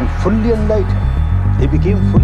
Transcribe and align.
and 0.00 0.10
fully 0.20 0.50
enlightened. 0.50 1.60
They 1.60 1.68
became 1.68 1.98
fully 2.10 2.21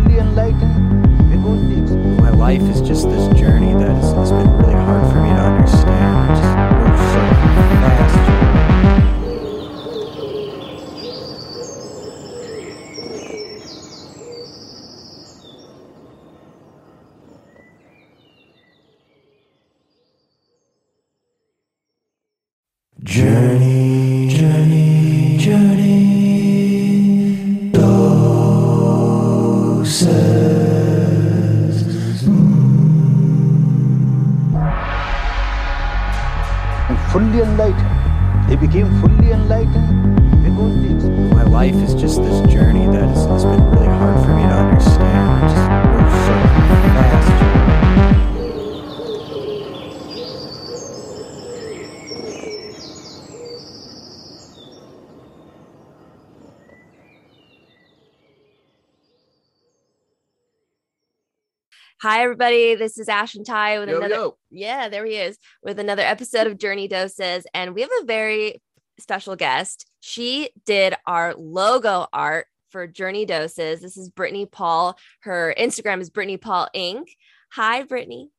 Hi, 62.18 62.24
everybody. 62.24 62.74
This 62.74 62.98
is 62.98 63.08
Ash 63.08 63.36
and 63.36 63.46
Ty 63.46 63.78
with 63.78 63.90
Yo, 63.90 63.98
another. 63.98 64.14
yo. 64.16 64.36
Yeah, 64.50 64.88
there 64.88 65.06
he 65.06 65.14
is 65.14 65.38
with 65.62 65.78
another 65.78 66.02
episode 66.02 66.48
of 66.48 66.58
Journey 66.58 66.88
Doses. 66.88 67.46
And 67.54 67.76
we 67.76 67.82
have 67.82 67.92
a 68.02 68.06
very 68.06 68.60
special 68.98 69.36
guest. 69.36 69.86
She 70.00 70.50
did 70.66 70.96
our 71.06 71.36
logo 71.36 72.08
art 72.12 72.48
for 72.70 72.88
Journey 72.88 73.24
Doses. 73.24 73.80
This 73.80 73.96
is 73.96 74.10
Brittni 74.10 74.50
Paul. 74.50 74.98
Her 75.20 75.54
Instagram 75.56 76.00
is 76.00 76.10
Brittni 76.10 76.40
Paul 76.40 76.66
Ink. 76.74 77.08
Hi, 77.52 77.84
Brittni. 77.84 78.30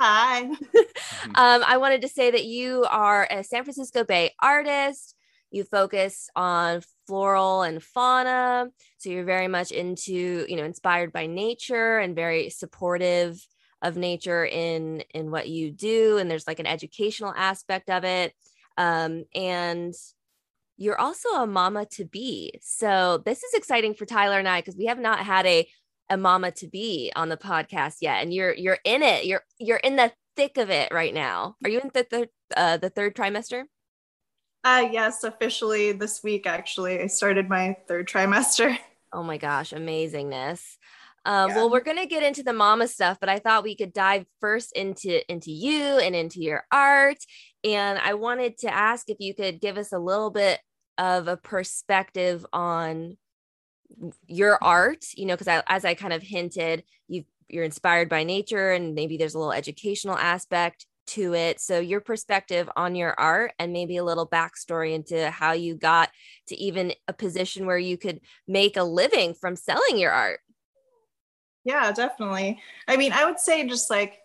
Hi. 0.00 0.48
Um, 1.36 1.64
I 1.66 1.78
wanted 1.78 2.02
to 2.02 2.08
say 2.08 2.30
that 2.30 2.44
you 2.44 2.84
are 2.88 3.26
a 3.30 3.42
San 3.42 3.64
Francisco 3.64 4.04
Bay 4.04 4.32
artist. 4.42 5.13
You 5.54 5.62
focus 5.62 6.28
on 6.34 6.82
floral 7.06 7.62
and 7.62 7.80
fauna. 7.80 8.66
So 8.98 9.08
you're 9.08 9.24
very 9.24 9.46
much 9.46 9.70
into, 9.70 10.44
you 10.48 10.56
know, 10.56 10.64
inspired 10.64 11.12
by 11.12 11.26
nature 11.26 11.98
and 11.98 12.16
very 12.16 12.50
supportive 12.50 13.40
of 13.80 13.96
nature 13.96 14.44
in 14.44 15.04
in 15.14 15.30
what 15.30 15.48
you 15.48 15.70
do. 15.70 16.18
And 16.18 16.28
there's 16.28 16.48
like 16.48 16.58
an 16.58 16.66
educational 16.66 17.32
aspect 17.36 17.88
of 17.88 18.02
it. 18.02 18.32
Um, 18.76 19.26
and 19.32 19.94
you're 20.76 21.00
also 21.00 21.28
a 21.36 21.46
mama 21.46 21.86
to 21.92 22.04
be. 22.04 22.58
So 22.60 23.22
this 23.24 23.44
is 23.44 23.54
exciting 23.54 23.94
for 23.94 24.06
Tyler 24.06 24.40
and 24.40 24.48
I 24.48 24.60
because 24.60 24.76
we 24.76 24.86
have 24.86 24.98
not 24.98 25.20
had 25.20 25.46
a 25.46 25.68
a 26.10 26.16
mama 26.16 26.50
to 26.50 26.66
be 26.66 27.12
on 27.14 27.28
the 27.28 27.36
podcast 27.36 27.98
yet 28.00 28.22
and 28.22 28.34
you're 28.34 28.52
you're 28.54 28.78
in 28.84 29.02
it 29.02 29.24
you're 29.24 29.42
you're 29.58 29.78
in 29.78 29.96
the 29.96 30.12
thick 30.36 30.58
of 30.58 30.68
it 30.68 30.92
right 30.92 31.14
now 31.14 31.56
are 31.64 31.70
you 31.70 31.80
in 31.80 31.90
the 31.94 32.28
uh, 32.56 32.76
the 32.76 32.90
third 32.90 33.16
trimester 33.16 33.64
Uh, 34.64 34.88
yes, 34.90 35.24
officially 35.24 35.92
this 35.92 36.22
week, 36.22 36.46
actually. 36.46 37.00
I 37.00 37.06
started 37.06 37.48
my 37.48 37.76
third 37.86 38.08
trimester. 38.08 38.76
oh 39.14 39.22
my 39.22 39.38
gosh 39.38 39.70
amazingness 39.70 40.60
um, 41.24 41.48
Yeah. 41.50 41.54
well 41.54 41.70
we're 41.70 41.80
gonna 41.84 42.04
get 42.04 42.24
into 42.24 42.42
the 42.42 42.52
mama 42.52 42.88
stuff 42.88 43.18
but 43.20 43.28
i 43.28 43.38
thought 43.38 43.62
we 43.62 43.76
could 43.76 43.92
dive 43.92 44.26
first 44.40 44.72
into 44.72 45.22
into 45.30 45.52
you 45.52 45.98
and 45.98 46.16
into 46.16 46.40
your 46.40 46.64
art 46.72 47.18
and 47.62 47.98
i 48.00 48.14
wanted 48.14 48.58
to 48.58 48.74
ask 48.74 49.08
if 49.08 49.18
you 49.20 49.32
could 49.32 49.60
give 49.60 49.78
us 49.78 49.92
a 49.92 50.00
little 50.00 50.30
bit 50.30 50.58
of 50.98 51.28
a 51.28 51.36
perspective 51.36 52.44
on 52.52 53.16
your 54.26 54.58
art 54.62 55.04
you 55.16 55.26
know 55.26 55.36
because 55.36 55.62
as 55.68 55.84
i 55.84 55.94
kind 55.94 56.12
of 56.12 56.20
hinted 56.22 56.82
you 57.06 57.24
you're 57.48 57.62
inspired 57.62 58.08
by 58.08 58.24
nature 58.24 58.72
and 58.72 58.96
maybe 58.96 59.16
there's 59.16 59.34
a 59.34 59.38
little 59.38 59.52
educational 59.52 60.18
aspect 60.18 60.86
to 61.06 61.34
it 61.34 61.60
so 61.60 61.78
your 61.78 62.00
perspective 62.00 62.68
on 62.76 62.94
your 62.94 63.14
art 63.18 63.52
and 63.58 63.72
maybe 63.72 63.96
a 63.96 64.04
little 64.04 64.28
backstory 64.28 64.94
into 64.94 65.30
how 65.30 65.52
you 65.52 65.74
got 65.74 66.10
to 66.46 66.56
even 66.56 66.92
a 67.08 67.12
position 67.12 67.66
where 67.66 67.78
you 67.78 67.96
could 67.96 68.20
make 68.48 68.76
a 68.76 68.84
living 68.84 69.34
from 69.34 69.56
selling 69.56 69.98
your 69.98 70.12
art 70.12 70.40
Yeah, 71.64 71.92
definitely. 71.92 72.60
I 72.86 72.96
mean, 72.96 73.12
I 73.12 73.24
would 73.24 73.40
say 73.40 73.66
just 73.66 73.90
like 73.90 74.20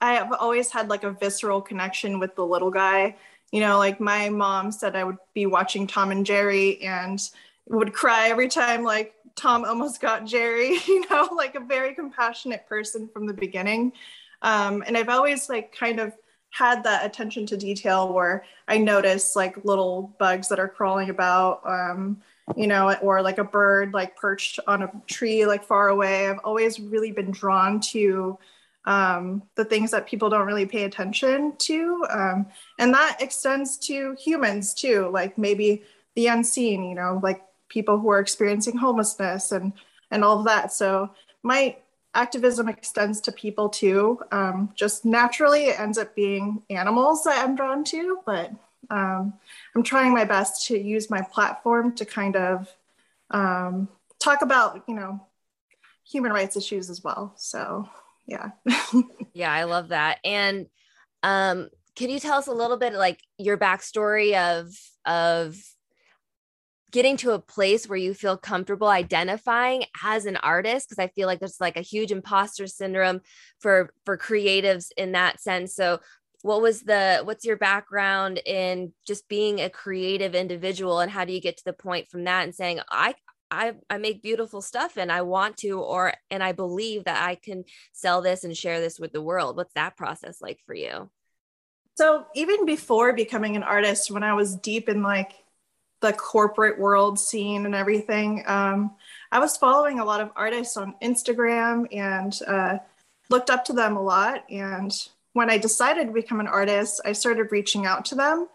I 0.00 0.14
have 0.14 0.32
always 0.32 0.70
had 0.70 0.88
like 0.88 1.04
a 1.04 1.12
visceral 1.12 1.60
connection 1.60 2.18
with 2.18 2.34
the 2.34 2.44
little 2.44 2.70
guy. 2.70 3.16
You 3.52 3.60
know, 3.60 3.78
like 3.78 4.00
my 4.00 4.28
mom 4.28 4.72
said 4.72 4.96
I 4.96 5.04
would 5.04 5.18
be 5.34 5.46
watching 5.46 5.86
Tom 5.86 6.10
and 6.10 6.24
Jerry 6.24 6.80
and 6.82 7.20
would 7.66 7.92
cry 7.92 8.28
every 8.28 8.48
time 8.48 8.82
like 8.82 9.14
Tom 9.36 9.64
almost 9.64 10.00
got 10.00 10.24
Jerry, 10.26 10.78
you 10.88 11.08
know, 11.08 11.28
like 11.34 11.54
a 11.54 11.60
very 11.60 11.94
compassionate 11.94 12.66
person 12.66 13.08
from 13.12 13.26
the 13.26 13.34
beginning. 13.34 13.92
Um, 14.42 14.82
and 14.86 14.96
I've 14.96 15.08
always 15.08 15.48
like 15.48 15.74
kind 15.74 16.00
of 16.00 16.12
had 16.50 16.82
that 16.84 17.06
attention 17.06 17.46
to 17.46 17.56
detail 17.56 18.12
where 18.12 18.44
I 18.66 18.78
notice 18.78 19.36
like 19.36 19.64
little 19.64 20.14
bugs 20.18 20.48
that 20.48 20.58
are 20.58 20.68
crawling 20.68 21.10
about. 21.10 21.60
Um, 21.64 22.22
you 22.56 22.66
know, 22.66 22.92
or 23.02 23.22
like 23.22 23.38
a 23.38 23.44
bird 23.44 23.92
like 23.94 24.16
perched 24.16 24.60
on 24.66 24.82
a 24.82 24.90
tree 25.06 25.46
like 25.46 25.64
far 25.64 25.88
away. 25.88 26.28
I've 26.28 26.40
always 26.44 26.80
really 26.80 27.12
been 27.12 27.30
drawn 27.30 27.80
to 27.92 28.38
um, 28.86 29.42
the 29.56 29.64
things 29.64 29.90
that 29.90 30.06
people 30.06 30.30
don't 30.30 30.46
really 30.46 30.66
pay 30.66 30.84
attention 30.84 31.54
to. 31.58 32.06
Um, 32.10 32.46
and 32.78 32.94
that 32.94 33.18
extends 33.20 33.76
to 33.78 34.16
humans 34.18 34.74
too, 34.74 35.10
like 35.12 35.36
maybe 35.36 35.82
the 36.16 36.28
unseen, 36.28 36.84
you 36.84 36.94
know, 36.94 37.20
like 37.22 37.42
people 37.68 37.98
who 37.98 38.10
are 38.10 38.20
experiencing 38.20 38.76
homelessness 38.76 39.52
and, 39.52 39.72
and 40.10 40.24
all 40.24 40.40
of 40.40 40.46
that. 40.46 40.72
So 40.72 41.10
my 41.42 41.76
activism 42.14 42.68
extends 42.68 43.20
to 43.22 43.32
people 43.32 43.68
too. 43.68 44.20
Um, 44.32 44.70
just 44.74 45.04
naturally, 45.04 45.66
it 45.66 45.80
ends 45.80 45.98
up 45.98 46.14
being 46.14 46.62
animals 46.70 47.24
that 47.24 47.44
I'm 47.44 47.54
drawn 47.56 47.84
to, 47.84 48.20
but 48.26 48.50
um, 48.90 49.34
I'm 49.74 49.82
trying 49.82 50.12
my 50.12 50.24
best 50.24 50.66
to 50.66 50.78
use 50.78 51.10
my 51.10 51.22
platform 51.22 51.94
to 51.96 52.04
kind 52.04 52.36
of 52.36 52.68
um, 53.30 53.88
talk 54.18 54.42
about, 54.42 54.82
you 54.88 54.94
know, 54.94 55.20
human 56.04 56.32
rights 56.32 56.56
issues 56.56 56.90
as 56.90 57.04
well. 57.04 57.32
So, 57.36 57.88
yeah. 58.26 58.50
Yeah, 59.32 59.52
I 59.52 59.62
love 59.62 59.88
that. 59.88 60.18
And 60.24 60.66
um, 61.22 61.68
can 61.94 62.10
you 62.10 62.18
tell 62.18 62.38
us 62.38 62.48
a 62.48 62.52
little 62.52 62.76
bit 62.76 62.94
like 62.94 63.20
your 63.38 63.56
backstory 63.56 64.34
of 64.34 64.76
of 65.06 65.56
getting 66.90 67.16
to 67.18 67.32
a 67.32 67.38
place 67.38 67.88
where 67.88 67.98
you 67.98 68.14
feel 68.14 68.36
comfortable 68.36 68.88
identifying 68.88 69.84
as 70.02 70.26
an 70.26 70.36
artist? 70.36 70.88
Because 70.88 71.02
I 71.02 71.08
feel 71.08 71.26
like 71.26 71.38
there's 71.38 71.60
like 71.60 71.76
a 71.76 71.82
huge 71.82 72.12
imposter 72.12 72.66
syndrome 72.66 73.20
for 73.58 73.92
for 74.04 74.16
creatives 74.16 74.86
in 74.96 75.12
that 75.12 75.40
sense. 75.40 75.74
So 75.74 76.00
what 76.42 76.62
was 76.62 76.82
the 76.82 77.20
what's 77.24 77.44
your 77.44 77.56
background 77.56 78.40
in 78.46 78.92
just 79.06 79.28
being 79.28 79.60
a 79.60 79.70
creative 79.70 80.34
individual 80.34 81.00
and 81.00 81.10
how 81.10 81.24
do 81.24 81.32
you 81.32 81.40
get 81.40 81.58
to 81.58 81.64
the 81.64 81.72
point 81.72 82.08
from 82.08 82.24
that 82.24 82.44
and 82.44 82.54
saying 82.54 82.80
I 82.90 83.14
I, 83.50 83.74
I 83.88 83.98
make 83.98 84.22
beautiful 84.22 84.62
stuff 84.62 84.96
and 84.96 85.10
I 85.10 85.22
want 85.22 85.56
to, 85.58 85.80
or, 85.80 86.14
and 86.30 86.42
I 86.42 86.52
believe 86.52 87.04
that 87.04 87.22
I 87.26 87.34
can 87.34 87.64
sell 87.92 88.22
this 88.22 88.44
and 88.44 88.56
share 88.56 88.80
this 88.80 89.00
with 89.00 89.12
the 89.12 89.20
world. 89.20 89.56
What's 89.56 89.74
that 89.74 89.96
process 89.96 90.40
like 90.40 90.60
for 90.66 90.74
you? 90.74 91.10
So, 91.96 92.24
even 92.34 92.64
before 92.64 93.12
becoming 93.12 93.56
an 93.56 93.62
artist, 93.62 94.10
when 94.10 94.22
I 94.22 94.34
was 94.34 94.56
deep 94.56 94.88
in 94.88 95.02
like 95.02 95.32
the 96.00 96.12
corporate 96.12 96.78
world 96.78 97.18
scene 97.18 97.66
and 97.66 97.74
everything, 97.74 98.42
um, 98.46 98.92
I 99.32 99.38
was 99.38 99.56
following 99.56 100.00
a 100.00 100.04
lot 100.04 100.20
of 100.20 100.30
artists 100.34 100.76
on 100.76 100.94
Instagram 101.02 101.86
and 101.94 102.38
uh, 102.46 102.78
looked 103.28 103.50
up 103.50 103.64
to 103.66 103.72
them 103.72 103.96
a 103.96 104.02
lot. 104.02 104.44
And 104.50 104.92
when 105.34 105.50
I 105.50 105.58
decided 105.58 106.06
to 106.06 106.12
become 106.12 106.40
an 106.40 106.48
artist, 106.48 107.00
I 107.04 107.12
started 107.12 107.52
reaching 107.52 107.86
out 107.86 108.04
to 108.06 108.14
them. 108.14 108.48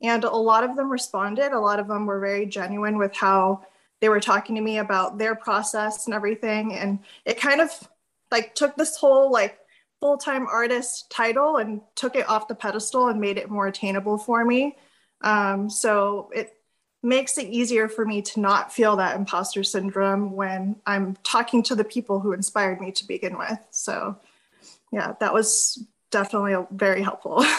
And 0.00 0.24
a 0.24 0.30
lot 0.30 0.64
of 0.64 0.74
them 0.76 0.90
responded. 0.90 1.52
A 1.52 1.60
lot 1.60 1.78
of 1.78 1.86
them 1.86 2.06
were 2.06 2.18
very 2.18 2.46
genuine 2.46 2.98
with 2.98 3.14
how 3.14 3.66
they 4.00 4.08
were 4.08 4.20
talking 4.20 4.56
to 4.56 4.60
me 4.60 4.78
about 4.78 5.18
their 5.18 5.34
process 5.36 6.06
and 6.06 6.14
everything. 6.14 6.74
And 6.74 6.98
it 7.24 7.40
kind 7.40 7.60
of 7.60 7.70
like 8.30 8.54
took 8.54 8.74
this 8.74 8.96
whole 8.96 9.30
like 9.30 9.58
full-time 10.00 10.46
artist 10.50 11.08
title 11.10 11.58
and 11.58 11.80
took 11.94 12.16
it 12.16 12.28
off 12.28 12.48
the 12.48 12.54
pedestal 12.54 13.08
and 13.08 13.20
made 13.20 13.38
it 13.38 13.48
more 13.48 13.68
attainable 13.68 14.18
for 14.18 14.44
me. 14.44 14.76
Um, 15.20 15.70
so 15.70 16.30
it 16.34 16.56
makes 17.02 17.36
it 17.38 17.48
easier 17.48 17.88
for 17.88 18.04
me 18.04 18.22
to 18.22 18.40
not 18.40 18.72
feel 18.72 18.96
that 18.96 19.16
imposter 19.16 19.64
syndrome 19.64 20.32
when 20.32 20.76
I'm 20.86 21.16
talking 21.24 21.62
to 21.64 21.74
the 21.74 21.84
people 21.84 22.20
who 22.20 22.32
inspired 22.32 22.80
me 22.80 22.92
to 22.92 23.06
begin 23.06 23.36
with. 23.36 23.58
So, 23.70 24.16
yeah, 24.92 25.14
that 25.20 25.34
was 25.34 25.84
definitely 26.10 26.56
very 26.70 27.02
helpful. 27.02 27.44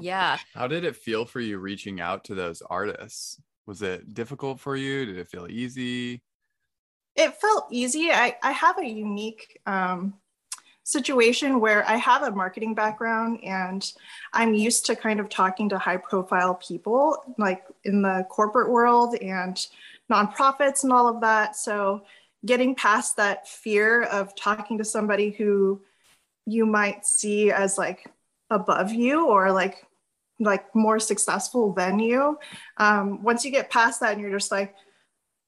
Yeah. 0.00 0.38
How 0.54 0.66
did 0.66 0.84
it 0.84 0.96
feel 0.96 1.24
for 1.24 1.40
you 1.40 1.58
reaching 1.58 2.00
out 2.00 2.24
to 2.24 2.34
those 2.34 2.62
artists? 2.62 3.40
Was 3.66 3.82
it 3.82 4.12
difficult 4.12 4.60
for 4.60 4.76
you? 4.76 5.06
Did 5.06 5.18
it 5.18 5.28
feel 5.28 5.46
easy? 5.48 6.22
It 7.16 7.36
felt 7.36 7.66
easy. 7.70 8.10
I, 8.10 8.36
I 8.42 8.52
have 8.52 8.78
a 8.78 8.86
unique 8.86 9.60
um, 9.66 10.14
situation 10.84 11.60
where 11.60 11.88
I 11.88 11.96
have 11.96 12.22
a 12.22 12.30
marketing 12.30 12.74
background 12.74 13.40
and 13.42 13.90
I'm 14.32 14.54
used 14.54 14.86
to 14.86 14.96
kind 14.96 15.18
of 15.18 15.28
talking 15.28 15.68
to 15.70 15.78
high 15.78 15.96
profile 15.96 16.54
people, 16.54 17.34
like 17.38 17.64
in 17.84 18.02
the 18.02 18.26
corporate 18.28 18.70
world 18.70 19.16
and 19.20 19.66
nonprofits 20.12 20.84
and 20.84 20.92
all 20.92 21.08
of 21.08 21.22
that. 21.22 21.56
So 21.56 22.04
getting 22.44 22.74
past 22.74 23.16
that 23.16 23.48
fear 23.48 24.02
of 24.02 24.36
talking 24.36 24.78
to 24.78 24.84
somebody 24.84 25.30
who 25.30 25.80
you 26.46 26.66
might 26.66 27.06
see 27.06 27.50
as 27.50 27.78
like 27.78 28.06
above 28.50 28.92
you 28.92 29.26
or 29.26 29.50
like 29.50 29.86
like 30.40 30.74
more 30.74 30.98
successful 30.98 31.72
than 31.72 31.98
you 32.00 32.36
um, 32.78 33.22
once 33.22 33.44
you 33.44 33.52
get 33.52 33.70
past 33.70 34.00
that 34.00 34.12
and 34.12 34.20
you're 34.20 34.36
just 34.36 34.50
like 34.50 34.74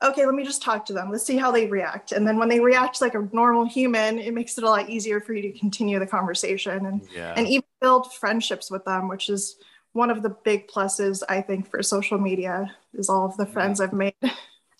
okay 0.02 0.26
let 0.26 0.34
me 0.34 0.44
just 0.44 0.62
talk 0.62 0.84
to 0.84 0.92
them 0.92 1.10
let's 1.10 1.24
see 1.24 1.36
how 1.36 1.50
they 1.50 1.66
react 1.66 2.12
and 2.12 2.26
then 2.26 2.38
when 2.38 2.48
they 2.48 2.60
react 2.60 3.00
like 3.00 3.14
a 3.14 3.28
normal 3.32 3.64
human 3.64 4.18
it 4.18 4.34
makes 4.34 4.58
it 4.58 4.64
a 4.64 4.68
lot 4.68 4.88
easier 4.90 5.20
for 5.20 5.32
you 5.32 5.42
to 5.42 5.58
continue 5.58 5.98
the 5.98 6.06
conversation 6.06 6.86
and 6.86 7.00
Yeah. 7.14 7.34
and 7.36 7.46
even 7.48 7.64
build 7.80 8.12
friendships 8.14 8.70
with 8.70 8.84
them 8.84 9.08
which 9.08 9.28
is 9.30 9.56
one 9.92 10.10
of 10.10 10.22
the 10.22 10.36
big 10.44 10.68
pluses 10.68 11.22
i 11.28 11.40
think 11.40 11.70
for 11.70 11.82
social 11.82 12.18
media 12.18 12.74
is 12.94 13.08
all 13.08 13.24
of 13.26 13.36
the 13.38 13.46
friends 13.46 13.80
i've 13.80 13.92
made 13.94 14.14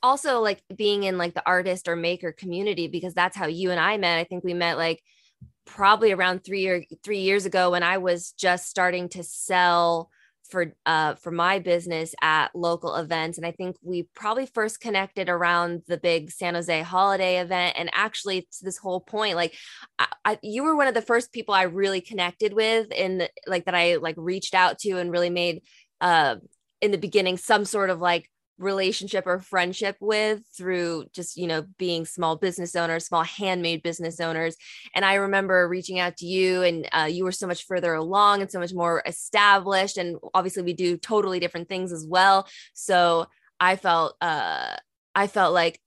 also 0.02 0.40
like 0.40 0.62
being 0.76 1.04
in 1.04 1.18
like 1.18 1.34
the 1.34 1.42
artist 1.46 1.88
or 1.88 1.96
maker 1.96 2.30
community 2.30 2.86
because 2.86 3.14
that's 3.14 3.36
how 3.36 3.46
you 3.46 3.70
and 3.70 3.80
I 3.80 3.96
met. 3.96 4.18
I 4.18 4.24
think 4.24 4.44
we 4.44 4.54
met 4.54 4.76
like 4.76 5.02
probably 5.64 6.12
around 6.12 6.44
three 6.44 6.68
or 6.68 6.84
three 7.02 7.20
years 7.20 7.44
ago 7.44 7.70
when 7.72 7.82
I 7.82 7.98
was 7.98 8.32
just 8.32 8.68
starting 8.68 9.08
to 9.10 9.24
sell 9.24 10.10
for 10.50 10.72
uh 10.86 11.14
for 11.16 11.30
my 11.30 11.58
business 11.58 12.14
at 12.22 12.54
local 12.54 12.94
events 12.94 13.38
and 13.38 13.46
I 13.46 13.52
think 13.52 13.76
we 13.82 14.08
probably 14.14 14.46
first 14.46 14.80
connected 14.80 15.28
around 15.28 15.82
the 15.86 15.98
big 15.98 16.30
San 16.30 16.54
Jose 16.54 16.82
holiday 16.82 17.38
event 17.40 17.76
and 17.78 17.90
actually 17.92 18.42
to 18.42 18.64
this 18.64 18.78
whole 18.78 19.00
point 19.00 19.36
like 19.36 19.54
I, 19.98 20.06
I 20.24 20.38
you 20.42 20.64
were 20.64 20.76
one 20.76 20.88
of 20.88 20.94
the 20.94 21.02
first 21.02 21.32
people 21.32 21.54
I 21.54 21.62
really 21.62 22.00
connected 22.00 22.52
with 22.52 22.90
in 22.92 23.18
the, 23.18 23.30
like 23.46 23.64
that 23.66 23.74
I 23.74 23.96
like 23.96 24.16
reached 24.18 24.54
out 24.54 24.78
to 24.80 24.98
and 24.98 25.10
really 25.10 25.30
made 25.30 25.62
uh 26.00 26.36
in 26.80 26.90
the 26.90 26.98
beginning 26.98 27.36
some 27.36 27.64
sort 27.64 27.90
of 27.90 28.00
like 28.00 28.28
relationship 28.58 29.26
or 29.26 29.38
friendship 29.38 29.96
with 30.00 30.40
through 30.56 31.04
just 31.12 31.36
you 31.36 31.46
know 31.46 31.64
being 31.78 32.06
small 32.06 32.36
business 32.36 32.74
owners 32.74 33.06
small 33.06 33.22
handmade 33.22 33.82
business 33.82 34.20
owners. 34.20 34.56
And 34.94 35.04
i 35.04 35.14
remember 35.14 35.68
reaching 35.68 35.98
out 35.98 36.16
to 36.18 36.26
you 36.26 36.62
and 36.62 36.88
uh, 36.92 37.08
you 37.10 37.24
were 37.24 37.32
so 37.32 37.46
much 37.46 37.64
further 37.66 37.94
along 37.94 38.40
and 38.40 38.50
so 38.50 38.58
much 38.58 38.72
more 38.72 39.02
established 39.06 39.98
and 39.98 40.16
obviously 40.34 40.62
we 40.62 40.72
do 40.72 40.96
totally 40.96 41.40
different 41.40 41.68
things 41.68 41.92
as 41.92 42.06
well. 42.08 42.48
So 42.74 43.26
i 43.58 43.76
felt 43.76 44.16
uh 44.20 44.76
i 45.14 45.26
felt 45.26 45.54
like 45.54 45.80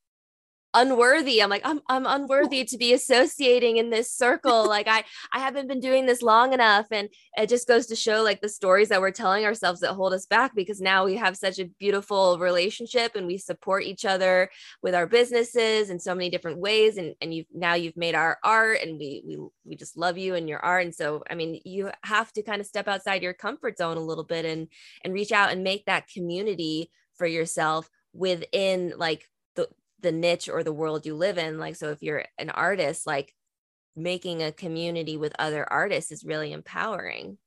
unworthy. 0.74 1.42
I'm 1.42 1.50
like 1.50 1.64
i'm 1.66 1.82
i'm 1.88 2.06
unworthy 2.06 2.64
to 2.64 2.78
be 2.78 2.94
associating 2.94 3.78
in 3.78 3.90
this 3.90 4.12
circle. 4.12 4.68
Like 4.68 4.88
i 4.88 5.04
i 5.34 5.40
haven't 5.40 5.68
been 5.68 5.80
doing 5.80 6.06
this 6.06 6.22
long 6.22 6.54
enough. 6.54 6.88
And 6.92 7.10
it 7.38 7.50
just 7.50 7.68
goes 7.68 7.88
to 7.88 7.96
show 7.96 8.22
like 8.22 8.42
the 8.42 8.50
stories 8.50 8.90
that 8.90 9.02
we're 9.02 9.12
telling 9.12 9.46
ourselves 9.46 9.82
that 9.82 9.94
hold 9.94 10.14
us 10.14 10.26
back 10.26 10.56
because 10.56 10.80
now 10.80 11.06
we 11.06 11.16
have 11.16 11.38
such 11.38 11.60
a 11.60 11.70
beautiful 11.80 12.38
relationship 12.40 13.16
and 13.16 13.26
we 13.26 13.38
support 13.38 13.84
each 13.84 14.06
other 14.06 14.50
with 14.82 14.94
our 14.94 15.08
businesses 15.08 15.90
in 15.90 16.00
so 16.00 16.14
many 16.14 16.30
different 16.30 16.60
ways. 16.60 16.98
And 16.98 17.16
and 17.22 17.34
you 17.34 17.46
now 17.54 17.74
you've 17.74 17.98
made 17.98 18.16
our 18.16 18.38
art 18.44 18.80
and 18.84 19.00
we 19.00 19.24
we 19.26 19.38
we 19.66 19.76
just 19.76 19.98
love 19.98 20.18
you 20.18 20.36
and 20.36 20.48
your 20.48 20.60
art. 20.60 20.86
And 20.86 20.96
so 20.96 21.24
i 21.30 21.36
mean 21.36 21.60
you 21.66 21.92
have 22.04 22.32
to 22.34 22.44
kind 22.44 22.62
of 22.62 22.68
step 22.68 22.88
outside 22.88 23.24
your 23.24 23.34
comfort 23.34 23.78
zone 23.78 23.98
a 23.98 24.02
little 24.02 24.24
bit 24.24 24.46
and 24.46 24.68
and 25.04 25.14
reach 25.14 25.32
out 25.32 25.52
and 25.52 25.64
make 25.64 25.86
that 25.86 26.08
community 26.08 26.92
for 27.16 27.26
yourself 27.26 27.90
within 28.14 28.94
like 28.98 29.26
the 30.02 30.12
niche 30.12 30.50
or 30.50 30.64
the 30.64 30.74
world 30.74 31.06
you 31.06 31.16
live 31.16 31.38
in 31.38 31.58
like 31.58 31.76
so 31.76 31.90
if 31.90 32.02
you're 32.02 32.26
an 32.38 32.50
artist 32.50 33.06
like 33.06 33.34
making 33.96 34.42
a 34.42 34.52
community 34.52 35.18
with 35.18 35.34
other 35.40 35.66
artists 35.72 36.12
is 36.12 36.24
really 36.24 36.54
empowering. 36.54 37.38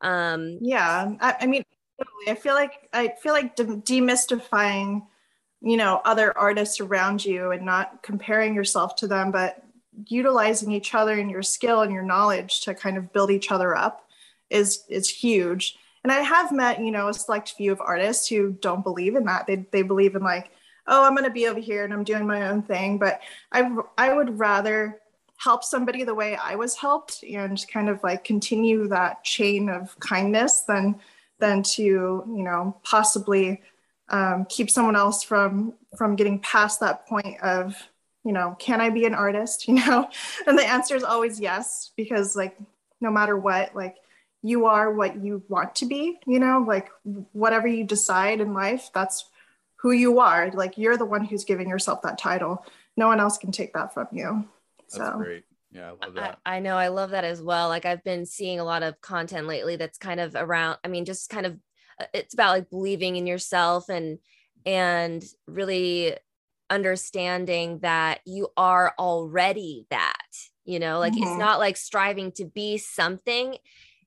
Um 0.00 0.58
yeah 0.60 1.12
I, 1.20 1.36
I 1.40 1.46
mean 1.46 1.64
i 2.28 2.34
feel 2.36 2.54
like 2.54 2.88
i 2.92 3.08
feel 3.20 3.32
like 3.32 3.56
de- 3.56 3.64
demystifying 3.64 5.04
you 5.60 5.76
know 5.76 6.00
other 6.04 6.36
artists 6.38 6.78
around 6.78 7.24
you 7.24 7.50
and 7.50 7.64
not 7.64 8.00
comparing 8.04 8.54
yourself 8.54 8.94
to 8.96 9.08
them 9.08 9.32
but 9.32 9.60
utilizing 10.06 10.72
each 10.72 10.94
other 10.94 11.18
and 11.18 11.30
your 11.30 11.42
skill 11.42 11.82
and 11.82 11.92
your 11.92 12.02
knowledge 12.02 12.60
to 12.62 12.74
kind 12.74 12.96
of 12.96 13.12
build 13.12 13.30
each 13.30 13.50
other 13.50 13.74
up 13.74 14.08
is 14.50 14.84
is 14.88 15.08
huge. 15.08 15.76
And 16.04 16.12
i 16.12 16.20
have 16.20 16.52
met 16.52 16.80
you 16.80 16.90
know 16.90 17.08
a 17.08 17.14
select 17.14 17.52
few 17.52 17.72
of 17.72 17.80
artists 17.80 18.28
who 18.28 18.52
don't 18.52 18.84
believe 18.84 19.16
in 19.16 19.24
that. 19.24 19.46
They, 19.46 19.66
they 19.70 19.82
believe 19.82 20.14
in 20.14 20.22
like 20.22 20.50
oh 20.88 21.04
i'm 21.04 21.14
going 21.14 21.24
to 21.24 21.30
be 21.30 21.46
over 21.46 21.60
here 21.60 21.84
and 21.84 21.92
i'm 21.92 22.04
doing 22.04 22.26
my 22.26 22.48
own 22.48 22.62
thing. 22.62 22.98
But 22.98 23.20
i 23.52 23.70
i 23.96 24.12
would 24.12 24.38
rather 24.38 25.00
help 25.36 25.62
somebody 25.62 26.02
the 26.02 26.14
way 26.14 26.36
i 26.36 26.56
was 26.56 26.76
helped 26.76 27.22
and 27.22 27.64
kind 27.72 27.88
of 27.88 28.02
like 28.02 28.24
continue 28.24 28.88
that 28.88 29.22
chain 29.22 29.68
of 29.68 29.98
kindness 30.00 30.62
than 30.62 30.98
than 31.38 31.62
to 31.62 31.82
you 31.82 32.42
know 32.42 32.76
possibly 32.82 33.62
um, 34.10 34.46
keep 34.48 34.70
someone 34.70 34.96
else 34.96 35.22
from 35.22 35.74
from 35.96 36.16
getting 36.16 36.40
past 36.40 36.80
that 36.80 37.06
point 37.06 37.40
of 37.40 37.76
you 38.24 38.32
know 38.32 38.56
can 38.58 38.80
i 38.80 38.90
be 38.90 39.04
an 39.04 39.14
artist 39.14 39.68
you 39.68 39.74
know? 39.74 40.08
And 40.46 40.58
the 40.58 40.66
answer 40.66 40.96
is 40.96 41.04
always 41.04 41.38
yes 41.38 41.92
because 41.96 42.34
like 42.34 42.56
no 43.00 43.10
matter 43.10 43.36
what 43.36 43.74
like 43.76 43.96
you 44.42 44.66
are 44.66 44.92
what 44.92 45.22
you 45.22 45.42
want 45.48 45.74
to 45.76 45.86
be 45.86 46.18
you 46.26 46.38
know? 46.38 46.64
Like 46.66 46.90
whatever 47.32 47.68
you 47.68 47.84
decide 47.84 48.40
in 48.40 48.54
life 48.54 48.90
that's 48.94 49.26
who 49.80 49.92
you 49.92 50.18
are 50.20 50.50
like 50.52 50.76
you're 50.78 50.96
the 50.96 51.04
one 51.04 51.24
who's 51.24 51.44
giving 51.44 51.68
yourself 51.68 52.02
that 52.02 52.18
title 52.18 52.64
no 52.96 53.06
one 53.06 53.20
else 53.20 53.38
can 53.38 53.52
take 53.52 53.72
that 53.72 53.92
from 53.94 54.06
you 54.12 54.46
That's 54.92 54.96
so 54.96 55.18
great. 55.18 55.44
Yeah, 55.70 55.88
I 55.88 56.06
love 56.06 56.14
that. 56.14 56.38
I 56.46 56.60
know 56.60 56.76
I 56.76 56.88
love 56.88 57.10
that 57.10 57.24
as 57.24 57.42
well. 57.42 57.68
Like 57.68 57.84
I've 57.84 58.02
been 58.02 58.24
seeing 58.24 58.58
a 58.58 58.64
lot 58.64 58.82
of 58.82 59.00
content 59.00 59.46
lately 59.46 59.76
that's 59.76 59.98
kind 59.98 60.18
of 60.20 60.34
around, 60.34 60.78
I 60.82 60.88
mean, 60.88 61.04
just 61.04 61.28
kind 61.28 61.44
of 61.46 61.58
uh, 62.00 62.06
it's 62.14 62.34
about 62.34 62.52
like 62.52 62.70
believing 62.70 63.16
in 63.16 63.26
yourself 63.26 63.88
and 63.88 64.18
and 64.64 65.24
really 65.46 66.16
understanding 66.70 67.80
that 67.80 68.20
you 68.26 68.48
are 68.56 68.94
already 68.98 69.86
that, 69.90 70.26
you 70.64 70.78
know, 70.78 70.98
like 70.98 71.16
it's 71.16 71.36
Mhm. 71.36 71.38
not 71.38 71.58
like 71.58 71.76
striving 71.76 72.32
to 72.32 72.44
be 72.44 72.78
something. 72.78 73.56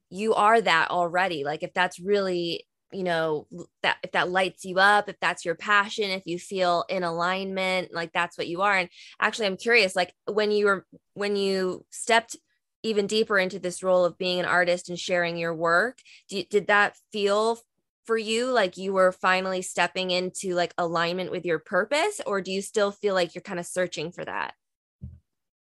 You 0.09 0.33
are 0.35 0.61
that 0.61 0.91
already. 0.91 1.43
Like 1.43 1.63
if 1.63 1.73
that's 1.73 1.99
really 1.99 2.65
you 2.93 3.03
know 3.03 3.47
that 3.83 3.97
if 4.03 4.11
that 4.11 4.29
lights 4.29 4.65
you 4.65 4.79
up 4.79 5.09
if 5.09 5.19
that's 5.19 5.45
your 5.45 5.55
passion 5.55 6.09
if 6.09 6.23
you 6.25 6.37
feel 6.37 6.85
in 6.89 7.03
alignment 7.03 7.93
like 7.93 8.11
that's 8.13 8.37
what 8.37 8.47
you 8.47 8.61
are 8.61 8.77
and 8.77 8.89
actually 9.19 9.45
i'm 9.45 9.57
curious 9.57 9.95
like 9.95 10.13
when 10.25 10.51
you 10.51 10.65
were 10.65 10.85
when 11.13 11.35
you 11.35 11.85
stepped 11.89 12.35
even 12.83 13.07
deeper 13.07 13.37
into 13.37 13.59
this 13.59 13.83
role 13.83 14.05
of 14.05 14.17
being 14.17 14.39
an 14.39 14.45
artist 14.45 14.89
and 14.89 14.99
sharing 14.99 15.37
your 15.37 15.53
work 15.53 15.99
do, 16.29 16.43
did 16.49 16.67
that 16.67 16.95
feel 17.11 17.59
for 18.05 18.17
you 18.17 18.47
like 18.51 18.77
you 18.77 18.93
were 18.93 19.11
finally 19.11 19.61
stepping 19.61 20.11
into 20.11 20.55
like 20.55 20.73
alignment 20.77 21.31
with 21.31 21.45
your 21.45 21.59
purpose 21.59 22.19
or 22.25 22.41
do 22.41 22.51
you 22.51 22.61
still 22.61 22.91
feel 22.91 23.13
like 23.13 23.35
you're 23.35 23.41
kind 23.41 23.59
of 23.59 23.65
searching 23.65 24.11
for 24.11 24.25
that 24.25 24.53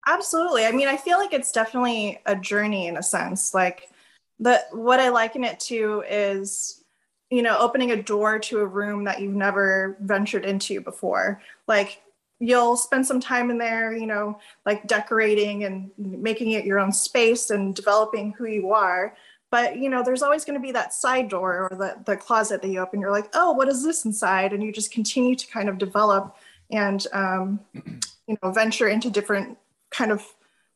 Absolutely. 0.06 0.64
I 0.64 0.72
mean, 0.72 0.86
I 0.86 0.96
feel 0.96 1.18
like 1.18 1.32
it's 1.32 1.50
definitely 1.50 2.20
a 2.26 2.36
journey 2.36 2.86
in 2.86 2.96
a 2.96 3.02
sense. 3.02 3.52
Like 3.52 3.88
the 4.38 4.62
what 4.70 5.00
I 5.00 5.08
liken 5.08 5.42
it 5.44 5.58
to 5.60 6.04
is, 6.08 6.84
you 7.30 7.42
know, 7.42 7.58
opening 7.58 7.90
a 7.90 8.02
door 8.02 8.38
to 8.38 8.60
a 8.60 8.66
room 8.66 9.04
that 9.04 9.20
you've 9.20 9.34
never 9.34 9.96
ventured 10.00 10.44
into 10.44 10.80
before. 10.80 11.42
Like 11.66 12.02
you'll 12.38 12.76
spend 12.76 13.06
some 13.06 13.20
time 13.20 13.50
in 13.50 13.58
there, 13.58 13.96
you 13.96 14.06
know, 14.06 14.38
like 14.64 14.86
decorating 14.86 15.64
and 15.64 15.90
making 15.96 16.52
it 16.52 16.64
your 16.64 16.78
own 16.78 16.92
space 16.92 17.50
and 17.50 17.74
developing 17.74 18.32
who 18.32 18.46
you 18.46 18.72
are. 18.72 19.16
But 19.50 19.78
you 19.78 19.88
know, 19.90 20.02
there's 20.02 20.22
always 20.22 20.44
going 20.44 20.58
to 20.58 20.62
be 20.62 20.72
that 20.72 20.92
side 20.92 21.28
door 21.28 21.68
or 21.70 21.76
the, 21.76 21.96
the 22.04 22.16
closet 22.16 22.62
that 22.62 22.68
you 22.68 22.80
open. 22.80 23.00
You're 23.00 23.10
like, 23.10 23.30
oh, 23.34 23.52
what 23.52 23.68
is 23.68 23.82
this 23.82 24.04
inside? 24.04 24.52
And 24.52 24.62
you 24.62 24.72
just 24.72 24.92
continue 24.92 25.34
to 25.34 25.46
kind 25.46 25.68
of 25.68 25.78
develop 25.78 26.36
and 26.70 27.06
um, 27.12 27.60
you 28.26 28.36
know 28.42 28.50
venture 28.50 28.88
into 28.88 29.10
different 29.10 29.56
kind 29.90 30.10
of 30.10 30.24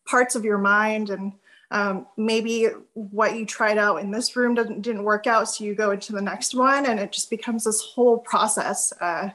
parts 0.07 0.35
of 0.35 0.45
your 0.45 0.59
mind 0.59 1.11
and 1.11 1.33
um, 1.71 2.07
maybe 2.17 2.69
what 2.95 3.37
you 3.37 3.47
tried 3.47 3.79
out 3.79 3.97
in 3.97 4.11
this 4.11 4.35
room 4.35 4.55
didn't, 4.55 4.83
didn't 4.83 5.05
work 5.05 5.27
out 5.27 5.45
so 5.49 5.65
you 5.65 5.75
go 5.75 5.93
into 5.93 6.13
the 6.13 6.23
next 6.23 6.55
one 6.55 6.87
and 6.87 6.99
it 6.99 7.13
just 7.13 7.31
becomes 7.31 7.65
this 7.65 7.81
whole 7.81 8.19
process 8.19 8.93
uh, 9.01 9.31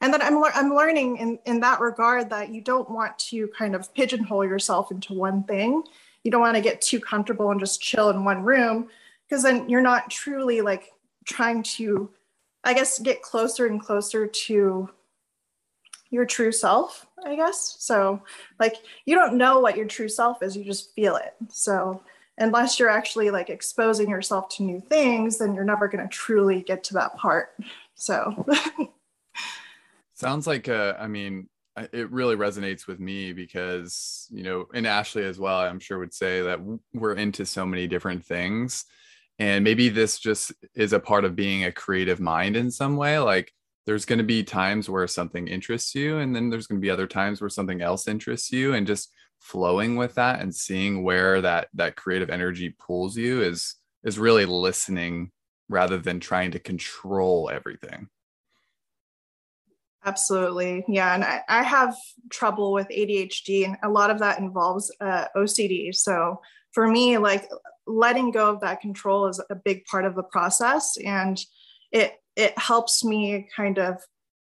and 0.00 0.12
then 0.12 0.22
I'm, 0.22 0.40
lear- 0.40 0.52
I'm 0.54 0.74
learning 0.74 1.18
in, 1.18 1.38
in 1.46 1.60
that 1.60 1.80
regard 1.80 2.30
that 2.30 2.50
you 2.50 2.60
don't 2.60 2.90
want 2.90 3.18
to 3.20 3.48
kind 3.56 3.74
of 3.74 3.92
pigeonhole 3.94 4.44
yourself 4.44 4.90
into 4.90 5.12
one 5.14 5.44
thing. 5.44 5.84
You 6.24 6.32
don't 6.32 6.40
want 6.40 6.56
to 6.56 6.60
get 6.60 6.80
too 6.80 6.98
comfortable 6.98 7.52
and 7.52 7.60
just 7.60 7.80
chill 7.80 8.10
in 8.10 8.24
one 8.24 8.42
room 8.42 8.88
because 9.28 9.44
then 9.44 9.68
you're 9.68 9.80
not 9.80 10.10
truly 10.10 10.60
like 10.60 10.90
trying 11.24 11.62
to 11.62 12.10
I 12.64 12.74
guess, 12.74 12.98
get 12.98 13.22
closer 13.22 13.66
and 13.66 13.80
closer 13.80 14.26
to 14.26 14.88
your 16.10 16.26
true 16.26 16.52
self, 16.52 17.06
I 17.24 17.36
guess. 17.36 17.76
So, 17.78 18.22
like, 18.58 18.76
you 19.04 19.14
don't 19.14 19.36
know 19.36 19.60
what 19.60 19.76
your 19.76 19.86
true 19.86 20.08
self 20.08 20.42
is, 20.42 20.56
you 20.56 20.64
just 20.64 20.94
feel 20.94 21.16
it. 21.16 21.34
So, 21.48 22.02
unless 22.38 22.78
you're 22.78 22.88
actually 22.88 23.30
like 23.30 23.50
exposing 23.50 24.08
yourself 24.08 24.48
to 24.48 24.62
new 24.62 24.80
things, 24.80 25.38
then 25.38 25.54
you're 25.54 25.64
never 25.64 25.88
going 25.88 26.02
to 26.02 26.12
truly 26.14 26.62
get 26.62 26.84
to 26.84 26.94
that 26.94 27.16
part. 27.16 27.54
So, 27.94 28.46
sounds 30.14 30.46
like, 30.46 30.68
uh, 30.68 30.94
I 30.98 31.06
mean, 31.06 31.48
it 31.92 32.10
really 32.10 32.36
resonates 32.36 32.86
with 32.86 33.00
me 33.00 33.32
because, 33.32 34.28
you 34.30 34.42
know, 34.42 34.66
and 34.74 34.86
Ashley 34.86 35.24
as 35.24 35.38
well, 35.38 35.58
I'm 35.58 35.80
sure 35.80 35.98
would 35.98 36.14
say 36.14 36.42
that 36.42 36.60
we're 36.92 37.14
into 37.14 37.46
so 37.46 37.64
many 37.64 37.86
different 37.86 38.24
things. 38.24 38.84
And 39.38 39.64
maybe 39.64 39.88
this 39.88 40.18
just 40.18 40.52
is 40.74 40.92
a 40.92 41.00
part 41.00 41.24
of 41.24 41.34
being 41.34 41.64
a 41.64 41.72
creative 41.72 42.20
mind 42.20 42.56
in 42.56 42.70
some 42.70 42.96
way. 42.96 43.18
Like, 43.18 43.52
there's 43.86 44.04
going 44.04 44.18
to 44.18 44.24
be 44.24 44.44
times 44.44 44.88
where 44.88 45.06
something 45.06 45.48
interests 45.48 45.94
you 45.94 46.18
and 46.18 46.34
then 46.34 46.50
there's 46.50 46.66
going 46.66 46.80
to 46.80 46.84
be 46.84 46.90
other 46.90 47.06
times 47.06 47.40
where 47.40 47.50
something 47.50 47.82
else 47.82 48.06
interests 48.06 48.52
you 48.52 48.74
and 48.74 48.86
just 48.86 49.12
flowing 49.40 49.96
with 49.96 50.14
that 50.14 50.40
and 50.40 50.54
seeing 50.54 51.02
where 51.02 51.40
that 51.40 51.68
that 51.74 51.96
creative 51.96 52.30
energy 52.30 52.74
pulls 52.78 53.16
you 53.16 53.42
is 53.42 53.76
is 54.04 54.18
really 54.18 54.46
listening 54.46 55.30
rather 55.68 55.98
than 55.98 56.20
trying 56.20 56.50
to 56.50 56.58
control 56.58 57.50
everything. 57.52 58.08
Absolutely. 60.04 60.84
Yeah 60.88 61.14
and 61.14 61.24
i, 61.24 61.42
I 61.48 61.62
have 61.62 61.96
trouble 62.30 62.72
with 62.72 62.88
adhd 62.88 63.64
and 63.64 63.76
a 63.82 63.88
lot 63.88 64.10
of 64.10 64.18
that 64.20 64.38
involves 64.38 64.94
uh, 65.00 65.26
ocd 65.36 65.94
so 65.94 66.40
for 66.72 66.88
me 66.88 67.18
like 67.18 67.48
letting 67.86 68.30
go 68.30 68.48
of 68.50 68.60
that 68.60 68.80
control 68.80 69.26
is 69.26 69.42
a 69.50 69.54
big 69.54 69.84
part 69.84 70.04
of 70.04 70.14
the 70.14 70.22
process 70.22 70.96
and 71.04 71.38
it 71.92 72.14
it 72.34 72.58
helps 72.58 73.04
me 73.04 73.48
kind 73.54 73.78
of 73.78 74.02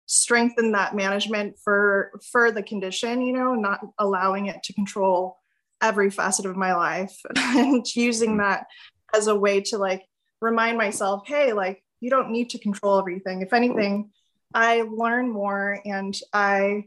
strengthen 0.06 0.72
that 0.72 0.94
management 0.94 1.56
for 1.62 2.10
for 2.32 2.50
the 2.50 2.62
condition 2.62 3.20
you 3.20 3.32
know 3.32 3.54
not 3.54 3.80
allowing 3.98 4.46
it 4.46 4.62
to 4.62 4.72
control 4.72 5.38
every 5.80 6.10
facet 6.10 6.46
of 6.46 6.56
my 6.56 6.74
life 6.74 7.16
and 7.36 7.84
using 7.94 8.36
mm. 8.36 8.38
that 8.38 8.66
as 9.14 9.26
a 9.26 9.34
way 9.34 9.60
to 9.60 9.78
like 9.78 10.04
remind 10.40 10.78
myself 10.78 11.26
hey 11.26 11.52
like 11.52 11.82
you 12.00 12.10
don't 12.10 12.30
need 12.30 12.50
to 12.50 12.60
control 12.60 12.98
everything. 13.00 13.42
If 13.42 13.52
anything 13.52 14.10
i 14.54 14.82
learn 14.90 15.30
more 15.30 15.78
and 15.84 16.18
i, 16.32 16.84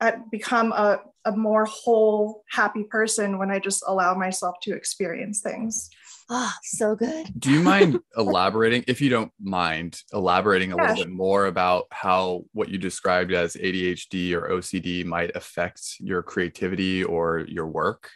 I 0.00 0.14
become 0.30 0.72
a, 0.72 1.00
a 1.24 1.36
more 1.36 1.64
whole 1.64 2.44
happy 2.50 2.84
person 2.84 3.38
when 3.38 3.50
i 3.50 3.58
just 3.58 3.82
allow 3.86 4.14
myself 4.14 4.56
to 4.62 4.74
experience 4.74 5.40
things 5.40 5.90
Oh, 6.28 6.52
so 6.62 6.96
good. 6.96 7.28
Do 7.38 7.52
you 7.52 7.60
mind 7.60 8.00
elaborating, 8.16 8.84
if 8.88 9.00
you 9.00 9.08
don't 9.08 9.32
mind, 9.40 10.00
elaborating 10.12 10.72
a 10.72 10.76
yeah. 10.76 10.82
little 10.82 11.04
bit 11.04 11.12
more 11.12 11.46
about 11.46 11.86
how 11.92 12.44
what 12.52 12.68
you 12.68 12.78
described 12.78 13.32
as 13.32 13.54
ADHD 13.54 14.32
or 14.32 14.48
OCD 14.50 15.04
might 15.04 15.34
affect 15.36 15.96
your 16.00 16.22
creativity 16.22 17.04
or 17.04 17.40
your 17.40 17.66
work? 17.66 18.10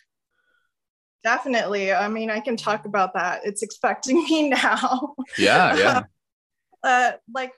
Definitely. 1.23 1.93
I 1.93 2.09
mean, 2.09 2.31
I 2.31 2.41
can 2.41 2.57
talk 2.57 2.85
about 2.85 3.15
that. 3.15 3.43
It's 3.45 3.63
expecting 3.63 4.17
me 4.25 4.49
now. 4.49 5.15
Yeah, 5.39 5.77
yeah. 5.77 6.03
uh, 6.83 7.13
like, 7.33 7.53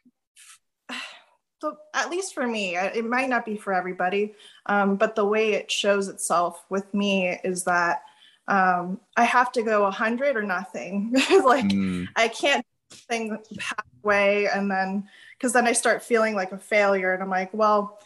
so 1.60 1.76
at 1.94 2.10
least 2.10 2.34
for 2.34 2.46
me, 2.46 2.76
it 2.76 3.04
might 3.04 3.28
not 3.28 3.46
be 3.46 3.56
for 3.56 3.72
everybody, 3.72 4.34
um, 4.66 4.96
but 4.96 5.14
the 5.14 5.24
way 5.24 5.52
it 5.52 5.70
shows 5.70 6.08
itself 6.08 6.62
with 6.68 6.92
me 6.92 7.38
is 7.44 7.64
that 7.64 8.02
um, 8.48 9.00
I 9.16 9.24
have 9.24 9.52
to 9.52 9.62
go 9.62 9.82
100 9.82 10.36
or 10.36 10.42
nothing. 10.42 11.12
like 11.44 11.66
mm. 11.66 12.06
I 12.16 12.28
can't 12.28 12.64
thing 12.92 13.38
halfway 13.58 14.46
and 14.48 14.70
then 14.70 15.08
because 15.38 15.52
then 15.52 15.66
I 15.66 15.72
start 15.72 16.02
feeling 16.02 16.34
like 16.34 16.52
a 16.52 16.58
failure 16.58 17.12
and 17.12 17.22
I'm 17.22 17.30
like, 17.30 17.52
well, 17.52 17.98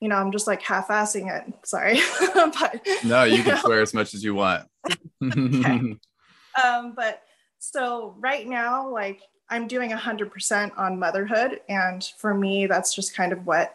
you 0.00 0.08
know, 0.08 0.16
I'm 0.16 0.32
just 0.32 0.46
like 0.46 0.62
half-assing 0.62 1.30
it. 1.30 1.54
Sorry, 1.64 2.00
but 2.34 2.86
no, 3.04 3.22
you, 3.22 3.36
you 3.36 3.42
can 3.44 3.54
know. 3.54 3.60
swear 3.60 3.82
as 3.82 3.94
much 3.94 4.14
as 4.14 4.24
you 4.24 4.34
want. 4.34 4.68
okay. 5.22 5.96
Um, 6.62 6.92
but 6.94 7.22
so 7.60 8.14
right 8.18 8.46
now, 8.46 8.86
like 8.90 9.22
I'm 9.48 9.66
doing 9.66 9.90
100% 9.90 10.78
on 10.78 10.98
motherhood, 10.98 11.60
and 11.66 12.04
for 12.18 12.34
me, 12.34 12.66
that's 12.66 12.94
just 12.94 13.16
kind 13.16 13.32
of 13.32 13.46
what 13.46 13.74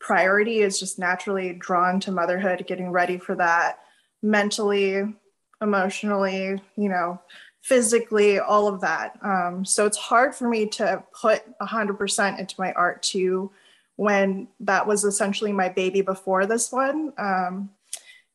priority 0.00 0.58
is. 0.58 0.80
Just 0.80 0.98
naturally 0.98 1.52
drawn 1.52 2.00
to 2.00 2.10
motherhood, 2.10 2.64
getting 2.66 2.90
ready 2.90 3.18
for 3.18 3.36
that 3.36 3.78
mentally, 4.20 5.14
emotionally, 5.60 6.60
you 6.76 6.88
know, 6.88 7.20
physically, 7.62 8.38
all 8.38 8.66
of 8.68 8.80
that. 8.80 9.18
Um, 9.22 9.64
so 9.64 9.84
it's 9.86 9.96
hard 9.96 10.34
for 10.34 10.48
me 10.48 10.66
to 10.66 11.02
put 11.20 11.42
100% 11.60 12.38
into 12.38 12.54
my 12.58 12.72
art 12.72 13.02
too 13.02 13.50
when 13.96 14.48
that 14.60 14.86
was 14.86 15.04
essentially 15.04 15.52
my 15.52 15.68
baby 15.68 16.00
before 16.00 16.46
this 16.46 16.70
one. 16.70 17.12
Um, 17.18 17.70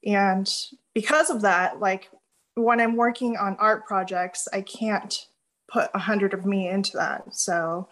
and 0.05 0.53
because 0.93 1.29
of 1.29 1.41
that, 1.41 1.79
like 1.79 2.09
when 2.55 2.81
I'm 2.81 2.95
working 2.95 3.37
on 3.37 3.55
art 3.59 3.85
projects, 3.87 4.47
I 4.51 4.61
can't 4.61 5.25
put 5.71 5.91
100 5.93 6.33
of 6.33 6.45
me 6.45 6.67
into 6.67 6.97
that. 6.97 7.33
So 7.33 7.87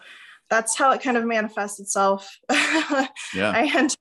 that's 0.50 0.76
how 0.76 0.92
it 0.92 1.02
kind 1.02 1.16
of 1.16 1.24
manifests 1.24 1.80
itself. 1.80 2.38
yeah. 2.50 3.08
and 3.56 3.96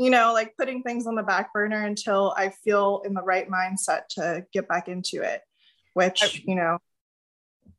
you 0.00 0.08
know, 0.08 0.32
like 0.32 0.56
putting 0.56 0.82
things 0.82 1.06
on 1.06 1.14
the 1.14 1.22
back 1.22 1.52
burner 1.52 1.84
until 1.84 2.32
I 2.34 2.48
feel 2.48 3.02
in 3.04 3.12
the 3.12 3.20
right 3.22 3.46
mindset 3.50 4.08
to 4.12 4.46
get 4.50 4.66
back 4.66 4.88
into 4.88 5.20
it, 5.20 5.42
which, 5.92 6.42
you 6.46 6.54
know, 6.54 6.78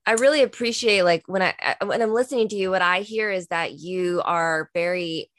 I 0.06 0.12
really 0.14 0.44
appreciate 0.44 1.02
like 1.02 1.24
when 1.26 1.42
I 1.42 1.56
when 1.84 2.00
I'm 2.00 2.14
listening 2.14 2.48
to 2.50 2.56
you 2.56 2.70
what 2.70 2.84
I 2.84 3.00
hear 3.00 3.32
is 3.32 3.48
that 3.48 3.74
you 3.74 4.22
are 4.24 4.70
very 4.76 5.32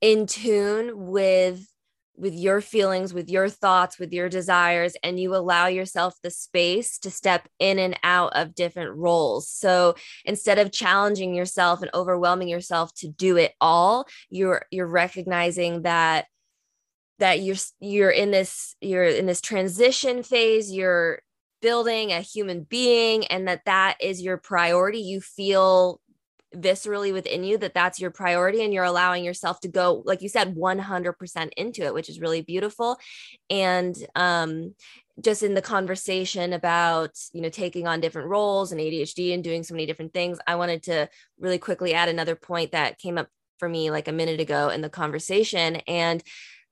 in 0.00 0.26
tune 0.26 1.08
with 1.08 1.66
with 2.18 2.34
your 2.34 2.60
feelings, 2.60 3.14
with 3.14 3.30
your 3.30 3.48
thoughts, 3.48 3.98
with 3.98 4.12
your 4.12 4.28
desires, 4.28 4.94
and 5.02 5.18
you 5.18 5.34
allow 5.34 5.66
yourself 5.66 6.14
the 6.22 6.30
space 6.30 6.98
to 6.98 7.10
step 7.10 7.48
in 7.58 7.78
and 7.78 7.98
out 8.02 8.32
of 8.34 8.54
different 8.54 8.96
roles. 8.96 9.48
So 9.48 9.94
instead 10.24 10.58
of 10.58 10.72
challenging 10.72 11.34
yourself 11.34 11.80
and 11.80 11.90
overwhelming 11.94 12.48
yourself 12.48 12.92
to 12.96 13.08
do 13.08 13.36
it 13.36 13.54
all, 13.60 14.06
you're 14.30 14.66
you're 14.70 14.86
recognizing 14.86 15.82
that 15.82 16.26
that 17.18 17.40
you're 17.40 17.56
you're 17.80 18.10
in 18.10 18.30
this 18.30 18.76
you're 18.80 19.04
in 19.04 19.26
this 19.26 19.40
transition 19.40 20.22
phase 20.22 20.72
you're 20.72 21.20
building 21.60 22.12
a 22.12 22.20
human 22.20 22.62
being 22.62 23.26
and 23.26 23.48
that 23.48 23.64
that 23.66 23.96
is 24.00 24.22
your 24.22 24.36
priority 24.36 25.00
you 25.00 25.20
feel 25.20 26.00
viscerally 26.54 27.12
within 27.12 27.44
you 27.44 27.58
that 27.58 27.74
that's 27.74 28.00
your 28.00 28.10
priority 28.10 28.64
and 28.64 28.72
you're 28.72 28.84
allowing 28.84 29.24
yourself 29.24 29.60
to 29.60 29.68
go 29.68 30.02
like 30.06 30.22
you 30.22 30.28
said 30.28 30.54
100% 30.54 31.50
into 31.56 31.82
it 31.82 31.94
which 31.94 32.08
is 32.08 32.20
really 32.20 32.42
beautiful. 32.42 32.98
And 33.50 33.94
um 34.14 34.74
just 35.20 35.42
in 35.42 35.54
the 35.54 35.62
conversation 35.62 36.52
about 36.52 37.10
you 37.32 37.40
know 37.40 37.48
taking 37.48 37.86
on 37.86 38.00
different 38.00 38.28
roles 38.28 38.72
and 38.72 38.80
ADHD 38.80 39.34
and 39.34 39.42
doing 39.42 39.62
so 39.62 39.74
many 39.74 39.86
different 39.86 40.14
things 40.14 40.38
I 40.46 40.56
wanted 40.56 40.84
to 40.84 41.08
really 41.38 41.58
quickly 41.58 41.94
add 41.94 42.08
another 42.08 42.36
point 42.36 42.72
that 42.72 42.98
came 42.98 43.18
up 43.18 43.28
for 43.58 43.68
me 43.68 43.90
like 43.90 44.08
a 44.08 44.12
minute 44.12 44.40
ago 44.40 44.68
in 44.68 44.80
the 44.80 44.88
conversation 44.88 45.76
and 45.86 46.22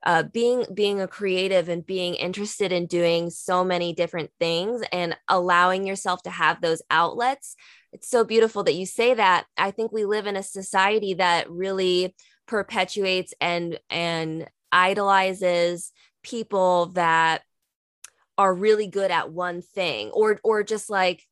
uh, 0.05 0.23
being 0.23 0.65
being 0.73 1.01
a 1.01 1.09
creative 1.09 1.69
and 1.69 1.85
being 1.85 2.15
interested 2.15 2.71
in 2.71 2.87
doing 2.87 3.29
so 3.29 3.65
many 3.65 3.93
different 3.93 4.31
things 4.39 4.83
and 4.93 5.17
allowing 5.29 5.87
yourself 5.87 6.23
to 6.23 6.31
have 6.31 6.61
those 6.61 6.81
outlets 6.91 7.57
it's 7.97 8.11
so 8.11 8.25
beautiful 8.25 8.63
that 8.63 8.75
you 8.75 8.85
say 8.85 9.15
that. 9.15 9.47
I 9.57 9.71
think 9.71 9.91
we 9.91 10.05
live 10.05 10.27
in 10.27 10.37
a 10.37 10.43
society 10.43 11.15
that 11.15 11.51
really 11.51 12.15
perpetuates 12.47 13.33
and 13.41 13.79
and 13.89 14.47
idolizes 14.71 15.93
people 16.23 16.87
that 16.89 17.41
are 18.37 18.55
really 18.55 18.87
good 18.87 19.11
at 19.11 19.33
one 19.33 19.63
thing 19.63 20.11
or 20.11 20.39
or 20.45 20.63
just 20.63 20.91
like 20.91 21.23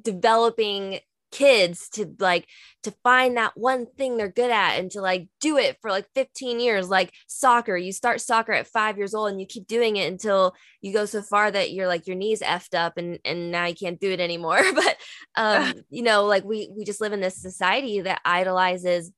developing 0.00 1.00
kids 1.32 1.88
to 1.88 2.14
like 2.20 2.46
to 2.84 2.92
find 3.02 3.36
that 3.36 3.56
one 3.56 3.86
thing 3.98 4.16
they're 4.16 4.28
good 4.28 4.50
at 4.50 4.78
and 4.78 4.90
to 4.90 5.00
like 5.00 5.28
do 5.40 5.56
it 5.56 5.78
for 5.80 5.90
like 5.90 6.06
15 6.14 6.60
years 6.60 6.88
like 6.88 7.12
soccer. 7.26 7.76
You 7.76 7.92
start 7.92 8.20
soccer 8.20 8.52
at 8.52 8.68
5 8.68 8.98
years 8.98 9.14
old 9.14 9.30
and 9.30 9.40
you 9.40 9.46
keep 9.46 9.66
doing 9.66 9.96
it 9.96 10.12
until 10.12 10.54
you 10.80 10.92
go 10.92 11.06
so 11.06 11.22
far 11.22 11.50
that 11.50 11.72
you're 11.72 11.88
like 11.88 12.06
your 12.06 12.16
knees 12.16 12.40
effed 12.40 12.74
up 12.78 12.96
and 12.96 13.18
and 13.24 13.50
now 13.50 13.66
you 13.66 13.74
can't 13.74 14.00
do 14.00 14.12
it 14.12 14.20
anymore. 14.20 14.62
But 14.74 14.96
um 15.36 15.82
you 15.90 16.02
know 16.02 16.24
like 16.24 16.44
we 16.44 16.70
we 16.76 16.84
just 16.84 17.00
live 17.00 17.12
in 17.12 17.20
this 17.20 17.40
society 17.40 18.00
that 18.02 18.20
idolizes 18.24 19.10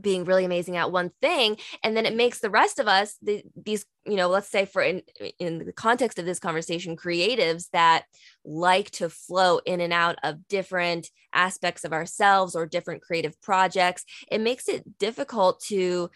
being 0.00 0.24
really 0.24 0.44
amazing 0.44 0.76
at 0.76 0.90
one 0.90 1.10
thing 1.20 1.56
and 1.82 1.96
then 1.96 2.06
it 2.06 2.14
makes 2.14 2.40
the 2.40 2.50
rest 2.50 2.78
of 2.78 2.88
us 2.88 3.16
the, 3.22 3.42
these 3.56 3.84
you 4.04 4.16
know 4.16 4.28
let's 4.28 4.48
say 4.48 4.64
for 4.64 4.82
in 4.82 5.02
in 5.38 5.64
the 5.64 5.72
context 5.72 6.18
of 6.18 6.24
this 6.24 6.38
conversation 6.38 6.96
creatives 6.96 7.68
that 7.72 8.04
like 8.44 8.90
to 8.90 9.08
flow 9.08 9.58
in 9.58 9.80
and 9.80 9.92
out 9.92 10.16
of 10.22 10.48
different 10.48 11.08
aspects 11.32 11.84
of 11.84 11.92
ourselves 11.92 12.54
or 12.54 12.66
different 12.66 13.02
creative 13.02 13.40
projects 13.42 14.04
it 14.30 14.40
makes 14.40 14.68
it 14.68 14.98
difficult 14.98 15.60
to 15.60 16.10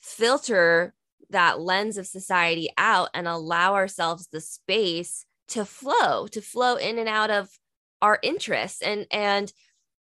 filter 0.00 0.94
that 1.30 1.60
lens 1.60 1.98
of 1.98 2.06
society 2.06 2.68
out 2.78 3.08
and 3.14 3.26
allow 3.26 3.74
ourselves 3.74 4.28
the 4.30 4.40
space 4.40 5.26
to 5.48 5.64
flow 5.64 6.26
to 6.26 6.40
flow 6.40 6.76
in 6.76 6.98
and 6.98 7.08
out 7.08 7.30
of 7.30 7.48
our 8.02 8.18
interests 8.22 8.82
and 8.82 9.06
and 9.10 9.52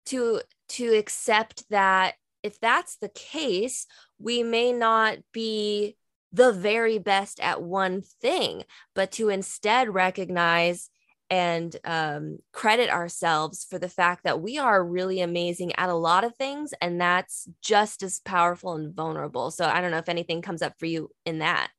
to 0.05 0.41
to 0.67 0.93
accept 0.93 1.63
that 1.69 2.15
if 2.43 2.60
that's 2.60 2.98
the 2.98 3.10
case, 3.10 3.86
we 4.19 4.43
may 4.43 4.74
not 4.74 5.17
be 5.31 5.95
the 6.33 6.51
very 6.51 6.98
best 6.98 7.39
at 7.39 7.62
one 7.62 8.01
thing, 8.01 8.63
but 8.95 9.12
to 9.13 9.29
instead 9.29 9.93
recognize 9.93 10.89
and 11.29 11.77
um, 11.86 12.39
credit 12.51 12.89
ourselves 12.89 13.65
for 13.69 13.79
the 13.79 13.88
fact 13.88 14.25
that 14.25 14.41
we 14.41 14.57
are 14.57 14.83
really 14.83 15.21
amazing 15.21 15.71
at 15.77 15.89
a 15.89 15.93
lot 15.95 16.25
of 16.25 16.36
things. 16.36 16.74
And 16.81 17.00
that's 17.00 17.48
just 17.62 18.03
as 18.03 18.19
powerful 18.19 18.74
and 18.74 18.93
vulnerable. 18.93 19.50
So 19.50 19.65
I 19.65 19.79
don't 19.79 19.91
know 19.91 19.98
if 19.98 20.10
anything 20.10 20.41
comes 20.41 20.62
up 20.62 20.74
for 20.77 20.88
you 20.88 21.10
in 21.25 21.39
that. 21.39 21.69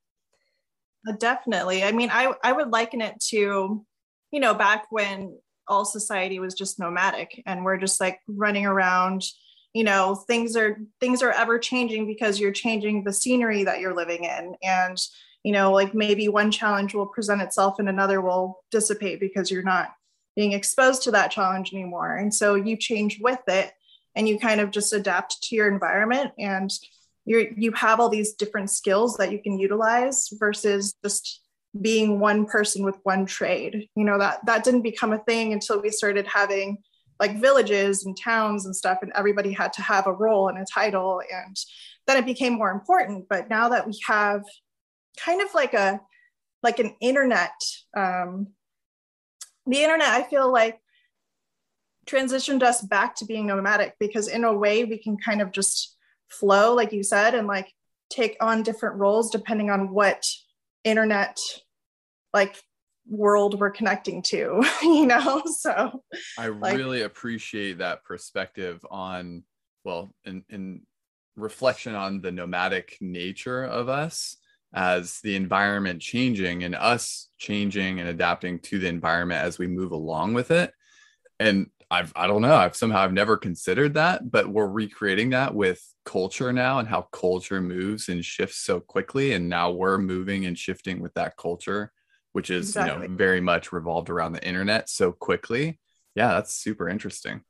Uh, 1.07 1.13
definitely. 1.19 1.85
I 1.85 1.93
mean, 1.93 2.09
I, 2.11 2.33
I 2.43 2.53
would 2.53 2.71
liken 2.71 3.03
it 3.03 3.21
to, 3.29 3.85
you 4.31 4.41
know, 4.41 4.55
back 4.55 4.87
when 4.91 5.39
all 5.69 5.85
society 5.85 6.39
was 6.39 6.55
just 6.55 6.79
nomadic 6.79 7.43
and 7.45 7.63
we're 7.63 7.77
just 7.77 8.01
like 8.01 8.21
running 8.27 8.65
around 8.65 9.23
you 9.73 9.85
know 9.85 10.15
things 10.15 10.57
are 10.57 10.79
things 11.01 11.23
are 11.23 11.33
ever 11.33 11.59
changing 11.59 12.07
because 12.07 12.39
you're 12.39 12.53
changing 12.53 13.05
the 13.05 13.13
scenery 13.13 13.65
that 13.65 13.81
you're 13.81 13.97
living 13.97 14.25
in. 14.25 14.55
And 14.63 14.99
you 15.43 15.53
know 15.53 15.73
like 15.73 15.95
maybe 15.95 16.29
one 16.29 16.51
challenge 16.51 16.95
will 16.95 17.07
present 17.07 17.43
itself 17.43 17.79
and 17.79 17.89
another 17.89 18.21
will 18.21 18.61
dissipate 18.71 19.21
because 19.21 19.51
you're 19.51 19.63
not 19.63 19.95
being 20.37 20.53
exposed 20.53 21.03
to 21.03 21.11
that 21.13 21.31
challenge 21.31 21.73
anymore. 21.73 22.17
And 22.17 22.33
so 22.35 22.55
you 22.55 22.77
change 22.77 23.21
with 23.21 23.41
it 23.49 23.73
and 24.15 24.29
you 24.29 24.39
kind 24.39 24.61
of 24.61 24.71
just 24.71 24.93
adapt 24.93 25.43
to 25.43 25.57
your 25.57 25.71
environment 25.71 26.33
and 26.39 26.71
you 27.25 27.55
you 27.57 27.73
have 27.73 28.01
all 28.01 28.09
these 28.09 28.33
different 28.35 28.71
skills 28.71 29.17
that 29.17 29.33
you 29.33 29.41
can 29.41 29.59
utilize 29.59 30.29
versus 30.39 30.95
just 31.05 31.41
being 31.81 32.21
one 32.21 32.45
person 32.45 32.85
with 32.85 32.97
one 33.05 33.25
trade. 33.25 33.89
You 33.95 34.05
know 34.05 34.19
that 34.19 34.45
that 34.47 34.65
didn't 34.65 34.83
become 34.83 35.13
a 35.13 35.19
thing 35.19 35.53
until 35.53 35.81
we 35.81 35.91
started 35.91 36.27
having 36.27 36.79
like 37.23 37.41
villages 37.41 38.05
and 38.05 38.19
towns 38.19 38.67
and 38.67 38.75
stuff 38.75 38.99
and 39.01 39.13
everybody 39.15 39.53
had 39.53 39.73
to 39.73 39.81
have 39.81 40.09
a 40.09 40.13
role 40.13 40.49
and 40.49 40.59
a 40.59 40.65
title 40.65 41.23
and 41.33 41.57
then 42.09 42.17
it 42.17 42.27
became 42.27 42.55
more 42.55 42.73
important. 42.73 43.29
But 43.29 43.49
now 43.49 43.69
that 43.69 43.87
we 43.87 43.97
have 44.09 44.43
kind 45.17 45.41
of 45.41 45.55
like 45.55 45.73
a 45.73 46.01
like 46.65 46.81
an 46.81 46.97
internet 47.01 47.53
um 47.97 48.49
the 49.67 49.83
internet 49.83 50.09
i 50.09 50.23
feel 50.23 50.51
like 50.51 50.81
transitioned 52.07 52.63
us 52.63 52.81
back 52.81 53.15
to 53.15 53.25
being 53.25 53.47
nomadic 53.47 53.95
because 54.01 54.27
in 54.27 54.43
a 54.45 54.53
way 54.53 54.85
we 54.85 54.99
can 54.99 55.17
kind 55.17 55.43
of 55.43 55.53
just 55.53 55.97
flow 56.29 56.75
like 56.75 56.93
you 56.93 57.03
said 57.03 57.35
and 57.35 57.47
like 57.47 57.73
take 58.11 58.37
on 58.41 58.63
different 58.63 58.97
roles 58.97 59.31
depending 59.31 59.71
on 59.71 59.93
what 59.93 60.25
internet 60.83 61.39
like 62.33 62.57
world 63.09 63.59
we're 63.59 63.71
connecting 63.71 64.23
to 64.23 64.65
you 64.83 65.07
know? 65.07 65.43
So 65.47 66.03
i 66.39 66.49
like, 66.49 66.77
really 66.77 67.03
appreciate 67.03 67.79
that 67.79 68.05
perspective 68.05 68.85
on 68.91 69.43
well 69.85 70.15
in, 70.25 70.45
in 70.49 70.83
reflection 71.37 71.95
on 71.95 72.21
the 72.21 72.33
nomadic 72.33 72.99
nature 73.01 73.65
of 73.65 73.89
us 73.89 74.37
as 74.75 75.21
the 75.21 75.37
environment 75.37 76.01
changing 76.01 76.65
and 76.65 76.75
us 76.75 77.29
changing 77.39 78.01
and 78.01 78.09
adapting 78.09 78.59
to 78.59 78.79
the 78.79 78.89
environment 78.89 79.45
as 79.45 79.59
we 79.59 79.67
move 79.67 79.93
along 79.93 80.35
with 80.35 80.51
it. 80.51 80.73
And 81.41 81.69
i've 81.91 82.13
i 82.17 82.27
don't 82.27 82.41
know 82.41 82.55
i've 82.55 82.77
somehow 82.77 83.01
i've 83.01 83.13
never 83.13 83.37
considered 83.37 83.93
that 83.93 84.31
but 84.31 84.49
we're 84.49 84.67
recreating 84.67 85.29
that 85.29 85.55
with 85.55 85.93
culture 86.05 86.53
now 86.53 86.79
and 86.79 86.89
how 86.89 87.03
culture 87.13 87.61
moves 87.61 88.09
and 88.09 88.25
shifts 88.25 88.59
so 88.59 88.81
quickly. 88.81 89.33
And 89.33 89.49
now 89.49 89.71
we're 89.71 89.99
moving 89.99 90.47
and 90.47 90.59
shifting 90.59 91.01
with 91.01 91.15
that 91.15 91.37
culture 91.37 91.93
which 92.33 92.51
is 92.51 92.71
exactly. 92.71 93.03
you 93.05 93.09
know 93.09 93.17
very 93.17 93.41
much 93.41 93.73
revolved 93.73 94.11
around 94.11 94.33
the 94.33 94.47
internet 94.47 94.89
so 94.89 95.13
quickly. 95.13 95.79
Yeah 96.15 96.29
that's 96.35 96.55
super 96.55 96.89
interesting. 96.89 97.43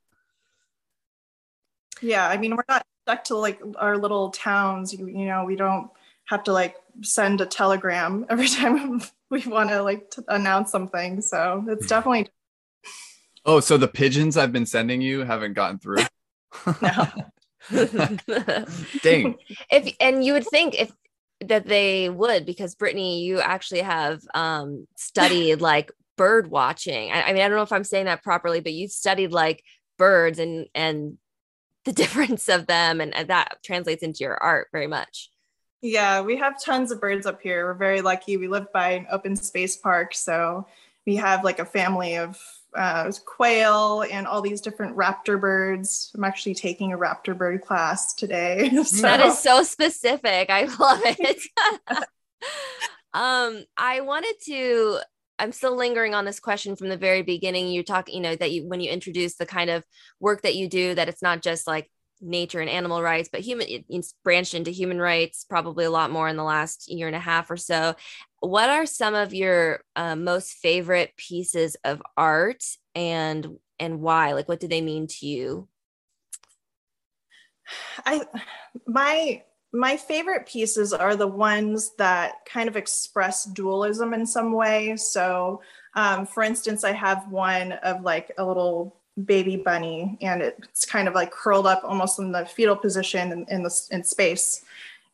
Yeah 2.01 2.27
i 2.27 2.37
mean 2.37 2.55
we're 2.55 2.63
not 2.67 2.85
stuck 3.03 3.23
to 3.25 3.35
like 3.35 3.61
our 3.77 3.97
little 3.97 4.29
towns 4.29 4.93
you, 4.93 5.07
you 5.07 5.25
know 5.25 5.45
we 5.45 5.55
don't 5.55 5.89
have 6.25 6.43
to 6.43 6.53
like 6.53 6.75
send 7.01 7.41
a 7.41 7.45
telegram 7.45 8.25
every 8.29 8.47
time 8.47 9.01
we 9.29 9.41
want 9.45 9.69
to 9.69 9.81
like 9.81 10.09
to 10.11 10.23
announce 10.27 10.71
something 10.71 11.21
so 11.21 11.63
it's 11.67 11.85
hmm. 11.85 11.89
definitely 11.89 12.27
oh 13.45 13.59
so 13.59 13.77
the 13.77 13.87
pigeons 13.87 14.37
i've 14.37 14.51
been 14.51 14.65
sending 14.65 15.01
you 15.01 15.23
haven't 15.23 15.53
gotten 15.53 15.79
through? 15.79 16.03
No. 16.81 17.07
Dang. 19.01 19.35
If 19.71 19.95
and 19.99 20.23
you 20.23 20.33
would 20.33 20.47
think 20.47 20.75
if 20.79 20.91
that 21.49 21.67
they 21.67 22.09
would 22.09 22.45
because 22.45 22.75
Brittni, 22.75 23.21
you 23.21 23.39
actually 23.39 23.81
have 23.81 24.21
um, 24.33 24.87
studied 24.95 25.61
like 25.61 25.91
bird 26.17 26.49
watching. 26.49 27.11
I, 27.11 27.23
I, 27.23 27.33
mean, 27.33 27.41
I 27.41 27.47
don't 27.47 27.57
know 27.57 27.63
if 27.63 27.71
I'm 27.71 27.83
saying 27.83 28.05
that 28.05 28.23
properly, 28.23 28.59
but 28.59 28.73
you 28.73 28.87
studied 28.87 29.31
like 29.31 29.63
birds 29.97 30.39
and 30.39 30.67
and 30.73 31.17
the 31.85 31.91
difference 31.93 32.49
of 32.49 32.67
them, 32.67 33.01
and, 33.01 33.13
and 33.13 33.29
that 33.29 33.57
translates 33.63 34.03
into 34.03 34.19
your 34.23 34.41
art 34.41 34.67
very 34.71 34.87
much. 34.87 35.29
Yeah, 35.81 36.21
we 36.21 36.37
have 36.37 36.63
tons 36.63 36.91
of 36.91 37.01
birds 37.01 37.25
up 37.25 37.41
here. 37.41 37.65
We're 37.65 37.73
very 37.73 38.01
lucky. 38.01 38.37
We 38.37 38.47
live 38.47 38.71
by 38.71 38.91
an 38.91 39.07
open 39.11 39.35
space 39.35 39.75
park, 39.75 40.13
so 40.13 40.65
we 41.05 41.17
have 41.17 41.43
like 41.43 41.59
a 41.59 41.65
family 41.65 42.17
of 42.17 42.39
uh, 42.75 43.11
quail 43.25 44.03
and 44.09 44.27
all 44.27 44.41
these 44.41 44.61
different 44.61 44.95
raptor 44.95 45.39
birds. 45.39 46.11
I'm 46.15 46.23
actually 46.23 46.55
taking 46.55 46.93
a 46.93 46.97
raptor 46.97 47.37
bird 47.37 47.61
class 47.61 48.13
today. 48.13 48.71
So. 48.83 49.01
That 49.03 49.21
is 49.21 49.39
so 49.39 49.63
specific. 49.63 50.49
I 50.49 50.65
love 50.65 51.01
it. 51.03 51.41
um, 53.13 53.63
I 53.77 54.01
wanted 54.01 54.35
to. 54.45 54.99
I'm 55.39 55.51
still 55.51 55.75
lingering 55.75 56.13
on 56.13 56.25
this 56.25 56.39
question 56.39 56.75
from 56.75 56.89
the 56.89 56.97
very 56.97 57.21
beginning. 57.21 57.67
You 57.67 57.81
talk, 57.83 58.11
you 58.11 58.19
know, 58.19 58.35
that 58.35 58.51
you 58.51 58.67
when 58.67 58.81
you 58.81 58.91
introduce 58.91 59.35
the 59.35 59.45
kind 59.45 59.69
of 59.69 59.83
work 60.19 60.41
that 60.41 60.55
you 60.55 60.67
do, 60.67 60.93
that 60.95 61.09
it's 61.09 61.21
not 61.21 61.41
just 61.41 61.65
like 61.65 61.89
nature 62.23 62.59
and 62.59 62.69
animal 62.69 63.01
rights, 63.01 63.29
but 63.31 63.41
human 63.41 63.67
it's 63.69 64.13
branched 64.23 64.53
into 64.53 64.71
human 64.71 64.99
rights 64.99 65.45
probably 65.47 65.85
a 65.85 65.91
lot 65.91 66.11
more 66.11 66.27
in 66.27 66.37
the 66.37 66.43
last 66.43 66.91
year 66.91 67.07
and 67.07 67.15
a 67.15 67.19
half 67.19 67.51
or 67.51 67.57
so. 67.57 67.95
What 68.43 68.69
are 68.69 68.85
some 68.85 69.15
of 69.15 69.33
your 69.33 69.79
uh, 69.95 70.17
most 70.17 70.51
favorite 70.55 71.15
pieces 71.15 71.77
of 71.85 72.01
art 72.17 72.61
and 72.93 73.57
and 73.79 74.01
why? 74.01 74.33
Like 74.33 74.49
what 74.49 74.59
do 74.59 74.67
they 74.67 74.81
mean 74.81 75.07
to 75.07 75.25
you? 75.25 75.69
I 78.05 78.25
my 78.85 79.43
my 79.71 79.95
favorite 79.95 80.45
pieces 80.45 80.91
are 80.91 81.15
the 81.15 81.25
ones 81.25 81.91
that 81.97 82.45
kind 82.45 82.67
of 82.67 82.75
express 82.75 83.45
dualism 83.45 84.13
in 84.13 84.25
some 84.25 84.51
way. 84.51 84.97
So, 84.97 85.61
um, 85.95 86.27
for 86.27 86.43
instance, 86.43 86.83
I 86.83 86.91
have 86.91 87.31
one 87.31 87.71
of 87.71 88.01
like 88.01 88.33
a 88.37 88.45
little 88.45 88.97
baby 89.23 89.55
bunny 89.55 90.17
and 90.19 90.41
it's 90.41 90.83
kind 90.83 91.07
of 91.07 91.13
like 91.13 91.31
curled 91.31 91.65
up 91.65 91.81
almost 91.85 92.19
in 92.19 92.33
the 92.33 92.45
fetal 92.45 92.75
position 92.75 93.31
in, 93.31 93.45
in 93.47 93.63
the 93.63 93.87
in 93.91 94.03
space 94.03 94.65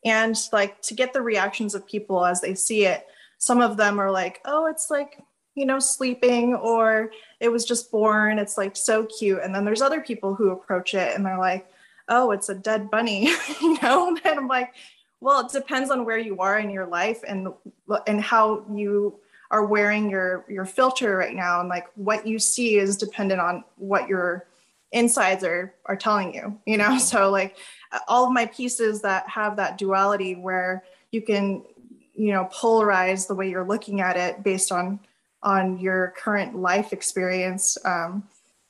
and 0.04 0.36
like 0.52 0.80
to 0.80 0.94
get 0.94 1.12
the 1.12 1.20
reactions 1.20 1.74
of 1.74 1.86
people 1.86 2.24
as 2.24 2.40
they 2.40 2.54
see 2.54 2.86
it 2.86 3.06
some 3.40 3.60
of 3.60 3.76
them 3.76 3.98
are 3.98 4.10
like 4.10 4.40
oh 4.44 4.66
it's 4.66 4.90
like 4.90 5.18
you 5.56 5.66
know 5.66 5.80
sleeping 5.80 6.54
or 6.54 7.10
it 7.40 7.48
was 7.48 7.64
just 7.64 7.90
born 7.90 8.38
it's 8.38 8.56
like 8.56 8.76
so 8.76 9.06
cute. 9.06 9.40
And 9.42 9.52
then 9.52 9.64
there's 9.64 9.82
other 9.82 10.00
people 10.00 10.34
who 10.34 10.50
approach 10.50 10.94
it 10.94 11.16
and 11.16 11.26
they're 11.26 11.38
like 11.38 11.66
oh 12.08 12.30
it's 12.30 12.48
a 12.48 12.54
dead 12.54 12.90
bunny 12.90 13.24
you 13.60 13.78
know? 13.82 14.16
And 14.24 14.38
i'm 14.38 14.46
like 14.46 14.74
well 15.20 15.44
it 15.44 15.52
depends 15.52 15.90
on 15.90 16.04
where 16.04 16.18
you 16.18 16.38
are 16.38 16.58
in 16.60 16.70
your 16.70 16.86
life 16.86 17.22
and 17.26 17.48
and 18.06 18.20
how 18.20 18.64
you 18.72 19.18
are 19.50 19.64
wearing 19.64 20.08
your 20.10 20.44
your 20.48 20.66
filter 20.66 21.16
right 21.16 21.34
now 21.34 21.60
and 21.60 21.68
like 21.68 21.86
what 21.96 22.26
you 22.26 22.38
see 22.38 22.76
is 22.76 22.96
dependent 22.96 23.40
on 23.40 23.64
what 23.76 24.06
your 24.06 24.46
insides 24.92 25.44
are 25.44 25.74
are 25.86 25.96
telling 25.96 26.34
you 26.34 26.58
you 26.66 26.76
know? 26.76 26.98
So 27.12 27.30
like 27.30 27.56
all 28.06 28.26
of 28.26 28.32
my 28.32 28.46
pieces 28.46 29.00
that 29.02 29.28
have 29.28 29.56
that 29.56 29.78
duality 29.78 30.34
where 30.34 30.84
you 31.10 31.22
can 31.22 31.64
you 32.20 32.32
know 32.32 32.46
polarize 32.52 33.26
the 33.26 33.34
way 33.34 33.48
you're 33.48 33.66
looking 33.66 34.00
at 34.02 34.16
it 34.16 34.42
based 34.42 34.70
on 34.70 35.00
on 35.42 35.78
your 35.78 36.12
current 36.18 36.54
life 36.54 36.92
experience 36.92 37.78
um, 37.86 38.22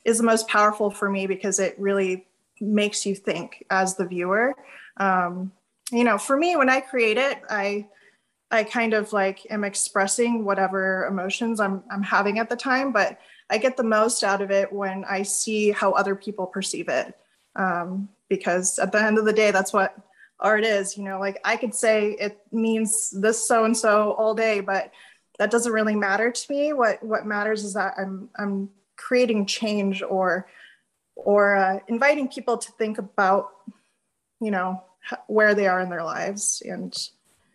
is 0.05 0.17
the 0.17 0.23
most 0.23 0.47
powerful 0.47 0.89
for 0.89 1.09
me 1.09 1.27
because 1.27 1.59
it 1.59 1.77
really 1.77 2.25
makes 2.61 3.05
you 3.05 3.13
think 3.13 3.65
as 3.69 3.95
the 3.95 4.05
viewer 4.05 4.55
um, 4.97 5.51
you 5.91 6.05
know 6.05 6.17
for 6.17 6.37
me 6.37 6.55
when 6.55 6.69
i 6.69 6.79
create 6.79 7.17
it 7.17 7.41
i 7.49 7.85
I 8.53 8.65
kind 8.65 8.93
of 8.93 9.13
like 9.13 9.47
am 9.49 9.63
expressing 9.63 10.43
whatever 10.43 11.05
emotions 11.05 11.61
I'm 11.61 11.83
I'm 11.89 12.03
having 12.03 12.37
at 12.37 12.49
the 12.49 12.55
time, 12.57 12.91
but 12.91 13.17
I 13.49 13.57
get 13.57 13.77
the 13.77 13.83
most 13.83 14.23
out 14.23 14.41
of 14.41 14.51
it 14.51 14.71
when 14.71 15.05
I 15.05 15.23
see 15.23 15.71
how 15.71 15.93
other 15.93 16.15
people 16.15 16.45
perceive 16.45 16.89
it. 16.89 17.15
Um, 17.55 18.09
because 18.27 18.77
at 18.77 18.91
the 18.91 19.01
end 19.01 19.17
of 19.17 19.23
the 19.23 19.33
day, 19.33 19.51
that's 19.51 19.71
what 19.71 19.95
art 20.41 20.65
is. 20.65 20.97
You 20.97 21.03
know, 21.03 21.19
like 21.19 21.39
I 21.45 21.55
could 21.55 21.73
say 21.73 22.11
it 22.19 22.39
means 22.51 23.09
this 23.11 23.47
so 23.47 23.63
and 23.65 23.75
so 23.75 24.13
all 24.13 24.33
day, 24.33 24.59
but 24.59 24.91
that 25.39 25.51
doesn't 25.51 25.71
really 25.71 25.95
matter 25.95 26.31
to 26.31 26.51
me. 26.51 26.73
What 26.73 27.01
what 27.03 27.25
matters 27.25 27.63
is 27.63 27.73
that 27.73 27.93
I'm 27.97 28.29
I'm 28.37 28.69
creating 28.97 29.45
change 29.45 30.01
or 30.01 30.47
or 31.15 31.55
uh, 31.55 31.79
inviting 31.87 32.27
people 32.27 32.57
to 32.57 32.71
think 32.73 32.97
about, 32.97 33.49
you 34.39 34.51
know, 34.51 34.83
where 35.27 35.53
they 35.55 35.67
are 35.67 35.81
in 35.81 35.89
their 35.89 36.03
lives 36.03 36.61
and 36.65 36.95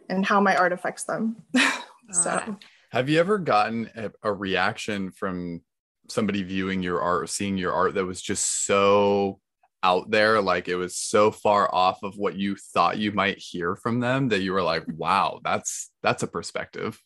and 0.08 0.24
how 0.24 0.40
my 0.40 0.56
art 0.56 0.72
affects 0.72 1.04
them. 1.04 1.36
so, 2.10 2.56
have 2.90 3.08
you 3.08 3.18
ever 3.18 3.38
gotten 3.38 3.90
a, 3.96 4.10
a, 4.22 4.32
reaction 4.32 5.10
from 5.10 5.62
somebody 6.08 6.44
viewing 6.44 6.82
your 6.82 7.00
art, 7.00 7.28
seeing 7.28 7.58
your 7.58 7.72
art 7.72 7.94
that 7.94 8.04
was 8.04 8.22
just 8.22 8.64
so 8.66 9.40
out 9.82 10.10
there 10.10 10.40
like 10.40 10.68
it 10.68 10.76
was 10.76 10.96
so 10.96 11.30
far 11.30 11.72
off 11.74 12.02
of 12.02 12.16
what 12.16 12.34
you 12.36 12.56
thought 12.56 12.98
you 12.98 13.12
might 13.12 13.38
hear 13.38 13.76
from 13.76 14.00
them 14.00 14.28
that 14.28 14.40
you 14.40 14.52
were 14.52 14.62
like 14.62 14.84
wow 14.88 15.40
that's 15.44 15.90
that's 16.02 16.22
a 16.22 16.26
perspective. 16.26 17.00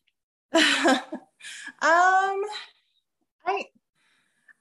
Um 1.82 2.44
i 3.46 3.64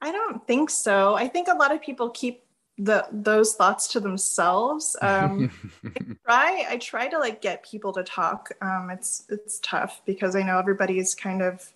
i 0.00 0.12
don't 0.12 0.46
think 0.46 0.70
so. 0.70 1.14
I 1.14 1.28
think 1.28 1.48
a 1.48 1.54
lot 1.54 1.72
of 1.74 1.82
people 1.82 2.10
keep 2.10 2.44
the 2.78 3.06
those 3.12 3.54
thoughts 3.54 3.88
to 3.88 4.00
themselves. 4.00 4.96
Um 5.02 5.46
try 6.26 6.66
i 6.70 6.76
try 6.78 7.08
to 7.08 7.18
like 7.18 7.42
get 7.42 7.64
people 7.64 7.92
to 7.94 8.02
talk. 8.04 8.50
Um 8.62 8.90
it's 8.90 9.24
it's 9.28 9.60
tough 9.62 10.02
because 10.06 10.36
i 10.36 10.42
know 10.42 10.58
everybody's 10.58 11.14
kind 11.14 11.42
of 11.42 11.68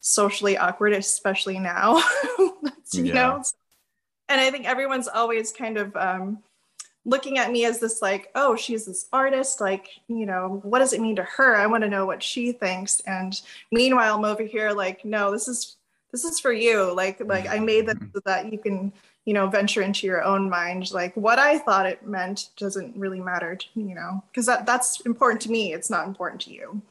socially 0.00 0.56
awkward 0.58 0.92
especially 0.94 1.58
now. 1.58 2.02
You 2.92 3.04
Yeah. 3.04 3.14
know 3.14 3.42
and 4.30 4.40
i 4.40 4.50
think 4.50 4.66
everyone's 4.66 5.08
always 5.08 5.52
kind 5.52 5.76
of 5.76 5.94
um 5.96 6.42
looking 7.04 7.38
at 7.38 7.50
me 7.50 7.64
as 7.64 7.80
this 7.80 8.02
like 8.02 8.30
oh 8.34 8.54
she's 8.54 8.84
this 8.84 9.06
artist 9.12 9.60
like 9.60 9.88
you 10.08 10.26
know 10.26 10.60
what 10.62 10.80
does 10.80 10.92
it 10.92 11.00
mean 11.00 11.16
to 11.16 11.22
her? 11.22 11.56
I 11.56 11.66
want 11.66 11.82
to 11.82 11.88
know 11.90 12.04
what 12.04 12.22
she 12.22 12.52
thinks. 12.52 13.00
And 13.00 13.40
meanwhile 13.72 14.16
i'm 14.16 14.24
over 14.24 14.42
here 14.42 14.72
like 14.72 15.04
no 15.04 15.30
this 15.30 15.48
is 15.48 15.76
this 16.12 16.24
is 16.24 16.40
for 16.40 16.52
you. 16.52 16.92
Like 16.94 17.20
like 17.24 17.48
i 17.48 17.58
made 17.58 17.86
this 17.86 17.96
so 18.12 18.20
that 18.26 18.52
you 18.52 18.58
can 18.58 18.92
you 19.24 19.32
know 19.32 19.46
venture 19.46 19.82
into 19.82 20.06
your 20.06 20.22
own 20.22 20.50
mind. 20.50 20.92
Like 20.92 21.16
what 21.16 21.38
i 21.38 21.58
thought 21.58 21.86
it 21.86 22.06
meant 22.06 22.50
doesn't 22.56 22.96
really 22.96 23.20
matter 23.20 23.56
to, 23.56 23.66
you 23.74 23.94
know 23.94 24.22
because 24.30 24.46
that 24.46 24.66
that's 24.66 25.00
important 25.00 25.40
to 25.42 25.50
me. 25.50 25.72
It's 25.72 25.90
not 25.90 26.06
important 26.06 26.40
to 26.42 26.52
you. 26.52 26.82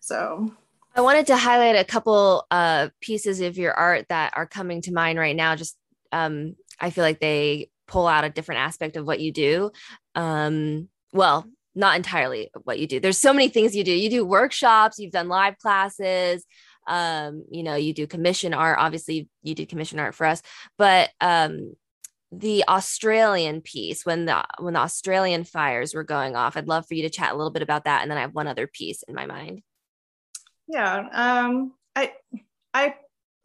So. 0.00 0.52
I 0.94 1.00
wanted 1.00 1.28
to 1.28 1.36
highlight 1.36 1.76
a 1.76 1.84
couple 1.84 2.46
uh, 2.50 2.88
pieces 3.00 3.40
of 3.40 3.56
your 3.56 3.72
art 3.72 4.06
that 4.08 4.32
are 4.34 4.46
coming 4.46 4.80
to 4.82 4.92
mind 4.92 5.16
right 5.16 5.36
now. 5.36 5.54
Just 5.54 5.76
um, 6.10 6.56
I 6.80 6.90
feel 6.90 7.04
like 7.04 7.20
they 7.20 7.70
pull 7.86 8.06
out 8.06 8.24
a 8.24 8.30
different 8.30 8.60
aspect 8.60 8.96
of 8.96 9.06
what 9.06 9.20
you 9.20 9.32
do. 9.32 9.70
Um, 10.14 10.88
well, 11.12 11.46
not 11.74 11.96
entirely 11.96 12.50
what 12.64 12.78
you 12.78 12.86
do. 12.86 13.00
There's 13.00 13.18
so 13.18 13.32
many 13.32 13.48
things 13.48 13.74
you 13.74 13.84
do. 13.84 13.92
You 13.92 14.10
do 14.10 14.24
workshops. 14.24 14.98
You've 14.98 15.12
done 15.12 15.28
live 15.28 15.58
classes. 15.58 16.44
Um, 16.86 17.44
you 17.50 17.62
know, 17.62 17.76
you 17.76 17.92
do 17.92 18.06
commission 18.06 18.54
art. 18.54 18.78
Obviously, 18.80 19.28
you 19.42 19.54
did 19.54 19.68
commission 19.68 19.98
art 19.98 20.14
for 20.14 20.26
us, 20.26 20.42
but 20.76 21.10
um, 21.20 21.74
the 22.32 22.64
Australian 22.68 23.60
piece 23.60 24.04
when 24.04 24.24
the 24.24 24.42
when 24.58 24.74
the 24.74 24.80
Australian 24.80 25.44
fires 25.44 25.94
were 25.94 26.04
going 26.04 26.34
off. 26.34 26.56
I'd 26.56 26.68
love 26.68 26.86
for 26.86 26.94
you 26.94 27.02
to 27.02 27.10
chat 27.10 27.32
a 27.32 27.36
little 27.36 27.50
bit 27.52 27.62
about 27.62 27.84
that, 27.84 28.02
and 28.02 28.10
then 28.10 28.18
I 28.18 28.22
have 28.22 28.34
one 28.34 28.46
other 28.46 28.66
piece 28.66 29.02
in 29.02 29.14
my 29.14 29.26
mind. 29.26 29.62
yeah 30.68 31.08
um 31.12 31.72
i 31.96 32.12
i 32.74 32.94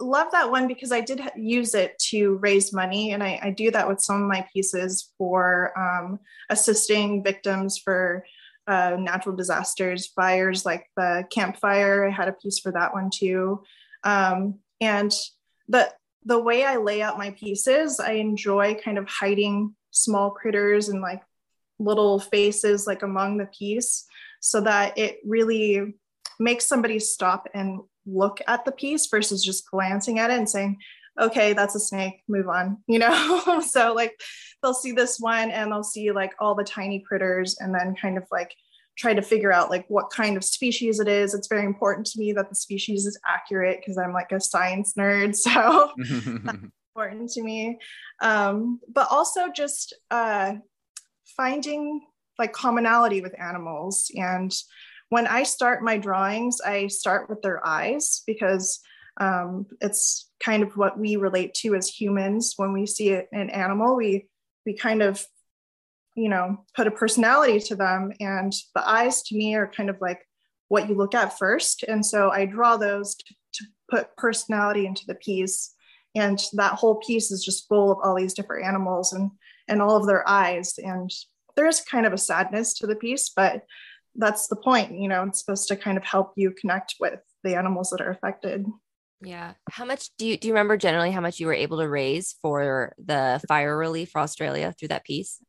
love 0.04 0.32
that 0.32 0.50
one 0.50 0.68
because 0.68 0.92
i 0.92 1.02
did 1.02 1.22
use 1.36 1.74
it 1.74 1.98
to 2.00 2.36
raise 2.38 2.74
money 2.74 3.12
and 3.12 3.24
I, 3.24 3.40
I 3.42 3.50
do 3.52 3.72
that 3.72 3.88
with 3.88 4.02
some 4.02 4.22
of 4.22 4.28
my 4.28 4.46
pieces 4.54 5.12
for 5.18 5.78
um, 5.78 6.20
assisting 6.50 7.24
victims 7.24 7.78
for 7.78 8.26
uh, 8.68 8.96
natural 8.98 9.36
disasters 9.36 10.08
fires 10.08 10.66
like 10.66 10.90
the 10.96 11.26
Camp 11.30 11.58
Fire. 11.58 12.08
I 12.08 12.12
had 12.12 12.30
a 12.30 12.34
piece 12.34 12.60
for 12.60 12.72
that 12.72 12.94
one 12.94 13.10
too. 13.10 13.62
Um, 14.06 14.60
and 14.80 15.12
the 15.68 15.92
the 16.26 16.40
way 16.40 16.64
i 16.64 16.78
lay 16.78 17.02
out 17.02 17.18
my 17.18 17.32
pieces 17.32 18.00
i 18.00 18.12
enjoy 18.14 18.76
kind 18.76 18.98
of 18.98 19.08
hiding 19.08 19.76
small 19.92 20.32
critters 20.32 20.90
and 20.90 21.02
like 21.02 21.22
little 21.80 22.20
faces 22.20 22.88
like 22.88 23.04
among 23.04 23.38
the 23.38 23.46
piece 23.48 24.06
so 24.40 24.62
that 24.62 24.98
it 24.98 25.20
really 25.26 25.96
makes 26.40 26.66
somebody 26.66 27.00
stop 27.00 27.48
and 27.54 27.80
look 28.06 28.40
at 28.48 28.66
the 28.66 28.72
piece 28.72 29.08
versus 29.08 29.44
just 29.44 29.70
glancing 29.70 30.20
at 30.20 30.30
it 30.30 30.38
and 30.38 30.50
saying 30.50 30.78
okay 31.20 31.54
that's 31.54 31.76
a 31.76 31.80
snake 31.80 32.24
move 32.28 32.50
on 32.50 32.78
you 32.88 33.00
know? 33.00 33.62
So 33.66 33.94
like 33.94 34.20
they'll 34.62 34.74
see 34.74 34.92
this 34.92 35.20
one 35.20 35.52
and 35.52 35.72
they'll 35.72 35.84
see 35.84 36.12
like 36.12 36.34
all 36.40 36.56
the 36.56 36.64
tiny 36.64 37.00
critters 37.00 37.58
and 37.60 37.74
then 37.74 37.96
kind 37.96 38.18
of 38.18 38.26
like 38.32 38.54
try 38.98 39.14
to 39.14 39.22
figure 39.22 39.52
out 39.52 39.70
like 39.70 39.86
what 39.88 40.10
kind 40.10 40.38
of 40.38 40.44
species 40.44 41.00
it 41.00 41.08
is. 41.08 41.34
It's 41.34 41.48
very 41.48 41.66
important 41.66 42.06
to 42.08 42.20
me 42.20 42.32
that 42.34 42.50
the 42.50 42.56
species 42.56 43.06
is 43.06 43.20
accurate 43.28 43.80
because 43.80 43.98
i'm 43.98 44.14
like 44.14 44.32
a 44.32 44.40
science 44.40 44.94
nerd 44.98 45.36
so 45.36 45.92
important 46.96 47.30
to 47.32 47.42
me. 47.42 47.80
Um, 48.22 48.80
but 48.88 49.08
also 49.10 49.50
just 49.50 49.96
uh, 50.12 50.54
finding 51.36 52.02
like 52.40 52.54
commonality 52.54 53.22
with 53.22 53.40
animals 53.40 54.12
and 54.16 54.54
when 55.14 55.28
i 55.28 55.44
start 55.44 55.84
my 55.84 55.98
drawings 55.98 56.60
i 56.62 56.88
start 56.88 57.30
with 57.30 57.42
their 57.42 57.66
eyes 57.66 58.24
because 58.26 58.82
um, 59.18 59.68
it's 59.80 60.32
kind 60.40 60.64
of 60.64 60.76
what 60.76 60.98
we 60.98 61.16
relate 61.16 61.54
to 61.56 61.76
as 61.76 61.88
humans. 61.88 62.54
When 62.58 62.74
we 62.74 62.86
see 62.86 63.14
an 63.14 63.50
animal 63.50 63.96
we 63.96 64.28
we 64.66 64.76
kind 64.76 65.02
of 65.02 65.26
you 66.16 66.30
know 66.30 66.58
put 66.76 66.88
a 66.88 66.92
personality 66.92 67.60
to 67.60 67.76
them 67.76 68.14
and 68.20 68.54
the 68.76 68.88
eyes 68.88 69.24
to 69.24 69.36
me 69.36 69.56
are 69.56 69.68
kind 69.68 69.90
of 69.90 69.98
like 70.02 70.22
what 70.70 70.90
you 70.90 70.96
look 70.96 71.14
at 71.14 71.38
first. 71.38 71.84
And 71.84 72.06
so 72.06 72.32
i 72.32 72.46
draw 72.46 72.78
those 72.78 73.16
to, 73.16 73.36
to 73.54 73.66
put 73.90 74.16
personality 74.18 74.86
into 74.86 75.06
the 75.06 75.16
piece. 75.16 75.74
And 76.16 76.40
that 76.54 76.74
whole 76.74 76.96
piece 76.96 77.32
is 77.32 77.44
just 77.44 77.68
full 77.68 77.92
of 77.92 77.98
all 78.04 78.16
these 78.16 78.34
different 78.34 78.66
animals 78.66 79.14
and 79.14 79.32
and 79.68 79.82
all 79.82 79.96
of 79.96 80.08
their 80.08 80.28
eyes. 80.28 80.74
And 80.78 81.12
there's 81.56 81.82
kind 81.82 82.06
of 82.06 82.14
a 82.14 82.18
sadness 82.18 82.74
to 82.74 82.88
the 82.88 82.96
piece 82.96 83.30
but 83.30 83.64
that's 84.16 84.48
the 84.48 84.56
point 84.56 84.92
you 85.00 85.08
know 85.08 85.24
it's 85.24 85.40
supposed 85.40 85.68
to 85.68 85.76
kind 85.76 85.98
of 85.98 86.04
help 86.04 86.34
you 86.36 86.52
connect 86.52 86.96
with 87.00 87.20
the 87.44 87.56
animals 87.56 87.90
that 87.90 88.02
are 88.02 88.12
affected 88.12 88.66
Yeah. 89.22 89.54
How 89.72 89.86
much 89.86 90.10
do 90.18 90.26
you 90.28 90.38
do 90.38 90.48
you 90.48 90.54
remember 90.54 90.78
generally 90.78 91.12
how 91.12 91.22
much 91.22 91.40
you 91.40 91.48
were 91.48 91.54
able 91.66 91.78
to 91.80 91.88
raise 91.90 92.36
for 92.42 92.94
the 92.98 93.42
fire 93.48 93.76
relief 93.78 94.10
for 94.12 94.20
Australia 94.22 94.74
through 94.78 94.90
that 94.90 95.04
piece? 95.06 95.40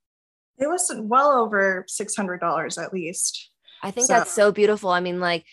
it 0.57 0.69
was 0.69 0.89
well 0.97 1.33
over 1.33 1.85
$600 1.91 2.79
at 2.83 2.93
least 2.93 3.51
I 3.83 3.91
think 3.91 4.07
So- 4.07 4.13
that's 4.15 4.31
so 4.33 4.53
beautiful. 4.53 4.91
I 4.91 5.01
mean, 5.01 5.19
like, 5.21 5.45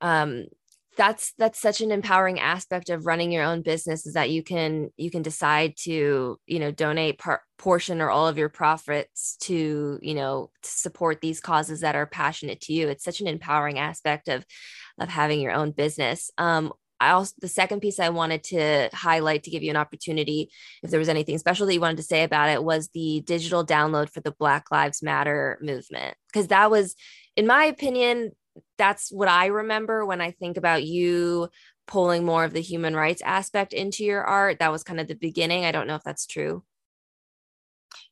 um, 0.00 0.46
that's 0.96 1.32
that's 1.38 1.60
such 1.60 1.80
an 1.80 1.92
empowering 1.92 2.40
aspect 2.40 2.90
of 2.90 3.06
running 3.06 3.30
your 3.30 3.44
own 3.44 3.62
business 3.62 4.06
is 4.06 4.14
that 4.14 4.30
you 4.30 4.42
can 4.42 4.90
you 4.96 5.10
can 5.10 5.22
decide 5.22 5.74
to 5.76 6.38
you 6.46 6.58
know 6.58 6.70
donate 6.70 7.20
portion 7.58 8.00
or 8.00 8.10
all 8.10 8.26
of 8.26 8.38
your 8.38 8.48
profits 8.48 9.36
to 9.40 9.98
you 10.02 10.14
know 10.14 10.50
to 10.62 10.70
support 10.70 11.20
these 11.20 11.40
causes 11.40 11.80
that 11.80 11.96
are 11.96 12.06
passionate 12.06 12.60
to 12.62 12.72
you. 12.72 12.88
It's 12.88 13.04
such 13.04 13.20
an 13.20 13.26
empowering 13.26 13.78
aspect 13.78 14.28
of 14.28 14.44
of 14.98 15.08
having 15.08 15.40
your 15.40 15.52
own 15.52 15.72
business. 15.72 16.30
Um, 16.38 16.72
I 16.98 17.10
also 17.10 17.34
the 17.40 17.48
second 17.48 17.80
piece 17.80 18.00
I 18.00 18.08
wanted 18.08 18.42
to 18.44 18.88
highlight 18.94 19.42
to 19.42 19.50
give 19.50 19.62
you 19.62 19.70
an 19.70 19.76
opportunity, 19.76 20.50
if 20.82 20.90
there 20.90 20.98
was 20.98 21.10
anything 21.10 21.36
special 21.36 21.66
that 21.66 21.74
you 21.74 21.80
wanted 21.80 21.98
to 21.98 22.02
say 22.02 22.24
about 22.24 22.48
it, 22.48 22.64
was 22.64 22.88
the 22.94 23.22
digital 23.26 23.66
download 23.66 24.08
for 24.08 24.20
the 24.20 24.34
Black 24.38 24.70
Lives 24.70 25.02
Matter 25.02 25.58
movement 25.60 26.16
because 26.32 26.48
that 26.48 26.70
was 26.70 26.94
in 27.36 27.46
my 27.46 27.66
opinion, 27.66 28.32
that's 28.78 29.10
what 29.10 29.28
I 29.28 29.46
remember 29.46 30.04
when 30.04 30.20
I 30.20 30.30
think 30.32 30.56
about 30.56 30.84
you 30.84 31.48
pulling 31.86 32.24
more 32.24 32.44
of 32.44 32.52
the 32.52 32.60
human 32.60 32.94
rights 32.96 33.22
aspect 33.22 33.72
into 33.72 34.04
your 34.04 34.24
art. 34.24 34.58
That 34.58 34.72
was 34.72 34.82
kind 34.82 35.00
of 35.00 35.08
the 35.08 35.14
beginning. 35.14 35.64
I 35.64 35.72
don't 35.72 35.86
know 35.86 35.94
if 35.94 36.02
that's 36.04 36.26
true. 36.26 36.64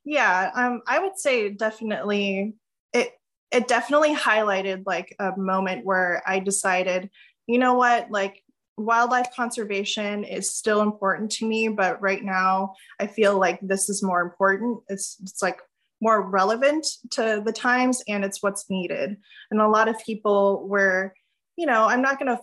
yeah 0.04 0.50
um, 0.54 0.83
i 0.87 0.98
would 0.98 1.18
say 1.18 1.50
definitely 1.50 2.54
it 2.92 3.11
it 3.50 3.68
definitely 3.68 4.14
highlighted 4.14 4.83
like 4.87 5.14
a 5.18 5.37
moment 5.37 5.85
where 5.85 6.22
i 6.26 6.38
decided 6.38 7.11
you 7.46 7.59
know 7.59 7.74
what 7.74 8.11
like 8.11 8.42
wildlife 8.76 9.28
conservation 9.35 10.24
is 10.24 10.50
still 10.50 10.80
important 10.83 11.30
to 11.30 11.46
me 11.46 11.68
but 11.68 12.00
right 12.02 12.24
now 12.24 12.74
i 13.00 13.07
feel 13.07 13.38
like 13.38 13.59
this 13.62 13.88
is 13.88 14.02
more 14.02 14.20
important 14.20 14.80
it's 14.88 15.16
it's 15.22 15.42
like 15.42 15.61
more 16.00 16.22
relevant 16.22 16.87
to 17.11 17.42
the 17.44 17.52
times 17.52 18.02
and 18.09 18.24
it's 18.24 18.42
what's 18.42 18.68
needed. 18.68 19.16
And 19.50 19.61
a 19.61 19.68
lot 19.68 19.88
of 19.88 19.98
people 20.04 20.66
were 20.68 21.14
you 21.57 21.66
know 21.66 21.85
i'm 21.85 22.02
not 22.02 22.18
going 22.18 22.35
to 22.35 22.42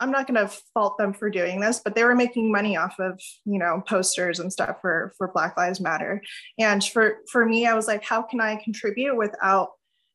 i'm 0.00 0.10
not 0.10 0.26
going 0.26 0.40
to 0.40 0.54
fault 0.72 0.96
them 0.98 1.12
for 1.12 1.30
doing 1.30 1.60
this 1.60 1.80
but 1.80 1.94
they 1.94 2.04
were 2.04 2.14
making 2.14 2.50
money 2.50 2.76
off 2.76 2.98
of 2.98 3.20
you 3.44 3.58
know 3.58 3.82
posters 3.86 4.38
and 4.38 4.52
stuff 4.52 4.76
for 4.80 5.12
for 5.16 5.28
black 5.32 5.56
lives 5.56 5.80
matter. 5.80 6.22
And 6.58 6.82
for 6.84 7.18
for 7.30 7.44
me 7.46 7.66
i 7.66 7.74
was 7.74 7.86
like 7.86 8.04
how 8.04 8.22
can 8.22 8.40
i 8.40 8.56
contribute 8.56 9.16
without 9.16 9.70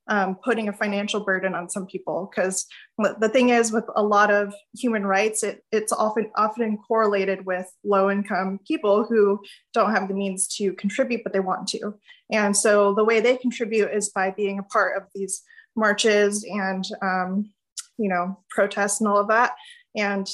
um, 0.08 0.36
putting 0.44 0.68
a 0.68 0.72
financial 0.72 1.20
burden 1.20 1.54
on 1.54 1.68
some 1.68 1.86
people. 1.86 2.30
Because 2.30 2.66
the 2.98 3.28
thing 3.28 3.50
is 3.50 3.72
with 3.72 3.84
a 3.94 4.02
lot 4.02 4.30
of 4.30 4.54
human 4.76 5.06
rights 5.06 5.42
it, 5.42 5.62
it's 5.72 5.92
often 5.92 6.30
often 6.36 6.78
correlated 6.78 7.44
with 7.44 7.66
low 7.84 8.10
income 8.10 8.60
people 8.66 9.04
who 9.04 9.40
don't 9.72 9.92
have 9.92 10.08
the 10.08 10.14
means 10.14 10.48
to 10.56 10.72
contribute 10.74 11.22
but 11.24 11.32
they 11.32 11.40
want 11.40 11.68
to. 11.68 11.94
And 12.32 12.56
so 12.56 12.94
the 12.94 13.04
way 13.04 13.20
they 13.20 13.36
contribute 13.36 13.90
is 13.92 14.10
by 14.10 14.30
being 14.30 14.58
a 14.58 14.62
part 14.62 14.96
of 14.96 15.08
these 15.14 15.42
marches 15.74 16.44
and 16.44 16.84
um, 17.02 17.50
you 17.98 18.08
know 18.08 18.38
protests 18.50 19.00
and 19.00 19.08
all 19.08 19.18
of 19.18 19.28
that. 19.28 19.52
And 19.96 20.28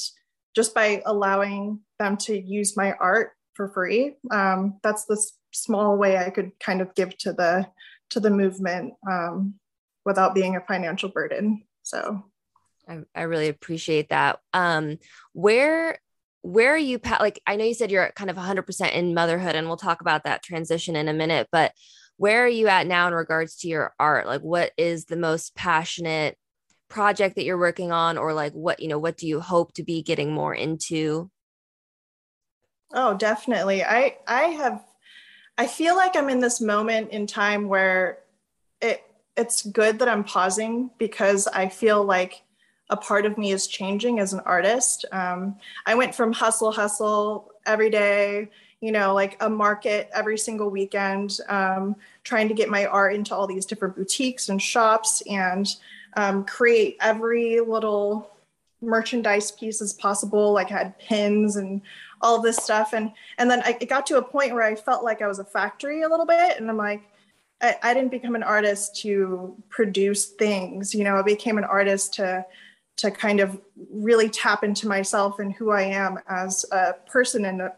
just 0.54 0.74
by 0.74 1.02
allowing 1.06 1.80
them 1.98 2.16
to 2.18 2.38
use 2.38 2.76
my 2.76 2.92
art 3.00 3.30
for 3.54 3.68
free 3.68 4.16
um, 4.30 4.78
that's 4.82 5.04
the 5.06 5.22
small 5.52 5.96
way 5.96 6.16
i 6.16 6.30
could 6.30 6.50
kind 6.60 6.80
of 6.80 6.94
give 6.94 7.16
to 7.18 7.32
the 7.32 7.66
to 8.10 8.20
the 8.20 8.30
movement 8.30 8.94
um, 9.10 9.54
without 10.04 10.34
being 10.34 10.56
a 10.56 10.60
financial 10.60 11.08
burden. 11.08 11.64
So 11.82 12.24
I, 12.88 13.00
I 13.14 13.22
really 13.22 13.48
appreciate 13.48 14.08
that. 14.10 14.38
Um, 14.52 14.98
where 15.32 15.98
where 16.44 16.74
are 16.74 16.78
you 16.78 16.98
pa- 16.98 17.18
like 17.20 17.40
i 17.46 17.54
know 17.54 17.64
you 17.64 17.72
said 17.72 17.92
you're 17.92 18.10
kind 18.16 18.28
of 18.28 18.36
100% 18.36 18.92
in 18.94 19.14
motherhood 19.14 19.54
and 19.54 19.68
we'll 19.68 19.76
talk 19.76 20.00
about 20.00 20.24
that 20.24 20.42
transition 20.42 20.96
in 20.96 21.06
a 21.06 21.12
minute 21.12 21.46
but 21.52 21.70
where 22.22 22.44
are 22.44 22.48
you 22.48 22.68
at 22.68 22.86
now 22.86 23.08
in 23.08 23.14
regards 23.14 23.56
to 23.56 23.68
your 23.68 23.94
art? 23.98 24.28
Like 24.28 24.42
what 24.42 24.70
is 24.76 25.06
the 25.06 25.16
most 25.16 25.56
passionate 25.56 26.36
project 26.88 27.34
that 27.34 27.44
you're 27.44 27.58
working 27.58 27.90
on 27.90 28.16
or 28.16 28.32
like 28.32 28.52
what 28.52 28.80
you 28.80 28.86
know 28.86 28.98
what 28.98 29.16
do 29.16 29.26
you 29.26 29.40
hope 29.40 29.72
to 29.74 29.82
be 29.82 30.02
getting 30.02 30.32
more 30.32 30.54
into? 30.54 31.30
Oh 32.92 33.16
definitely. 33.16 33.82
I 33.82 34.18
i 34.28 34.42
have 34.42 34.84
i 35.58 35.66
feel 35.66 35.96
like 35.96 36.14
i'm 36.14 36.30
in 36.30 36.38
this 36.38 36.60
moment 36.60 37.10
in 37.10 37.26
time 37.26 37.66
where 37.66 38.20
it 38.80 39.02
it's 39.36 39.62
good 39.66 39.98
that 39.98 40.08
i'm 40.08 40.24
pausing 40.24 40.90
because 40.98 41.46
i 41.48 41.68
feel 41.68 42.04
like 42.04 42.42
a 42.92 42.96
part 42.96 43.24
of 43.24 43.38
me 43.38 43.52
is 43.52 43.66
changing 43.66 44.20
as 44.20 44.34
an 44.34 44.40
artist. 44.40 45.06
Um, 45.12 45.56
I 45.86 45.94
went 45.94 46.14
from 46.14 46.30
hustle, 46.30 46.70
hustle 46.70 47.50
every 47.64 47.88
day, 47.88 48.50
you 48.82 48.92
know, 48.92 49.14
like 49.14 49.38
a 49.40 49.48
market 49.48 50.10
every 50.14 50.36
single 50.36 50.68
weekend, 50.68 51.38
um, 51.48 51.96
trying 52.22 52.48
to 52.48 52.54
get 52.54 52.68
my 52.68 52.84
art 52.84 53.14
into 53.14 53.34
all 53.34 53.46
these 53.46 53.64
different 53.64 53.96
boutiques 53.96 54.50
and 54.50 54.60
shops 54.60 55.22
and 55.28 55.74
um, 56.16 56.44
create 56.44 56.98
every 57.00 57.60
little 57.60 58.30
merchandise 58.82 59.50
piece 59.52 59.80
as 59.80 59.94
possible. 59.94 60.52
Like 60.52 60.70
I 60.70 60.78
had 60.78 60.98
pins 60.98 61.56
and 61.56 61.80
all 62.20 62.42
this 62.42 62.58
stuff. 62.58 62.92
And, 62.92 63.12
and 63.38 63.50
then 63.50 63.62
I, 63.64 63.78
it 63.80 63.88
got 63.88 64.06
to 64.08 64.18
a 64.18 64.22
point 64.22 64.52
where 64.52 64.64
I 64.64 64.74
felt 64.74 65.02
like 65.02 65.22
I 65.22 65.28
was 65.28 65.38
a 65.38 65.44
factory 65.44 66.02
a 66.02 66.08
little 66.08 66.26
bit. 66.26 66.58
And 66.58 66.68
I'm 66.68 66.76
like, 66.76 67.02
I, 67.62 67.76
I 67.82 67.94
didn't 67.94 68.10
become 68.10 68.34
an 68.34 68.42
artist 68.42 68.96
to 69.02 69.56
produce 69.70 70.26
things, 70.26 70.94
you 70.94 71.04
know, 71.04 71.16
I 71.16 71.22
became 71.22 71.58
an 71.58 71.64
artist 71.64 72.14
to 72.14 72.44
to 72.96 73.10
kind 73.10 73.40
of 73.40 73.60
really 73.90 74.28
tap 74.28 74.62
into 74.62 74.86
myself 74.86 75.38
and 75.38 75.52
who 75.52 75.70
I 75.70 75.82
am 75.82 76.18
as 76.28 76.64
a 76.70 76.94
person 77.06 77.46
and 77.46 77.62
a, 77.62 77.72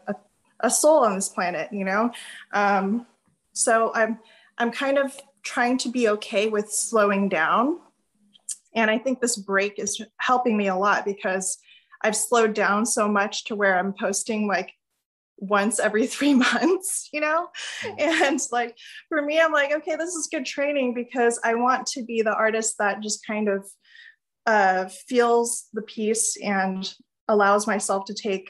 a 0.59 0.69
soul 0.69 1.05
on 1.05 1.15
this 1.15 1.29
planet, 1.29 1.71
you 1.71 1.85
know? 1.85 2.11
Um, 2.51 3.05
so 3.53 3.91
I'm, 3.93 4.19
I'm 4.57 4.71
kind 4.71 4.97
of 4.97 5.17
trying 5.43 5.77
to 5.79 5.89
be 5.89 6.09
okay 6.09 6.47
with 6.49 6.69
slowing 6.71 7.29
down. 7.29 7.79
And 8.75 8.91
I 8.91 8.97
think 8.97 9.21
this 9.21 9.37
break 9.37 9.79
is 9.79 10.01
helping 10.17 10.57
me 10.57 10.67
a 10.67 10.75
lot 10.75 11.05
because 11.05 11.59
I've 12.01 12.15
slowed 12.15 12.53
down 12.53 12.85
so 12.85 13.07
much 13.07 13.45
to 13.45 13.55
where 13.55 13.79
I'm 13.79 13.93
posting 13.93 14.47
like 14.47 14.73
once 15.37 15.79
every 15.79 16.07
three 16.15 16.33
months, 16.33 17.09
you 17.11 17.21
know? 17.21 17.47
Mm. 17.83 17.99
And 17.99 18.39
like 18.51 18.77
for 19.09 19.21
me, 19.21 19.39
I'm 19.39 19.53
like, 19.53 19.73
okay, 19.73 19.95
this 19.95 20.13
is 20.15 20.29
good 20.31 20.45
training 20.45 20.93
because 20.93 21.39
I 21.43 21.55
want 21.55 21.87
to 21.87 22.03
be 22.03 22.21
the 22.21 22.35
artist 22.35 22.75
that 22.79 23.01
just 23.01 23.25
kind 23.25 23.49
of 23.49 23.65
uh, 24.45 24.89
feels 25.07 25.67
the 25.73 25.81
piece 25.81 26.37
and 26.41 26.93
allows 27.27 27.65
myself 27.65 28.05
to 28.05 28.13
take 28.13 28.49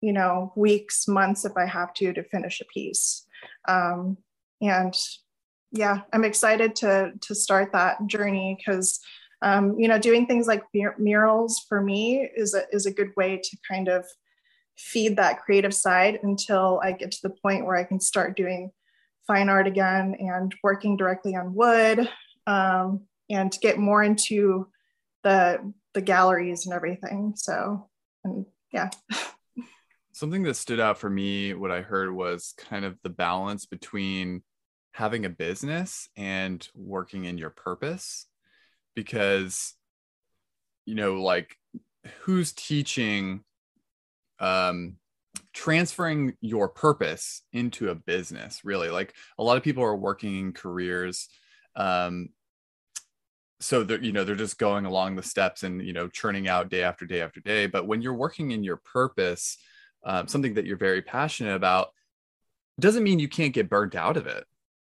you 0.00 0.12
know 0.12 0.52
weeks 0.56 1.06
months 1.06 1.44
if 1.44 1.52
i 1.56 1.66
have 1.66 1.92
to 1.94 2.12
to 2.12 2.22
finish 2.24 2.60
a 2.60 2.64
piece 2.72 3.26
um, 3.68 4.16
and 4.60 4.94
yeah 5.72 6.00
i'm 6.12 6.24
excited 6.24 6.74
to 6.74 7.12
to 7.20 7.34
start 7.34 7.72
that 7.72 7.96
journey 8.06 8.56
because 8.58 9.00
um, 9.42 9.78
you 9.78 9.88
know 9.88 9.98
doing 9.98 10.26
things 10.26 10.46
like 10.46 10.62
mur- 10.74 10.96
murals 10.98 11.64
for 11.68 11.80
me 11.80 12.28
is 12.36 12.54
a, 12.54 12.64
is 12.72 12.86
a 12.86 12.92
good 12.92 13.10
way 13.16 13.40
to 13.42 13.56
kind 13.68 13.88
of 13.88 14.04
feed 14.80 15.16
that 15.16 15.40
creative 15.40 15.74
side 15.74 16.18
until 16.22 16.80
i 16.82 16.92
get 16.92 17.10
to 17.12 17.22
the 17.22 17.34
point 17.42 17.64
where 17.64 17.76
i 17.76 17.84
can 17.84 18.00
start 18.00 18.36
doing 18.36 18.70
fine 19.26 19.48
art 19.48 19.66
again 19.66 20.16
and 20.18 20.54
working 20.62 20.96
directly 20.96 21.36
on 21.36 21.54
wood 21.54 22.08
um, 22.46 23.02
and 23.30 23.52
to 23.52 23.60
get 23.60 23.78
more 23.78 24.02
into 24.02 24.66
the 25.22 25.72
the 25.94 26.00
galleries 26.00 26.66
and 26.66 26.74
everything. 26.74 27.34
So 27.36 27.88
and 28.24 28.46
yeah. 28.72 28.90
Something 30.12 30.42
that 30.42 30.54
stood 30.54 30.80
out 30.80 30.98
for 30.98 31.08
me, 31.08 31.54
what 31.54 31.70
I 31.70 31.80
heard 31.80 32.12
was 32.12 32.54
kind 32.58 32.84
of 32.84 32.98
the 33.02 33.10
balance 33.10 33.64
between 33.64 34.42
having 34.92 35.24
a 35.24 35.30
business 35.30 36.08
and 36.16 36.66
working 36.74 37.24
in 37.24 37.38
your 37.38 37.50
purpose. 37.50 38.26
Because, 38.94 39.74
you 40.84 40.94
know, 40.94 41.22
like 41.22 41.56
who's 42.22 42.52
teaching 42.52 43.44
um 44.40 44.96
transferring 45.52 46.34
your 46.40 46.68
purpose 46.68 47.42
into 47.52 47.88
a 47.88 47.94
business 47.94 48.60
really. 48.64 48.88
Like 48.88 49.14
a 49.38 49.44
lot 49.44 49.56
of 49.56 49.62
people 49.62 49.84
are 49.84 49.96
working 49.96 50.38
in 50.38 50.52
careers 50.52 51.28
um 51.76 52.30
so 53.60 53.84
they're 53.84 54.02
you 54.02 54.12
know 54.12 54.24
they're 54.24 54.34
just 54.34 54.58
going 54.58 54.86
along 54.86 55.16
the 55.16 55.22
steps 55.22 55.62
and 55.62 55.84
you 55.86 55.92
know 55.92 56.08
churning 56.08 56.48
out 56.48 56.70
day 56.70 56.82
after 56.82 57.06
day 57.06 57.20
after 57.20 57.40
day. 57.40 57.66
But 57.66 57.86
when 57.86 58.02
you're 58.02 58.14
working 58.14 58.50
in 58.50 58.64
your 58.64 58.78
purpose 58.78 59.58
um, 60.02 60.26
something 60.28 60.54
that 60.54 60.64
you're 60.64 60.78
very 60.78 61.02
passionate 61.02 61.54
about 61.54 61.88
doesn't 62.78 63.04
mean 63.04 63.18
you 63.18 63.28
can't 63.28 63.52
get 63.52 63.68
burnt 63.68 63.94
out 63.94 64.16
of 64.16 64.26
it 64.26 64.44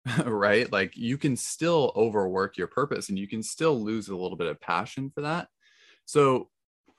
right? 0.26 0.72
Like 0.72 0.98
you 0.98 1.18
can 1.18 1.36
still 1.36 1.92
overwork 1.96 2.58
your 2.58 2.68
purpose 2.68 3.10
and 3.10 3.20
you 3.20 3.28
can 3.28 3.44
still 3.44 3.80
lose 3.80 4.10
a 4.10 4.16
little 4.16 4.38
bit 4.38 4.48
of 4.48 4.60
passion 4.60 5.12
for 5.14 5.22
that. 5.22 5.48
So 6.06 6.50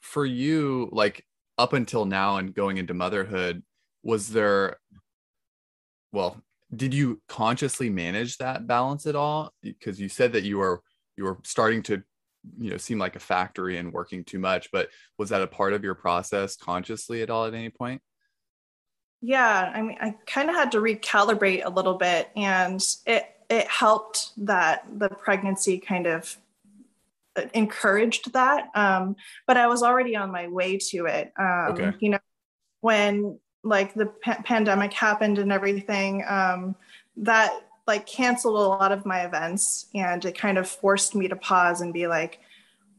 for 0.00 0.24
you 0.24 0.88
like 0.92 1.24
up 1.59 1.73
until 1.73 2.05
now 2.05 2.37
and 2.37 2.55
going 2.55 2.77
into 2.77 2.95
motherhood 2.95 3.62
was 4.03 4.29
there 4.29 4.79
well 6.12 6.43
did 6.75 6.95
you 6.95 7.21
consciously 7.29 7.91
manage 7.91 8.38
that 8.38 8.67
balance 8.67 9.07
at 9.07 9.17
all? 9.17 9.53
Because 9.62 10.01
you 10.01 10.09
said 10.09 10.33
that 10.33 10.45
you 10.45 10.59
were 10.59 10.83
you 11.17 11.25
were 11.25 11.38
starting 11.45 11.83
to 11.85 12.03
you 12.59 12.71
know 12.71 12.77
seem 12.77 12.99
like 12.99 13.15
a 13.15 13.21
factory 13.21 13.77
and 13.77 13.93
working 13.93 14.25
too 14.25 14.38
much 14.38 14.69
but 14.73 14.88
was 15.17 15.29
that 15.29 15.43
a 15.43 15.47
part 15.47 15.73
of 15.73 15.85
your 15.85 15.95
process 15.95 16.57
consciously 16.57 17.23
at 17.23 17.31
all 17.31 17.47
at 17.47 17.55
any 17.55 17.71
point? 17.71 18.01
Yeah 19.21 19.71
i 19.75 19.83
mean 19.83 19.97
i 20.01 20.15
kind 20.27 20.49
of 20.49 20.57
had 20.57 20.73
to 20.73 20.79
recalibrate 20.79 21.65
a 21.65 21.71
little 21.71 21.95
bit 21.95 22.31
and 22.35 22.83
it 23.07 23.27
it 23.49 23.69
helped 23.69 24.31
that 24.47 24.85
the 24.99 25.09
pregnancy 25.09 25.79
kind 25.79 26.07
of 26.07 26.37
encouraged 27.55 28.33
that 28.33 28.68
um, 28.75 29.16
but 29.47 29.57
i 29.57 29.66
was 29.66 29.83
already 29.83 30.14
on 30.16 30.31
my 30.31 30.49
way 30.49 30.77
to 30.77 31.07
it. 31.07 31.33
Um, 31.38 31.68
okay. 31.71 31.92
you 32.01 32.11
know 32.11 32.18
when 32.81 33.38
like 33.64 33.95
the 33.95 34.07
pa- 34.07 34.42
pandemic 34.45 34.92
happened 34.92 35.38
and 35.38 35.53
everything 35.53 36.25
um, 36.29 36.75
that 37.16 37.53
like 37.87 38.07
canceled 38.07 38.57
a 38.57 38.59
lot 38.59 38.92
of 38.92 39.07
my 39.07 39.21
events 39.21 39.87
and 39.95 40.25
it 40.25 40.37
kind 40.37 40.59
of 40.59 40.68
forced 40.68 41.14
me 41.14 41.29
to 41.29 41.37
pause 41.37 41.81
and 41.81 41.92
be 41.92 42.07
like 42.07 42.40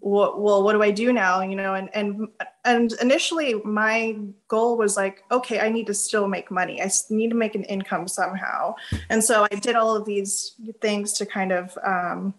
well, 0.05 0.37
well 0.37 0.63
what 0.63 0.73
do 0.73 0.83
i 0.83 0.91
do 0.91 1.13
now? 1.13 1.41
You 1.41 1.55
know 1.55 1.75
and 1.75 1.89
and 1.93 2.27
and 2.65 2.93
initially 3.01 3.55
my 3.63 4.17
goal 4.49 4.77
was 4.77 4.97
like 4.97 5.23
okay 5.31 5.59
i 5.59 5.69
need 5.69 5.87
to 5.87 5.93
still 5.93 6.27
make 6.27 6.51
money. 6.51 6.81
I 6.81 6.89
need 7.09 7.29
to 7.29 7.35
make 7.35 7.55
an 7.55 7.63
income 7.63 8.07
somehow. 8.07 8.75
And 9.09 9.23
so 9.23 9.47
i 9.49 9.55
did 9.55 9.75
all 9.75 9.95
of 9.95 10.05
these 10.05 10.55
things 10.81 11.13
to 11.13 11.25
kind 11.25 11.51
of 11.51 11.77
um, 11.85 12.33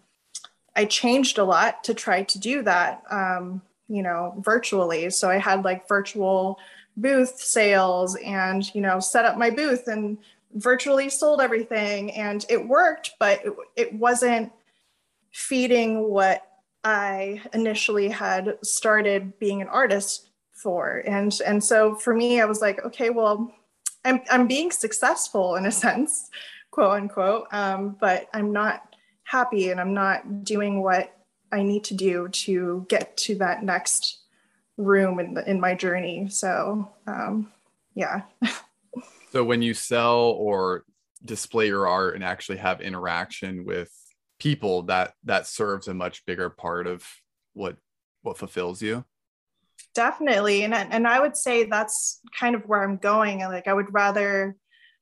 i 0.75 0.85
changed 0.85 1.37
a 1.37 1.43
lot 1.43 1.83
to 1.83 1.93
try 1.93 2.23
to 2.23 2.39
do 2.39 2.61
that 2.61 3.03
um, 3.11 3.61
you 3.87 4.01
know 4.01 4.33
virtually. 4.39 5.09
So 5.09 5.29
i 5.29 5.37
had 5.37 5.63
like 5.63 5.87
virtual 5.87 6.59
booth 6.97 7.39
sales 7.39 8.15
and 8.15 8.73
you 8.73 8.81
know 8.81 8.99
set 8.99 9.25
up 9.25 9.37
my 9.37 9.49
booth 9.49 9.87
and 9.87 10.17
virtually 10.55 11.09
sold 11.09 11.41
everything. 11.41 12.11
And 12.13 12.45
it 12.49 12.67
worked, 12.67 13.11
but 13.19 13.45
it, 13.45 13.53
it 13.75 13.93
wasn't 13.93 14.51
feeding 15.31 16.09
what 16.09 16.47
I 16.83 17.41
initially 17.53 18.09
had 18.09 18.57
started 18.63 19.37
being 19.39 19.61
an 19.61 19.67
artist 19.67 20.29
for. 20.53 21.03
And, 21.05 21.37
and 21.45 21.63
so 21.63 21.95
for 21.95 22.13
me, 22.15 22.41
I 22.41 22.45
was 22.45 22.61
like, 22.61 22.83
okay, 22.85 23.09
well, 23.09 23.53
I'm, 24.05 24.21
I'm 24.31 24.47
being 24.47 24.71
successful 24.71 25.55
in 25.55 25.65
a 25.65 25.71
sense, 25.83 26.29
quote 26.71 26.91
unquote, 26.91 27.47
um, 27.51 27.97
but 27.99 28.29
I'm 28.33 28.53
not 28.53 28.84
happy 29.25 29.69
and 29.69 29.79
I'm 29.79 29.93
not 29.93 30.43
doing 30.43 30.81
what 30.81 31.15
I 31.51 31.63
need 31.63 31.83
to 31.85 31.93
do 31.93 32.27
to 32.29 32.85
get 32.89 33.15
to 33.17 33.35
that 33.35 33.63
next 33.63 34.19
room 34.77 35.19
in, 35.19 35.33
the, 35.33 35.49
in 35.49 35.59
my 35.59 35.75
journey. 35.75 36.29
So 36.29 36.91
um, 37.07 37.51
yeah. 37.93 38.23
So 39.35 39.43
when 39.43 39.61
you 39.61 39.73
sell 39.73 40.29
or 40.37 40.85
display 41.25 41.67
your 41.67 41.89
art 41.89 42.15
and 42.15 42.23
actually 42.23 42.57
have 42.59 42.79
interaction 42.79 43.65
with 43.65 43.91
people, 44.39 44.83
that 44.83 45.13
that 45.25 45.45
serves 45.45 45.89
a 45.89 45.93
much 45.93 46.25
bigger 46.25 46.49
part 46.49 46.87
of 46.87 47.05
what 47.51 47.75
what 48.21 48.37
fulfills 48.37 48.81
you. 48.81 49.03
Definitely, 49.93 50.63
and 50.63 50.73
and 50.73 51.05
I 51.05 51.19
would 51.19 51.35
say 51.35 51.65
that's 51.65 52.21
kind 52.39 52.55
of 52.55 52.61
where 52.61 52.81
I'm 52.81 52.95
going. 52.95 53.39
Like 53.39 53.67
I 53.67 53.73
would 53.73 53.93
rather 53.93 54.55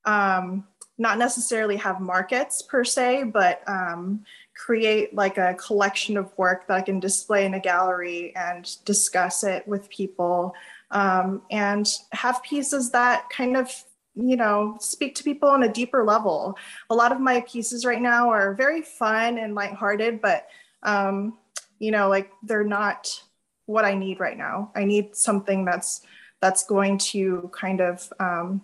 um, 0.04 0.66
not 1.04 1.18
necessarily 1.18 1.76
have 1.76 2.00
markets 2.00 2.62
per 2.62 2.86
se, 2.86 3.26
but 3.26 3.62
um, 3.68 4.24
create 4.56 5.14
like 5.14 5.38
a 5.38 5.54
collection 5.56 6.16
of 6.16 6.36
work 6.38 6.66
that 6.68 6.78
I 6.78 6.82
can 6.82 7.02
display 7.02 7.46
in 7.46 7.56
a 7.56 7.60
gallery 7.60 8.34
and 8.38 8.64
discuss 8.86 9.44
it 9.44 9.68
with 9.68 9.90
people 9.90 10.56
um, 10.92 11.42
and 11.52 11.86
have 12.14 12.42
pieces 12.42 12.90
that 12.92 13.30
kind 13.30 13.58
of 13.58 13.70
you 14.16 14.36
know, 14.36 14.78
speak 14.80 15.16
to 15.16 15.24
people 15.24 15.50
on 15.50 15.64
a 15.64 15.74
deeper 15.74 16.04
level. 16.04 16.56
A 16.92 16.96
lot 16.96 17.12
of 17.12 17.20
my 17.20 17.44
pieces 17.48 17.84
right 17.84 18.00
now 18.00 18.30
are 18.30 18.54
very 18.54 18.84
fun 18.84 19.40
and 19.40 19.56
lighthearted, 19.56 20.22
but 20.22 20.46
um, 20.84 21.40
you 21.80 21.90
know, 21.90 22.10
like 22.10 22.30
they're 22.44 22.64
not 22.64 23.10
what 23.66 23.86
I 23.86 23.96
need 23.96 24.20
right 24.20 24.38
now. 24.38 24.72
I 24.76 24.86
need 24.86 25.16
something 25.16 25.66
that's 25.66 26.02
that's 26.42 26.64
going 26.66 27.00
to 27.00 27.50
kind 27.54 27.82
of 27.82 28.14
um, 28.20 28.62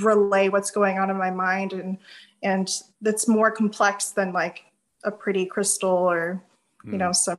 relay 0.00 0.48
what's 0.48 0.70
going 0.70 0.98
on 0.98 1.10
in 1.10 1.16
my 1.16 1.30
mind 1.30 1.72
and 1.72 1.98
and 2.42 2.70
that's 3.00 3.26
more 3.26 3.50
complex 3.50 4.10
than 4.10 4.32
like 4.32 4.64
a 5.04 5.10
pretty 5.10 5.46
crystal 5.46 5.90
or 5.90 6.42
you 6.84 6.92
Mm. 6.92 6.98
know 6.98 7.12
some 7.12 7.38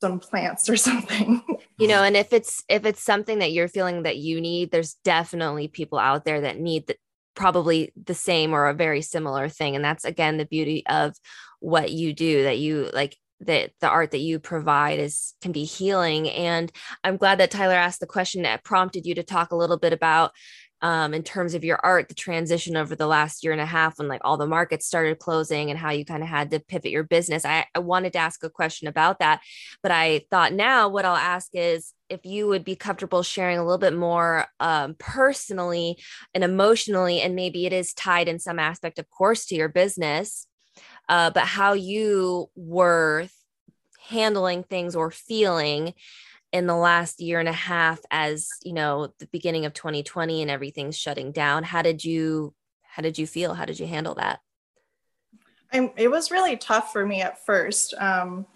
some 0.00 0.20
plants 0.20 0.68
or 0.68 0.76
something. 0.88 1.42
You 1.78 1.88
know 1.88 2.02
and 2.02 2.16
if 2.16 2.32
it's 2.32 2.62
if 2.68 2.84
it's 2.86 3.02
something 3.02 3.38
that 3.40 3.52
you're 3.52 3.68
feeling 3.68 4.02
that 4.02 4.16
you 4.18 4.40
need 4.40 4.70
there's 4.70 4.94
definitely 5.04 5.68
people 5.68 5.98
out 5.98 6.24
there 6.24 6.42
that 6.42 6.58
need 6.60 6.86
the, 6.86 6.96
probably 7.34 7.92
the 8.04 8.14
same 8.14 8.52
or 8.52 8.68
a 8.68 8.74
very 8.74 9.00
similar 9.00 9.48
thing. 9.48 9.76
And 9.76 9.84
that's 9.84 10.04
again 10.04 10.36
the 10.38 10.44
beauty 10.44 10.84
of 10.86 11.14
what 11.60 11.90
you 11.90 12.12
do 12.12 12.42
that 12.44 12.58
you 12.58 12.90
like 12.92 13.16
that 13.40 13.70
the 13.80 13.88
art 13.88 14.10
that 14.10 14.18
you 14.18 14.40
provide 14.40 14.98
is 14.98 15.34
can 15.40 15.52
be 15.52 15.64
healing. 15.64 16.28
And 16.28 16.70
i'm 17.04 17.16
glad 17.16 17.38
that 17.38 17.50
tyler 17.52 17.74
asked 17.74 18.00
the 18.00 18.06
question. 18.06 18.42
That 18.42 18.64
prompted 18.64 19.06
you 19.06 19.14
to 19.14 19.22
talk 19.22 19.52
a 19.52 19.56
little 19.56 19.78
bit 19.78 19.92
about 19.92 20.32
um, 20.80 21.12
in 21.12 21.22
terms 21.22 21.54
of 21.54 21.64
your 21.64 21.80
art, 21.82 22.08
the 22.08 22.14
transition 22.14 22.76
over 22.76 22.94
the 22.94 23.06
last 23.06 23.42
year 23.42 23.52
and 23.52 23.60
a 23.60 23.66
half 23.66 23.98
when 23.98 24.08
like 24.08 24.20
all 24.24 24.36
the 24.36 24.46
markets 24.46 24.86
started 24.86 25.18
closing 25.18 25.70
and 25.70 25.78
how 25.78 25.90
you 25.90 26.04
kind 26.04 26.22
of 26.22 26.28
had 26.28 26.50
to 26.50 26.60
pivot 26.60 26.90
your 26.90 27.02
business. 27.02 27.44
I, 27.44 27.66
I 27.74 27.80
wanted 27.80 28.12
to 28.12 28.20
ask 28.20 28.42
a 28.44 28.50
question 28.50 28.86
about 28.86 29.18
that, 29.18 29.40
but 29.82 29.90
I 29.90 30.22
thought 30.30 30.52
now 30.52 30.88
what 30.88 31.04
I'll 31.04 31.16
ask 31.16 31.50
is 31.52 31.92
if 32.08 32.24
you 32.24 32.46
would 32.46 32.64
be 32.64 32.76
comfortable 32.76 33.22
sharing 33.22 33.58
a 33.58 33.64
little 33.64 33.78
bit 33.78 33.94
more 33.94 34.46
um, 34.60 34.94
personally 34.98 35.98
and 36.32 36.44
emotionally, 36.44 37.20
and 37.20 37.34
maybe 37.34 37.66
it 37.66 37.72
is 37.72 37.92
tied 37.92 38.28
in 38.28 38.38
some 38.38 38.58
aspect, 38.58 38.98
of 38.98 39.10
course, 39.10 39.46
to 39.46 39.56
your 39.56 39.68
business, 39.68 40.46
uh, 41.08 41.30
but 41.30 41.44
how 41.44 41.72
you 41.72 42.48
were 42.54 43.26
handling 44.08 44.62
things 44.62 44.96
or 44.96 45.10
feeling 45.10 45.92
in 46.52 46.66
the 46.66 46.76
last 46.76 47.20
year 47.20 47.40
and 47.40 47.48
a 47.48 47.52
half 47.52 48.00
as 48.10 48.48
you 48.62 48.72
know 48.72 49.12
the 49.18 49.26
beginning 49.26 49.66
of 49.66 49.74
2020 49.74 50.42
and 50.42 50.50
everything's 50.50 50.96
shutting 50.96 51.32
down 51.32 51.62
how 51.62 51.82
did 51.82 52.04
you 52.04 52.54
how 52.82 53.02
did 53.02 53.18
you 53.18 53.26
feel 53.26 53.54
how 53.54 53.64
did 53.64 53.78
you 53.78 53.86
handle 53.86 54.14
that 54.14 54.40
I'm, 55.72 55.90
it 55.96 56.10
was 56.10 56.30
really 56.30 56.56
tough 56.56 56.92
for 56.92 57.04
me 57.04 57.22
at 57.22 57.44
first. 57.44 57.94
Um, 57.98 58.46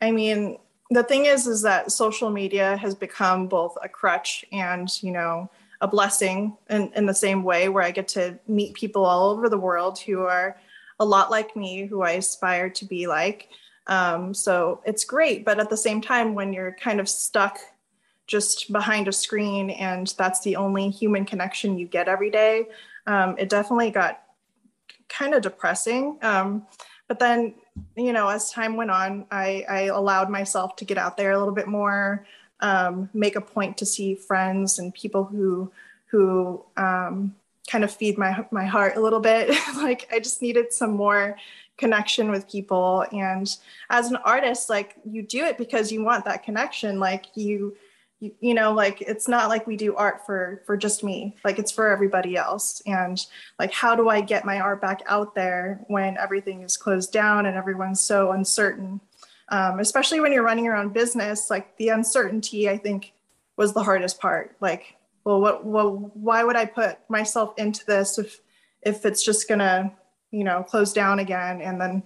I 0.00 0.10
mean, 0.10 0.58
the 0.90 1.02
thing 1.02 1.26
is, 1.26 1.46
is 1.46 1.62
that 1.62 1.92
social 1.92 2.30
media 2.30 2.76
has 2.76 2.94
become 2.94 3.48
both 3.48 3.76
a 3.82 3.88
crutch 3.88 4.44
and, 4.52 4.88
you 5.02 5.12
know, 5.12 5.50
a 5.80 5.88
blessing 5.88 6.56
in, 6.70 6.92
in 6.94 7.06
the 7.06 7.14
same 7.14 7.42
way 7.42 7.68
where 7.68 7.82
I 7.82 7.90
get 7.90 8.08
to 8.08 8.38
meet 8.46 8.74
people 8.74 9.04
all 9.04 9.30
over 9.30 9.48
the 9.48 9.58
world 9.58 9.98
who 9.98 10.22
are 10.22 10.56
a 11.00 11.04
lot 11.04 11.30
like 11.30 11.56
me, 11.56 11.86
who 11.86 12.02
I 12.02 12.12
aspire 12.12 12.70
to 12.70 12.84
be 12.84 13.06
like. 13.06 13.48
Um, 13.86 14.34
so 14.34 14.80
it's 14.84 15.04
great. 15.04 15.44
But 15.44 15.58
at 15.58 15.70
the 15.70 15.76
same 15.76 16.00
time, 16.00 16.34
when 16.34 16.52
you're 16.52 16.72
kind 16.72 17.00
of 17.00 17.08
stuck 17.08 17.58
just 18.26 18.72
behind 18.72 19.08
a 19.08 19.12
screen 19.12 19.70
and 19.70 20.14
that's 20.16 20.40
the 20.40 20.56
only 20.56 20.90
human 20.90 21.24
connection 21.24 21.78
you 21.78 21.86
get 21.86 22.08
every 22.08 22.30
day, 22.30 22.66
um, 23.06 23.36
it 23.38 23.48
definitely 23.48 23.90
got 23.90 24.22
kind 25.08 25.34
of 25.34 25.42
depressing. 25.42 26.18
Um, 26.22 26.66
but 27.08 27.18
then, 27.18 27.54
you 27.96 28.12
know, 28.12 28.28
as 28.28 28.50
time 28.50 28.76
went 28.76 28.90
on, 28.90 29.26
I, 29.30 29.64
I 29.68 29.80
allowed 29.82 30.30
myself 30.30 30.76
to 30.76 30.84
get 30.84 30.98
out 30.98 31.16
there 31.16 31.32
a 31.32 31.38
little 31.38 31.54
bit 31.54 31.66
more, 31.66 32.26
um, 32.60 33.10
make 33.12 33.36
a 33.36 33.40
point 33.40 33.76
to 33.78 33.86
see 33.86 34.14
friends 34.14 34.78
and 34.78 34.94
people 34.94 35.24
who 35.24 35.72
who 36.06 36.62
um, 36.76 37.34
kind 37.70 37.84
of 37.84 37.90
feed 37.90 38.18
my 38.18 38.46
my 38.50 38.64
heart 38.64 38.96
a 38.96 39.00
little 39.00 39.20
bit. 39.20 39.48
like 39.76 40.08
I 40.12 40.20
just 40.20 40.42
needed 40.42 40.72
some 40.72 40.92
more 40.92 41.36
connection 41.78 42.30
with 42.30 42.48
people. 42.48 43.04
And 43.12 43.48
as 43.90 44.10
an 44.10 44.16
artist, 44.24 44.70
like 44.70 44.96
you 45.04 45.22
do 45.22 45.44
it 45.44 45.58
because 45.58 45.90
you 45.90 46.04
want 46.04 46.24
that 46.24 46.42
connection. 46.42 46.98
Like 46.98 47.26
you 47.34 47.76
you, 48.22 48.32
you 48.40 48.54
know 48.54 48.72
like 48.72 49.02
it's 49.02 49.26
not 49.26 49.48
like 49.48 49.66
we 49.66 49.76
do 49.76 49.96
art 49.96 50.24
for 50.24 50.62
for 50.64 50.76
just 50.76 51.02
me 51.02 51.36
like 51.44 51.58
it's 51.58 51.72
for 51.72 51.90
everybody 51.90 52.36
else 52.36 52.80
and 52.86 53.26
like 53.58 53.72
how 53.72 53.96
do 53.96 54.08
i 54.08 54.20
get 54.20 54.44
my 54.44 54.60
art 54.60 54.80
back 54.80 55.02
out 55.06 55.34
there 55.34 55.84
when 55.88 56.16
everything 56.16 56.62
is 56.62 56.76
closed 56.76 57.12
down 57.12 57.46
and 57.46 57.56
everyone's 57.56 58.00
so 58.00 58.30
uncertain 58.30 59.00
um, 59.48 59.80
especially 59.80 60.20
when 60.20 60.32
you're 60.32 60.44
running 60.44 60.64
your 60.64 60.76
own 60.76 60.90
business 60.90 61.50
like 61.50 61.76
the 61.78 61.88
uncertainty 61.88 62.70
i 62.70 62.78
think 62.78 63.12
was 63.56 63.72
the 63.72 63.82
hardest 63.82 64.20
part 64.20 64.56
like 64.60 64.94
well 65.24 65.40
what 65.40 65.64
well 65.66 66.12
why 66.14 66.44
would 66.44 66.56
i 66.56 66.64
put 66.64 66.98
myself 67.10 67.52
into 67.58 67.84
this 67.86 68.18
if 68.18 68.40
if 68.82 69.04
it's 69.04 69.24
just 69.24 69.48
gonna 69.48 69.92
you 70.32 70.42
know 70.42 70.62
close 70.64 70.92
down 70.92 71.20
again 71.20 71.60
and 71.60 71.80
then 71.80 72.02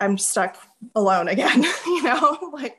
i'm 0.00 0.18
stuck 0.18 0.56
alone 0.96 1.28
again 1.28 1.62
you 1.86 2.02
know? 2.02 2.38
Like 2.52 2.78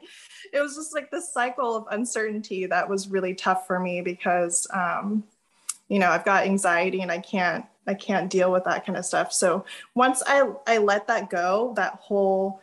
it 0.53 0.59
was 0.59 0.75
just 0.75 0.93
like 0.93 1.11
this 1.11 1.31
cycle 1.31 1.75
of 1.75 1.85
uncertainty 1.91 2.65
that 2.65 2.89
was 2.89 3.09
really 3.09 3.35
tough 3.35 3.67
for 3.67 3.79
me 3.79 4.01
because 4.01 4.67
um, 4.73 5.23
you 5.87 5.99
know 5.99 6.09
i've 6.09 6.25
got 6.25 6.45
anxiety 6.45 7.01
and 7.01 7.11
i 7.11 7.19
can't 7.19 7.65
i 7.85 7.93
can't 7.93 8.29
deal 8.29 8.51
with 8.51 8.63
that 8.65 8.85
kind 8.85 8.97
of 8.97 9.05
stuff. 9.05 9.31
So 9.31 9.65
once 9.93 10.23
i 10.25 10.49
i 10.65 10.77
let 10.79 11.07
that 11.07 11.29
go 11.29 11.73
that 11.75 11.93
whole 11.93 12.61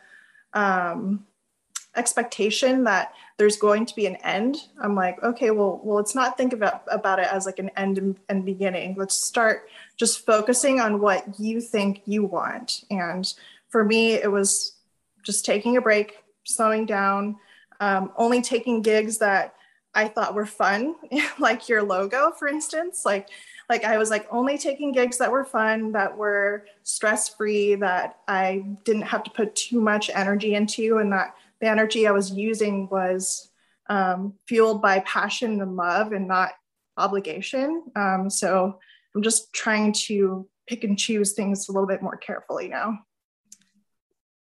um, 0.53 1.25
expectation 1.95 2.83
that 2.83 3.13
there's 3.37 3.57
going 3.57 3.85
to 3.85 3.95
be 3.95 4.05
an 4.05 4.17
end 4.17 4.57
i'm 4.81 4.95
like 4.95 5.21
okay 5.23 5.51
well 5.51 5.79
well 5.83 5.95
let's 5.97 6.15
not 6.15 6.37
think 6.37 6.51
about 6.51 6.83
about 6.91 7.19
it 7.19 7.27
as 7.31 7.45
like 7.45 7.59
an 7.59 7.71
end 7.77 7.97
and, 7.97 8.17
and 8.27 8.45
beginning. 8.45 8.95
Let's 8.97 9.15
start 9.15 9.69
just 9.97 10.25
focusing 10.25 10.79
on 10.79 10.99
what 10.99 11.39
you 11.39 11.61
think 11.61 12.01
you 12.05 12.23
want 12.23 12.83
and 12.89 13.33
for 13.69 13.83
me 13.83 14.13
it 14.13 14.31
was 14.31 14.73
just 15.23 15.45
taking 15.45 15.77
a 15.77 15.81
break 15.81 16.23
slowing 16.43 16.85
down 16.85 17.35
um, 17.79 18.11
only 18.17 18.41
taking 18.41 18.81
gigs 18.81 19.17
that 19.17 19.55
I 19.95 20.09
thought 20.09 20.35
were 20.35 20.45
fun, 20.45 20.95
like 21.39 21.69
your 21.69 21.81
logo, 21.81 22.31
for 22.31 22.47
instance. 22.47 23.03
Like, 23.05 23.29
like 23.69 23.85
I 23.85 23.97
was 23.97 24.09
like 24.09 24.27
only 24.29 24.57
taking 24.57 24.91
gigs 24.91 25.17
that 25.17 25.31
were 25.31 25.45
fun, 25.45 25.93
that 25.93 26.15
were 26.15 26.65
stress 26.83 27.29
free, 27.29 27.75
that 27.75 28.19
I 28.27 28.65
didn't 28.83 29.03
have 29.03 29.23
to 29.23 29.31
put 29.31 29.55
too 29.55 29.81
much 29.81 30.11
energy 30.13 30.53
into, 30.53 30.97
and 30.97 31.11
that 31.13 31.35
the 31.61 31.67
energy 31.67 32.05
I 32.05 32.11
was 32.11 32.31
using 32.31 32.89
was 32.89 33.49
um, 33.87 34.33
fueled 34.45 34.81
by 34.81 34.99
passion 34.99 35.61
and 35.61 35.77
love, 35.77 36.11
and 36.11 36.27
not 36.27 36.51
obligation. 36.97 37.83
Um, 37.95 38.29
so 38.29 38.79
I'm 39.15 39.21
just 39.21 39.53
trying 39.53 39.93
to 40.07 40.47
pick 40.67 40.83
and 40.83 40.97
choose 40.97 41.33
things 41.33 41.69
a 41.69 41.71
little 41.71 41.87
bit 41.87 42.01
more 42.01 42.17
carefully 42.17 42.67
now. 42.67 42.99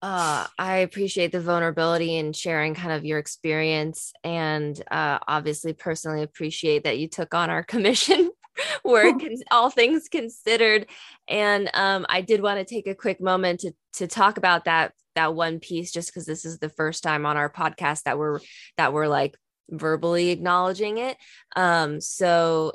uh, 0.02 0.46
I 0.58 0.78
appreciate 0.78 1.32
the 1.32 1.40
vulnerability 1.40 2.18
and 2.18 2.36
sharing 2.36 2.74
kind 2.74 2.92
of 2.92 3.04
your 3.04 3.18
experience, 3.18 4.12
and 4.22 4.80
uh, 4.90 5.18
obviously 5.26 5.72
personally 5.72 6.22
appreciate 6.22 6.84
that 6.84 6.98
you 6.98 7.08
took 7.08 7.34
on 7.34 7.50
our 7.50 7.62
commission 7.74 8.30
work, 8.84 9.16
all 9.50 9.70
things 9.70 10.08
considered. 10.08 10.86
And 11.28 11.70
um, 11.74 12.06
I 12.08 12.20
did 12.20 12.42
want 12.42 12.58
to 12.58 12.74
take 12.74 12.86
a 12.86 12.94
quick 12.94 13.20
moment 13.20 13.60
to 13.60 13.72
to 13.94 14.06
talk 14.06 14.38
about 14.38 14.64
that 14.66 14.92
that 15.14 15.34
one 15.34 15.58
piece, 15.58 15.90
just 15.90 16.10
because 16.10 16.26
this 16.26 16.44
is 16.44 16.58
the 16.58 16.68
first 16.68 17.02
time 17.02 17.26
on 17.26 17.36
our 17.36 17.50
podcast 17.50 18.04
that 18.04 18.18
we're 18.18 18.40
that 18.76 18.92
we're 18.92 19.08
like 19.08 19.36
verbally 19.70 20.30
acknowledging 20.30 20.98
it. 20.98 21.16
Um, 21.56 22.00
so 22.00 22.72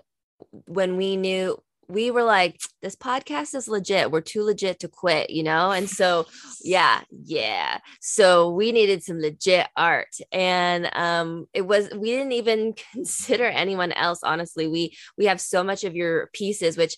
when 0.65 0.97
we 0.97 1.15
knew 1.15 1.57
we 1.93 2.11
were 2.11 2.23
like 2.23 2.59
this 2.81 2.95
podcast 2.95 3.55
is 3.55 3.67
legit. 3.67 4.11
We're 4.11 4.21
too 4.21 4.43
legit 4.43 4.79
to 4.79 4.87
quit 4.87 5.29
you 5.29 5.43
know? 5.43 5.71
And 5.71 5.89
so 5.89 6.25
yeah 6.61 7.01
yeah. 7.11 7.79
So 8.01 8.49
we 8.49 8.71
needed 8.71 9.03
some 9.03 9.19
legit 9.19 9.67
art. 9.77 10.15
And 10.31 10.89
um 10.93 11.45
it 11.53 11.61
was 11.61 11.89
we 11.95 12.11
didn't 12.11 12.33
even 12.33 12.73
consider 12.93 13.45
anyone 13.45 13.91
else 13.91 14.19
honestly. 14.23 14.67
We 14.67 14.97
we 15.17 15.25
have 15.25 15.39
so 15.39 15.63
much 15.63 15.83
of 15.83 15.95
your 15.95 16.29
pieces 16.33 16.77
which 16.77 16.97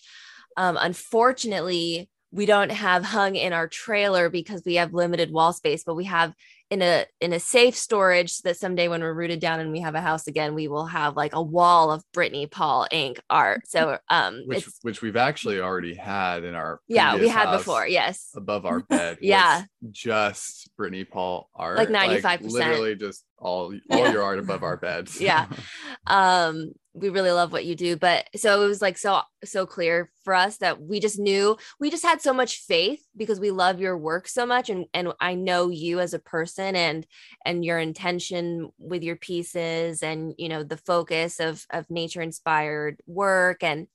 um 0.56 0.76
unfortunately 0.80 2.08
we 2.32 2.46
don't 2.46 2.72
have 2.72 3.04
hung 3.04 3.36
in 3.36 3.52
our 3.52 3.68
trailer 3.68 4.28
because 4.28 4.62
we 4.66 4.74
have 4.74 4.92
limited 4.92 5.30
wall 5.30 5.52
space 5.52 5.84
but 5.84 5.94
we 5.94 6.04
have 6.04 6.34
in 6.70 6.82
a 6.82 7.06
in 7.20 7.32
a 7.32 7.38
safe 7.38 7.76
storage 7.76 8.32
so 8.32 8.48
that 8.48 8.56
someday 8.56 8.88
when 8.88 9.00
we're 9.00 9.14
rooted 9.14 9.38
down 9.38 9.60
and 9.60 9.70
we 9.70 9.80
have 9.80 9.94
a 9.94 10.00
house 10.00 10.26
again 10.26 10.54
we 10.54 10.66
will 10.66 10.86
have 10.86 11.16
like 11.16 11.34
a 11.34 11.42
wall 11.42 11.92
of 11.92 12.02
Brittni 12.14 12.50
Paul 12.50 12.86
ink 12.90 13.20
art 13.30 13.62
so 13.68 13.98
um 14.10 14.42
which 14.46 14.68
which 14.82 15.00
we've 15.02 15.16
actually 15.16 15.60
already 15.60 15.94
had 15.94 16.42
in 16.44 16.54
our 16.54 16.80
yeah 16.88 17.14
we 17.16 17.28
had 17.28 17.52
before 17.56 17.86
yes 17.86 18.30
above 18.34 18.66
our 18.66 18.80
bed. 18.88 19.18
Yeah. 19.20 19.62
just 19.90 20.70
Brittni 20.78 21.08
Paul 21.08 21.48
art, 21.54 21.76
Like 21.76 21.88
95%. 21.88 22.50
literally 22.50 22.94
just 22.96 23.24
all 23.38 23.74
all 23.90 24.10
your 24.10 24.22
art 24.22 24.38
above 24.38 24.62
our 24.62 24.76
beds. 24.76 25.20
Yeah. 25.26 25.46
um 26.06 26.72
we 26.94 27.10
really 27.10 27.32
love 27.32 27.52
what 27.52 27.64
you 27.66 27.74
do 27.74 27.96
but 27.96 28.26
so 28.36 28.62
it 28.62 28.66
was 28.66 28.80
like 28.80 28.96
so 28.96 29.20
so 29.44 29.66
clear 29.66 30.10
for 30.24 30.34
us 30.34 30.58
that 30.58 30.80
we 30.80 30.98
just 31.00 31.18
knew 31.18 31.56
we 31.78 31.90
just 31.90 32.04
had 32.04 32.22
so 32.22 32.32
much 32.32 32.60
faith 32.60 33.04
because 33.16 33.38
we 33.38 33.50
love 33.50 33.80
your 33.80 33.98
work 33.98 34.28
so 34.28 34.46
much 34.46 34.70
and 34.70 34.86
and 34.94 35.12
I 35.20 35.34
know 35.34 35.68
you 35.68 36.00
as 36.00 36.14
a 36.14 36.18
person 36.18 36.74
and 36.76 37.06
and 37.44 37.64
your 37.64 37.78
intention 37.78 38.70
with 38.78 39.02
your 39.02 39.16
pieces 39.16 40.02
and 40.02 40.34
you 40.38 40.48
know 40.48 40.62
the 40.62 40.78
focus 40.78 41.40
of 41.40 41.66
of 41.70 41.90
nature 41.90 42.22
inspired 42.22 43.00
work 43.06 43.62
and 43.62 43.88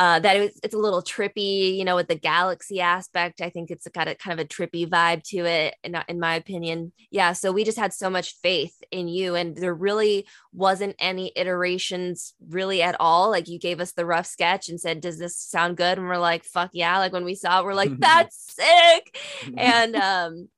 uh, 0.00 0.18
that 0.18 0.36
it 0.36 0.40
was, 0.40 0.60
it's 0.62 0.74
a 0.74 0.78
little 0.78 1.02
trippy, 1.02 1.76
you 1.76 1.84
know, 1.84 1.94
with 1.94 2.08
the 2.08 2.14
galaxy 2.14 2.80
aspect. 2.80 3.42
I 3.42 3.50
think 3.50 3.70
it's 3.70 3.86
got 3.88 4.08
a 4.08 4.14
kind 4.14 4.40
of 4.40 4.42
a 4.42 4.48
trippy 4.48 4.88
vibe 4.88 5.22
to 5.24 5.44
it, 5.44 5.74
in, 5.84 5.94
in 6.08 6.18
my 6.18 6.36
opinion. 6.36 6.92
Yeah. 7.10 7.34
So 7.34 7.52
we 7.52 7.64
just 7.64 7.76
had 7.76 7.92
so 7.92 8.08
much 8.08 8.36
faith 8.36 8.72
in 8.90 9.08
you, 9.08 9.34
and 9.34 9.54
there 9.54 9.74
really 9.74 10.26
wasn't 10.54 10.96
any 10.98 11.32
iterations 11.36 12.32
really 12.48 12.80
at 12.80 12.96
all. 12.98 13.28
Like 13.28 13.46
you 13.46 13.58
gave 13.58 13.78
us 13.78 13.92
the 13.92 14.06
rough 14.06 14.24
sketch 14.24 14.70
and 14.70 14.80
said, 14.80 15.02
"Does 15.02 15.18
this 15.18 15.36
sound 15.36 15.76
good?" 15.76 15.98
And 15.98 16.08
we're 16.08 16.16
like, 16.16 16.44
"Fuck 16.44 16.70
yeah!" 16.72 16.96
Like 16.96 17.12
when 17.12 17.26
we 17.26 17.34
saw 17.34 17.60
it, 17.60 17.66
we're 17.66 17.74
like, 17.74 17.94
"That's 17.98 18.54
sick!" 18.54 19.18
and 19.54 19.94
um, 19.96 20.48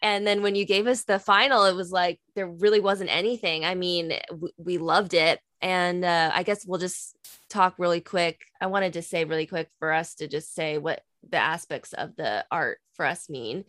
and 0.00 0.24
then 0.24 0.42
when 0.42 0.54
you 0.54 0.64
gave 0.64 0.86
us 0.86 1.02
the 1.02 1.18
final 1.18 1.64
it 1.64 1.74
was 1.74 1.90
like 1.90 2.20
there 2.34 2.48
really 2.48 2.80
wasn't 2.80 3.08
anything 3.14 3.64
i 3.64 3.76
mean 3.76 4.12
we 4.56 4.76
loved 4.76 5.14
it 5.14 5.38
and 5.62 6.04
uh, 6.04 6.30
i 6.34 6.42
guess 6.42 6.66
we'll 6.66 6.78
just 6.78 7.16
talk 7.48 7.74
really 7.78 8.00
quick 8.00 8.40
i 8.60 8.66
wanted 8.66 8.92
to 8.92 9.02
say 9.02 9.24
really 9.24 9.46
quick 9.46 9.68
for 9.78 9.92
us 9.92 10.14
to 10.14 10.28
just 10.28 10.54
say 10.54 10.78
what 10.78 11.00
the 11.30 11.38
aspects 11.38 11.92
of 11.92 12.14
the 12.16 12.44
art 12.50 12.78
for 12.94 13.06
us 13.06 13.30
mean 13.30 13.64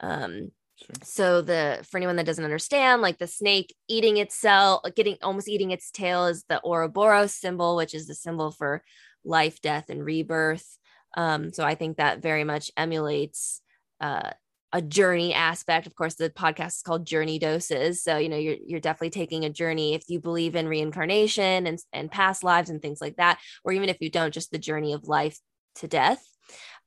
um, 0.00 0.50
Sure. 0.76 0.94
So 1.04 1.40
the 1.40 1.86
for 1.88 1.98
anyone 1.98 2.16
that 2.16 2.26
doesn't 2.26 2.44
understand, 2.44 3.00
like 3.00 3.18
the 3.18 3.28
snake 3.28 3.74
eating 3.88 4.16
itself, 4.16 4.82
getting 4.96 5.16
almost 5.22 5.48
eating 5.48 5.70
its 5.70 5.90
tail 5.90 6.26
is 6.26 6.44
the 6.48 6.60
Ouroboros 6.64 7.32
symbol, 7.32 7.76
which 7.76 7.94
is 7.94 8.08
the 8.08 8.14
symbol 8.14 8.50
for 8.50 8.82
life, 9.24 9.60
death, 9.60 9.88
and 9.88 10.04
rebirth. 10.04 10.78
Um, 11.16 11.52
so 11.52 11.64
I 11.64 11.76
think 11.76 11.96
that 11.96 12.22
very 12.22 12.42
much 12.42 12.72
emulates 12.76 13.62
uh, 14.00 14.30
a 14.74 14.82
journey 14.82 15.32
aspect. 15.32 15.86
Of 15.86 15.94
course, 15.94 16.16
the 16.16 16.30
podcast 16.30 16.66
is 16.66 16.82
called 16.82 17.06
Journey 17.06 17.38
Doses. 17.38 18.02
So, 18.02 18.18
you 18.18 18.28
know, 18.28 18.36
you're, 18.36 18.56
you're 18.66 18.80
definitely 18.80 19.10
taking 19.10 19.44
a 19.44 19.50
journey 19.50 19.94
if 19.94 20.02
you 20.08 20.18
believe 20.18 20.56
in 20.56 20.66
reincarnation 20.66 21.68
and, 21.68 21.78
and 21.92 22.10
past 22.10 22.42
lives 22.42 22.70
and 22.70 22.82
things 22.82 23.00
like 23.00 23.14
that, 23.16 23.38
or 23.62 23.72
even 23.72 23.88
if 23.88 23.98
you 24.00 24.10
don't, 24.10 24.34
just 24.34 24.50
the 24.50 24.58
journey 24.58 24.92
of 24.92 25.06
life 25.06 25.38
to 25.76 25.86
death, 25.86 26.20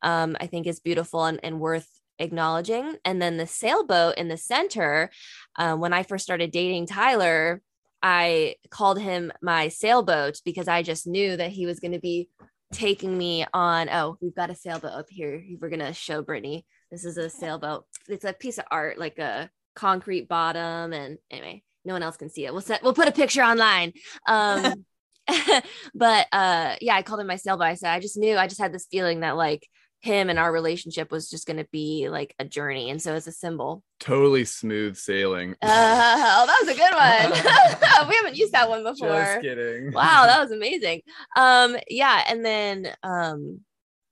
um, 0.01 0.35
I 0.41 0.47
think 0.47 0.67
is 0.67 0.81
beautiful 0.81 1.23
and, 1.23 1.39
and 1.43 1.61
worth 1.61 1.87
acknowledging. 2.19 2.97
And 3.05 3.21
then 3.21 3.37
the 3.37 3.47
sailboat 3.47 4.15
in 4.17 4.27
the 4.27 4.37
center, 4.37 5.09
uh, 5.55 5.77
when 5.77 5.93
I 5.93 6.03
first 6.03 6.25
started 6.25 6.51
dating 6.51 6.87
Tyler, 6.87 7.61
I 8.03 8.55
called 8.69 8.99
him 8.99 9.31
my 9.41 9.69
sailboat 9.69 10.41
because 10.43 10.67
I 10.67 10.83
just 10.83 11.07
knew 11.07 11.37
that 11.37 11.51
he 11.51 11.65
was 11.65 11.79
going 11.79 11.93
to 11.93 11.99
be 11.99 12.27
taking 12.73 13.17
me 13.17 13.45
on. 13.53 13.87
Oh, 13.89 14.17
we've 14.21 14.35
got 14.35 14.49
a 14.49 14.55
sailboat 14.55 14.91
up 14.91 15.05
here. 15.09 15.41
We're 15.61 15.69
going 15.69 15.79
to 15.79 15.93
show 15.93 16.21
Brittni 16.21 16.63
this 16.91 17.05
is 17.05 17.17
a 17.17 17.29
sailboat. 17.29 17.85
It's 18.07 18.25
a 18.25 18.33
piece 18.33 18.57
of 18.57 18.65
art, 18.71 18.97
like 18.97 19.19
a 19.19 19.49
concrete 19.75 20.27
bottom. 20.27 20.93
And 20.93 21.17
anyway, 21.29 21.63
no 21.85 21.93
one 21.93 22.03
else 22.03 22.17
can 22.17 22.29
see 22.29 22.45
it. 22.45 22.53
We'll 22.53 22.61
set, 22.61 22.83
we'll 22.83 22.93
put 22.93 23.07
a 23.07 23.13
picture 23.13 23.43
online. 23.43 23.93
Um, 24.27 24.85
but 25.93 26.27
uh, 26.31 26.75
yeah, 26.79 26.95
I 26.95 27.01
called 27.01 27.19
him 27.19 27.27
my 27.27 27.35
sailboat. 27.35 27.67
I 27.67 27.73
said, 27.75 27.91
I 27.91 27.99
just 27.99 28.17
knew, 28.17 28.37
I 28.37 28.47
just 28.47 28.61
had 28.61 28.73
this 28.73 28.87
feeling 28.89 29.21
that 29.21 29.35
like 29.35 29.67
him 30.01 30.29
and 30.29 30.39
our 30.39 30.51
relationship 30.51 31.11
was 31.11 31.29
just 31.29 31.47
going 31.47 31.57
to 31.57 31.67
be 31.71 32.07
like 32.09 32.33
a 32.39 32.45
journey. 32.45 32.89
And 32.89 33.01
so 33.01 33.15
it's 33.15 33.27
a 33.27 33.31
symbol. 33.31 33.83
Totally 33.99 34.45
smooth 34.45 34.95
sailing. 34.95 35.53
Uh, 35.53 35.55
oh, 35.63 36.45
that 36.45 36.59
was 36.61 36.69
a 36.69 36.77
good 36.77 36.93
one. 36.93 38.07
we 38.09 38.15
haven't 38.15 38.37
used 38.37 38.53
that 38.53 38.69
one 38.69 38.83
before. 38.83 39.09
Just 39.09 39.41
kidding. 39.41 39.91
Wow, 39.91 40.25
that 40.27 40.39
was 40.39 40.51
amazing. 40.51 41.01
Um, 41.35 41.75
yeah. 41.89 42.23
And 42.29 42.45
then, 42.45 42.93
um, 43.03 43.61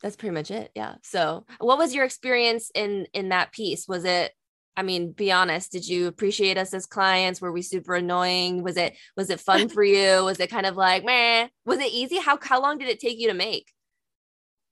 that's 0.05 0.15
pretty 0.15 0.35
much 0.35 0.51
it 0.51 0.69
yeah. 0.75 0.95
So 1.01 1.47
what 1.57 1.79
was 1.79 1.95
your 1.95 2.05
experience 2.05 2.69
in 2.75 3.07
in 3.11 3.29
that 3.29 3.51
piece? 3.51 3.87
Was 3.87 4.05
it 4.05 4.31
i 4.77 4.83
mean 4.83 5.13
be 5.13 5.31
honest 5.31 5.71
did 5.71 5.87
you 5.87 6.05
appreciate 6.05 6.59
us 6.59 6.75
as 6.75 6.85
clients? 6.85 7.41
Were 7.41 7.51
we 7.51 7.63
super 7.63 7.95
annoying? 7.95 8.61
Was 8.61 8.77
it 8.77 8.95
was 9.17 9.31
it 9.31 9.39
fun 9.39 9.67
for 9.67 9.83
you? 9.83 10.23
Was 10.23 10.39
it 10.39 10.51
kind 10.51 10.67
of 10.67 10.75
like 10.75 11.03
man 11.03 11.49
was 11.65 11.79
it 11.79 11.91
easy? 11.91 12.19
How 12.19 12.37
how 12.39 12.61
long 12.61 12.77
did 12.77 12.87
it 12.87 12.99
take 12.99 13.19
you 13.19 13.29
to 13.29 13.33
make? 13.33 13.71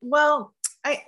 Well 0.01 0.53
i 0.85 1.01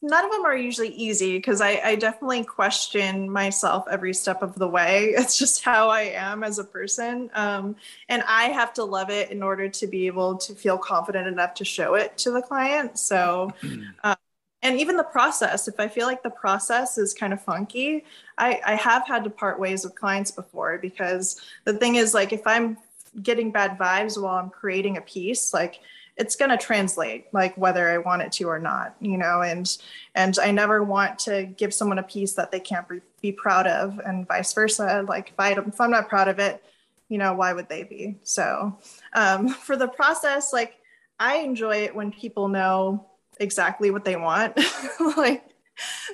none 0.00 0.24
of 0.24 0.30
them 0.30 0.44
are 0.44 0.56
usually 0.56 0.90
easy 0.90 1.36
because 1.36 1.60
I, 1.60 1.80
I, 1.84 1.94
definitely 1.96 2.44
question 2.44 3.28
myself 3.28 3.84
every 3.90 4.14
step 4.14 4.42
of 4.42 4.54
the 4.54 4.68
way. 4.68 5.14
It's 5.18 5.38
just 5.38 5.64
how 5.64 5.88
I 5.88 6.02
am 6.02 6.44
as 6.44 6.58
a 6.58 6.64
person. 6.64 7.30
Um, 7.34 7.74
and 8.08 8.22
I 8.28 8.44
have 8.44 8.72
to 8.74 8.84
love 8.84 9.10
it 9.10 9.30
in 9.30 9.42
order 9.42 9.68
to 9.68 9.86
be 9.86 10.06
able 10.06 10.36
to 10.38 10.54
feel 10.54 10.78
confident 10.78 11.26
enough 11.26 11.54
to 11.54 11.64
show 11.64 11.94
it 11.94 12.16
to 12.18 12.30
the 12.30 12.42
client. 12.42 12.98
So, 12.98 13.52
um, 14.04 14.16
and 14.62 14.78
even 14.80 14.96
the 14.96 15.04
process, 15.04 15.68
if 15.68 15.78
I 15.78 15.88
feel 15.88 16.06
like 16.06 16.22
the 16.22 16.30
process 16.30 16.98
is 16.98 17.14
kind 17.14 17.32
of 17.32 17.42
funky, 17.42 18.04
I, 18.36 18.60
I 18.64 18.74
have 18.74 19.06
had 19.06 19.24
to 19.24 19.30
part 19.30 19.60
ways 19.60 19.84
with 19.84 19.94
clients 19.94 20.30
before 20.30 20.78
because 20.78 21.40
the 21.64 21.74
thing 21.74 21.94
is, 21.94 22.12
like, 22.12 22.32
if 22.32 22.44
I'm 22.44 22.76
getting 23.22 23.52
bad 23.52 23.78
vibes 23.78 24.20
while 24.20 24.34
I'm 24.34 24.50
creating 24.50 24.96
a 24.96 25.00
piece, 25.00 25.54
like, 25.54 25.80
it's 26.18 26.36
going 26.36 26.50
to 26.50 26.56
translate 26.56 27.26
like 27.32 27.56
whether 27.56 27.88
i 27.88 27.98
want 27.98 28.22
it 28.22 28.32
to 28.32 28.44
or 28.44 28.58
not 28.58 28.94
you 29.00 29.16
know 29.16 29.42
and 29.42 29.78
and 30.14 30.38
i 30.40 30.50
never 30.50 30.82
want 30.82 31.18
to 31.18 31.44
give 31.44 31.72
someone 31.72 31.98
a 31.98 32.02
piece 32.02 32.34
that 32.34 32.50
they 32.50 32.60
can't 32.60 32.86
be, 33.20 33.32
proud 33.32 33.66
of 33.66 33.98
and 34.06 34.26
vice 34.28 34.52
versa. 34.52 35.04
Like 35.08 35.30
if, 35.30 35.34
I, 35.38 35.52
if 35.52 35.80
i'm 35.80 35.90
not 35.90 36.08
proud 36.08 36.28
of 36.28 36.38
it 36.38 36.62
you 37.08 37.16
know 37.16 37.32
why 37.32 37.54
would 37.54 37.70
they 37.70 37.84
be? 37.84 38.16
So 38.22 38.78
um, 39.14 39.48
for 39.66 39.76
the 39.76 39.88
process 39.88 40.52
like 40.52 40.74
i 41.18 41.36
enjoy 41.36 41.84
it 41.84 41.94
when 41.94 42.12
people 42.12 42.48
know 42.48 43.06
exactly 43.40 43.90
what 43.90 44.04
they 44.04 44.16
want. 44.16 44.58
Like 45.16 45.44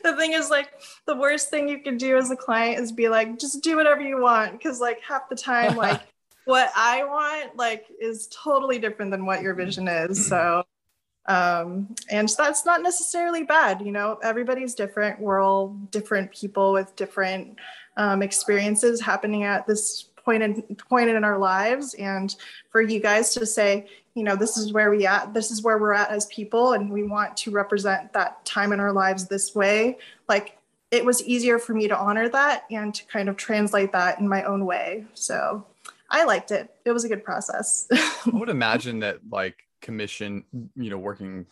the 0.03 0.15
thing 0.17 0.33
is 0.33 0.51
like 0.51 0.71
the 1.07 1.17
worst 1.17 1.49
thing 1.49 1.69
you 1.69 1.81
can 1.81 1.97
do 1.97 2.17
as 2.17 2.31
a 2.31 2.37
client 2.37 2.81
is 2.81 2.93
be 2.93 3.09
like 3.09 3.39
just 3.39 3.63
do 3.63 3.77
whatever 3.77 4.03
you 4.03 4.21
want 4.21 4.53
because 4.53 4.81
like 4.81 5.01
half 5.01 5.29
the 5.29 5.37
time 5.37 5.77
like 5.87 6.03
what 6.45 6.71
I 6.77 7.05
want 7.05 7.57
like 7.57 7.87
is 8.01 8.29
totally 8.29 8.79
different 8.79 9.11
than 9.11 9.27
what 9.27 9.43
your 9.43 9.55
vision 9.55 9.89
is. 9.89 10.27
So 10.27 10.65
um 11.27 11.95
and 12.11 12.29
that's 12.37 12.67
not 12.67 12.83
necessarily 12.83 13.45
bad 13.45 13.81
you 13.81 13.91
know 13.91 14.19
everybody's 14.23 14.75
different 14.75 15.19
we're 15.19 15.41
all 15.41 15.69
different 15.91 16.31
people 16.33 16.73
with 16.73 16.95
different 16.97 17.59
um, 17.97 18.23
experiences 18.23 19.01
happening 19.01 19.45
at 19.45 19.67
this 19.67 20.11
point 20.25 20.43
in 20.43 20.63
point 20.77 21.09
in 21.09 21.25
our 21.25 21.39
lives 21.39 21.95
and 21.95 22.37
for 22.71 22.83
you 22.83 23.01
guys 23.01 23.33
to 23.33 23.47
say 23.47 23.87
you 24.15 24.23
know 24.23 24.37
this 24.37 24.57
is 24.57 24.73
where 24.73 24.91
we 24.91 25.07
at 25.07 25.33
this 25.33 25.51
is 25.51 25.63
where 25.63 25.79
we're 25.79 25.93
at 25.93 26.11
as 26.11 26.27
people 26.27 26.73
and 26.73 26.91
we 26.91 27.03
want 27.03 27.37
to 27.37 27.51
represent 27.51 28.13
that 28.13 28.45
time 28.45 28.73
in 28.73 28.81
our 28.81 28.93
lives 28.93 29.27
this 29.27 29.55
way 29.55 29.97
like 30.29 30.59
it 30.91 31.05
was 31.05 31.23
easier 31.25 31.59
for 31.59 31.75
me 31.75 31.89
to 31.89 31.97
honor 31.97 32.29
that 32.29 32.65
and 32.71 32.95
to 32.95 33.05
kind 33.07 33.29
of 33.29 33.37
translate 33.37 33.93
that 33.93 34.19
in 34.19 34.29
my 34.29 34.43
own 34.45 34.67
way 34.67 35.05
so 35.15 35.65
I 36.15 36.23
liked 36.23 36.53
it. 36.53 36.71
It 36.85 36.93
was 36.93 37.05
a 37.05 37.09
good 37.09 37.25
process. 37.25 37.89
I 37.93 38.31
would 38.33 38.49
imagine 38.49 39.01
that 39.01 39.19
like 39.29 39.57
commission, 39.83 40.45
you 40.77 40.89
know, 40.89 40.97
working 40.97 41.47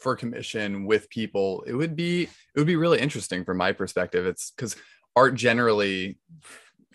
for 0.00 0.16
commission 0.16 0.86
with 0.86 1.08
people, 1.08 1.62
it 1.68 1.74
would 1.74 1.94
be 1.94 2.22
it 2.24 2.56
would 2.56 2.66
be 2.66 2.74
really 2.74 2.98
interesting 2.98 3.44
from 3.44 3.58
my 3.58 3.70
perspective. 3.70 4.26
It's 4.26 4.50
because 4.50 4.74
art 5.14 5.36
generally, 5.36 6.18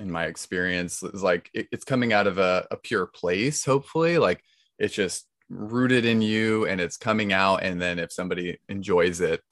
in 0.01 0.11
my 0.11 0.25
experience, 0.25 1.01
is 1.01 1.23
like 1.23 1.49
it, 1.53 1.69
it's 1.71 1.85
coming 1.85 2.11
out 2.11 2.27
of 2.27 2.39
a, 2.39 2.67
a 2.69 2.75
pure 2.75 3.05
place. 3.05 3.63
Hopefully, 3.63 4.17
like 4.17 4.43
it's 4.77 4.95
just 4.95 5.29
rooted 5.47 6.03
in 6.03 6.21
you 6.21 6.67
and 6.67 6.81
it's 6.81 6.97
coming 6.97 7.31
out. 7.31 7.63
And 7.63 7.81
then 7.81 7.99
if 7.99 8.11
somebody 8.11 8.59
enjoys 8.67 9.21
it, 9.21 9.43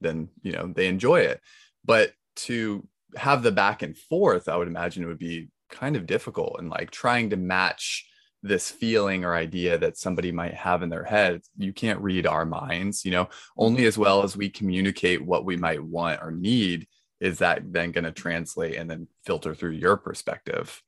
then 0.00 0.30
you 0.42 0.50
know 0.50 0.72
they 0.74 0.88
enjoy 0.88 1.20
it. 1.20 1.40
But 1.84 2.10
to 2.48 2.88
have 3.14 3.44
the 3.44 3.52
back 3.52 3.82
and 3.82 3.96
forth, 3.96 4.48
I 4.48 4.56
would 4.56 4.66
imagine 4.66 5.04
it 5.04 5.06
would 5.06 5.18
be 5.18 5.51
kind 5.72 5.96
of 5.96 6.06
difficult 6.06 6.56
and 6.58 6.70
like 6.70 6.90
trying 6.90 7.30
to 7.30 7.36
match 7.36 8.06
this 8.44 8.70
feeling 8.70 9.24
or 9.24 9.34
idea 9.34 9.78
that 9.78 9.96
somebody 9.96 10.30
might 10.32 10.54
have 10.54 10.82
in 10.82 10.88
their 10.88 11.04
head. 11.04 11.42
You 11.56 11.72
can't 11.72 12.00
read 12.00 12.26
our 12.26 12.44
minds 12.44 13.04
you 13.04 13.10
know? 13.10 13.28
Only 13.56 13.86
as 13.86 13.98
well 13.98 14.22
as 14.22 14.36
we 14.36 14.48
communicate 14.48 15.24
what 15.24 15.44
we 15.44 15.56
might 15.56 15.82
want 15.82 16.22
or 16.22 16.30
need 16.30 16.86
is 17.20 17.38
that 17.38 17.72
then 17.72 17.92
going 17.92 18.04
to 18.04 18.12
translate 18.12 18.76
and 18.76 18.90
then 18.90 19.08
filter 19.24 19.54
through 19.54 19.70
your 19.70 19.96
perspective. 19.96 20.82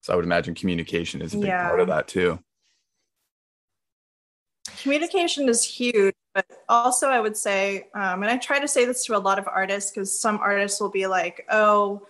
So 0.00 0.12
i 0.12 0.16
would 0.16 0.24
imagine 0.24 0.54
communication 0.54 1.22
is 1.22 1.34
a 1.34 1.38
big 1.38 1.46
yeah. 1.46 1.68
part 1.68 1.80
of 1.80 1.88
that 1.88 2.08
too. 2.08 2.38
Communication 4.82 5.48
is 5.48 5.64
huge 5.64 6.14
but 6.34 6.44
also 6.68 7.08
i 7.08 7.20
would 7.20 7.36
say 7.36 7.86
um, 7.94 8.22
and 8.22 8.30
i 8.30 8.36
try 8.36 8.58
to 8.58 8.68
say 8.68 8.84
this 8.84 9.04
to 9.06 9.16
a 9.16 9.18
lot 9.18 9.38
of 9.38 9.48
artists 9.48 9.90
because 9.90 10.20
some 10.20 10.38
artists 10.38 10.80
will 10.80 10.90
be 10.90 11.06
like 11.06 11.46
oh 11.50 12.02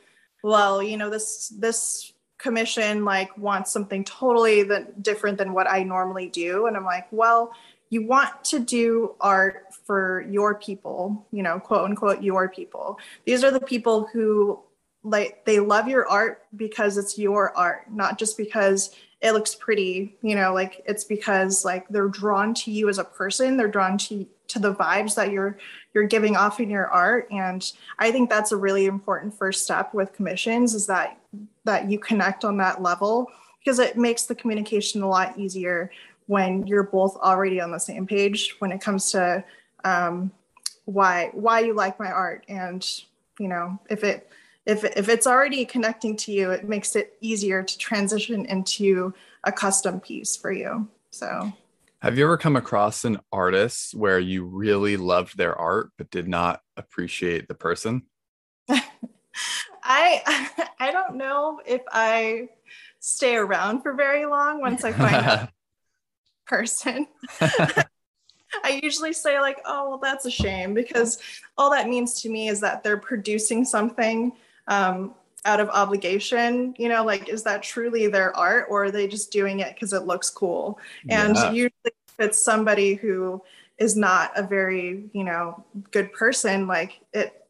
well 0.42 0.82
you 0.82 0.96
know 0.96 1.10
this 1.10 1.52
this 1.58 2.13
commission 2.44 3.06
like 3.06 3.36
wants 3.38 3.72
something 3.72 4.04
totally 4.04 4.62
that 4.64 5.02
different 5.02 5.38
than 5.38 5.54
what 5.54 5.68
I 5.68 5.82
normally 5.82 6.28
do. 6.28 6.66
And 6.66 6.76
I'm 6.76 6.84
like, 6.84 7.06
well, 7.10 7.54
you 7.88 8.06
want 8.06 8.44
to 8.44 8.60
do 8.60 9.14
art 9.18 9.64
for 9.86 10.26
your 10.28 10.54
people, 10.54 11.26
you 11.32 11.42
know, 11.42 11.58
quote 11.58 11.86
unquote, 11.86 12.22
your 12.22 12.50
people. 12.50 12.98
These 13.24 13.42
are 13.44 13.50
the 13.50 13.60
people 13.60 14.06
who 14.12 14.60
like 15.02 15.46
they 15.46 15.58
love 15.58 15.88
your 15.88 16.06
art 16.06 16.42
because 16.54 16.98
it's 16.98 17.18
your 17.18 17.56
art, 17.56 17.90
not 17.90 18.18
just 18.18 18.36
because 18.36 18.94
it 19.22 19.32
looks 19.32 19.54
pretty, 19.54 20.14
you 20.20 20.34
know, 20.36 20.52
like 20.52 20.82
it's 20.86 21.04
because 21.04 21.64
like 21.64 21.88
they're 21.88 22.08
drawn 22.08 22.52
to 22.52 22.70
you 22.70 22.90
as 22.90 22.98
a 22.98 23.04
person, 23.04 23.56
they're 23.56 23.68
drawn 23.68 23.96
to 23.96 24.26
to 24.48 24.58
the 24.58 24.74
vibes 24.74 25.14
that 25.14 25.30
you're 25.30 25.56
you're 25.94 26.06
giving 26.06 26.36
off 26.36 26.60
in 26.60 26.68
your 26.68 26.86
art 26.88 27.26
and 27.30 27.72
i 27.98 28.12
think 28.12 28.28
that's 28.28 28.52
a 28.52 28.56
really 28.56 28.86
important 28.86 29.32
first 29.32 29.64
step 29.64 29.94
with 29.94 30.12
commissions 30.12 30.74
is 30.74 30.86
that 30.86 31.18
that 31.64 31.90
you 31.90 31.98
connect 31.98 32.44
on 32.44 32.56
that 32.58 32.82
level 32.82 33.30
because 33.58 33.78
it 33.78 33.96
makes 33.96 34.24
the 34.24 34.34
communication 34.34 35.02
a 35.02 35.08
lot 35.08 35.38
easier 35.38 35.90
when 36.26 36.66
you're 36.66 36.84
both 36.84 37.16
already 37.16 37.60
on 37.60 37.70
the 37.70 37.78
same 37.78 38.06
page 38.06 38.56
when 38.58 38.72
it 38.72 38.80
comes 38.80 39.10
to 39.10 39.44
um, 39.84 40.30
why 40.84 41.30
why 41.32 41.60
you 41.60 41.74
like 41.74 41.98
my 41.98 42.10
art. 42.10 42.44
And 42.48 42.86
you 43.38 43.48
know 43.48 43.78
if 43.88 44.04
it 44.04 44.30
if 44.66 44.84
if 44.84 45.08
it's 45.08 45.26
already 45.26 45.64
connecting 45.64 46.16
to 46.16 46.32
you 46.32 46.50
it 46.50 46.68
makes 46.68 46.96
it 46.96 47.16
easier 47.20 47.62
to 47.62 47.78
transition 47.78 48.46
into 48.46 49.12
a 49.44 49.52
custom 49.52 50.00
piece 50.00 50.36
for 50.36 50.52
you. 50.52 50.88
So. 51.10 51.52
Have 52.00 52.18
you 52.18 52.24
ever 52.24 52.36
come 52.36 52.56
across 52.56 53.06
an 53.06 53.18
artist 53.32 53.94
where 53.94 54.18
you 54.18 54.44
really 54.44 54.98
loved 54.98 55.38
their 55.38 55.54
art 55.58 55.90
but 55.96 56.10
did 56.10 56.28
not 56.28 56.60
appreciate 56.76 57.48
the 57.48 57.54
person? 57.54 58.02
i 59.84 60.68
i 60.80 60.90
don't 60.90 61.14
know 61.16 61.60
if 61.66 61.82
i 61.92 62.48
stay 63.00 63.36
around 63.36 63.82
for 63.82 63.94
very 63.94 64.26
long 64.26 64.60
once 64.60 64.84
i 64.84 64.92
find 64.92 65.14
a 65.14 65.48
person 66.46 67.06
I 68.62 68.80
usually 68.82 69.12
say, 69.12 69.40
like, 69.40 69.60
oh, 69.64 69.88
well, 69.88 69.98
that's 69.98 70.26
a 70.26 70.30
shame 70.30 70.74
because 70.74 71.18
all 71.58 71.70
that 71.70 71.88
means 71.88 72.20
to 72.22 72.28
me 72.28 72.48
is 72.48 72.60
that 72.60 72.82
they're 72.82 72.96
producing 72.96 73.64
something 73.64 74.32
um, 74.68 75.14
out 75.44 75.60
of 75.60 75.68
obligation. 75.70 76.74
You 76.78 76.88
know, 76.88 77.04
like, 77.04 77.28
is 77.28 77.42
that 77.44 77.62
truly 77.62 78.06
their 78.06 78.36
art 78.36 78.66
or 78.70 78.84
are 78.84 78.90
they 78.90 79.08
just 79.08 79.32
doing 79.32 79.60
it 79.60 79.74
because 79.74 79.92
it 79.92 80.04
looks 80.04 80.30
cool? 80.30 80.78
And 81.08 81.36
Yeah. 81.36 81.50
usually, 81.50 81.72
if 81.84 81.92
it's 82.18 82.42
somebody 82.42 82.94
who 82.94 83.42
is 83.78 83.96
not 83.96 84.32
a 84.36 84.42
very, 84.42 85.10
you 85.12 85.24
know, 85.24 85.64
good 85.90 86.12
person, 86.12 86.66
like, 86.66 87.00
it, 87.12 87.43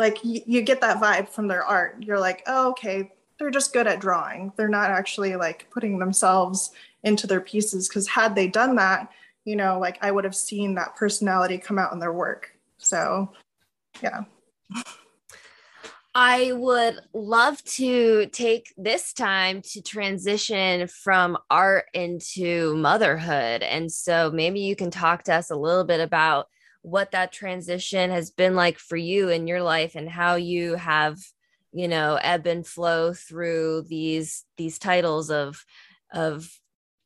like, 0.00 0.18
y- 0.24 0.42
you 0.46 0.62
get 0.62 0.80
that 0.80 1.00
vibe 1.00 1.28
from 1.28 1.46
their 1.46 1.62
art. 1.62 1.98
You're 2.00 2.18
like, 2.18 2.42
oh, 2.46 2.70
okay, 2.70 3.12
they're 3.38 3.50
just 3.50 3.72
good 3.72 3.86
at 3.86 4.00
drawing. 4.00 4.52
They're 4.56 4.68
not 4.68 4.90
actually 4.90 5.36
like 5.36 5.68
putting 5.70 5.98
themselves 5.98 6.72
into 7.04 7.26
their 7.26 7.40
pieces 7.40 7.86
because 7.86 8.08
had 8.08 8.34
they 8.34 8.48
done 8.48 8.76
that, 8.76 9.10
you 9.44 9.56
know, 9.56 9.78
like 9.78 9.98
I 10.02 10.10
would 10.10 10.24
have 10.24 10.34
seen 10.34 10.74
that 10.74 10.96
personality 10.96 11.58
come 11.58 11.78
out 11.78 11.92
in 11.92 11.98
their 11.98 12.12
work. 12.12 12.56
So, 12.78 13.30
yeah. 14.02 14.24
I 16.14 16.52
would 16.52 16.98
love 17.12 17.62
to 17.64 18.26
take 18.32 18.72
this 18.76 19.12
time 19.12 19.62
to 19.72 19.82
transition 19.82 20.88
from 20.88 21.38
art 21.50 21.86
into 21.92 22.74
motherhood. 22.76 23.62
And 23.62 23.92
so 23.92 24.30
maybe 24.32 24.60
you 24.60 24.74
can 24.74 24.90
talk 24.90 25.24
to 25.24 25.34
us 25.34 25.50
a 25.50 25.56
little 25.56 25.84
bit 25.84 26.00
about 26.00 26.48
what 26.82 27.10
that 27.12 27.32
transition 27.32 28.10
has 28.10 28.30
been 28.30 28.54
like 28.54 28.78
for 28.78 28.96
you 28.96 29.28
in 29.28 29.46
your 29.46 29.62
life 29.62 29.94
and 29.94 30.08
how 30.08 30.36
you 30.36 30.74
have, 30.74 31.18
you 31.72 31.88
know, 31.88 32.18
ebb 32.22 32.46
and 32.46 32.66
flow 32.66 33.12
through 33.12 33.84
these 33.88 34.44
these 34.56 34.78
titles 34.78 35.30
of 35.30 35.64
of 36.12 36.48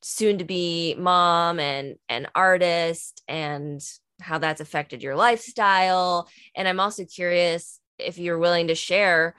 soon 0.02 0.38
to 0.38 0.44
be 0.44 0.94
mom 0.98 1.58
and 1.58 1.96
an 2.08 2.28
artist 2.34 3.22
and 3.26 3.80
how 4.20 4.38
that's 4.38 4.60
affected 4.60 5.02
your 5.02 5.16
lifestyle. 5.16 6.28
And 6.54 6.68
I'm 6.68 6.80
also 6.80 7.04
curious 7.04 7.80
if 7.98 8.18
you're 8.18 8.38
willing 8.38 8.68
to 8.68 8.74
share 8.74 9.34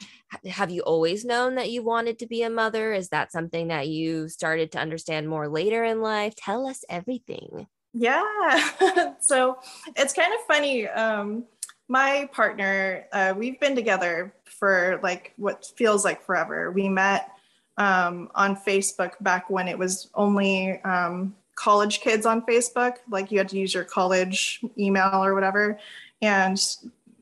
have 0.48 0.72
you 0.72 0.82
always 0.82 1.24
known 1.24 1.56
that 1.56 1.70
you 1.70 1.84
wanted 1.84 2.20
to 2.20 2.28
be 2.28 2.44
a 2.44 2.50
mother? 2.50 2.94
Is 2.94 3.10
that 3.10 3.32
something 3.32 3.70
that 3.70 3.88
you 3.88 4.28
started 4.28 4.72
to 4.74 4.80
understand 4.80 5.30
more 5.30 5.48
later 5.48 5.84
in 5.84 6.02
life? 6.02 6.36
Tell 6.36 6.68
us 6.68 6.84
everything 6.90 7.68
Yeah. 7.98 9.14
so 9.22 9.58
it's 9.96 10.14
kind 10.14 10.34
of 10.34 10.40
funny. 10.46 10.88
Um, 10.88 11.46
my 11.88 12.30
partner, 12.34 13.06
uh, 13.14 13.34
we've 13.36 13.60
been 13.60 13.74
together 13.74 14.34
for 14.44 15.00
like 15.02 15.34
what 15.38 15.72
feels 15.78 16.04
like 16.04 16.22
forever. 16.22 16.72
We 16.72 16.90
met 16.90 17.32
um, 17.78 18.30
on 18.36 18.58
Facebook 18.58 19.14
back 19.22 19.50
when 19.50 19.70
it 19.70 19.80
was 19.80 20.10
only 20.14 20.82
um, 20.84 21.36
college 21.56 22.02
kids 22.02 22.26
on 22.26 22.42
Facebook. 22.42 22.98
Like 23.10 23.32
you 23.32 23.38
had 23.38 23.48
to 23.50 23.58
use 23.58 23.74
your 23.74 23.86
college 23.86 24.60
email 24.78 25.24
or 25.24 25.34
whatever. 25.34 25.80
And 26.22 26.62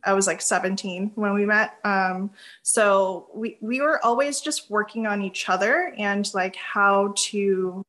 I 0.04 0.14
was 0.14 0.26
like 0.26 0.42
17 0.42 1.12
when 1.14 1.36
we 1.36 1.46
met. 1.46 1.78
Um, 1.84 2.32
so 2.64 3.28
we, 3.32 3.58
we 3.62 3.80
were 3.80 4.04
always 4.04 4.42
just 4.42 4.72
working 4.72 5.06
on 5.06 5.22
each 5.22 5.50
other 5.50 5.94
and 6.00 6.34
like 6.34 6.56
how 6.56 7.14
to, 7.16 7.84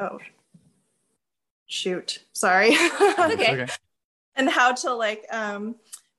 oh, 0.00 0.18
shoot, 1.72 2.20
sorry. 2.32 2.76
okay. 3.18 3.66
and 4.36 4.48
how 4.48 4.72
to 4.72 4.94
like 4.94 5.26
um 5.30 5.74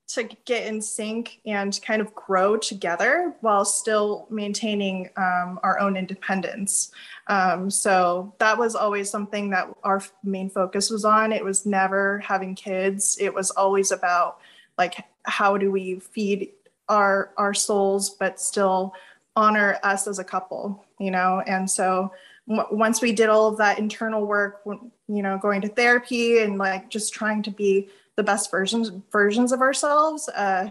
to 0.06 0.24
get 0.44 0.66
in 0.66 0.82
sync 0.82 1.40
and 1.46 1.80
kind 1.82 2.02
of 2.02 2.14
grow 2.14 2.56
together 2.56 3.34
while 3.40 3.64
still 3.64 4.26
maintaining 4.30 5.08
um, 5.16 5.58
our 5.62 5.80
own 5.80 5.96
independence. 5.96 6.92
Um, 7.26 7.70
so 7.70 8.34
that 8.38 8.58
was 8.58 8.74
always 8.74 9.10
something 9.10 9.50
that 9.50 9.68
our 9.82 10.02
main 10.22 10.50
focus 10.50 10.90
was 10.90 11.04
on. 11.04 11.32
It 11.32 11.42
was 11.42 11.64
never 11.64 12.18
having 12.18 12.54
kids. 12.54 13.16
It 13.18 13.32
was 13.32 13.50
always 13.52 13.92
about 13.92 14.38
like 14.76 15.04
how 15.22 15.56
do 15.56 15.70
we 15.70 16.00
feed 16.00 16.50
our 16.88 17.30
our 17.38 17.54
souls, 17.54 18.10
but 18.10 18.38
still 18.38 18.92
honor 19.36 19.78
us 19.82 20.06
as 20.06 20.18
a 20.18 20.24
couple, 20.24 20.84
you 20.98 21.10
know. 21.10 21.42
And 21.46 21.68
so 21.68 22.12
once 22.46 23.00
we 23.00 23.12
did 23.12 23.30
all 23.30 23.48
of 23.48 23.56
that 23.56 23.78
internal 23.78 24.26
work, 24.26 24.60
you 25.08 25.22
know, 25.22 25.38
going 25.38 25.60
to 25.62 25.68
therapy 25.68 26.38
and 26.38 26.58
like 26.58 26.88
just 26.90 27.12
trying 27.12 27.42
to 27.42 27.50
be 27.50 27.88
the 28.16 28.22
best 28.22 28.50
versions 28.50 28.92
versions 29.10 29.52
of 29.52 29.60
ourselves 29.60 30.28
uh, 30.28 30.70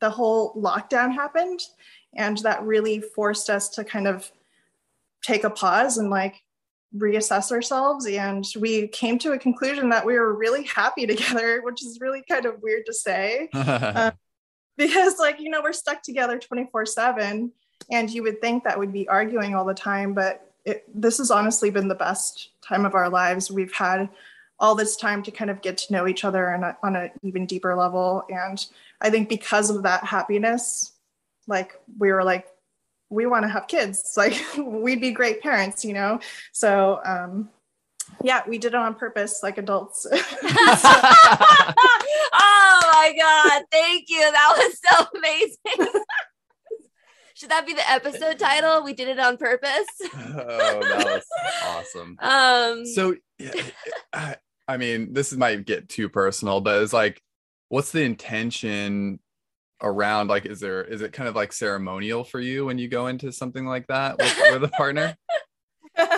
the 0.00 0.10
whole 0.10 0.52
lockdown 0.54 1.12
happened 1.14 1.60
and 2.14 2.38
that 2.38 2.62
really 2.62 3.00
forced 3.00 3.48
us 3.48 3.68
to 3.70 3.84
kind 3.84 4.06
of 4.06 4.30
take 5.24 5.44
a 5.44 5.50
pause 5.50 5.96
and 5.96 6.10
like 6.10 6.42
reassess 6.94 7.50
ourselves. 7.50 8.06
And 8.06 8.44
we 8.58 8.88
came 8.88 9.18
to 9.20 9.32
a 9.32 9.38
conclusion 9.38 9.88
that 9.90 10.04
we 10.04 10.14
were 10.14 10.34
really 10.34 10.64
happy 10.64 11.06
together 11.12 11.62
which 11.62 11.82
is 11.82 12.00
really 12.00 12.22
kind 12.28 12.44
of 12.46 12.60
weird 12.62 12.86
to 12.86 12.92
say. 12.92 13.48
Because 14.78 15.18
like 15.18 15.38
you 15.38 15.50
know 15.50 15.60
we're 15.62 15.74
stuck 15.74 16.02
together 16.02 16.38
24 16.38 16.86
7 16.86 17.52
and 17.90 18.10
you 18.10 18.22
would 18.22 18.40
think 18.40 18.64
that 18.64 18.80
we'd 18.80 18.90
be 18.90 19.06
arguing 19.06 19.54
all 19.54 19.66
the 19.66 19.74
time 19.74 20.14
but 20.14 20.51
it, 20.64 20.84
this 20.94 21.18
has 21.18 21.30
honestly 21.30 21.70
been 21.70 21.88
the 21.88 21.94
best 21.94 22.50
time 22.62 22.84
of 22.84 22.94
our 22.94 23.08
lives. 23.08 23.50
We've 23.50 23.72
had 23.72 24.08
all 24.58 24.74
this 24.76 24.96
time 24.96 25.22
to 25.24 25.30
kind 25.30 25.50
of 25.50 25.60
get 25.60 25.76
to 25.76 25.92
know 25.92 26.06
each 26.06 26.24
other 26.24 26.48
and 26.48 26.64
on 26.82 26.96
an 26.96 27.10
even 27.22 27.46
deeper 27.46 27.74
level. 27.74 28.24
And 28.30 28.64
i 29.00 29.10
think 29.10 29.28
because 29.28 29.68
of 29.68 29.82
that 29.82 30.04
happiness 30.04 30.92
like 31.48 31.74
we 31.98 32.12
were 32.12 32.22
like 32.22 32.46
we 33.10 33.26
want 33.26 33.42
to 33.42 33.48
have 33.48 33.66
kids. 33.66 34.14
Like 34.16 34.40
we'd 34.56 35.00
be 35.00 35.10
great 35.10 35.42
parents 35.42 35.84
you 35.84 35.92
know? 35.92 36.20
So 36.52 37.00
um 37.04 37.50
yeah 38.22 38.42
we 38.46 38.58
did 38.58 38.74
it 38.74 38.76
on 38.76 38.94
purpose 38.94 39.40
like 39.42 39.58
adults. 39.58 40.06
Oh 42.34 42.80
my 42.94 43.14
god 43.18 43.62
thank 43.70 44.08
you. 44.08 44.20
That 44.20 44.54
was 44.56 44.78
so 44.88 45.06
amazing 45.18 46.02
should 47.42 47.50
that 47.50 47.66
be 47.66 47.74
the 47.74 47.90
episode 47.90 48.38
title 48.38 48.84
we 48.84 48.92
did 48.92 49.08
it 49.08 49.18
on 49.18 49.36
purpose 49.36 49.88
oh, 50.14 50.80
that 50.80 51.04
was 51.04 51.24
awesome. 51.64 52.16
um 52.20 52.86
So, 52.86 53.16
I, 54.12 54.36
I 54.68 54.76
mean, 54.76 55.12
this 55.12 55.32
might 55.32 55.66
get 55.66 55.88
too 55.88 56.08
personal, 56.08 56.60
but 56.60 56.80
it's 56.80 56.92
like, 56.92 57.20
what's 57.68 57.90
the 57.90 58.02
intention 58.02 59.18
around? 59.82 60.28
Like, 60.28 60.46
is 60.46 60.60
there 60.60 60.84
is 60.84 61.02
it 61.02 61.12
kind 61.12 61.28
of 61.28 61.34
like 61.34 61.52
ceremonial 61.52 62.22
for 62.22 62.38
you 62.38 62.66
when 62.66 62.78
you 62.78 62.86
go 62.86 63.08
into 63.08 63.32
something 63.32 63.66
like 63.66 63.88
that 63.88 64.18
with, 64.18 64.38
with 64.52 64.62
a 64.62 64.68
partner? 64.68 65.16
um 65.98 66.08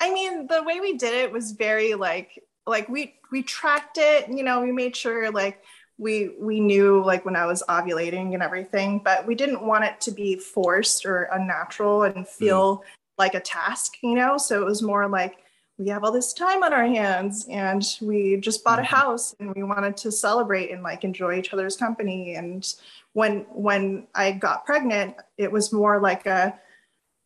i 0.00 0.12
mean 0.12 0.46
the 0.48 0.62
way 0.64 0.80
we 0.80 0.98
did 0.98 1.14
it 1.14 1.32
was 1.32 1.52
very 1.52 1.94
like 1.94 2.38
like 2.66 2.88
we 2.90 3.14
we 3.32 3.42
tracked 3.42 3.96
it 3.96 4.28
you 4.28 4.42
know 4.42 4.60
we 4.60 4.70
made 4.70 4.94
sure 4.94 5.30
like 5.30 5.62
we 6.00 6.30
we 6.40 6.58
knew 6.58 7.04
like 7.04 7.24
when 7.26 7.36
i 7.36 7.44
was 7.44 7.62
ovulating 7.68 8.32
and 8.32 8.42
everything 8.42 8.98
but 9.04 9.26
we 9.26 9.34
didn't 9.34 9.62
want 9.62 9.84
it 9.84 10.00
to 10.00 10.10
be 10.10 10.34
forced 10.36 11.04
or 11.04 11.24
unnatural 11.32 12.04
and 12.04 12.26
feel 12.26 12.82
like 13.18 13.34
a 13.34 13.40
task 13.40 13.96
you 14.02 14.14
know? 14.14 14.38
So 14.38 14.62
it 14.62 14.64
was 14.64 14.82
more 14.82 15.06
like 15.08 15.36
we 15.78 15.88
have 15.88 16.04
all 16.04 16.12
this 16.12 16.32
time 16.32 16.62
on 16.62 16.72
our 16.72 16.86
hands 16.86 17.46
and 17.48 17.82
we 18.00 18.36
just 18.36 18.64
bought 18.64 18.78
a 18.78 18.82
Mhm. 18.82 18.86
house 18.86 19.34
and 19.40 19.54
we 19.54 19.62
wanted 19.62 19.96
to 19.98 20.12
celebrate 20.12 20.70
and 20.70 20.82
like 20.82 21.04
enjoy 21.04 21.38
each 21.38 21.52
other's 21.54 21.76
company. 21.76 22.34
And 22.34 22.66
when 23.12 23.40
when 23.68 24.06
i 24.14 24.30
got 24.30 24.64
pregnant 24.64 25.16
it 25.36 25.50
was 25.50 25.72
more 25.72 26.00
like 26.00 26.26
a 26.26 26.58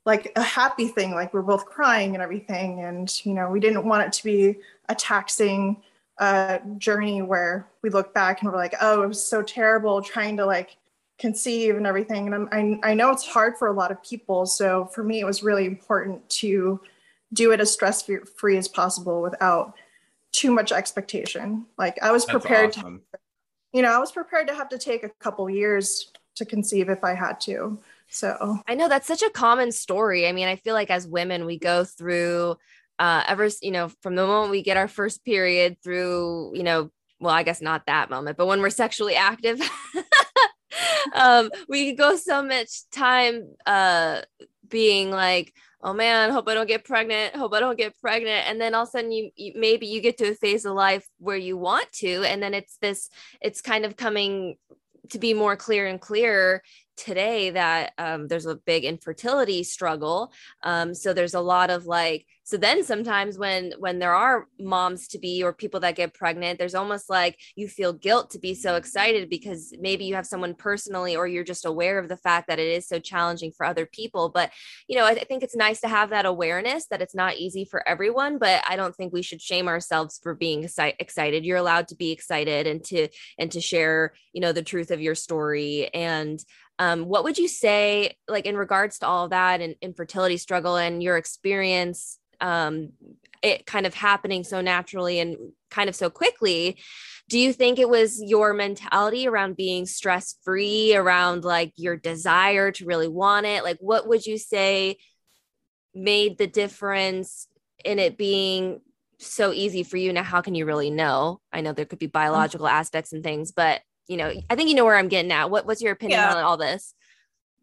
like 0.06 0.32
a 0.36 0.42
happy 0.42 0.88
thing 0.88 1.12
like 1.12 1.32
we're 1.32 1.42
both 1.42 1.64
crying 1.66 2.14
and 2.14 2.22
everything. 2.22 2.80
And 2.80 3.08
you 3.24 3.34
know 3.34 3.48
we 3.50 3.60
didn't 3.60 3.86
want 3.86 4.04
it 4.06 4.12
to 4.14 4.24
be 4.24 4.56
a 4.88 4.94
taxing 4.94 5.82
uh, 6.18 6.58
journey 6.78 7.22
where 7.22 7.68
we 7.82 7.90
look 7.90 8.14
back 8.14 8.40
and 8.40 8.50
we're 8.50 8.56
like 8.56 8.74
oh 8.80 9.02
it 9.02 9.08
was 9.08 9.24
so 9.24 9.42
terrible 9.42 10.00
trying 10.00 10.36
to 10.36 10.46
like 10.46 10.76
conceive 11.18 11.76
and 11.76 11.86
everything 11.86 12.26
and 12.26 12.34
I'm, 12.34 12.80
I, 12.82 12.90
I 12.90 12.94
know 12.94 13.10
it's 13.10 13.26
hard 13.26 13.56
for 13.56 13.68
a 13.68 13.72
lot 13.72 13.90
of 13.90 14.02
people 14.02 14.46
so 14.46 14.86
for 14.86 15.04
me 15.04 15.20
it 15.20 15.24
was 15.24 15.42
really 15.42 15.64
important 15.64 16.28
to 16.40 16.80
do 17.32 17.52
it 17.52 17.60
as 17.60 17.72
stress 17.72 18.08
free 18.36 18.56
as 18.56 18.68
possible 18.68 19.22
without 19.22 19.74
too 20.32 20.52
much 20.52 20.72
expectation 20.72 21.66
like 21.78 21.96
i 22.02 22.10
was 22.10 22.26
That's 22.26 22.42
prepared 22.42 22.72
to 22.74 23.00
you 23.74 23.82
know, 23.82 23.92
I 23.92 23.98
was 23.98 24.12
prepared 24.12 24.46
to 24.46 24.54
have 24.54 24.68
to 24.70 24.78
take 24.78 25.02
a 25.02 25.08
couple 25.18 25.50
years 25.50 26.12
to 26.36 26.44
conceive 26.44 26.88
if 26.88 27.02
I 27.02 27.12
had 27.12 27.40
to. 27.40 27.80
So 28.08 28.60
I 28.68 28.76
know 28.76 28.88
that's 28.88 29.08
such 29.08 29.22
a 29.22 29.30
common 29.30 29.72
story. 29.72 30.28
I 30.28 30.32
mean, 30.32 30.46
I 30.46 30.54
feel 30.56 30.74
like 30.74 30.90
as 30.90 31.08
women, 31.08 31.44
we 31.44 31.58
go 31.58 31.82
through 31.84 32.56
uh 32.98 33.22
ever, 33.26 33.48
you 33.62 33.70
know, 33.70 33.88
from 34.02 34.14
the 34.14 34.26
moment 34.26 34.50
we 34.50 34.62
get 34.62 34.76
our 34.76 34.88
first 34.88 35.24
period 35.24 35.76
through, 35.82 36.52
you 36.54 36.62
know, 36.62 36.90
well, 37.20 37.34
I 37.34 37.42
guess 37.42 37.60
not 37.60 37.86
that 37.86 38.10
moment, 38.10 38.36
but 38.36 38.46
when 38.46 38.60
we're 38.60 38.70
sexually 38.70 39.14
active, 39.14 39.60
um, 41.14 41.50
we 41.68 41.92
go 41.92 42.16
so 42.16 42.42
much 42.42 42.88
time 42.90 43.54
uh 43.66 44.22
being 44.68 45.10
like, 45.10 45.54
oh 45.84 45.92
man, 45.92 46.30
hope 46.30 46.48
I 46.48 46.54
don't 46.54 46.66
get 46.66 46.84
pregnant, 46.84 47.36
hope 47.36 47.52
I 47.52 47.60
don't 47.60 47.78
get 47.78 47.98
pregnant. 48.00 48.48
And 48.48 48.60
then 48.60 48.74
all 48.74 48.84
of 48.84 48.88
a 48.88 48.90
sudden 48.90 49.12
you, 49.12 49.30
you 49.36 49.52
maybe 49.54 49.86
you 49.86 50.00
get 50.00 50.16
to 50.18 50.30
a 50.30 50.34
phase 50.34 50.64
of 50.64 50.74
life 50.74 51.06
where 51.18 51.36
you 51.36 51.56
want 51.58 51.92
to, 52.00 52.24
and 52.24 52.42
then 52.42 52.54
it's 52.54 52.78
this, 52.80 53.10
it's 53.42 53.60
kind 53.60 53.84
of 53.84 53.96
coming 53.96 54.56
to 55.10 55.18
be 55.18 55.34
more 55.34 55.56
clear 55.56 55.86
and 55.86 56.00
clear 56.00 56.62
today 56.96 57.50
that 57.50 57.92
um, 57.98 58.28
there's 58.28 58.46
a 58.46 58.56
big 58.56 58.84
infertility 58.84 59.62
struggle 59.62 60.32
um, 60.62 60.94
so 60.94 61.12
there's 61.12 61.34
a 61.34 61.40
lot 61.40 61.70
of 61.70 61.86
like 61.86 62.26
so 62.42 62.56
then 62.56 62.84
sometimes 62.84 63.38
when 63.38 63.72
when 63.78 63.98
there 63.98 64.14
are 64.14 64.46
moms 64.58 65.08
to 65.08 65.18
be 65.18 65.42
or 65.42 65.52
people 65.52 65.80
that 65.80 65.96
get 65.96 66.14
pregnant 66.14 66.58
there's 66.58 66.74
almost 66.74 67.08
like 67.08 67.38
you 67.56 67.68
feel 67.68 67.92
guilt 67.92 68.30
to 68.30 68.38
be 68.38 68.54
so 68.54 68.76
excited 68.76 69.30
because 69.30 69.72
maybe 69.78 70.04
you 70.04 70.14
have 70.14 70.26
someone 70.26 70.54
personally 70.54 71.16
or 71.16 71.26
you're 71.26 71.44
just 71.44 71.64
aware 71.64 71.98
of 71.98 72.08
the 72.08 72.16
fact 72.16 72.48
that 72.48 72.58
it 72.58 72.68
is 72.68 72.86
so 72.86 72.98
challenging 72.98 73.52
for 73.52 73.66
other 73.66 73.86
people 73.86 74.28
but 74.28 74.50
you 74.88 74.96
know 74.96 75.04
i, 75.04 75.10
I 75.10 75.24
think 75.24 75.42
it's 75.42 75.56
nice 75.56 75.80
to 75.82 75.88
have 75.88 76.10
that 76.10 76.26
awareness 76.26 76.86
that 76.86 77.02
it's 77.02 77.14
not 77.14 77.36
easy 77.36 77.64
for 77.64 77.86
everyone 77.88 78.38
but 78.38 78.62
i 78.68 78.76
don't 78.76 78.94
think 78.94 79.12
we 79.12 79.22
should 79.22 79.40
shame 79.40 79.68
ourselves 79.68 80.18
for 80.22 80.34
being 80.34 80.64
excited. 80.64 81.44
You're 81.44 81.58
allowed 81.58 81.88
to 81.88 81.96
be 81.96 82.10
excited 82.10 82.66
and 82.66 82.82
to 82.84 83.08
and 83.38 83.52
to 83.52 83.60
share 83.60 84.14
you 84.32 84.40
know 84.40 84.52
the 84.52 84.62
truth 84.62 84.90
of 84.90 85.00
your 85.00 85.14
story 85.14 85.88
and 85.94 86.42
um, 86.78 87.04
what 87.06 87.24
would 87.24 87.38
you 87.38 87.48
say 87.48 88.16
like 88.28 88.46
in 88.46 88.56
regards 88.56 88.98
to 88.98 89.06
all 89.06 89.24
of 89.24 89.30
that 89.30 89.60
and 89.60 89.76
infertility 89.80 90.36
struggle 90.36 90.76
and 90.76 91.02
your 91.02 91.16
experience 91.16 92.18
um, 92.40 92.90
it 93.42 93.66
kind 93.66 93.86
of 93.86 93.94
happening 93.94 94.44
so 94.44 94.60
naturally 94.60 95.20
and 95.20 95.36
kind 95.70 95.88
of 95.88 95.94
so 95.94 96.10
quickly 96.10 96.78
do 97.28 97.38
you 97.38 97.52
think 97.52 97.78
it 97.78 97.88
was 97.88 98.20
your 98.22 98.52
mentality 98.52 99.26
around 99.26 99.56
being 99.56 99.86
stress 99.86 100.36
free 100.44 100.94
around 100.94 101.44
like 101.44 101.72
your 101.76 101.96
desire 101.96 102.70
to 102.72 102.84
really 102.84 103.08
want 103.08 103.46
it? 103.46 103.64
Like 103.64 103.78
what 103.80 104.06
would 104.06 104.26
you 104.26 104.36
say 104.36 104.98
made 105.94 106.36
the 106.36 106.46
difference 106.46 107.48
in 107.84 107.98
it 107.98 108.18
being 108.18 108.80
so 109.18 109.52
easy 109.52 109.84
for 109.84 109.96
you? 109.96 110.12
Now 110.12 110.22
how 110.22 110.42
can 110.42 110.54
you 110.54 110.66
really 110.66 110.90
know? 110.90 111.40
I 111.50 111.62
know 111.62 111.72
there 111.72 111.86
could 111.86 111.98
be 111.98 112.08
mm. 112.08 112.12
biological 112.12 112.68
aspects 112.68 113.12
and 113.12 113.22
things 113.22 113.52
but 113.52 113.80
you 114.08 114.16
know, 114.16 114.32
I 114.50 114.54
think 114.54 114.68
you 114.68 114.74
know 114.74 114.84
where 114.84 114.96
I'm 114.96 115.08
getting 115.08 115.32
at. 115.32 115.50
What 115.50 115.66
what's 115.66 115.82
your 115.82 115.92
opinion 115.92 116.20
yeah. 116.20 116.34
on 116.34 116.44
all 116.44 116.56
this? 116.56 116.94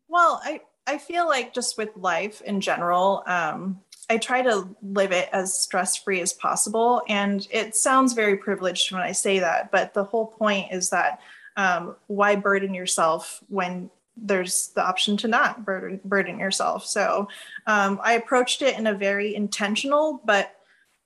Well, 0.07 0.41
I 0.43 0.61
I 0.87 0.97
feel 0.97 1.27
like 1.27 1.53
just 1.53 1.77
with 1.77 1.95
life 1.95 2.41
in 2.41 2.61
general, 2.61 3.23
um, 3.27 3.79
I 4.09 4.17
try 4.17 4.41
to 4.41 4.67
live 4.81 5.11
it 5.11 5.29
as 5.31 5.57
stress 5.57 5.95
free 5.95 6.21
as 6.21 6.33
possible, 6.33 7.03
and 7.07 7.47
it 7.51 7.75
sounds 7.75 8.13
very 8.13 8.37
privileged 8.37 8.91
when 8.91 9.01
I 9.01 9.11
say 9.11 9.39
that, 9.39 9.71
but 9.71 9.93
the 9.93 10.03
whole 10.03 10.27
point 10.27 10.71
is 10.71 10.89
that 10.89 11.21
um, 11.57 11.95
why 12.07 12.35
burden 12.35 12.73
yourself 12.73 13.43
when 13.47 13.89
there's 14.17 14.69
the 14.69 14.85
option 14.85 15.17
to 15.17 15.27
not 15.27 15.65
burden, 15.65 15.99
burden 16.03 16.39
yourself. 16.39 16.85
So 16.85 17.27
um, 17.67 17.99
I 18.03 18.13
approached 18.13 18.61
it 18.61 18.77
in 18.77 18.87
a 18.87 18.93
very 18.93 19.33
intentional, 19.35 20.21
but 20.25 20.53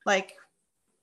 like 0.05 0.34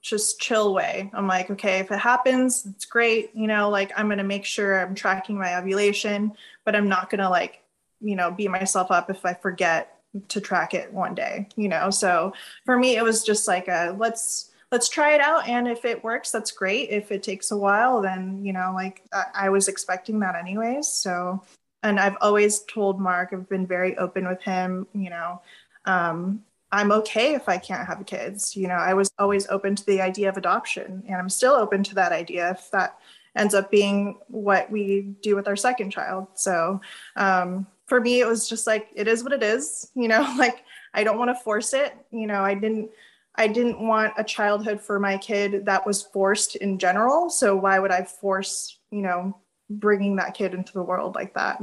just 0.02 0.40
chill 0.40 0.74
way. 0.74 1.10
I'm 1.14 1.28
like, 1.28 1.50
okay, 1.50 1.78
if 1.78 1.90
it 1.90 1.98
happens, 1.98 2.66
it's 2.66 2.84
great. 2.84 3.30
You 3.34 3.46
know, 3.46 3.70
like 3.70 3.92
I'm 3.96 4.08
going 4.08 4.18
to 4.18 4.24
make 4.24 4.44
sure 4.44 4.80
I'm 4.80 4.94
tracking 4.94 5.38
my 5.38 5.56
ovulation, 5.56 6.32
but 6.64 6.74
I'm 6.74 6.88
not 6.88 7.08
going 7.08 7.20
to 7.20 7.30
like, 7.30 7.62
you 8.00 8.16
know, 8.16 8.30
beat 8.30 8.50
myself 8.50 8.90
up 8.90 9.08
if 9.10 9.24
I 9.24 9.32
forget 9.34 9.96
to 10.28 10.40
track 10.40 10.74
it 10.74 10.92
one 10.92 11.14
day, 11.14 11.48
you 11.56 11.68
know? 11.68 11.88
So 11.88 12.34
for 12.66 12.76
me, 12.76 12.96
it 12.96 13.04
was 13.04 13.22
just 13.22 13.46
like 13.46 13.68
a 13.68 13.94
let's, 13.96 14.50
let's 14.72 14.88
try 14.88 15.14
it 15.14 15.20
out. 15.20 15.48
And 15.48 15.68
if 15.68 15.84
it 15.84 16.02
works, 16.02 16.32
that's 16.32 16.50
great. 16.50 16.90
If 16.90 17.12
it 17.12 17.22
takes 17.22 17.52
a 17.52 17.56
while, 17.56 18.02
then, 18.02 18.44
you 18.44 18.52
know, 18.52 18.72
like 18.74 19.02
I, 19.12 19.24
I 19.34 19.48
was 19.50 19.68
expecting 19.68 20.18
that 20.20 20.34
anyways. 20.34 20.88
So, 20.88 21.42
and 21.84 22.00
I've 22.00 22.16
always 22.20 22.60
told 22.60 23.00
Mark, 23.00 23.30
I've 23.32 23.48
been 23.48 23.66
very 23.66 23.96
open 23.98 24.26
with 24.26 24.42
him, 24.42 24.86
you 24.92 25.10
know, 25.10 25.40
um, 25.84 26.42
I'm 26.72 26.90
okay 26.90 27.34
if 27.34 27.48
I 27.50 27.58
can't 27.58 27.86
have 27.86 28.04
kids. 28.06 28.56
You 28.56 28.66
know, 28.66 28.74
I 28.74 28.94
was 28.94 29.12
always 29.18 29.46
open 29.48 29.76
to 29.76 29.84
the 29.84 30.00
idea 30.00 30.30
of 30.30 30.38
adoption, 30.38 31.04
and 31.06 31.16
I'm 31.16 31.28
still 31.28 31.52
open 31.52 31.82
to 31.84 31.94
that 31.96 32.12
idea 32.12 32.50
if 32.50 32.70
that 32.70 32.98
ends 33.36 33.54
up 33.54 33.70
being 33.70 34.18
what 34.28 34.70
we 34.70 35.02
do 35.22 35.36
with 35.36 35.48
our 35.48 35.56
second 35.56 35.90
child. 35.90 36.28
So 36.34 36.80
um, 37.16 37.66
for 37.86 38.00
me, 38.00 38.20
it 38.20 38.26
was 38.26 38.48
just 38.48 38.66
like 38.66 38.88
it 38.94 39.06
is 39.06 39.22
what 39.22 39.34
it 39.34 39.42
is. 39.42 39.90
You 39.94 40.08
know, 40.08 40.22
like 40.38 40.64
I 40.94 41.04
don't 41.04 41.18
want 41.18 41.28
to 41.28 41.42
force 41.42 41.74
it. 41.74 41.94
You 42.10 42.26
know, 42.26 42.40
I 42.42 42.54
didn't. 42.54 42.90
I 43.34 43.46
didn't 43.46 43.80
want 43.80 44.12
a 44.18 44.24
childhood 44.24 44.78
for 44.78 45.00
my 45.00 45.16
kid 45.16 45.64
that 45.64 45.86
was 45.86 46.02
forced 46.02 46.56
in 46.56 46.78
general. 46.78 47.30
So 47.30 47.56
why 47.56 47.78
would 47.78 47.90
I 47.90 48.04
force, 48.04 48.78
you 48.90 49.00
know, 49.00 49.38
bringing 49.70 50.16
that 50.16 50.34
kid 50.34 50.52
into 50.52 50.74
the 50.74 50.82
world 50.82 51.14
like 51.14 51.32
that? 51.32 51.58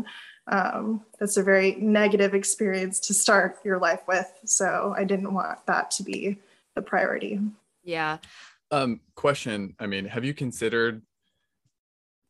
Um, 0.50 1.06
that's 1.20 1.38
a 1.38 1.44
very 1.44 1.76
negative 1.76 2.34
experience 2.34 3.00
to 3.02 3.14
start 3.14 3.60
your 3.64 3.78
life 3.78 4.02
with. 4.08 4.28
So 4.46 4.94
I 4.98 5.04
didn't 5.04 5.34
want 5.34 5.66
that 5.68 5.92
to 5.92 6.04
be 6.04 6.40
the 6.76 6.82
priority. 6.82 7.40
Yeah. 7.84 8.18
Um, 8.72 9.00
question 9.16 9.76
I 9.80 9.86
mean, 9.88 10.06
have 10.06 10.26
you 10.26 10.34
considered 10.34 11.02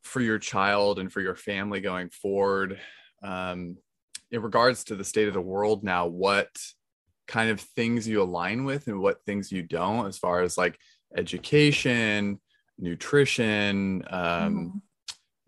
for 0.04 0.22
your 0.22 0.40
child 0.40 1.00
and 1.00 1.12
for 1.12 1.22
your 1.22 1.36
family 1.36 1.82
going 1.82 2.10
forward, 2.10 2.80
um, 3.24 3.78
in 4.32 4.42
regards 4.42 4.84
to 4.86 4.96
the 4.96 5.04
state 5.04 5.28
of 5.28 5.34
the 5.34 5.42
world 5.42 5.84
now, 5.84 6.08
what 6.08 6.50
kind 7.28 7.50
of 7.50 7.60
things 7.60 8.08
you 8.08 8.22
align 8.22 8.64
with 8.64 8.88
and 8.88 9.00
what 9.00 9.24
things 9.26 9.52
you 9.52 9.64
don't, 9.64 10.08
as 10.08 10.18
far 10.18 10.42
as 10.42 10.58
like 10.58 10.78
education, 11.16 12.40
nutrition, 12.78 14.04
um, 14.10 14.22
mm-hmm 14.22 14.78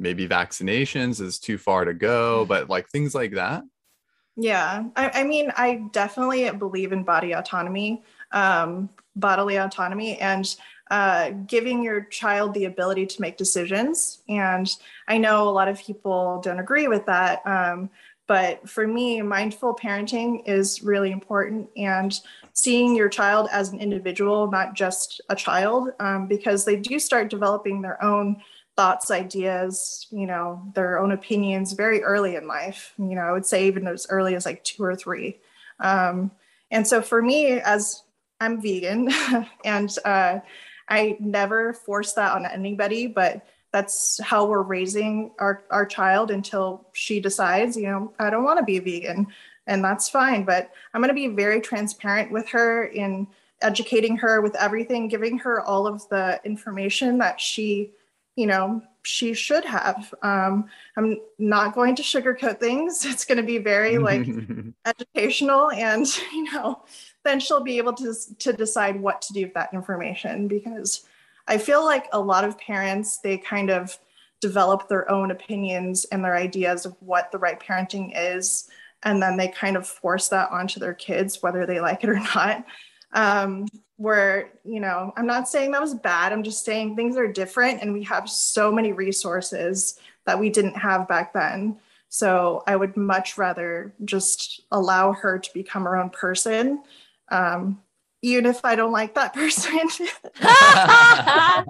maybe 0.01 0.27
vaccinations 0.27 1.21
is 1.21 1.39
too 1.39 1.57
far 1.57 1.85
to 1.85 1.93
go, 1.93 2.43
but 2.45 2.69
like 2.69 2.89
things 2.89 3.13
like 3.13 3.33
that. 3.33 3.63
Yeah, 4.35 4.85
I, 4.95 5.21
I 5.21 5.23
mean, 5.23 5.51
I 5.55 5.83
definitely 5.91 6.49
believe 6.51 6.91
in 6.91 7.03
body 7.03 7.33
autonomy, 7.33 8.01
um, 8.31 8.89
bodily 9.15 9.57
autonomy, 9.57 10.17
and 10.17 10.55
uh, 10.89 11.31
giving 11.47 11.83
your 11.83 12.01
child 12.05 12.53
the 12.53 12.65
ability 12.65 13.05
to 13.05 13.21
make 13.21 13.37
decisions. 13.37 14.23
And 14.27 14.69
I 15.07 15.17
know 15.17 15.47
a 15.47 15.51
lot 15.51 15.67
of 15.67 15.79
people 15.79 16.41
don't 16.43 16.59
agree 16.59 16.87
with 16.87 17.05
that. 17.05 17.45
Um, 17.45 17.89
but 18.27 18.67
for 18.69 18.87
me, 18.87 19.21
mindful 19.21 19.75
parenting 19.75 20.47
is 20.47 20.81
really 20.81 21.11
important 21.11 21.69
and 21.75 22.17
seeing 22.53 22.95
your 22.95 23.09
child 23.09 23.49
as 23.51 23.69
an 23.69 23.79
individual, 23.79 24.49
not 24.49 24.73
just 24.73 25.19
a 25.29 25.35
child, 25.35 25.89
um, 25.99 26.27
because 26.27 26.63
they 26.63 26.77
do 26.77 26.97
start 26.99 27.29
developing 27.29 27.81
their 27.81 28.01
own 28.03 28.41
thoughts, 28.81 29.11
ideas, 29.11 30.07
you 30.09 30.25
know, 30.25 30.59
their 30.73 30.97
own 30.97 31.11
opinions 31.11 31.73
very 31.73 32.01
early 32.01 32.35
in 32.35 32.47
life. 32.47 32.95
You 32.97 33.13
know, 33.13 33.21
I 33.21 33.31
would 33.31 33.45
say 33.45 33.67
even 33.67 33.85
as 33.85 34.07
early 34.09 34.33
as 34.33 34.43
like 34.43 34.63
two 34.63 34.83
or 34.83 34.95
three. 34.95 35.37
Um, 35.79 36.31
and 36.71 36.87
so 36.87 36.99
for 37.03 37.21
me, 37.21 37.59
as 37.59 38.01
I'm 38.39 38.59
vegan, 38.59 39.11
and 39.65 39.95
uh, 40.03 40.39
I 40.89 41.15
never 41.19 41.73
force 41.73 42.13
that 42.13 42.31
on 42.31 42.47
anybody, 42.47 43.05
but 43.05 43.45
that's 43.71 44.19
how 44.23 44.45
we're 44.45 44.63
raising 44.63 45.29
our, 45.37 45.61
our 45.69 45.85
child 45.85 46.31
until 46.31 46.87
she 46.93 47.19
decides, 47.19 47.77
you 47.77 47.83
know, 47.83 48.11
I 48.17 48.31
don't 48.31 48.43
want 48.43 48.57
to 48.57 48.65
be 48.65 48.79
vegan. 48.79 49.27
And 49.67 49.83
that's 49.83 50.09
fine. 50.09 50.43
But 50.43 50.71
I'm 50.91 51.01
going 51.01 51.09
to 51.09 51.13
be 51.13 51.27
very 51.27 51.61
transparent 51.61 52.31
with 52.31 52.49
her 52.49 52.85
in 52.85 53.27
educating 53.61 54.17
her 54.17 54.41
with 54.41 54.55
everything, 54.55 55.07
giving 55.07 55.37
her 55.37 55.61
all 55.61 55.85
of 55.85 56.09
the 56.09 56.41
information 56.43 57.19
that 57.19 57.39
she 57.39 57.91
you 58.41 58.47
know 58.47 58.81
she 59.03 59.33
should 59.33 59.65
have. 59.65 60.13
Um, 60.21 60.65
i'm 60.97 61.17
not 61.37 61.75
going 61.75 61.95
to 61.95 62.03
sugarcoat 62.03 62.59
things. 62.59 63.05
It's 63.11 63.25
going 63.25 63.37
to 63.37 63.43
be 63.53 63.59
very 63.59 63.99
like 63.99 64.27
educational 64.85 65.69
and 65.71 66.05
you 66.33 66.45
know 66.51 66.83
then 67.23 67.39
she'll 67.39 67.63
be 67.63 67.77
able 67.77 67.93
to 67.93 68.13
to 68.39 68.51
decide 68.51 68.99
what 68.99 69.21
to 69.23 69.33
do 69.33 69.41
with 69.43 69.53
that 69.53 69.73
information 69.73 70.47
because 70.47 71.05
i 71.47 71.57
feel 71.57 71.83
like 71.85 72.07
a 72.13 72.19
lot 72.19 72.43
of 72.43 72.57
parents 72.57 73.19
they 73.19 73.37
kind 73.37 73.69
of 73.69 73.97
develop 74.39 74.87
their 74.87 75.05
own 75.17 75.29
opinions 75.29 76.05
and 76.05 76.23
their 76.23 76.35
ideas 76.35 76.85
of 76.87 76.95
what 76.99 77.31
the 77.31 77.37
right 77.37 77.59
parenting 77.59 78.11
is 78.15 78.69
and 79.03 79.21
then 79.21 79.37
they 79.37 79.47
kind 79.47 79.77
of 79.77 79.87
force 79.87 80.29
that 80.29 80.49
onto 80.51 80.79
their 80.79 80.95
kids 80.95 81.43
whether 81.43 81.65
they 81.65 81.79
like 81.79 82.03
it 82.03 82.09
or 82.09 82.21
not 82.35 82.65
um, 83.13 83.67
where 83.97 84.49
you 84.63 84.79
know 84.79 85.13
i'm 85.15 85.27
not 85.27 85.47
saying 85.47 85.69
that 85.71 85.79
was 85.81 85.93
bad 85.93 86.33
i'm 86.33 86.41
just 86.41 86.65
saying 86.65 86.95
things 86.95 87.17
are 87.17 87.27
different 87.27 87.81
and 87.81 87.93
we 87.93 88.01
have 88.03 88.27
so 88.27 88.71
many 88.71 88.93
resources 88.93 89.99
that 90.25 90.39
we 90.39 90.49
didn't 90.49 90.75
have 90.75 91.07
back 91.07 91.33
then. 91.33 91.77
So 92.09 92.63
i 92.65 92.75
would 92.75 92.97
much 92.97 93.37
rather 93.37 93.93
just 94.03 94.61
allow 94.71 95.13
her 95.13 95.37
to 95.37 95.53
become 95.53 95.83
her 95.83 95.97
own 95.97 96.09
person 96.09 96.81
um, 97.29 97.79
even 98.23 98.45
if 98.47 98.65
i 98.65 98.75
don't 98.75 98.91
like 98.91 99.13
that 99.15 99.33
person. 99.41 99.79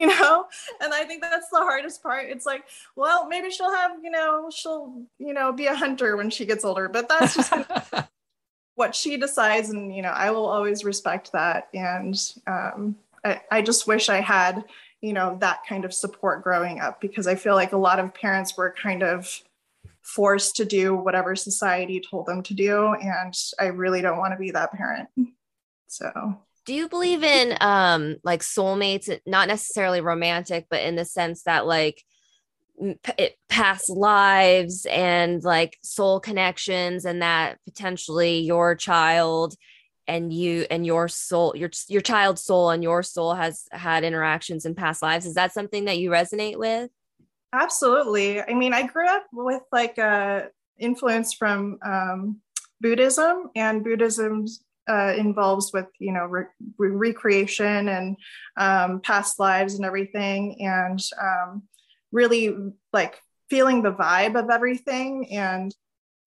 You 0.00 0.06
know? 0.06 0.46
And 0.80 0.92
i 0.92 1.04
think 1.04 1.20
that's 1.22 1.50
the 1.50 1.58
hardest 1.58 2.02
part. 2.02 2.26
It's 2.30 2.46
like 2.46 2.64
well 2.96 3.28
maybe 3.28 3.50
she'll 3.50 3.72
have 3.72 3.92
you 4.02 4.10
know 4.10 4.50
she'll 4.50 5.02
you 5.18 5.32
know 5.32 5.52
be 5.52 5.66
a 5.66 5.74
hunter 5.74 6.16
when 6.16 6.30
she 6.30 6.46
gets 6.46 6.64
older 6.64 6.88
but 6.88 7.08
that's 7.08 7.36
just 7.36 7.52
what 8.74 8.94
she 8.94 9.16
decides 9.16 9.70
and 9.70 9.94
you 9.94 10.02
know 10.02 10.10
i 10.10 10.30
will 10.30 10.46
always 10.46 10.84
respect 10.84 11.32
that. 11.32 11.68
And 11.74 12.16
um, 12.46 12.96
I, 13.24 13.40
I 13.50 13.62
just 13.62 13.86
wish 13.86 14.08
i 14.08 14.20
had 14.20 14.64
you 15.00 15.12
know 15.12 15.36
that 15.40 15.60
kind 15.68 15.84
of 15.84 15.94
support 15.94 16.42
growing 16.42 16.80
up 16.80 17.00
because 17.00 17.26
i 17.26 17.34
feel 17.34 17.54
like 17.54 17.72
a 17.72 17.78
lot 17.78 17.98
of 17.98 18.14
parents 18.14 18.56
were 18.56 18.74
kind 18.80 19.02
of 19.02 19.42
forced 20.02 20.56
to 20.56 20.64
do 20.64 20.94
whatever 20.94 21.34
society 21.34 22.00
told 22.00 22.26
them 22.26 22.42
to 22.42 22.54
do 22.54 22.94
and 22.94 23.34
i 23.58 23.66
really 23.66 24.02
don't 24.02 24.18
want 24.18 24.32
to 24.32 24.38
be 24.38 24.50
that 24.50 24.72
parent. 24.72 25.08
So. 25.86 26.38
Do 26.66 26.74
you 26.74 26.88
believe 26.88 27.22
in 27.22 27.56
um 27.60 28.16
like 28.24 28.40
soulmates? 28.40 29.20
Not 29.26 29.48
necessarily 29.48 30.00
romantic 30.00 30.66
but 30.68 30.82
in 30.82 30.96
the 30.96 31.04
sense 31.04 31.42
that 31.44 31.66
like 31.66 32.02
past 33.48 33.88
lives 33.88 34.86
and 34.90 35.42
like 35.44 35.78
soul 35.82 36.20
connections 36.20 37.04
and 37.04 37.22
that 37.22 37.58
potentially 37.64 38.40
your 38.40 38.74
child 38.74 39.54
and 40.06 40.32
you 40.32 40.66
and 40.70 40.84
your 40.84 41.08
soul 41.08 41.54
your 41.56 41.70
your 41.88 42.00
child's 42.00 42.42
soul 42.42 42.70
and 42.70 42.82
your 42.82 43.02
soul 43.02 43.34
has 43.34 43.64
had 43.70 44.04
interactions 44.04 44.66
in 44.66 44.74
past 44.74 45.02
lives. 45.02 45.24
Is 45.24 45.34
that 45.34 45.52
something 45.54 45.86
that 45.86 45.98
you 45.98 46.10
resonate 46.10 46.58
with? 46.58 46.90
Absolutely. 47.52 48.42
I 48.42 48.54
mean 48.54 48.74
i 48.74 48.86
grew 48.86 49.08
up 49.08 49.26
with 49.32 49.62
like 49.72 49.98
a 49.98 50.48
influence 50.78 51.32
from 51.32 51.78
um, 51.84 52.40
buddhism 52.80 53.50
and 53.54 53.84
buddhism 53.84 54.46
uh, 54.88 55.14
involves 55.16 55.72
with 55.72 55.86
you 55.98 56.12
know 56.12 56.26
re- 56.26 56.44
re- 56.78 56.90
recreation 56.90 57.88
and 57.88 58.16
um, 58.56 59.00
past 59.00 59.38
lives 59.38 59.74
and 59.74 59.84
everything. 59.84 60.60
And 60.60 61.00
um, 61.20 61.62
really 62.14 62.56
like 62.92 63.20
feeling 63.50 63.82
the 63.82 63.92
vibe 63.92 64.40
of 64.40 64.48
everything 64.48 65.28
and 65.32 65.74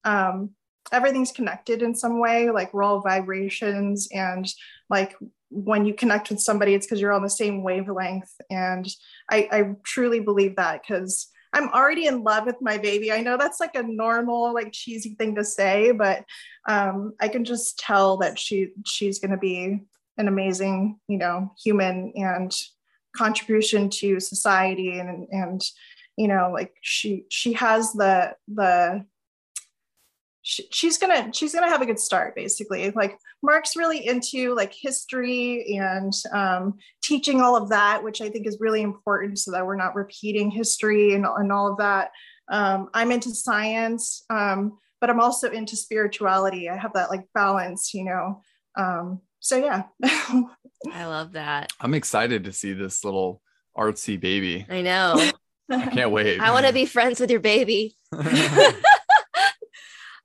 um, 0.03 0.51
everything's 0.91 1.31
connected 1.31 1.81
in 1.81 1.95
some 1.95 2.19
way 2.19 2.51
like 2.51 2.73
we're 2.73 2.83
all 2.83 2.99
vibrations 3.01 4.07
and 4.11 4.45
like 4.89 5.15
when 5.49 5.85
you 5.85 5.93
connect 5.93 6.29
with 6.29 6.39
somebody 6.39 6.73
it's 6.73 6.85
because 6.85 6.99
you're 7.01 7.13
on 7.13 7.23
the 7.23 7.29
same 7.29 7.63
wavelength. 7.63 8.31
And 8.51 8.88
i, 9.31 9.47
I 9.51 9.75
truly 9.83 10.19
believe 10.19 10.57
that 10.57 10.81
because 10.81 11.27
i'm 11.53 11.69
already 11.69 12.05
in 12.05 12.23
love 12.23 12.45
with 12.45 12.57
my 12.61 12.77
baby. 12.77 13.11
I 13.11 13.21
know 13.21 13.38
that's 13.38 13.59
like 13.59 13.75
a 13.75 13.83
normal 13.83 14.53
like 14.53 14.71
cheesy 14.73 15.15
thing 15.15 15.35
to 15.35 15.43
say 15.43 15.91
but 15.91 16.25
um, 16.67 17.13
i 17.19 17.27
can 17.29 17.45
just 17.45 17.79
tell 17.79 18.17
that 18.17 18.38
she 18.38 18.69
she's 18.85 19.19
going 19.19 19.31
to 19.31 19.38
be 19.38 19.79
an 20.17 20.27
amazing 20.27 20.99
you 21.07 21.17
know 21.17 21.53
human 21.63 22.11
and 22.15 22.53
contribution 23.18 23.89
to 23.89 24.20
society 24.20 24.99
and 24.99 25.28
and 25.32 25.61
you 26.18 26.28
know 26.28 26.51
like 26.53 26.74
she 26.82 27.26
she 27.30 27.53
has 27.53 27.93
the 27.93 28.36
the 28.47 29.05
she's 30.47 30.97
gonna 30.97 31.32
she's 31.34 31.53
gonna 31.53 31.70
have 31.70 31.82
a 31.82 31.86
good 31.86 31.99
start 31.99 32.34
basically. 32.36 32.89
Like 32.91 33.20
mark's 33.43 33.76
really 33.76 34.07
into 34.07 34.55
like 34.55 34.74
history 34.74 35.78
and 35.78 36.13
um, 36.32 36.76
teaching 37.03 37.41
all 37.41 37.55
of 37.55 37.70
that 37.70 38.03
which 38.03 38.22
i 38.22 38.30
think 38.30 38.47
is 38.47 38.57
really 38.59 38.82
important 38.82 39.38
so 39.38 39.51
that 39.51 39.65
we're 39.65 39.76
not 39.76 39.95
repeating 39.95 40.49
history 40.49 41.13
and, 41.13 41.26
and 41.26 41.51
all 41.51 41.72
of 41.72 41.78
that. 41.78 42.11
Um, 42.49 42.89
i'm 42.93 43.11
into 43.11 43.32
science 43.32 44.24
um, 44.30 44.78
but 45.01 45.09
i'm 45.09 45.20
also 45.20 45.51
into 45.51 45.76
spirituality. 45.76 46.70
I 46.70 46.78
have 46.78 46.93
that 46.93 47.09
like 47.09 47.26
balance 47.34 47.93
you 47.93 48.05
know? 48.05 48.41
Um, 48.78 49.22
so 49.39 49.57
yeah 49.57 49.84
i 50.91 51.05
love 51.05 51.34
that. 51.34 51.71
I'm 51.80 51.93
excited 51.93 52.43
to 52.45 52.53
see 52.53 52.73
this 52.73 53.03
little 53.03 53.41
artsy 53.78 54.19
baby. 54.19 54.65
I 54.69 54.82
know. 54.82 55.32
I 55.69 55.88
can't 55.88 56.11
wait. 56.11 56.39
I 56.39 56.51
want 56.51 56.65
to 56.65 56.73
be 56.73 56.86
friends 56.86 57.19
with 57.19 57.32
your 57.32 57.39
baby. 57.39 57.97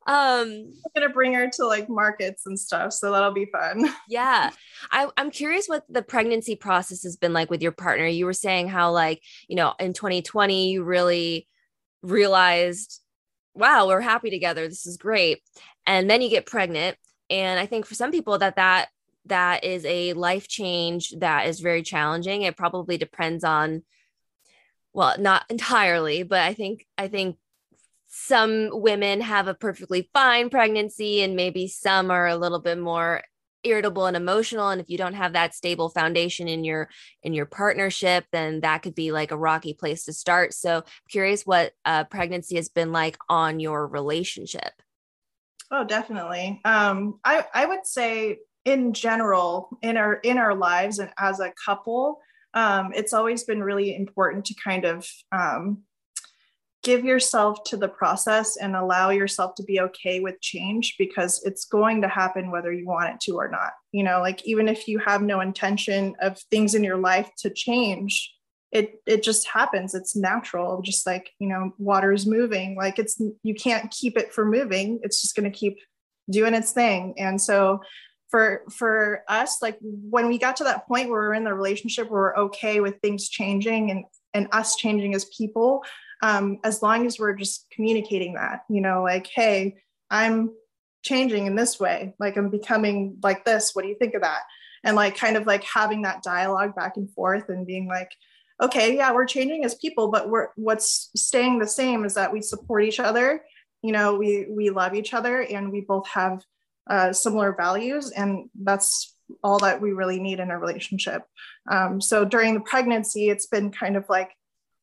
Um 0.05 0.73
i'm 0.85 0.91
gonna 0.93 1.13
bring 1.13 1.33
her 1.33 1.49
to 1.51 1.65
like 1.65 1.87
markets 1.87 2.45
and 2.45 2.59
stuff 2.59 2.91
so 2.91 3.13
that'll 3.13 3.31
be 3.31 3.45
fun. 3.45 3.89
Yeah. 4.09 4.51
I, 4.91 5.07
i'm 5.15 5.31
curious 5.31 5.67
what 5.67 5.85
the 5.87 6.01
pregnancy 6.01 6.57
process 6.57 7.03
has 7.03 7.15
been 7.15 7.31
like 7.31 7.49
with 7.49 7.61
your 7.61 7.71
partner. 7.71 8.05
You 8.05 8.25
were 8.25 8.33
saying 8.33 8.67
how 8.67 8.91
like 8.91 9.21
you 9.47 9.55
know 9.55 9.73
in 9.79 9.93
2020 9.93 10.71
you 10.71 10.83
really 10.83 11.47
realized 12.01 12.99
wow 13.53 13.87
we're 13.87 14.01
happy 14.01 14.29
together. 14.29 14.67
This 14.67 14.85
is 14.85 14.97
great. 14.97 15.41
And 15.87 16.09
then 16.09 16.21
you 16.21 16.29
get 16.29 16.45
pregnant 16.45 16.97
and 17.29 17.59
i 17.59 17.65
think 17.65 17.85
for 17.85 17.95
some 17.95 18.11
people 18.11 18.37
that 18.37 18.57
that 18.57 18.87
that 19.25 19.63
is 19.63 19.85
a 19.85 20.13
life 20.13 20.47
change 20.47 21.13
that 21.19 21.47
is 21.47 21.59
very 21.59 21.81
challenging. 21.81 22.41
It 22.41 22.57
probably 22.57 22.97
depends 22.97 23.43
on 23.43 23.83
well 24.95 25.15
not 25.17 25.43
entirely 25.49 26.21
but 26.21 26.39
i 26.41 26.53
think 26.53 26.85
i 26.99 27.07
think 27.07 27.35
some 28.07 28.69
women 28.71 29.21
have 29.21 29.47
a 29.47 29.55
perfectly 29.55 30.07
fine 30.13 30.51
pregnancy 30.51 31.23
and 31.23 31.35
maybe 31.35 31.67
some 31.67 32.11
are 32.11 32.27
a 32.27 32.35
little 32.35 32.59
bit 32.59 32.77
more 32.77 33.23
irritable 33.63 34.05
and 34.05 34.15
emotional. 34.15 34.69
And 34.69 34.79
if 34.79 34.89
you 34.89 34.97
don't 34.97 35.15
have 35.15 35.33
that 35.33 35.55
stable 35.55 35.89
foundation 35.89 36.47
in 36.47 36.63
your 36.63 36.89
in 37.23 37.33
your 37.33 37.45
partnership 37.45 38.25
then 38.31 38.61
that 38.61 38.83
could 38.83 38.93
be 38.93 39.11
like 39.11 39.31
a 39.31 39.37
rocky 39.37 39.73
place 39.73 40.05
to 40.05 40.13
start. 40.13 40.53
So 40.53 40.77
I'm 40.77 40.83
curious 41.09 41.45
what 41.45 41.71
uh, 41.85 42.03
pregnancy 42.03 42.55
has 42.57 42.69
been 42.69 42.91
like 42.91 43.17
on 43.29 43.59
your 43.59 43.87
relationship. 43.87 44.73
Oh 45.71 45.83
definitely. 45.83 46.61
Um 46.65 47.19
i 47.23 47.45
i 47.53 47.65
would 47.65 47.85
say 47.85 48.39
in 48.65 48.93
general 48.93 49.77
in 49.81 49.97
our 49.97 50.15
in 50.15 50.37
our 50.37 50.55
lives 50.55 50.99
and 50.99 51.11
as 51.19 51.39
a 51.39 51.53
couple 51.65 52.19
um 52.53 52.91
it's 52.95 53.13
always 53.13 53.43
been 53.43 53.61
really 53.61 53.95
important 53.95 54.45
to 54.45 54.55
kind 54.63 54.85
of 54.85 55.07
um 55.31 55.83
give 56.83 57.05
yourself 57.05 57.63
to 57.63 57.77
the 57.77 57.87
process 57.87 58.57
and 58.57 58.75
allow 58.75 59.09
yourself 59.09 59.55
to 59.55 59.63
be 59.63 59.79
okay 59.79 60.19
with 60.19 60.39
change 60.41 60.95
because 60.99 61.41
it's 61.45 61.63
going 61.65 62.01
to 62.01 62.09
happen 62.09 62.51
whether 62.51 62.73
you 62.73 62.85
want 62.85 63.09
it 63.09 63.21
to 63.21 63.35
or 63.35 63.47
not. 63.47 63.71
You 63.93 64.03
know, 64.03 64.19
like 64.19 64.45
even 64.45 64.67
if 64.67 64.87
you 64.87 64.99
have 64.99 65.21
no 65.21 65.39
intention 65.39 66.13
of 66.21 66.37
things 66.51 66.75
in 66.75 66.83
your 66.83 66.97
life 66.97 67.29
to 67.39 67.49
change, 67.49 68.33
it 68.71 68.95
it 69.07 69.23
just 69.23 69.47
happens. 69.47 69.95
It's 69.95 70.15
natural, 70.15 70.81
just 70.81 71.07
like, 71.07 71.31
you 71.39 71.47
know, 71.47 71.71
water 71.77 72.11
is 72.11 72.27
moving. 72.27 72.75
Like 72.75 72.99
it's 72.99 73.21
you 73.43 73.55
can't 73.55 73.89
keep 73.89 74.17
it 74.17 74.33
from 74.33 74.51
moving. 74.51 74.99
It's 75.03 75.21
just 75.21 75.35
going 75.35 75.49
to 75.49 75.57
keep 75.57 75.77
doing 76.29 76.53
its 76.53 76.73
thing. 76.73 77.13
And 77.17 77.41
so 77.41 77.79
for 78.33 78.63
for 78.71 79.23
us 79.27 79.61
like 79.61 79.77
when 79.81 80.27
we 80.27 80.39
got 80.39 80.55
to 80.55 80.63
that 80.63 80.87
point 80.87 81.07
where 81.07 81.21
we're 81.21 81.33
in 81.35 81.43
the 81.43 81.53
relationship 81.53 82.09
where 82.09 82.21
we're 82.21 82.37
okay 82.37 82.79
with 82.79 82.99
things 82.99 83.29
changing 83.29 83.91
and 83.91 84.05
and 84.33 84.47
us 84.51 84.75
changing 84.75 85.13
as 85.13 85.25
people 85.25 85.83
um, 86.23 86.59
as 86.63 86.81
long 86.81 87.05
as 87.05 87.19
we're 87.19 87.35
just 87.35 87.67
communicating 87.69 88.35
that, 88.35 88.63
you 88.69 88.79
know, 88.79 89.03
like, 89.03 89.27
hey, 89.27 89.75
I'm 90.09 90.53
changing 91.03 91.47
in 91.47 91.55
this 91.55 91.81
way, 91.81 92.15
like 92.17 92.37
I'm 92.37 92.49
becoming 92.49 93.17
like 93.21 93.43
this. 93.43 93.71
What 93.73 93.81
do 93.81 93.89
you 93.89 93.97
think 93.99 94.15
of 94.15 94.21
that? 94.21 94.39
And 94.85 94.95
like 94.95 95.17
kind 95.17 95.35
of 95.35 95.45
like 95.45 95.65
having 95.65 96.03
that 96.03 96.23
dialogue 96.23 96.75
back 96.75 96.95
and 96.95 97.11
forth 97.11 97.49
and 97.49 97.67
being 97.67 97.89
like, 97.89 98.09
okay, 98.61 98.95
yeah, 98.95 99.11
we're 99.11 99.25
changing 99.25 99.65
as 99.65 99.75
people, 99.75 100.11
but 100.11 100.29
we're 100.29 100.47
what's 100.55 101.09
staying 101.13 101.59
the 101.59 101.67
same 101.67 102.05
is 102.05 102.13
that 102.13 102.31
we 102.31 102.41
support 102.41 102.85
each 102.85 103.01
other. 103.01 103.43
You 103.81 103.91
know, 103.91 104.15
we 104.15 104.47
we 104.49 104.69
love 104.69 104.95
each 104.95 105.13
other 105.13 105.41
and 105.41 105.73
we 105.73 105.81
both 105.81 106.07
have 106.07 106.41
uh, 106.89 107.13
similar 107.13 107.53
values, 107.53 108.11
and 108.11 108.49
that's 108.61 109.15
all 109.43 109.59
that 109.59 109.81
we 109.81 109.91
really 109.91 110.19
need 110.19 110.39
in 110.39 110.51
a 110.51 110.59
relationship. 110.59 111.23
Um, 111.71 112.01
so 112.01 112.25
during 112.25 112.53
the 112.53 112.59
pregnancy, 112.59 113.29
it's 113.29 113.47
been 113.47 113.71
kind 113.71 113.95
of 113.95 114.05
like 114.09 114.31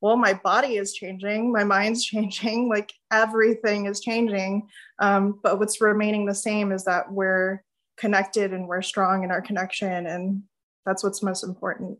well 0.00 0.16
my 0.16 0.32
body 0.32 0.76
is 0.76 0.94
changing 0.94 1.52
my 1.52 1.64
mind's 1.64 2.04
changing 2.12 2.68
like 2.68 2.92
everything 3.12 3.86
is 3.86 4.00
changing 4.00 4.66
um, 4.98 5.38
but 5.42 5.58
what's 5.58 5.80
remaining 5.80 6.26
the 6.26 6.34
same 6.34 6.72
is 6.72 6.84
that 6.84 7.10
we're 7.12 7.62
connected 7.96 8.52
and 8.52 8.66
we're 8.66 8.82
strong 8.82 9.24
in 9.24 9.30
our 9.30 9.42
connection 9.42 10.06
and 10.06 10.42
that's 10.86 11.04
what's 11.04 11.22
most 11.22 11.44
important 11.44 11.98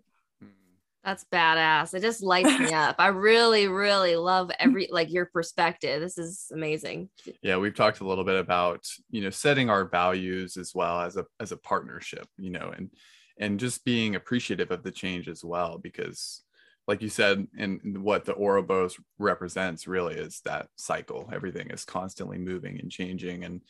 that's 1.05 1.25
badass 1.33 1.95
it 1.95 2.01
just 2.01 2.23
lights 2.23 2.59
me 2.59 2.73
up 2.73 2.97
i 2.99 3.07
really 3.07 3.69
really 3.69 4.17
love 4.17 4.51
every 4.59 4.89
like 4.91 5.11
your 5.11 5.27
perspective 5.27 6.01
this 6.01 6.19
is 6.19 6.47
amazing 6.53 7.09
yeah 7.43 7.57
we've 7.57 7.75
talked 7.75 8.01
a 8.01 8.07
little 8.07 8.25
bit 8.25 8.39
about 8.39 8.85
you 9.11 9.23
know 9.23 9.31
setting 9.31 9.71
our 9.71 9.87
values 9.87 10.57
as 10.57 10.75
well 10.75 11.01
as 11.01 11.17
a 11.17 11.25
as 11.39 11.53
a 11.53 11.57
partnership 11.57 12.27
you 12.37 12.51
know 12.51 12.73
and 12.77 12.91
and 13.39 13.59
just 13.59 13.85
being 13.85 14.15
appreciative 14.15 14.71
of 14.71 14.83
the 14.83 14.91
change 14.91 15.29
as 15.29 15.43
well 15.43 15.79
because 15.79 16.43
like 16.91 17.03
you 17.03 17.09
said, 17.09 17.47
and 17.57 18.03
what 18.03 18.25
the 18.25 18.35
Ouroboros 18.35 18.99
represents 19.21 19.87
really 19.87 20.17
is 20.17 20.41
that 20.45 20.67
cycle. 20.75 21.31
Everything 21.33 21.71
is 21.71 21.85
constantly 21.85 22.37
moving 22.37 22.81
and 22.81 22.91
changing, 22.91 23.45
and 23.45 23.61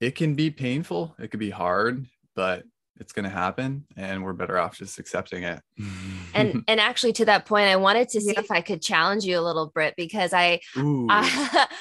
it 0.00 0.14
can 0.14 0.34
be 0.34 0.50
painful. 0.50 1.14
It 1.18 1.30
could 1.30 1.38
be 1.40 1.50
hard, 1.50 2.06
but 2.34 2.64
it's 3.00 3.12
going 3.12 3.24
to 3.24 3.30
happen, 3.30 3.86
and 3.96 4.22
we're 4.22 4.32
better 4.32 4.58
off 4.58 4.76
just 4.76 4.98
accepting 4.98 5.42
it. 5.44 5.60
and 6.34 6.64
and 6.68 6.80
actually, 6.80 7.12
to 7.14 7.24
that 7.26 7.46
point, 7.46 7.68
I 7.68 7.76
wanted 7.76 8.08
to 8.10 8.20
see 8.20 8.32
yeah. 8.32 8.40
if 8.40 8.50
I 8.50 8.60
could 8.60 8.82
challenge 8.82 9.24
you 9.24 9.38
a 9.38 9.42
little, 9.42 9.70
Britt, 9.72 9.94
because 9.96 10.32
I. 10.32 10.60
I 10.76 11.66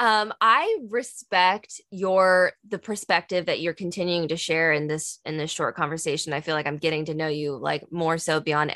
um 0.00 0.34
i 0.40 0.78
respect 0.88 1.80
your 1.92 2.50
the 2.68 2.80
perspective 2.80 3.46
that 3.46 3.60
you're 3.60 3.72
continuing 3.72 4.26
to 4.26 4.36
share 4.36 4.72
in 4.72 4.88
this 4.88 5.20
in 5.24 5.36
this 5.36 5.52
short 5.52 5.76
conversation 5.76 6.32
i 6.32 6.40
feel 6.40 6.56
like 6.56 6.66
i'm 6.66 6.78
getting 6.78 7.04
to 7.04 7.14
know 7.14 7.28
you 7.28 7.56
like 7.56 7.84
more 7.92 8.18
so 8.18 8.40
beyond 8.40 8.72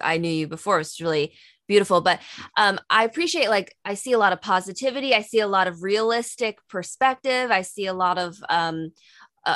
I 0.00 0.18
knew 0.18 0.30
you 0.30 0.46
before. 0.46 0.80
It's 0.80 1.00
really 1.00 1.34
beautiful. 1.66 2.00
But 2.00 2.20
um, 2.56 2.78
I 2.90 3.04
appreciate 3.04 3.48
like 3.48 3.74
I 3.84 3.94
see 3.94 4.12
a 4.12 4.18
lot 4.18 4.32
of 4.32 4.40
positivity. 4.40 5.14
I 5.14 5.22
see 5.22 5.40
a 5.40 5.46
lot 5.46 5.66
of 5.66 5.82
realistic 5.82 6.58
perspective. 6.68 7.50
I 7.50 7.62
see 7.62 7.86
a 7.86 7.94
lot 7.94 8.18
of 8.18 8.36
um, 8.48 8.92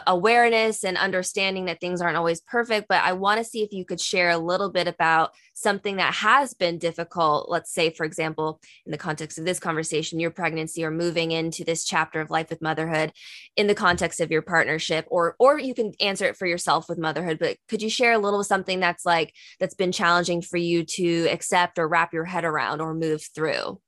awareness 0.06 0.84
and 0.84 0.96
understanding 0.98 1.64
that 1.64 1.80
things 1.80 2.00
aren't 2.00 2.16
always 2.16 2.40
perfect. 2.40 2.88
But 2.88 3.02
I 3.04 3.14
want 3.14 3.38
to 3.38 3.44
see 3.44 3.62
if 3.62 3.72
you 3.72 3.84
could 3.84 4.00
share 4.00 4.30
a 4.30 4.38
little 4.38 4.70
bit 4.70 4.86
about 4.86 5.32
something 5.54 5.96
that 5.96 6.14
has 6.14 6.54
been 6.54 6.78
difficult. 6.78 7.48
Let's 7.48 7.72
say, 7.72 7.90
for 7.90 8.04
example, 8.04 8.60
in 8.84 8.92
the 8.92 8.98
context 8.98 9.38
of 9.38 9.44
this 9.44 9.58
conversation, 9.58 10.20
your 10.20 10.30
pregnancy 10.30 10.84
or 10.84 10.90
moving 10.90 11.32
into 11.32 11.64
this 11.64 11.84
chapter 11.84 12.20
of 12.20 12.30
life 12.30 12.50
with 12.50 12.62
motherhood 12.62 13.12
in 13.56 13.66
the 13.66 13.74
context 13.74 14.20
of 14.20 14.30
your 14.30 14.42
partnership, 14.42 15.06
or 15.08 15.36
or 15.38 15.58
you 15.58 15.74
can 15.74 15.92
answer 16.00 16.26
it 16.26 16.36
for 16.36 16.46
yourself 16.46 16.88
with 16.88 16.98
motherhood. 16.98 17.38
But 17.38 17.56
could 17.68 17.82
you 17.82 17.90
share 17.90 18.12
a 18.12 18.18
little 18.18 18.44
something 18.44 18.80
that's 18.80 19.06
like 19.06 19.34
that's 19.58 19.74
been 19.74 19.92
challenging 19.92 20.42
for 20.42 20.58
you 20.58 20.84
to 20.84 21.28
accept 21.30 21.78
or 21.78 21.88
wrap 21.88 22.12
your 22.12 22.24
head 22.24 22.44
around 22.44 22.80
or 22.80 22.94
move 22.94 23.22
through? 23.34 23.80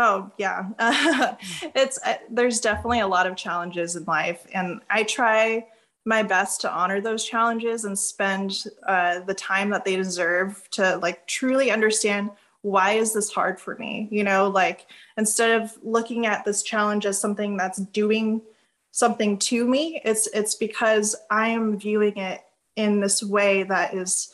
Oh 0.00 0.30
yeah, 0.38 0.68
uh, 0.78 1.34
it's 1.74 1.98
uh, 2.04 2.16
there's 2.30 2.60
definitely 2.60 3.00
a 3.00 3.06
lot 3.06 3.26
of 3.26 3.36
challenges 3.36 3.96
in 3.96 4.04
life, 4.04 4.46
and 4.54 4.80
I 4.88 5.02
try 5.02 5.66
my 6.06 6.22
best 6.22 6.62
to 6.62 6.72
honor 6.72 7.00
those 7.00 7.24
challenges 7.24 7.84
and 7.84 7.98
spend 7.98 8.64
uh, 8.86 9.20
the 9.20 9.34
time 9.34 9.70
that 9.70 9.84
they 9.84 9.96
deserve 9.96 10.66
to 10.70 10.96
like 10.96 11.26
truly 11.26 11.70
understand 11.70 12.30
why 12.62 12.92
is 12.92 13.12
this 13.12 13.30
hard 13.30 13.60
for 13.60 13.76
me 13.76 14.08
you 14.10 14.24
know? 14.24 14.48
Like 14.48 14.86
instead 15.16 15.60
of 15.60 15.76
looking 15.82 16.26
at 16.26 16.44
this 16.44 16.62
challenge 16.62 17.04
as 17.06 17.20
something 17.20 17.56
that's 17.56 17.78
doing 17.78 18.42
something 18.92 19.38
to 19.38 19.64
me 19.64 20.00
it's 20.04 20.26
it's 20.28 20.56
because 20.56 21.14
i 21.30 21.48
am 21.48 21.78
viewing 21.78 22.16
it 22.16 22.40
in 22.74 22.98
this 23.00 23.22
way 23.22 23.62
that 23.62 23.94
is 23.94 24.32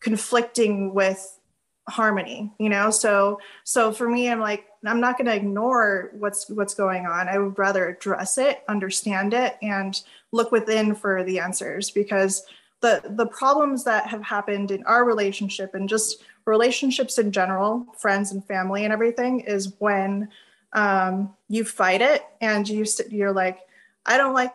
conflicting 0.00 0.94
with 0.94 1.40
harmony 1.88 2.52
you 2.60 2.68
know? 2.68 2.90
So 2.90 3.40
so 3.64 3.90
for 3.92 4.08
me 4.08 4.30
i'm 4.30 4.38
like 4.40 4.66
i'm 4.88 5.00
not 5.00 5.16
going 5.16 5.26
to 5.26 5.34
ignore 5.34 6.10
what's 6.14 6.48
what's 6.50 6.74
going 6.74 7.06
on. 7.06 7.28
I 7.28 7.38
would 7.38 7.58
rather 7.58 7.88
address 7.88 8.38
it 8.38 8.62
understand 8.68 9.34
it 9.34 9.56
and 9.62 10.00
look 10.32 10.52
within 10.52 10.94
for 10.94 11.24
the 11.24 11.38
answers 11.38 11.90
because 11.90 12.44
the 12.80 13.02
the 13.10 13.26
problems 13.26 13.84
that 13.84 14.06
have 14.06 14.22
happened 14.22 14.70
in 14.70 14.84
our 14.84 15.04
relationship 15.04 15.74
and 15.74 15.88
just 15.88 16.22
relationships 16.44 17.18
in 17.18 17.32
general 17.32 17.86
friends 17.98 18.32
and 18.32 18.44
family 18.44 18.84
and 18.84 18.92
everything 18.92 19.40
is 19.40 19.74
when 19.78 20.28
um, 20.72 21.34
you 21.48 21.64
fight 21.64 22.02
it 22.02 22.24
and 22.40 22.68
you 22.68 22.84
you're 23.10 23.32
like 23.32 23.60
i 24.04 24.16
don't 24.16 24.34
like 24.34 24.52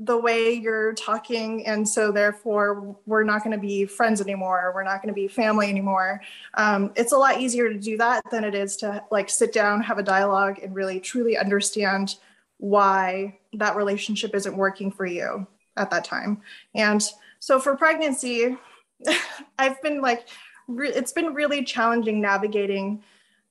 the 0.00 0.16
way 0.16 0.52
you're 0.52 0.94
talking 0.94 1.66
and 1.66 1.88
so 1.88 2.12
therefore 2.12 2.96
we're 3.06 3.24
not 3.24 3.42
going 3.42 3.50
to 3.50 3.60
be 3.60 3.84
friends 3.84 4.20
anymore 4.20 4.70
we're 4.72 4.84
not 4.84 5.02
going 5.02 5.12
to 5.12 5.20
be 5.20 5.26
family 5.26 5.68
anymore. 5.68 6.20
Um, 6.54 6.92
it's 6.94 7.12
a 7.12 7.16
lot 7.16 7.40
easier 7.40 7.68
to 7.68 7.78
do 7.78 7.96
that 7.96 8.22
than 8.30 8.44
it 8.44 8.54
is 8.54 8.76
to 8.76 9.02
like 9.10 9.28
sit 9.28 9.52
down 9.52 9.82
have 9.82 9.98
a 9.98 10.02
dialogue 10.02 10.60
and 10.62 10.74
really 10.74 11.00
truly 11.00 11.36
understand 11.36 12.16
why 12.58 13.38
that 13.54 13.76
relationship 13.76 14.34
isn't 14.34 14.56
working 14.56 14.92
for 14.92 15.06
you 15.06 15.46
at 15.76 15.90
that 15.90 16.04
time. 16.04 16.42
And 16.74 17.02
so 17.40 17.58
for 17.60 17.76
pregnancy 17.76 18.56
i've 19.58 19.80
been 19.82 20.00
like 20.00 20.28
re- 20.66 20.92
it's 20.92 21.12
been 21.12 21.34
really 21.34 21.64
challenging 21.64 22.20
navigating 22.20 23.02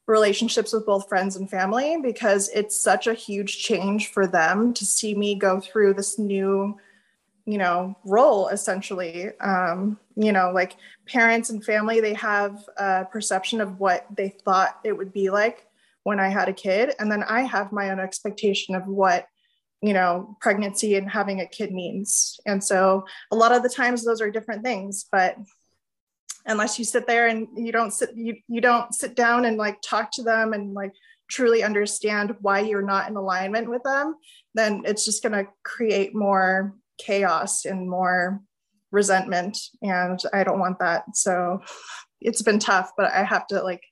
relationships 0.07 0.71
with 0.71 0.85
both 0.85 1.09
friends 1.09 1.35
and 1.35 1.49
family 1.49 1.97
because 2.01 2.49
it's 2.49 2.79
such 2.79 3.07
a 3.07 3.13
huge 3.13 3.59
change 3.59 4.07
for 4.07 4.25
them 4.25 4.73
to 4.73 4.85
see 4.85 5.13
me 5.13 5.35
go 5.35 5.59
through 5.59 5.93
this 5.93 6.17
new 6.17 6.77
you 7.45 7.57
know 7.57 7.95
role 8.05 8.47
essentially. 8.47 9.29
Um, 9.39 9.99
you 10.15 10.31
know 10.31 10.51
like 10.51 10.77
parents 11.07 11.49
and 11.49 11.63
family 11.63 11.99
they 12.01 12.13
have 12.15 12.63
a 12.77 13.05
perception 13.05 13.61
of 13.61 13.79
what 13.79 14.05
they 14.15 14.29
thought 14.29 14.79
it 14.83 14.97
would 14.97 15.13
be 15.13 15.29
like 15.29 15.65
when 16.03 16.19
i 16.19 16.29
had 16.29 16.49
a 16.49 16.53
kid. 16.53 16.93
And 16.99 17.11
then 17.11 17.23
i 17.23 17.41
have 17.41 17.71
my 17.71 17.89
own 17.89 17.99
expectation 17.99 18.75
of 18.75 18.87
what 18.87 19.27
you 19.81 19.93
know 19.93 20.37
pregnancy 20.41 20.95
and 20.95 21.09
having 21.09 21.41
a 21.41 21.47
kid 21.47 21.71
means. 21.71 22.39
And 22.45 22.63
so 22.63 23.05
a 23.31 23.35
lot 23.35 23.51
of 23.51 23.61
the 23.61 23.69
times 23.69 24.03
those 24.03 24.21
are 24.21 24.31
different 24.31 24.63
things 24.63 25.05
but 25.11 25.37
unless 26.47 26.79
you 26.79 26.85
sit 26.85 27.05
there 27.07 27.27
and 27.27 27.47
you 27.55 27.71
don't 27.71 27.91
sit 27.91 28.11
you, 28.15 28.35
you 28.47 28.61
don't 28.61 28.93
sit 28.93 29.15
down 29.15 29.45
and 29.45 29.57
like 29.57 29.77
talk 29.81 30.11
to 30.11 30.23
them 30.23 30.53
and 30.53 30.73
like 30.73 30.93
truly 31.29 31.61
understand 31.61 32.35
why 32.41 32.61
you're 32.61 32.81
not 32.81 33.09
in 33.09 33.15
alignment 33.15 33.69
with 33.69 33.83
them 33.83 34.15
then 34.53 34.81
it's 34.85 35.05
just 35.05 35.21
going 35.21 35.33
to 35.33 35.49
create 35.63 36.15
more 36.15 36.73
chaos 36.97 37.65
and 37.65 37.89
more 37.89 38.41
resentment. 38.91 39.57
And 39.81 40.19
i 40.33 40.43
don't 40.43 40.59
want 40.59 40.79
that. 40.79 41.03
So 41.15 41.61
it's 42.21 42.41
been 42.41 42.57
tough 42.57 42.93
but 42.97 43.11
i 43.11 43.23
have 43.23 43.45
to 43.47 43.61
like 43.61 43.83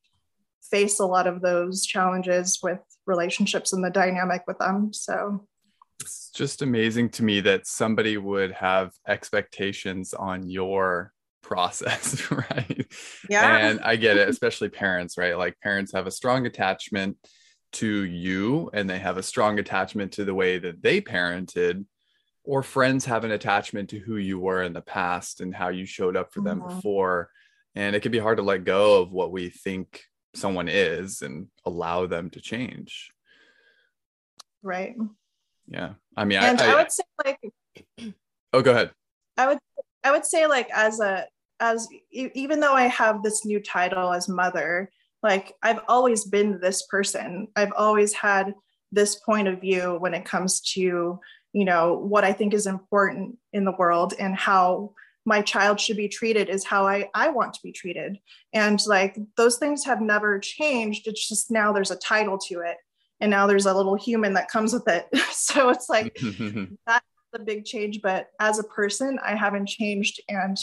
face 0.71 0.99
a 0.99 1.05
lot 1.05 1.27
of 1.27 1.41
those 1.41 1.85
challenges 1.85 2.59
with 2.63 2.79
relationships 3.05 3.71
and 3.73 3.83
the 3.83 3.89
dynamic 3.89 4.41
with 4.47 4.57
them. 4.57 4.91
So 4.93 5.45
it's 6.01 6.31
just 6.31 6.61
amazing 6.61 7.09
to 7.11 7.23
me 7.23 7.39
that 7.41 7.67
somebody 7.67 8.17
would 8.17 8.51
have 8.51 8.91
expectations 9.07 10.13
on 10.13 10.49
your 10.49 11.13
process, 11.45 12.31
right? 12.31 12.87
Yeah. 13.29 13.57
And 13.57 13.79
I 13.81 13.95
get 13.95 14.17
it, 14.17 14.27
especially 14.27 14.69
parents, 14.69 15.17
right? 15.17 15.37
Like 15.37 15.59
parents 15.61 15.93
have 15.93 16.07
a 16.07 16.11
strong 16.11 16.45
attachment 16.45 17.17
to 17.73 18.03
you 18.03 18.69
and 18.73 18.89
they 18.89 18.97
have 18.99 19.17
a 19.17 19.23
strong 19.23 19.59
attachment 19.59 20.13
to 20.13 20.25
the 20.25 20.33
way 20.33 20.57
that 20.57 20.81
they 20.81 21.01
parented 21.01 21.85
or 22.43 22.63
friends 22.63 23.05
have 23.05 23.23
an 23.23 23.31
attachment 23.31 23.89
to 23.89 23.99
who 23.99 24.17
you 24.17 24.39
were 24.39 24.63
in 24.63 24.73
the 24.73 24.81
past 24.81 25.41
and 25.41 25.53
how 25.53 25.69
you 25.69 25.85
showed 25.85 26.15
up 26.15 26.33
for 26.33 26.41
them 26.41 26.61
mm-hmm. 26.61 26.75
before 26.75 27.29
and 27.75 27.95
it 27.95 28.01
can 28.01 28.11
be 28.11 28.19
hard 28.19 28.37
to 28.37 28.43
let 28.43 28.63
go 28.63 29.01
of 29.01 29.11
what 29.11 29.31
we 29.31 29.49
think 29.49 30.03
someone 30.33 30.69
is 30.69 31.21
and 31.21 31.47
allow 31.65 32.05
them 32.05 32.29
to 32.29 32.39
change 32.39 33.11
right 34.63 34.95
yeah 35.67 35.93
i 36.15 36.23
mean 36.23 36.39
and 36.39 36.61
I, 36.61 36.67
I, 36.67 36.71
I 36.71 36.75
would 36.75 36.91
say 36.91 37.03
like 37.25 38.13
oh 38.53 38.61
go 38.61 38.71
ahead 38.71 38.91
i 39.37 39.47
would 39.47 39.59
i 40.03 40.11
would 40.11 40.25
say 40.25 40.47
like 40.47 40.69
as 40.71 41.01
a 41.01 41.25
as 41.59 41.87
even 42.11 42.59
though 42.59 42.73
I 42.73 42.87
have 42.87 43.23
this 43.23 43.45
new 43.45 43.59
title 43.59 44.13
as 44.13 44.27
mother, 44.27 44.91
like 45.23 45.53
I've 45.63 45.79
always 45.87 46.25
been 46.25 46.59
this 46.59 46.85
person. 46.87 47.47
I've 47.55 47.73
always 47.75 48.13
had 48.13 48.53
this 48.91 49.15
point 49.15 49.47
of 49.47 49.61
view 49.61 49.97
when 49.99 50.13
it 50.13 50.25
comes 50.25 50.61
to, 50.73 51.19
you 51.53 51.65
know, 51.65 51.95
what 51.95 52.23
I 52.23 52.33
think 52.33 52.53
is 52.53 52.67
important 52.67 53.37
in 53.53 53.65
the 53.65 53.75
world 53.77 54.13
and 54.19 54.35
how 54.35 54.93
my 55.25 55.41
child 55.41 55.79
should 55.79 55.97
be 55.97 56.07
treated 56.07 56.49
is 56.49 56.63
how 56.63 56.85
I, 56.85 57.09
I 57.15 57.29
want 57.29 57.53
to 57.55 57.59
be 57.63 57.71
treated. 57.71 58.19
And 58.53 58.79
like 58.85 59.17
those 59.35 59.57
things 59.57 59.83
have 59.85 59.99
never 59.99 60.39
changed. 60.39 61.07
It's 61.07 61.27
just 61.27 61.49
now 61.49 61.73
there's 61.73 61.91
a 61.91 61.97
title 61.97 62.37
to 62.47 62.59
it. 62.59 62.77
And 63.19 63.31
now 63.31 63.47
there's 63.47 63.65
a 63.65 63.73
little 63.73 63.95
human 63.95 64.33
that 64.33 64.49
comes 64.49 64.73
with 64.73 64.87
it. 64.87 65.07
so 65.31 65.69
it's 65.69 65.89
like 65.89 66.15
that's 66.85 67.05
a 67.33 67.39
big 67.39 67.65
change. 67.65 68.01
But 68.03 68.27
as 68.39 68.59
a 68.59 68.63
person, 68.63 69.19
I 69.25 69.35
haven't 69.35 69.67
changed. 69.67 70.21
And 70.29 70.57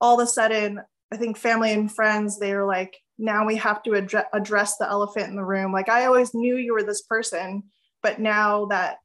all 0.00 0.20
of 0.20 0.24
a 0.24 0.30
sudden, 0.30 0.80
I 1.12 1.16
think 1.16 1.36
family 1.36 1.72
and 1.72 1.92
friends, 1.92 2.38
they 2.38 2.54
were 2.54 2.66
like, 2.66 2.96
now 3.18 3.46
we 3.46 3.56
have 3.56 3.82
to 3.84 3.94
ad- 3.96 4.26
address 4.32 4.76
the 4.76 4.88
elephant 4.88 5.28
in 5.28 5.36
the 5.36 5.44
room. 5.44 5.72
Like, 5.72 5.88
I 5.88 6.06
always 6.06 6.34
knew 6.34 6.56
you 6.56 6.74
were 6.74 6.82
this 6.82 7.02
person, 7.02 7.64
but 8.02 8.20
now 8.20 8.66
that, 8.66 8.98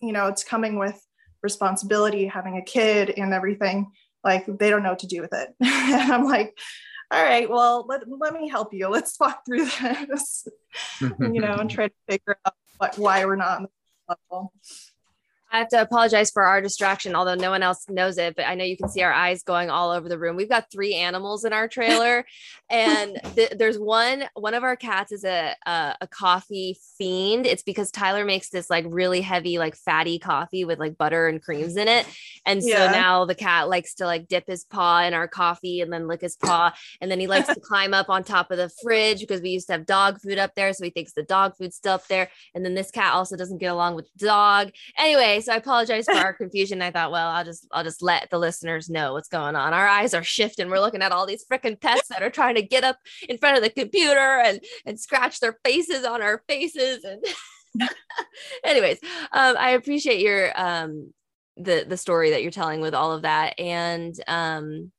you 0.00 0.12
know, 0.12 0.28
it's 0.28 0.44
coming 0.44 0.78
with 0.78 1.00
responsibility, 1.42 2.26
having 2.26 2.56
a 2.58 2.64
kid 2.64 3.10
and 3.16 3.32
everything, 3.32 3.90
like, 4.22 4.44
they 4.46 4.70
don't 4.70 4.82
know 4.82 4.90
what 4.90 5.00
to 5.00 5.06
do 5.06 5.20
with 5.20 5.32
it. 5.32 5.48
and 5.60 6.12
I'm 6.12 6.24
like, 6.24 6.56
all 7.10 7.24
right, 7.24 7.50
well, 7.50 7.86
let, 7.88 8.02
let 8.08 8.34
me 8.34 8.48
help 8.48 8.72
you. 8.72 8.88
Let's 8.88 9.18
walk 9.18 9.44
through 9.44 9.64
this, 10.08 10.46
you 11.00 11.40
know, 11.40 11.54
and 11.54 11.68
try 11.68 11.88
to 11.88 11.94
figure 12.08 12.36
out 12.46 12.54
what, 12.78 12.96
why 12.98 13.24
we're 13.24 13.36
not 13.36 13.58
on 13.58 13.62
the 13.62 14.16
level. 14.30 14.52
I 15.52 15.58
have 15.58 15.68
to 15.70 15.80
apologize 15.80 16.30
for 16.30 16.44
our 16.44 16.60
distraction, 16.60 17.16
although 17.16 17.34
no 17.34 17.50
one 17.50 17.62
else 17.62 17.84
knows 17.88 18.18
it, 18.18 18.36
but 18.36 18.46
I 18.46 18.54
know 18.54 18.64
you 18.64 18.76
can 18.76 18.88
see 18.88 19.02
our 19.02 19.12
eyes 19.12 19.42
going 19.42 19.68
all 19.68 19.90
over 19.90 20.08
the 20.08 20.18
room. 20.18 20.36
We've 20.36 20.48
got 20.48 20.70
three 20.70 20.94
animals 20.94 21.44
in 21.44 21.52
our 21.52 21.66
trailer, 21.66 22.24
and 22.70 23.18
th- 23.34 23.54
there's 23.58 23.78
one. 23.78 24.24
One 24.34 24.54
of 24.54 24.62
our 24.62 24.76
cats 24.76 25.10
is 25.10 25.24
a, 25.24 25.56
a, 25.66 25.96
a 26.02 26.06
coffee 26.06 26.78
fiend. 26.96 27.46
It's 27.46 27.64
because 27.64 27.90
Tyler 27.90 28.24
makes 28.24 28.50
this 28.50 28.70
like 28.70 28.84
really 28.88 29.20
heavy, 29.22 29.58
like 29.58 29.74
fatty 29.74 30.20
coffee 30.20 30.64
with 30.64 30.78
like 30.78 30.96
butter 30.96 31.26
and 31.26 31.42
creams 31.42 31.76
in 31.76 31.88
it, 31.88 32.06
and 32.46 32.62
so 32.62 32.68
yeah. 32.68 32.92
now 32.92 33.24
the 33.24 33.34
cat 33.34 33.68
likes 33.68 33.94
to 33.96 34.06
like 34.06 34.28
dip 34.28 34.46
his 34.46 34.64
paw 34.64 35.02
in 35.02 35.14
our 35.14 35.26
coffee 35.26 35.80
and 35.80 35.92
then 35.92 36.06
lick 36.06 36.20
his 36.20 36.36
paw, 36.36 36.72
and 37.00 37.10
then 37.10 37.18
he 37.18 37.26
likes 37.26 37.48
to 37.48 37.60
climb 37.60 37.92
up 37.92 38.08
on 38.08 38.22
top 38.22 38.52
of 38.52 38.56
the 38.56 38.70
fridge 38.82 39.18
because 39.20 39.40
we 39.40 39.50
used 39.50 39.66
to 39.66 39.72
have 39.72 39.84
dog 39.84 40.20
food 40.20 40.38
up 40.38 40.54
there, 40.54 40.72
so 40.72 40.84
he 40.84 40.90
thinks 40.90 41.12
the 41.12 41.24
dog 41.24 41.56
food's 41.56 41.74
still 41.74 41.94
up 41.94 42.06
there, 42.06 42.30
and 42.54 42.64
then 42.64 42.74
this 42.74 42.92
cat 42.92 43.14
also 43.14 43.36
doesn't 43.36 43.58
get 43.58 43.72
along 43.72 43.96
with 43.96 44.06
the 44.16 44.26
dog. 44.26 44.70
Anyway 44.96 45.39
so 45.40 45.52
I 45.52 45.56
apologize 45.56 46.06
for 46.06 46.14
our 46.14 46.32
confusion. 46.32 46.82
I 46.82 46.90
thought, 46.90 47.10
well, 47.10 47.28
I'll 47.28 47.44
just 47.44 47.66
I'll 47.72 47.84
just 47.84 48.02
let 48.02 48.30
the 48.30 48.38
listeners 48.38 48.88
know 48.90 49.12
what's 49.12 49.28
going 49.28 49.56
on. 49.56 49.74
Our 49.74 49.86
eyes 49.86 50.14
are 50.14 50.22
shifting. 50.22 50.68
We're 50.68 50.80
looking 50.80 51.02
at 51.02 51.12
all 51.12 51.26
these 51.26 51.44
freaking 51.50 51.80
pets 51.80 52.08
that 52.08 52.22
are 52.22 52.30
trying 52.30 52.54
to 52.56 52.62
get 52.62 52.84
up 52.84 52.98
in 53.28 53.38
front 53.38 53.56
of 53.56 53.62
the 53.62 53.70
computer 53.70 54.18
and 54.18 54.60
and 54.86 54.98
scratch 54.98 55.40
their 55.40 55.58
faces 55.64 56.04
on 56.04 56.22
our 56.22 56.42
faces. 56.48 57.04
And 57.04 57.24
anyways, 58.64 58.98
um, 59.32 59.56
I 59.58 59.70
appreciate 59.70 60.20
your 60.20 60.52
um 60.54 61.12
the 61.56 61.84
the 61.86 61.96
story 61.96 62.30
that 62.30 62.42
you're 62.42 62.50
telling 62.50 62.80
with 62.80 62.94
all 62.94 63.12
of 63.12 63.22
that. 63.22 63.58
And 63.58 64.14
um 64.26 64.92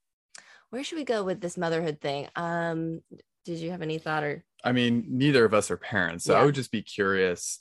where 0.69 0.83
should 0.83 0.97
we 0.97 1.03
go 1.03 1.23
with 1.23 1.41
this 1.41 1.57
motherhood 1.57 1.99
thing? 1.99 2.29
Um, 2.35 3.01
did 3.43 3.59
you 3.59 3.71
have 3.71 3.81
any 3.81 3.97
thought 3.97 4.23
or 4.23 4.43
I 4.63 4.71
mean, 4.71 5.05
neither 5.09 5.43
of 5.43 5.53
us 5.53 5.71
are 5.71 5.77
parents, 5.77 6.25
so 6.25 6.35
I 6.35 6.45
would 6.45 6.55
just 6.55 6.71
be 6.71 6.83
curious. 6.83 7.59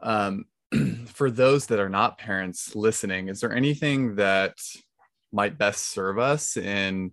Um, 0.00 0.44
for 1.06 1.30
those 1.30 1.66
that 1.66 1.80
are 1.80 1.88
not 1.88 2.18
parents 2.18 2.74
listening, 2.74 3.28
is 3.28 3.40
there 3.40 3.54
anything 3.54 4.16
that 4.16 4.54
might 5.32 5.58
best 5.58 5.90
serve 5.90 6.18
us 6.18 6.56
in 6.56 7.12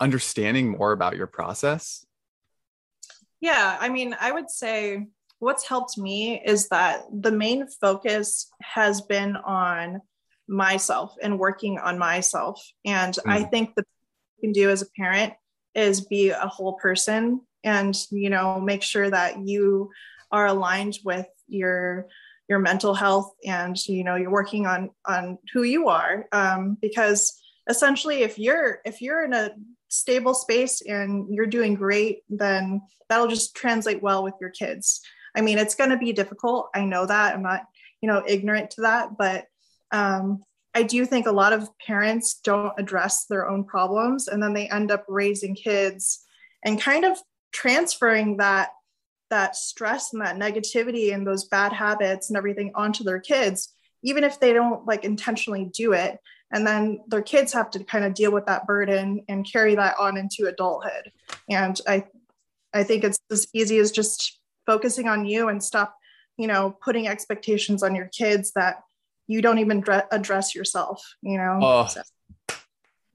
understanding 0.00 0.70
more 0.70 0.92
about 0.92 1.16
your 1.16 1.26
process? 1.26 2.04
Yeah, 3.40 3.76
I 3.80 3.88
mean, 3.88 4.16
I 4.18 4.32
would 4.32 4.50
say 4.50 5.06
what's 5.38 5.68
helped 5.68 5.98
me 5.98 6.40
is 6.44 6.68
that 6.68 7.04
the 7.12 7.32
main 7.32 7.66
focus 7.80 8.50
has 8.62 9.02
been 9.02 9.36
on 9.36 10.00
myself 10.48 11.14
and 11.22 11.38
working 11.38 11.78
on 11.78 11.98
myself. 11.98 12.62
And 12.84 13.14
hmm. 13.14 13.30
I 13.30 13.42
think 13.44 13.74
that 13.76 13.86
you 14.38 14.48
can 14.48 14.52
do 14.52 14.70
as 14.70 14.82
a 14.82 14.90
parent 14.96 15.34
is 15.74 16.02
be 16.02 16.30
a 16.30 16.46
whole 16.46 16.74
person 16.74 17.40
and 17.64 17.96
you 18.10 18.30
know 18.30 18.60
make 18.60 18.82
sure 18.82 19.10
that 19.10 19.46
you 19.46 19.90
are 20.30 20.46
aligned 20.46 20.98
with 21.04 21.26
your 21.48 22.06
your 22.48 22.58
mental 22.58 22.94
health 22.94 23.32
and 23.44 23.76
you 23.86 24.04
know 24.04 24.16
you're 24.16 24.30
working 24.30 24.66
on 24.66 24.90
on 25.06 25.38
who 25.52 25.62
you 25.62 25.88
are 25.88 26.26
um, 26.32 26.76
because 26.80 27.40
essentially 27.68 28.22
if 28.22 28.38
you're 28.38 28.80
if 28.84 29.00
you're 29.00 29.24
in 29.24 29.32
a 29.32 29.50
stable 29.88 30.34
space 30.34 30.82
and 30.82 31.32
you're 31.32 31.46
doing 31.46 31.74
great 31.74 32.22
then 32.28 32.80
that'll 33.08 33.28
just 33.28 33.54
translate 33.54 34.02
well 34.02 34.22
with 34.22 34.34
your 34.40 34.50
kids. 34.50 35.00
I 35.36 35.40
mean 35.40 35.58
it's 35.58 35.74
going 35.74 35.90
to 35.90 35.96
be 35.96 36.12
difficult 36.12 36.70
i 36.74 36.84
know 36.84 37.06
that 37.06 37.34
i'm 37.34 37.42
not 37.42 37.62
you 38.00 38.08
know 38.08 38.22
ignorant 38.26 38.70
to 38.72 38.82
that 38.82 39.16
but 39.18 39.46
um, 39.90 40.44
i 40.74 40.84
do 40.84 41.04
think 41.04 41.26
a 41.26 41.32
lot 41.32 41.52
of 41.52 41.68
parents 41.78 42.34
don't 42.44 42.72
address 42.78 43.26
their 43.26 43.48
own 43.48 43.64
problems 43.64 44.28
and 44.28 44.40
then 44.40 44.52
they 44.52 44.68
end 44.68 44.92
up 44.92 45.04
raising 45.08 45.56
kids 45.56 46.24
and 46.64 46.80
kind 46.80 47.04
of 47.04 47.18
transferring 47.52 48.36
that 48.36 48.70
that 49.34 49.56
stress 49.56 50.12
and 50.12 50.22
that 50.22 50.36
negativity 50.36 51.12
and 51.12 51.26
those 51.26 51.44
bad 51.48 51.72
habits 51.72 52.30
and 52.30 52.36
everything 52.36 52.70
onto 52.76 53.02
their 53.02 53.18
kids 53.18 53.74
even 54.04 54.22
if 54.22 54.38
they 54.38 54.52
don't 54.52 54.86
like 54.86 55.04
intentionally 55.04 55.64
do 55.74 55.92
it 55.92 56.20
and 56.52 56.64
then 56.64 57.00
their 57.08 57.20
kids 57.20 57.52
have 57.52 57.68
to 57.68 57.82
kind 57.82 58.04
of 58.04 58.14
deal 58.14 58.30
with 58.30 58.46
that 58.46 58.64
burden 58.64 59.24
and 59.28 59.50
carry 59.50 59.74
that 59.74 59.96
on 59.98 60.16
into 60.16 60.46
adulthood 60.46 61.10
and 61.50 61.80
i 61.88 62.04
i 62.72 62.84
think 62.84 63.02
it's 63.02 63.18
as 63.32 63.48
easy 63.52 63.78
as 63.78 63.90
just 63.90 64.38
focusing 64.66 65.08
on 65.08 65.24
you 65.24 65.48
and 65.48 65.60
stop 65.60 65.96
you 66.36 66.46
know 66.46 66.76
putting 66.80 67.08
expectations 67.08 67.82
on 67.82 67.92
your 67.92 68.08
kids 68.16 68.52
that 68.54 68.82
you 69.26 69.42
don't 69.42 69.58
even 69.58 69.80
dre- 69.80 70.06
address 70.12 70.54
yourself 70.54 71.02
you 71.22 71.38
know 71.38 71.58
Oh. 71.60 71.86
So- 71.86 72.02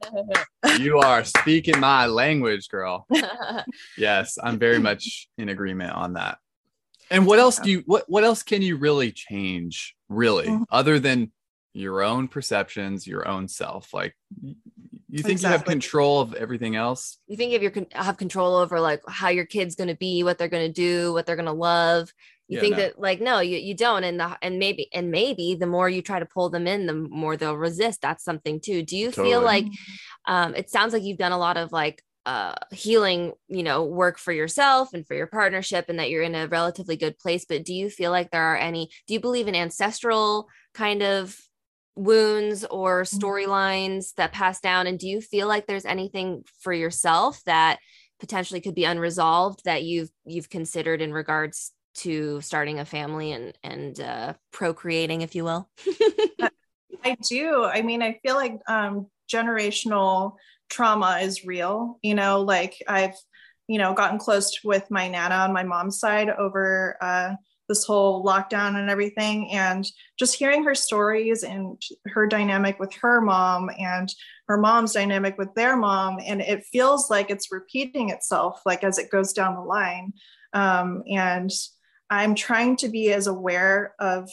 You 0.78 1.00
are 1.00 1.24
speaking 1.24 1.80
my 1.80 2.06
language, 2.06 2.70
girl. 2.70 3.08
Yes, 3.98 4.38
I'm 4.42 4.58
very 4.60 4.80
much 4.80 5.28
in 5.38 5.50
agreement 5.50 5.92
on 5.94 6.14
that. 6.14 6.38
And 7.12 7.26
what 7.26 7.40
else 7.40 7.60
do 7.60 7.70
you 7.72 7.84
what 7.86 8.06
what 8.08 8.24
else 8.24 8.44
can 8.44 8.62
you 8.62 8.78
really 8.78 9.12
change 9.12 9.96
really 10.10 10.48
Mhm. 10.48 10.66
other 10.70 11.00
than 11.00 11.32
your 11.74 12.02
own 12.04 12.28
perceptions, 12.28 13.08
your 13.08 13.28
own 13.28 13.48
self? 13.48 13.94
Like 13.94 14.16
you 15.10 15.24
think 15.24 15.42
you 15.42 15.48
have 15.48 15.66
control 15.66 16.22
of 16.22 16.34
everything 16.34 16.76
else? 16.76 17.18
you 17.28 17.36
think 17.36 17.54
if 17.54 17.62
you 17.62 17.88
have 17.94 18.18
control 18.18 18.56
over 18.56 18.80
like 18.80 19.02
how 19.08 19.30
your 19.30 19.46
kid's 19.46 19.76
going 19.76 19.88
to 19.88 19.96
be 19.96 20.24
what 20.24 20.38
they're 20.38 20.48
going 20.48 20.68
to 20.68 20.74
do 20.74 21.14
what 21.14 21.26
they're 21.26 21.36
going 21.36 21.46
to 21.46 21.52
love 21.52 22.14
you 22.50 22.58
Yeah, 22.58 22.62
think 22.62 22.72
no. 22.72 22.78
that 22.78 23.00
like 23.00 23.22
no 23.22 23.40
you, 23.40 23.58
you 23.58 23.76
don't 23.76 24.04
and 24.04 24.20
the 24.20 24.38
and 24.42 24.60
maybe 24.60 24.90
and 24.94 25.12
maybe 25.12 25.56
the 25.56 25.68
more 25.68 25.90
you 25.90 26.02
try 26.02 26.20
to 26.20 26.26
pull 26.26 26.50
them 26.50 26.68
in 26.68 26.86
the 26.88 26.94
more 26.94 27.38
they'll 27.38 27.56
resist 27.56 28.02
that's 28.02 28.24
something 28.24 28.60
too. 28.60 28.84
Do 28.84 28.98
you 28.98 29.12
feel 29.12 29.42
like 29.42 29.68
um 30.28 30.56
it 30.56 30.70
sounds 30.70 30.94
like 30.94 31.04
you've 31.04 31.18
done 31.18 31.32
a 31.32 31.38
lot 31.38 31.58
of 31.58 31.72
like 31.72 32.04
uh 32.26 32.56
healing 32.72 33.34
you 33.48 33.64
know 33.64 33.86
work 33.86 34.18
for 34.18 34.34
yourself 34.34 34.94
and 34.94 35.08
for 35.08 35.16
your 35.16 35.28
partnership 35.28 35.86
and 35.88 36.00
that 36.00 36.10
you're 36.10 36.24
in 36.24 36.36
a 36.36 36.48
relatively 36.48 36.98
good 36.98 37.18
place 37.18 37.46
but 37.48 37.64
do 37.64 37.74
you 37.74 37.90
feel 37.90 38.12
like 38.12 38.30
there 38.32 38.44
are 38.44 38.58
any 38.58 38.90
do 39.08 39.14
you 39.14 39.22
believe 39.22 39.48
in 39.48 39.56
ancestral 39.56 40.48
kind 40.74 41.02
of 41.02 41.38
wounds 41.96 42.64
or 42.66 43.02
storylines 43.04 44.14
that 44.16 44.32
pass 44.32 44.62
down? 44.62 44.88
And 44.88 44.98
do 44.98 45.08
you 45.08 45.22
feel 45.22 45.48
like 45.48 45.68
there's 45.68 45.86
anything 45.86 46.44
for 46.62 46.72
yourself 46.72 47.42
that 47.46 47.80
potentially 48.20 48.62
could 48.62 48.76
be 48.76 48.86
unresolved 48.86 49.62
that 49.66 49.84
you've 49.84 50.10
you've 50.26 50.50
considered 50.50 51.02
in 51.02 51.14
regards 51.14 51.74
to 52.00 52.42
starting 52.42 52.80
a 52.80 52.86
family 52.86 53.32
and 53.32 53.58
and 53.64 54.00
uh 54.00 54.34
procreating 54.52 55.22
if 55.22 55.36
you 55.36 55.44
will 55.44 55.70
I 57.04 57.18
do. 57.28 57.64
I 57.64 57.82
mean, 57.82 58.02
I 58.02 58.20
feel 58.24 58.36
like 58.36 58.60
um, 58.68 59.08
generational 59.32 60.36
trauma 60.70 61.20
is 61.22 61.46
real. 61.46 62.00
You 62.02 62.16
know, 62.16 62.42
like 62.42 62.82
I've, 62.88 63.16
you 63.68 63.78
know, 63.78 63.94
gotten 63.94 64.20
close 64.20 64.60
with 64.64 64.90
my 64.90 65.08
nana 65.08 65.36
on 65.36 65.54
my 65.54 65.64
mom's 65.64 66.00
side 66.00 66.30
over 66.30 66.98
uh, 67.02 67.36
this 67.68 67.84
whole 67.84 68.26
lockdown 68.26 68.76
and 68.76 68.90
everything, 68.90 69.52
and 69.52 69.86
just 70.18 70.36
hearing 70.36 70.64
her 70.64 70.76
stories 70.76 71.44
and 71.44 71.82
her 72.08 72.28
dynamic 72.28 72.80
with 72.80 72.94
her 72.96 73.22
mom 73.22 73.70
and 73.78 74.14
her 74.48 74.58
mom's 74.58 74.94
dynamic 74.94 75.38
with 75.38 75.54
their 75.54 75.78
mom, 75.78 76.20
and 76.26 76.42
it 76.42 76.66
feels 76.72 77.10
like 77.10 77.30
it's 77.30 77.52
repeating 77.52 78.10
itself, 78.10 78.62
like 78.66 78.84
as 78.84 78.98
it 78.98 79.12
goes 79.12 79.34
down 79.34 79.56
the 79.56 79.62
line. 79.62 80.14
Um, 80.54 81.04
and 81.08 81.52
I'm 82.10 82.36
trying 82.36 82.76
to 82.78 82.90
be 82.90 83.12
as 83.14 83.28
aware 83.28 83.94
of 84.00 84.30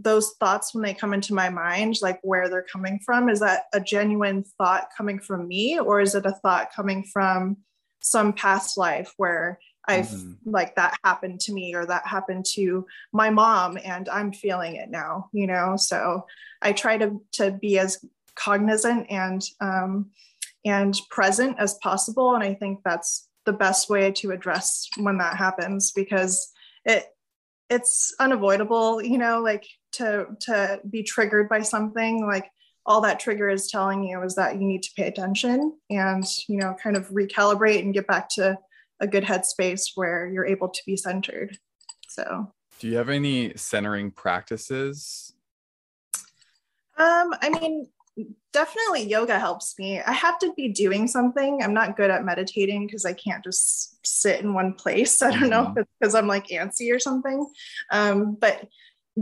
those 0.00 0.32
thoughts 0.38 0.74
when 0.74 0.84
they 0.84 0.94
come 0.94 1.12
into 1.14 1.34
my 1.34 1.48
mind 1.48 1.96
like 2.02 2.20
where 2.22 2.48
they're 2.48 2.66
coming 2.70 3.00
from. 3.04 3.28
Is 3.28 3.40
that 3.40 3.64
a 3.72 3.80
genuine 3.80 4.44
thought 4.58 4.88
coming 4.96 5.18
from 5.18 5.48
me 5.48 5.78
or 5.80 6.00
is 6.00 6.14
it 6.14 6.26
a 6.26 6.32
thought 6.32 6.72
coming 6.74 7.02
from 7.04 7.56
some 8.00 8.32
past 8.32 8.76
life 8.76 9.12
where 9.16 9.58
i've 9.88 10.06
Mhm. 10.06 10.36
like 10.44 10.74
that 10.76 10.96
happened 11.04 11.38
to 11.40 11.52
me 11.52 11.74
or 11.74 11.86
that 11.86 12.06
happened 12.06 12.44
to 12.44 12.86
my 13.12 13.30
mom 13.30 13.78
and 13.84 14.08
i'm 14.08 14.32
feeling 14.32 14.74
it 14.76 14.90
now 14.90 15.28
you 15.32 15.46
know? 15.46 15.76
So 15.76 16.26
i 16.60 16.72
try 16.72 16.98
to 16.98 17.20
to 17.32 17.52
be 17.52 17.78
as 17.78 18.04
cognizant 18.34 19.06
and 19.10 19.42
um 19.60 20.10
and 20.64 20.96
present 21.10 21.58
as 21.58 21.74
possible. 21.74 22.34
And 22.34 22.44
i 22.44 22.54
think 22.54 22.80
that's 22.84 23.28
the 23.44 23.52
best 23.52 23.90
way 23.90 24.12
to 24.12 24.30
address 24.30 24.88
when 24.96 25.18
that 25.18 25.36
happens 25.36 25.90
because 25.92 26.51
it 26.84 27.06
it's 27.70 28.14
unavoidable 28.20 29.02
you 29.02 29.18
know 29.18 29.40
like 29.40 29.66
to 29.92 30.26
to 30.40 30.80
be 30.90 31.02
triggered 31.02 31.48
by 31.48 31.62
something 31.62 32.26
like 32.26 32.50
all 32.84 33.00
that 33.00 33.20
trigger 33.20 33.48
is 33.48 33.70
telling 33.70 34.02
you 34.02 34.20
is 34.22 34.34
that 34.34 34.54
you 34.54 34.66
need 34.66 34.82
to 34.82 34.90
pay 34.96 35.06
attention 35.06 35.72
and 35.90 36.24
you 36.48 36.58
know 36.58 36.74
kind 36.82 36.96
of 36.96 37.08
recalibrate 37.10 37.80
and 37.80 37.94
get 37.94 38.06
back 38.06 38.28
to 38.28 38.58
a 39.00 39.06
good 39.06 39.24
headspace 39.24 39.92
where 39.94 40.26
you're 40.28 40.46
able 40.46 40.68
to 40.68 40.80
be 40.86 40.96
centered 40.96 41.56
so 42.08 42.52
Do 42.78 42.88
you 42.88 42.96
have 42.96 43.08
any 43.08 43.56
centering 43.56 44.10
practices? 44.10 45.32
um 46.98 47.34
i 47.40 47.48
mean 47.48 47.88
definitely 48.52 49.04
yoga 49.04 49.38
helps 49.38 49.78
me. 49.78 50.00
I 50.00 50.12
have 50.12 50.38
to 50.40 50.52
be 50.54 50.68
doing 50.68 51.08
something. 51.08 51.62
I'm 51.62 51.72
not 51.72 51.96
good 51.96 52.10
at 52.10 52.24
meditating 52.24 52.86
because 52.86 53.04
i 53.04 53.12
can't 53.12 53.42
just 53.42 54.04
sit 54.06 54.40
in 54.40 54.54
one 54.54 54.74
place. 54.74 55.22
I 55.22 55.30
don't 55.30 55.50
know 55.50 55.70
if 55.70 55.78
it's 55.78 55.90
because 55.98 56.14
i'm 56.14 56.26
like 56.26 56.48
antsy 56.48 56.94
or 56.94 56.98
something. 56.98 57.46
Um, 57.90 58.36
but 58.38 58.68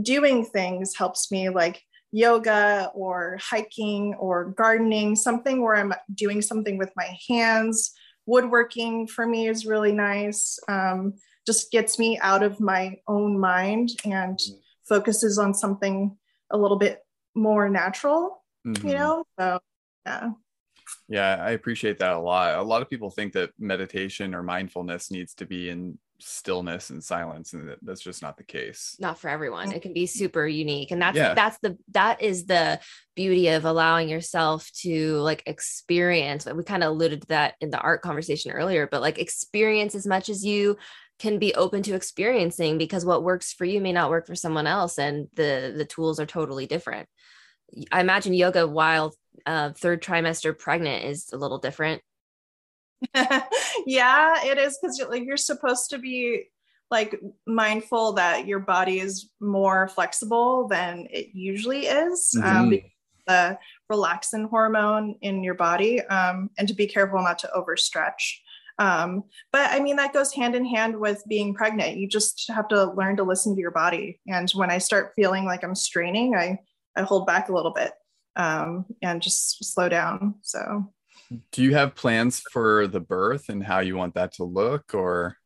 doing 0.01 0.45
things 0.45 0.95
helps 0.95 1.31
me 1.31 1.49
like 1.49 1.81
yoga 2.11 2.91
or 2.93 3.39
hiking 3.41 4.15
or 4.15 4.51
gardening 4.51 5.15
something 5.15 5.61
where 5.61 5.75
i'm 5.75 5.93
doing 6.13 6.41
something 6.41 6.77
with 6.77 6.91
my 6.95 7.17
hands. 7.29 7.91
Woodworking 8.25 9.07
for 9.07 9.25
me 9.25 9.47
is 9.47 9.65
really 9.65 9.91
nice 9.91 10.59
um, 10.67 11.13
just 11.45 11.71
gets 11.71 11.97
me 11.97 12.19
out 12.19 12.43
of 12.43 12.59
my 12.59 12.97
own 13.07 13.39
mind 13.39 13.89
and 14.05 14.39
focuses 14.87 15.37
on 15.37 15.53
something 15.53 16.17
a 16.51 16.57
little 16.57 16.77
bit 16.77 16.99
more 17.33 17.69
natural 17.69 18.40
Mhm. 18.65 18.83
you 18.83 18.93
know 18.95 19.23
so 19.39 19.59
yeah 20.05 20.31
Yeah, 21.07 21.35
I 21.39 21.51
appreciate 21.51 21.99
that 21.99 22.13
a 22.13 22.19
lot. 22.19 22.57
A 22.57 22.61
lot 22.63 22.81
of 22.81 22.89
people 22.89 23.09
think 23.09 23.33
that 23.33 23.51
meditation 23.59 24.33
or 24.35 24.43
mindfulness 24.43 25.11
needs 25.11 25.33
to 25.35 25.45
be 25.45 25.69
in 25.69 25.97
stillness 26.19 26.89
and 26.91 27.03
silence, 27.03 27.53
and 27.53 27.75
that's 27.81 28.01
just 28.01 28.21
not 28.21 28.37
the 28.37 28.43
case. 28.43 28.95
not 28.99 29.17
for 29.19 29.27
everyone 29.29 29.71
it 29.71 29.81
can 29.81 29.93
be 29.93 30.05
super 30.05 30.45
unique 30.47 30.91
and 30.91 31.01
that's 31.01 31.17
Yeah. 31.17 31.33
that's 31.33 31.57
the 31.63 31.77
that 31.93 32.21
is 32.21 32.45
the 32.45 32.79
beauty 33.15 33.47
of 33.49 33.65
allowing 33.65 34.07
yourself 34.09 34.69
to 34.83 35.15
like 35.17 35.43
experience 35.47 36.45
we 36.45 36.63
kind 36.63 36.83
of 36.83 36.91
alluded 36.91 37.21
to 37.21 37.27
that 37.29 37.55
in 37.61 37.69
the 37.71 37.79
art 37.79 38.01
conversation 38.01 38.51
earlier 38.51 38.87
but 38.91 39.01
like 39.01 39.17
experience 39.19 39.95
as 39.95 40.05
much 40.05 40.29
as 40.29 40.45
you 40.45 40.77
can 41.19 41.39
be 41.39 41.53
open 41.55 41.81
to 41.83 41.95
experiencing 41.95 42.77
because 42.77 43.03
what 43.05 43.23
works 43.23 43.53
for 43.53 43.65
you 43.65 43.81
may 43.81 43.91
not 43.93 44.09
work 44.11 44.25
for 44.27 44.35
someone 44.35 44.67
else 44.67 44.99
and 44.99 45.27
the 45.35 45.73
the 45.75 45.85
tools 45.85 46.19
are 46.19 46.25
totally 46.27 46.67
different 46.67 47.07
i 47.91 47.99
imagine 48.01 48.33
yoga 48.33 48.67
while 48.67 49.13
uh, 49.45 49.71
third 49.71 50.01
trimester 50.03 50.57
pregnant 50.57 51.05
is 51.05 51.31
a 51.33 51.37
little 51.37 51.57
different 51.57 52.01
yeah 53.85 54.35
it 54.45 54.57
is 54.57 54.77
because 54.81 55.01
like 55.09 55.23
you're 55.23 55.37
supposed 55.37 55.89
to 55.89 55.97
be 55.97 56.43
like 56.91 57.19
mindful 57.47 58.13
that 58.13 58.45
your 58.45 58.59
body 58.59 58.99
is 58.99 59.29
more 59.39 59.87
flexible 59.87 60.67
than 60.67 61.07
it 61.09 61.29
usually 61.33 61.87
is 61.87 62.35
um, 62.43 62.67
Mhm. 62.67 62.69
be- 62.69 62.95
the 63.27 63.57
relaxin 63.91 64.49
hormone 64.49 65.15
in 65.21 65.43
your 65.43 65.53
body 65.53 66.01
um, 66.01 66.49
and 66.57 66.67
to 66.67 66.73
be 66.73 66.87
careful 66.87 67.21
not 67.21 67.37
to 67.39 67.49
overstretch. 67.55 68.37
Um, 68.79 69.23
but 69.51 69.69
I 69.69 69.79
mean, 69.79 69.95
that 69.97 70.11
goes 70.11 70.33
hand 70.33 70.55
in 70.55 70.65
hand 70.65 70.99
with 70.99 71.23
being 71.29 71.53
pregnant. 71.53 71.97
You 71.97 72.07
just 72.07 72.45
have 72.49 72.67
to 72.69 72.91
learn 72.93 73.15
to 73.17 73.23
listen 73.23 73.53
to 73.53 73.61
your 73.61 73.71
body. 73.71 74.19
And 74.27 74.49
when 74.51 74.71
I 74.71 74.79
start 74.79 75.13
feeling 75.15 75.45
like 75.45 75.63
I'm 75.63 75.75
straining, 75.75 76.35
I, 76.35 76.57
I 76.95 77.03
hold 77.03 77.25
back 77.25 77.49
a 77.49 77.53
little 77.53 77.71
bit 77.73 77.91
um, 78.35 78.85
and 79.01 79.21
just 79.21 79.63
slow 79.63 79.89
down. 79.89 80.35
So, 80.41 80.93
do 81.51 81.63
you 81.63 81.73
have 81.75 81.95
plans 81.95 82.41
for 82.51 82.87
the 82.87 82.99
birth 82.99 83.49
and 83.49 83.63
how 83.63 83.79
you 83.79 83.95
want 83.95 84.15
that 84.15 84.33
to 84.33 84.43
look 84.43 84.93
or? 84.93 85.37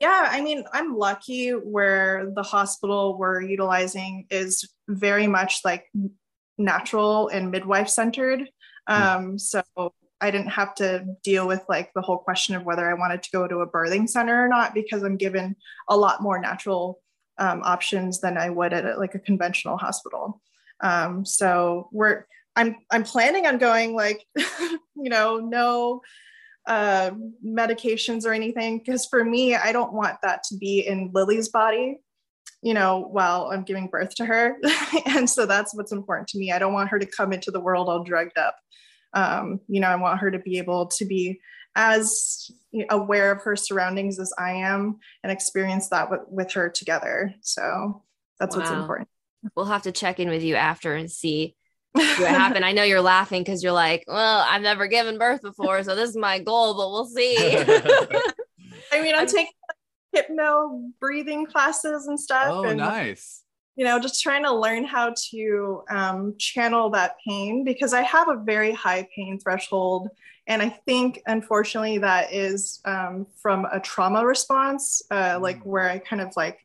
Yeah, 0.00 0.28
I 0.30 0.42
mean, 0.42 0.64
I'm 0.72 0.96
lucky 0.96 1.50
where 1.50 2.30
the 2.34 2.42
hospital 2.42 3.16
we're 3.18 3.40
utilizing 3.40 4.26
is 4.30 4.68
very 4.88 5.26
much 5.26 5.60
like 5.64 5.86
natural 6.58 7.28
and 7.28 7.50
midwife 7.50 7.88
centered. 7.88 8.48
Hmm. 8.88 9.02
Um, 9.02 9.38
so 9.38 9.62
I 10.20 10.30
didn't 10.30 10.50
have 10.50 10.74
to 10.76 11.04
deal 11.22 11.46
with 11.46 11.62
like 11.68 11.92
the 11.94 12.02
whole 12.02 12.18
question 12.18 12.56
of 12.56 12.64
whether 12.64 12.88
I 12.88 12.94
wanted 12.94 13.22
to 13.22 13.30
go 13.30 13.46
to 13.46 13.58
a 13.58 13.70
birthing 13.70 14.08
center 14.08 14.44
or 14.44 14.48
not 14.48 14.74
because 14.74 15.02
I'm 15.02 15.16
given 15.16 15.56
a 15.88 15.96
lot 15.96 16.22
more 16.22 16.38
natural 16.38 17.00
um, 17.38 17.62
options 17.64 18.20
than 18.20 18.38
I 18.38 18.50
would 18.50 18.72
at 18.72 18.98
like 18.98 19.14
a 19.14 19.20
conventional 19.20 19.76
hospital. 19.76 20.40
Um, 20.82 21.24
so 21.24 21.88
we're 21.92 22.26
I'm 22.54 22.76
I'm 22.90 23.02
planning 23.02 23.46
on 23.46 23.58
going 23.58 23.94
like 23.94 24.24
you 24.36 25.10
know 25.10 25.38
no 25.38 26.02
uh, 26.66 27.10
medications 27.44 28.24
or 28.26 28.32
anything 28.32 28.78
because 28.78 29.06
for 29.06 29.24
me 29.24 29.54
I 29.54 29.72
don't 29.72 29.92
want 29.92 30.16
that 30.22 30.42
to 30.44 30.56
be 30.56 30.80
in 30.80 31.10
Lily's 31.14 31.48
body 31.48 32.00
you 32.62 32.74
know 32.74 32.98
while 32.98 33.50
I'm 33.52 33.62
giving 33.62 33.86
birth 33.86 34.14
to 34.16 34.26
her. 34.26 34.56
And 35.06 35.30
so 35.30 35.46
that's 35.46 35.74
what's 35.74 35.92
important 35.92 36.28
to 36.28 36.38
me. 36.38 36.52
I 36.52 36.58
don't 36.58 36.74
want 36.74 36.90
her 36.90 36.98
to 36.98 37.06
come 37.06 37.32
into 37.32 37.50
the 37.50 37.60
world 37.60 37.88
all 37.88 38.02
drugged 38.02 38.36
up. 38.36 38.56
Um, 39.14 39.60
you 39.68 39.80
know, 39.80 39.88
I 39.88 39.96
want 39.96 40.20
her 40.20 40.30
to 40.30 40.38
be 40.38 40.58
able 40.58 40.86
to 40.88 41.04
be 41.04 41.40
as 41.76 42.50
aware 42.90 43.30
of 43.30 43.42
her 43.42 43.54
surroundings 43.54 44.18
as 44.18 44.32
I 44.36 44.52
am 44.52 44.98
and 45.22 45.30
experience 45.30 45.90
that 45.90 46.10
with, 46.10 46.22
with 46.28 46.52
her 46.52 46.68
together. 46.70 47.34
So 47.42 48.02
that's 48.40 48.56
wow. 48.56 48.62
what's 48.62 48.72
important. 48.72 49.08
We'll 49.54 49.66
have 49.66 49.82
to 49.82 49.92
check 49.92 50.18
in 50.18 50.28
with 50.28 50.42
you 50.42 50.56
after 50.56 50.94
and 50.94 51.10
see 51.10 51.54
what 51.92 52.06
happened. 52.18 52.64
I 52.64 52.72
know 52.72 52.82
you're 52.82 53.00
laughing 53.00 53.42
because 53.42 53.62
you're 53.62 53.72
like, 53.72 54.04
well, 54.08 54.44
I've 54.48 54.62
never 54.62 54.88
given 54.88 55.18
birth 55.18 55.42
before, 55.42 55.82
so 55.84 55.94
this 55.94 56.10
is 56.10 56.16
my 56.16 56.40
goal, 56.40 56.74
but 56.74 56.90
we'll 56.90 57.06
see. 57.06 57.36
I 58.92 59.02
mean, 59.02 59.14
I'm, 59.14 59.20
I'm 59.20 59.26
taking 59.26 59.52
hypno 60.12 60.88
breathing 60.98 61.46
classes 61.46 62.06
and 62.06 62.18
stuff. 62.18 62.48
Oh, 62.50 62.64
and 62.64 62.78
nice 62.78 63.42
you 63.76 63.84
know, 63.84 64.00
just 64.00 64.22
trying 64.22 64.42
to 64.44 64.54
learn 64.54 64.84
how 64.84 65.14
to 65.30 65.84
um, 65.90 66.34
channel 66.38 66.88
that 66.90 67.16
pain 67.26 67.62
because 67.62 67.92
I 67.92 68.02
have 68.02 68.28
a 68.28 68.42
very 68.42 68.72
high 68.72 69.06
pain 69.14 69.38
threshold. 69.38 70.08
And 70.46 70.62
I 70.62 70.68
think, 70.68 71.22
unfortunately, 71.26 71.98
that 71.98 72.32
is 72.32 72.80
um, 72.84 73.26
from 73.42 73.66
a 73.72 73.80
trauma 73.80 74.24
response, 74.24 75.02
uh, 75.10 75.38
like 75.40 75.60
mm. 75.60 75.66
where 75.66 75.90
I 75.90 75.98
kind 75.98 76.22
of 76.22 76.32
like 76.36 76.60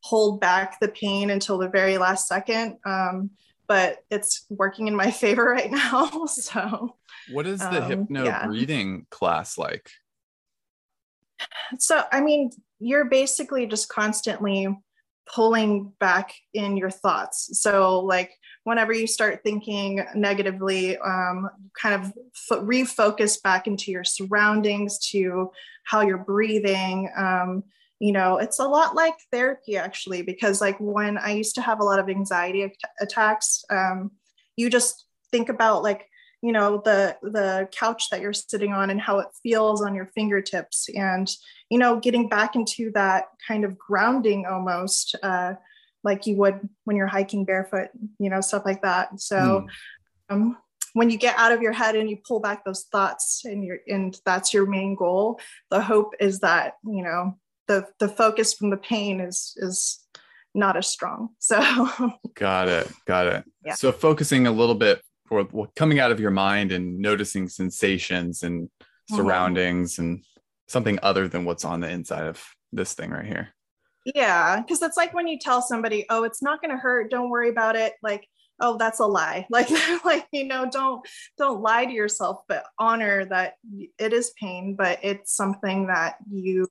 hold 0.00 0.40
back 0.40 0.80
the 0.80 0.88
pain 0.88 1.30
until 1.30 1.58
the 1.58 1.68
very 1.68 1.98
last 1.98 2.26
second. 2.26 2.78
Um, 2.84 3.30
but 3.68 3.98
it's 4.10 4.44
working 4.50 4.88
in 4.88 4.96
my 4.96 5.10
favor 5.22 5.44
right 5.44 5.70
now. 5.70 6.26
so, 6.26 6.96
what 7.30 7.46
is 7.46 7.60
the 7.60 7.82
um, 7.84 7.88
hypno 7.90 8.24
yeah. 8.24 8.46
breathing 8.46 9.06
class 9.10 9.56
like? 9.56 9.90
So, 11.78 12.02
I 12.12 12.20
mean, 12.20 12.50
you're 12.78 13.06
basically 13.06 13.66
just 13.66 13.88
constantly 13.88 14.68
pulling 15.26 15.92
back 15.98 16.34
in 16.52 16.76
your 16.76 16.90
thoughts. 16.90 17.60
So, 17.60 18.00
like, 18.00 18.32
whenever 18.64 18.92
you 18.92 19.06
start 19.06 19.42
thinking 19.42 20.04
negatively, 20.14 20.96
um, 20.98 21.50
kind 21.80 21.94
of 21.94 22.12
refocus 22.50 23.42
back 23.42 23.66
into 23.66 23.90
your 23.90 24.04
surroundings, 24.04 24.98
to 25.10 25.50
how 25.84 26.00
you're 26.00 26.18
breathing. 26.18 27.10
Um, 27.16 27.64
you 27.98 28.12
know, 28.12 28.38
it's 28.38 28.58
a 28.58 28.66
lot 28.66 28.94
like 28.94 29.14
therapy 29.30 29.76
actually, 29.76 30.22
because 30.22 30.60
like 30.60 30.76
when 30.78 31.18
I 31.18 31.32
used 31.32 31.54
to 31.56 31.62
have 31.62 31.80
a 31.80 31.84
lot 31.84 31.98
of 31.98 32.08
anxiety 32.08 32.64
at- 32.64 32.90
attacks, 33.00 33.64
um, 33.70 34.12
you 34.56 34.70
just 34.70 35.06
think 35.30 35.48
about 35.48 35.82
like 35.82 36.08
you 36.42 36.50
know 36.52 36.82
the 36.84 37.16
the 37.22 37.68
couch 37.72 38.10
that 38.10 38.20
you're 38.20 38.32
sitting 38.32 38.72
on 38.72 38.90
and 38.90 39.00
how 39.00 39.20
it 39.20 39.28
feels 39.42 39.80
on 39.80 39.94
your 39.94 40.06
fingertips 40.06 40.88
and 40.94 41.30
you 41.70 41.78
know 41.78 42.00
getting 42.00 42.28
back 42.28 42.56
into 42.56 42.90
that 42.92 43.26
kind 43.46 43.64
of 43.64 43.78
grounding 43.78 44.44
almost 44.44 45.14
uh, 45.22 45.54
like 46.04 46.26
you 46.26 46.36
would 46.36 46.68
when 46.84 46.96
you're 46.96 47.06
hiking 47.06 47.44
barefoot 47.44 47.88
you 48.18 48.30
know 48.30 48.40
stuff 48.40 48.64
like 48.64 48.82
that 48.82 49.20
so 49.20 49.66
mm. 50.30 50.34
um, 50.34 50.56
when 50.94 51.08
you 51.08 51.16
get 51.16 51.38
out 51.38 51.52
of 51.52 51.62
your 51.62 51.72
head 51.72 51.96
and 51.96 52.10
you 52.10 52.18
pull 52.26 52.40
back 52.40 52.64
those 52.64 52.84
thoughts 52.92 53.42
and 53.44 53.64
you're 53.64 53.78
and 53.86 54.18
that's 54.24 54.52
your 54.52 54.66
main 54.66 54.94
goal 54.94 55.40
the 55.70 55.80
hope 55.80 56.14
is 56.20 56.40
that 56.40 56.74
you 56.84 57.02
know 57.02 57.36
the 57.68 57.86
the 57.98 58.08
focus 58.08 58.54
from 58.54 58.70
the 58.70 58.76
pain 58.76 59.20
is 59.20 59.54
is 59.56 60.00
not 60.54 60.76
as 60.76 60.86
strong 60.86 61.30
so 61.38 61.60
got 62.34 62.68
it 62.68 62.90
got 63.06 63.26
it 63.26 63.44
yeah. 63.64 63.74
so 63.74 63.90
focusing 63.90 64.46
a 64.46 64.52
little 64.52 64.74
bit 64.74 65.00
or 65.32 65.68
coming 65.76 65.98
out 65.98 66.12
of 66.12 66.20
your 66.20 66.30
mind 66.30 66.72
and 66.72 66.98
noticing 66.98 67.48
sensations 67.48 68.42
and 68.42 68.64
mm-hmm. 68.64 69.16
surroundings 69.16 69.94
mm-hmm. 69.94 70.02
and 70.02 70.24
something 70.68 70.98
other 71.02 71.28
than 71.28 71.44
what's 71.44 71.64
on 71.64 71.80
the 71.80 71.88
inside 71.88 72.26
of 72.26 72.42
this 72.72 72.94
thing 72.94 73.10
right 73.10 73.26
here. 73.26 73.48
Yeah, 74.04 74.60
because 74.60 74.82
it's 74.82 74.96
like 74.96 75.14
when 75.14 75.26
you 75.28 75.38
tell 75.38 75.62
somebody, 75.62 76.06
"Oh, 76.10 76.24
it's 76.24 76.42
not 76.42 76.60
going 76.60 76.72
to 76.72 76.80
hurt. 76.80 77.10
Don't 77.10 77.30
worry 77.30 77.48
about 77.50 77.76
it." 77.76 77.94
Like, 78.02 78.26
"Oh, 78.60 78.76
that's 78.76 79.00
a 79.00 79.06
lie." 79.06 79.46
Like, 79.50 79.70
like 80.04 80.26
you 80.32 80.44
know, 80.46 80.68
don't 80.70 81.06
don't 81.38 81.62
lie 81.62 81.84
to 81.86 81.92
yourself, 81.92 82.42
but 82.48 82.64
honor 82.78 83.24
that 83.26 83.54
it 83.98 84.12
is 84.12 84.32
pain, 84.40 84.74
but 84.76 84.98
it's 85.02 85.34
something 85.36 85.86
that 85.88 86.16
you 86.30 86.66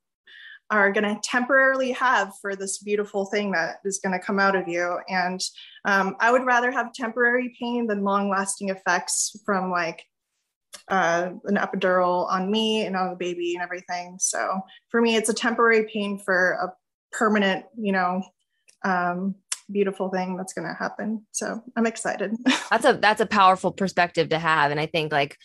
are 0.70 0.90
going 0.92 1.04
to 1.04 1.20
temporarily 1.22 1.92
have 1.92 2.32
for 2.40 2.56
this 2.56 2.78
beautiful 2.78 3.26
thing 3.26 3.52
that 3.52 3.76
is 3.84 4.00
going 4.02 4.18
to 4.18 4.24
come 4.24 4.38
out 4.38 4.56
of 4.56 4.66
you. 4.68 4.98
And 5.08 5.38
um, 5.84 6.16
I 6.18 6.32
would 6.32 6.46
rather 6.46 6.70
have 6.70 6.94
temporary 6.94 7.54
pain 7.60 7.86
than 7.86 8.04
long 8.04 8.30
lasting 8.30 8.70
effects 8.70 9.36
from 9.44 9.70
like 9.70 10.02
uh, 10.88 11.30
an 11.44 11.56
epidural 11.56 12.26
on 12.30 12.50
me 12.50 12.86
and 12.86 12.96
on 12.96 13.10
the 13.10 13.16
baby 13.16 13.54
and 13.54 13.62
everything. 13.62 14.16
So 14.18 14.60
for 14.88 15.02
me, 15.02 15.16
it's 15.16 15.28
a 15.28 15.34
temporary 15.34 15.88
pain 15.92 16.18
for 16.18 16.52
a 16.52 16.72
permanent, 17.12 17.66
you 17.76 17.92
know, 17.92 18.22
um, 18.84 19.36
beautiful 19.70 20.10
thing 20.10 20.36
that's 20.36 20.52
going 20.52 20.66
to 20.66 20.74
happen. 20.74 21.24
So 21.32 21.62
I'm 21.76 21.86
excited. 21.86 22.36
that's 22.70 22.84
a 22.84 22.94
that's 22.94 23.20
a 23.20 23.26
powerful 23.26 23.72
perspective 23.72 24.30
to 24.30 24.38
have, 24.38 24.70
and 24.70 24.80
I 24.80 24.86
think 24.86 25.12
like 25.12 25.36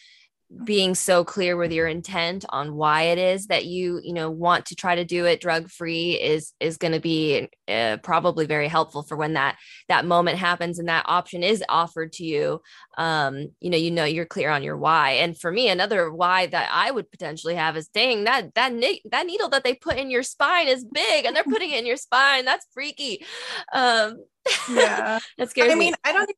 being 0.63 0.95
so 0.95 1.25
clear 1.25 1.57
with 1.57 1.73
your 1.73 1.87
intent 1.87 2.45
on 2.49 2.75
why 2.75 3.03
it 3.03 3.17
is 3.17 3.47
that 3.47 3.65
you 3.65 3.99
you 4.01 4.13
know 4.13 4.31
want 4.31 4.65
to 4.65 4.75
try 4.75 4.95
to 4.95 5.03
do 5.03 5.25
it 5.25 5.41
drug 5.41 5.69
free 5.69 6.11
is 6.11 6.53
is 6.61 6.77
going 6.77 6.93
to 6.93 7.01
be 7.01 7.49
uh, 7.67 7.97
probably 8.01 8.45
very 8.45 8.69
helpful 8.69 9.03
for 9.03 9.17
when 9.17 9.33
that 9.33 9.57
that 9.89 10.05
moment 10.05 10.37
happens 10.37 10.79
and 10.79 10.87
that 10.87 11.03
option 11.07 11.43
is 11.43 11.61
offered 11.67 12.13
to 12.13 12.23
you. 12.23 12.61
Um 12.97 13.49
you 13.59 13.69
know 13.69 13.77
you 13.77 13.91
know 13.91 14.05
you're 14.05 14.25
clear 14.25 14.49
on 14.49 14.63
your 14.63 14.77
why. 14.77 15.11
And 15.11 15.37
for 15.37 15.51
me 15.51 15.67
another 15.67 16.11
why 16.11 16.45
that 16.47 16.69
i 16.71 16.91
would 16.91 17.11
potentially 17.11 17.55
have 17.55 17.75
is 17.75 17.89
dang 17.89 18.23
that 18.23 18.55
that 18.55 18.71
that 19.11 19.25
needle 19.25 19.49
that 19.49 19.65
they 19.65 19.73
put 19.73 19.97
in 19.97 20.09
your 20.09 20.23
spine 20.23 20.69
is 20.69 20.85
big 20.85 21.25
and 21.25 21.35
they're 21.35 21.43
putting 21.43 21.71
it 21.71 21.79
in 21.79 21.85
your 21.85 21.97
spine. 21.97 22.45
That's 22.45 22.65
freaky. 22.73 23.25
Um 23.73 24.23
yeah. 24.71 25.19
that 25.37 25.49
scares 25.49 25.73
i 25.73 25.75
mean 25.75 25.91
me. 25.91 25.97
i 26.05 26.13
don't 26.13 26.29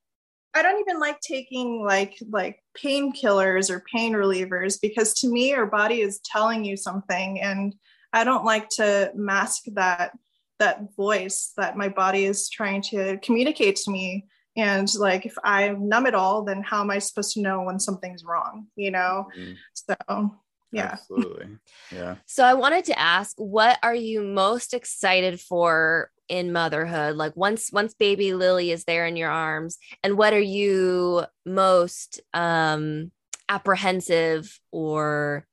I 0.54 0.62
don't 0.62 0.80
even 0.80 1.00
like 1.00 1.20
taking 1.22 1.84
like 1.84 2.18
like 2.30 2.64
painkillers 2.78 3.70
or 3.70 3.84
pain 3.92 4.14
relievers 4.14 4.80
because 4.82 5.14
to 5.16 5.28
me 5.28 5.50
your 5.50 5.68
body 5.68 6.02
is 6.02 6.20
telling 6.26 6.66
you 6.66 6.76
something 6.76 7.40
and 7.40 7.76
I 8.14 8.24
don't 8.24 8.46
like 8.46 8.70
to 8.70 9.12
mask 9.16 9.64
that 9.74 10.18
that 10.58 10.96
voice 10.96 11.54
that 11.56 11.78
my 11.78 11.88
body 11.88 12.26
is 12.26 12.50
trying 12.50 12.82
to 12.82 13.18
communicate 13.20 13.78
to 13.78 13.92
me. 13.92 14.26
And 14.58 14.94
like 14.96 15.26
if 15.26 15.38
I 15.44 15.70
numb 15.70 16.08
it 16.08 16.16
all 16.16 16.44
then 16.44 16.64
how 16.64 16.82
am 16.82 16.90
I 16.90 17.00
supposed 17.00 17.34
to 17.34 17.42
know 17.42 17.62
when 17.62 17.80
something's 17.80 18.24
wrong 18.24 18.68
you 18.76 18.92
know? 18.92 19.28
Mm-hmm. 19.38 19.54
so 19.74 20.36
yeah. 20.72 20.92
Absolutely. 20.94 21.48
Yeah. 21.92 22.16
So 22.28 22.44
I 22.44 22.54
wanted 22.54 22.86
to 22.86 23.00
ask 23.00 23.36
what 23.38 23.80
are 23.82 23.96
you 23.96 24.22
most 24.22 24.74
excited 24.74 25.40
for 25.40 26.12
in 26.30 26.54
motherhood 26.54 27.16
like 27.16 27.36
once 27.36 27.72
once 27.72 27.94
baby 27.96 28.34
lily 28.34 28.72
is 28.72 28.86
there 28.86 29.06
in 29.08 29.16
your 29.16 29.32
arms 29.32 29.80
and 30.04 30.18
what 30.18 30.32
are 30.32 30.40
you 30.40 31.24
most 31.46 32.22
um 32.34 33.12
apprehensive 33.50 34.60
or 34.72 35.46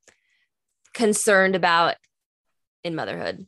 concerned 0.93 1.57
about 1.57 1.95
in 2.85 2.95
motherhood? 2.95 3.47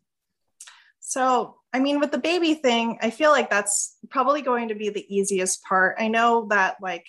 So 1.01 1.57
i 1.73 1.79
mean 1.79 2.01
with 2.01 2.11
the 2.11 2.19
baby 2.19 2.55
thing 2.55 2.99
i 3.03 3.11
feel 3.11 3.31
like 3.31 3.51
that's 3.51 3.97
probably 4.09 4.41
going 4.41 4.69
to 4.69 4.75
be 4.75 4.89
the 4.89 5.15
easiest 5.15 5.63
part. 5.65 5.97
I 5.99 6.09
know 6.09 6.47
that 6.51 6.77
like 6.83 7.07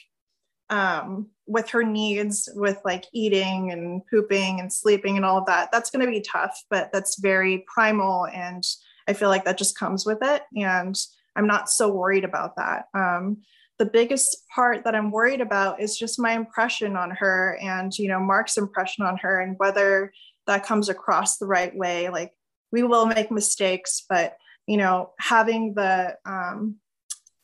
um 0.70 1.28
with 1.48 1.70
her 1.70 1.84
needs 1.84 2.48
with 2.54 2.78
like 2.86 3.06
eating 3.12 3.72
and 3.72 4.02
pooping 4.08 4.60
and 4.60 4.72
sleeping 4.72 5.16
and 5.16 5.26
all 5.26 5.40
of 5.40 5.48
that 5.48 5.72
that's 5.72 5.90
going 5.90 6.06
to 6.06 6.12
be 6.12 6.22
tough 6.22 6.64
but 6.70 6.92
that's 6.94 7.20
very 7.20 7.66
primal 7.74 8.28
and 8.28 8.64
I 9.10 9.14
feel 9.14 9.30
like 9.30 9.46
that 9.46 9.58
just 9.58 9.78
comes 9.78 10.06
with 10.06 10.20
it. 10.22 10.44
And 10.56 10.96
I'm 11.36 11.48
not 11.48 11.70
so 11.70 11.92
worried 11.92 12.24
about 12.24 12.56
that. 12.58 12.86
Um, 12.94 13.38
the 13.80 13.86
biggest 13.86 14.46
part 14.54 14.84
that 14.84 14.94
I'm 14.94 15.10
worried 15.10 15.42
about 15.42 15.82
is 15.82 15.98
just 15.98 16.20
my 16.20 16.34
impression 16.34 16.96
on 16.96 17.12
her 17.12 17.58
and, 17.60 17.98
you 17.98 18.08
know, 18.08 18.20
Mark's 18.20 18.58
impression 18.58 19.06
on 19.06 19.18
her 19.18 19.40
and 19.40 19.56
whether 19.58 20.14
that 20.46 20.66
comes 20.66 20.90
across 20.90 21.38
the 21.38 21.48
right 21.48 21.76
way. 21.76 22.10
Like 22.10 22.34
we 22.72 22.84
will 22.84 23.08
make 23.08 23.32
mistakes, 23.32 24.04
but, 24.08 24.38
you 24.68 24.78
know, 24.78 25.12
having 25.18 25.74
the, 25.74 26.18
um, 26.26 26.76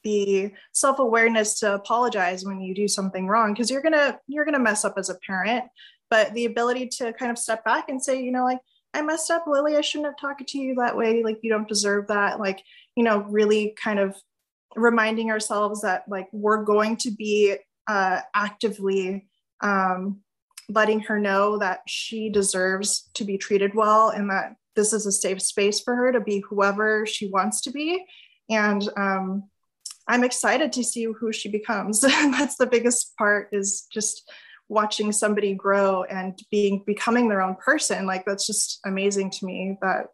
the 0.03 0.51
self-awareness 0.71 1.59
to 1.61 1.73
apologize 1.73 2.45
when 2.45 2.61
you 2.61 2.75
do 2.75 2.87
something 2.87 3.27
wrong 3.27 3.53
because 3.53 3.71
you're 3.71 3.81
gonna 3.81 4.19
you're 4.27 4.45
gonna 4.45 4.59
mess 4.59 4.85
up 4.85 4.93
as 4.99 5.09
a 5.09 5.17
parent 5.25 5.63
but 6.11 6.31
the 6.35 6.45
ability 6.45 6.87
to 6.87 7.11
kind 7.13 7.31
of 7.31 7.39
step 7.39 7.65
back 7.65 7.89
and 7.89 8.03
say 8.03 8.21
you 8.21 8.31
know 8.31 8.43
like 8.43 8.59
i 8.95 9.01
messed 9.01 9.29
up 9.29 9.45
lily. 9.47 9.75
I 9.75 9.81
shouldn't 9.81 10.07
have 10.07 10.17
talked 10.17 10.47
to 10.47 10.57
you 10.57 10.75
that 10.75 10.97
way. 10.97 11.23
Like 11.23 11.39
you 11.41 11.51
don't 11.51 11.67
deserve 11.67 12.07
that. 12.07 12.39
Like 12.39 12.63
you 12.95 13.03
know 13.03 13.23
really 13.29 13.75
kind 13.81 13.99
of 13.99 14.15
reminding 14.75 15.31
ourselves 15.31 15.81
that 15.81 16.03
like 16.07 16.27
we're 16.31 16.63
going 16.63 16.97
to 16.97 17.11
be 17.11 17.55
uh, 17.87 18.21
actively 18.33 19.27
um, 19.61 20.21
letting 20.69 20.99
her 21.01 21.19
know 21.19 21.57
that 21.59 21.81
she 21.87 22.29
deserves 22.29 23.09
to 23.13 23.23
be 23.23 23.37
treated 23.37 23.73
well 23.73 24.09
and 24.09 24.29
that 24.29 24.55
this 24.75 24.91
is 24.91 25.05
a 25.05 25.11
safe 25.11 25.41
space 25.41 25.79
for 25.79 25.95
her 25.95 26.11
to 26.11 26.19
be 26.19 26.43
whoever 26.49 27.05
she 27.05 27.27
wants 27.27 27.61
to 27.61 27.71
be. 27.71 28.05
And 28.49 28.87
um, 28.97 29.43
i'm 30.07 30.23
excited 30.23 30.71
to 30.73 30.83
see 30.83 31.05
who 31.05 31.31
she 31.31 31.49
becomes. 31.49 32.01
That's 32.01 32.57
the 32.57 32.67
biggest 32.67 33.15
part 33.17 33.49
is 33.51 33.87
just 33.91 34.29
watching 34.69 35.11
somebody 35.11 35.53
grow 35.53 36.03
and 36.03 36.37
being 36.51 36.83
becoming 36.85 37.29
their 37.29 37.41
own 37.41 37.55
person 37.55 38.05
like 38.05 38.25
that's 38.25 38.47
just 38.47 38.79
amazing 38.85 39.29
to 39.29 39.45
me 39.45 39.77
that 39.81 40.07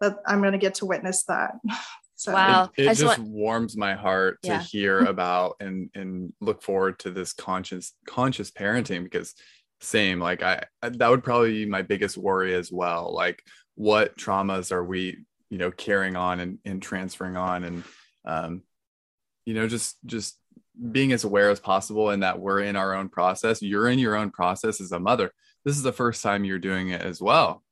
that 0.00 0.16
i'm 0.26 0.40
going 0.40 0.52
to 0.52 0.58
get 0.58 0.74
to 0.74 0.86
witness 0.86 1.24
that 1.24 1.52
so 2.16 2.32
Wow. 2.32 2.70
it, 2.76 2.82
it 2.82 2.88
just 2.88 3.00
just 3.00 3.18
want- 3.18 3.30
warms 3.30 3.76
my 3.76 3.94
heart 3.94 4.38
Yeah. 4.42 4.58
to 4.58 4.64
hear 4.64 4.98
about 5.14 5.56
and 5.60 5.90
and 5.94 6.32
look 6.40 6.62
forward 6.62 6.98
to 7.00 7.10
this 7.10 7.32
conscious 7.32 7.92
conscious 8.06 8.50
parenting 8.50 9.04
because 9.04 9.34
same 9.80 10.18
like 10.20 10.42
I 10.42 10.64
I- 10.82 10.88
that 10.90 11.08
would 11.10 11.24
probably 11.24 11.52
be 11.64 11.66
my 11.66 11.82
biggest 11.82 12.16
worry 12.16 12.54
as 12.54 12.70
well 12.72 13.14
like 13.14 13.42
what 13.74 14.16
traumas 14.18 14.70
are 14.72 14.84
we 14.84 15.24
you 15.50 15.58
know 15.58 15.70
carrying 15.70 16.16
on 16.16 16.40
and, 16.40 16.58
and 16.64 16.82
transferring 16.82 17.36
on 17.36 17.64
and 17.64 17.84
um 18.24 18.62
you 19.44 19.54
know 19.54 19.66
just 19.68 19.96
just 20.06 20.38
being 20.90 21.12
as 21.12 21.24
aware 21.24 21.50
as 21.50 21.60
possible 21.60 22.10
and 22.10 22.22
that 22.22 22.38
we're 22.40 22.60
in 22.60 22.76
our 22.76 22.94
own 22.94 23.08
process 23.08 23.60
you're 23.60 23.88
in 23.90 23.98
your 23.98 24.16
own 24.16 24.30
process 24.30 24.80
as 24.80 24.92
a 24.92 24.98
mother. 24.98 25.30
This 25.64 25.76
is 25.76 25.82
the 25.82 25.92
first 25.92 26.22
time 26.22 26.44
you're 26.44 26.58
doing 26.58 26.88
it 26.90 27.02
as 27.02 27.20
well. 27.20 27.62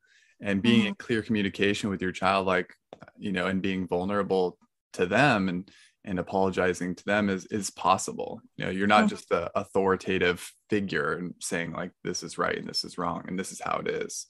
And 0.40 0.62
being 0.62 0.86
in 0.86 0.94
clear 0.94 1.22
communication 1.22 1.90
with 1.90 2.00
your 2.02 2.12
child 2.12 2.46
like 2.46 2.74
you 3.18 3.32
know 3.32 3.46
and 3.46 3.62
being 3.62 3.86
vulnerable 3.86 4.58
to 4.94 5.06
them 5.06 5.48
and 5.48 5.70
and 6.04 6.18
apologizing 6.18 6.94
to 6.94 7.04
them 7.04 7.28
is 7.28 7.46
is 7.46 7.70
possible. 7.70 8.40
You 8.56 8.64
know 8.66 8.70
you're 8.70 8.86
not 8.86 9.04
Mhm. 9.04 9.08
just 9.10 9.28
the 9.28 9.50
authoritative 9.58 10.50
figure 10.70 11.12
and 11.14 11.34
saying 11.40 11.72
like 11.72 11.92
this 12.04 12.22
is 12.22 12.38
right 12.38 12.56
and 12.56 12.68
this 12.68 12.84
is 12.84 12.96
wrong 12.98 13.24
and 13.28 13.38
this 13.38 13.52
is 13.52 13.60
how 13.60 13.78
it 13.78 13.88
is 13.88 14.26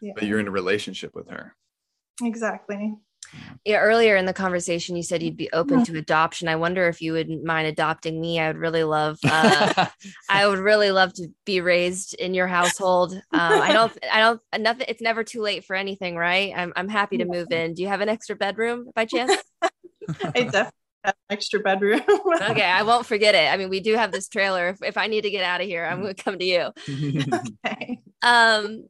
yeah, 0.00 0.12
but 0.14 0.24
you're 0.24 0.40
in 0.40 0.48
a 0.48 0.52
relationship 0.52 1.14
with 1.14 1.28
her. 1.30 1.54
Exactly 2.22 2.94
Yeah, 3.64 3.78
earlier 3.78 4.16
in 4.16 4.26
the 4.26 4.32
conversation, 4.32 4.96
you 4.96 5.02
said 5.02 5.22
you'd 5.22 5.36
be 5.36 5.52
open 5.52 5.84
to 5.84 5.96
adoption. 5.96 6.48
I 6.48 6.56
wonder 6.56 6.88
if 6.88 7.00
you 7.00 7.12
wouldn't 7.12 7.44
mind 7.44 7.66
adopting 7.66 8.20
me. 8.20 8.40
I 8.40 8.48
would 8.48 8.56
really 8.58 8.84
love. 8.84 9.18
Uh, 9.32 9.86
I 10.28 10.46
would 10.46 10.58
really 10.58 10.90
love 10.90 11.12
to 11.14 11.28
be 11.46 11.60
raised 11.60 12.14
in 12.14 12.34
your 12.34 12.46
household. 12.46 13.12
Um, 13.14 13.22
I 13.32 13.72
don't. 13.72 13.92
I 14.12 14.20
don't. 14.20 14.40
Nothing. 14.58 14.86
It's 14.88 15.00
never 15.00 15.24
too 15.24 15.40
late 15.40 15.64
for 15.64 15.74
anything, 15.74 16.16
right? 16.16 16.52
I'm. 16.54 16.72
I'm 16.76 16.88
happy 16.88 17.18
to 17.18 17.24
move 17.24 17.50
in. 17.50 17.74
Do 17.74 17.82
you 17.82 17.88
have 17.88 18.00
an 18.00 18.08
extra 18.08 18.36
bedroom 18.36 18.90
by 18.94 19.04
chance? 19.06 19.32
i 20.08 20.42
definitely 20.42 20.72
have 21.04 21.14
an 21.14 21.14
extra 21.30 21.60
bedroom 21.60 22.02
Okay, 22.42 22.64
I 22.64 22.82
won't 22.82 23.06
forget 23.06 23.34
it. 23.34 23.50
I 23.52 23.56
mean, 23.56 23.70
we 23.70 23.80
do 23.80 23.94
have 23.94 24.12
this 24.12 24.28
trailer. 24.28 24.70
If, 24.70 24.82
if 24.82 24.96
I 24.96 25.06
need 25.06 25.22
to 25.22 25.30
get 25.30 25.44
out 25.44 25.60
of 25.60 25.66
here, 25.66 25.84
I'm 25.84 26.02
going 26.02 26.14
to 26.14 26.22
come 26.22 26.38
to 26.38 26.44
you. 26.44 26.70
okay. 27.64 27.98
um 28.22 28.84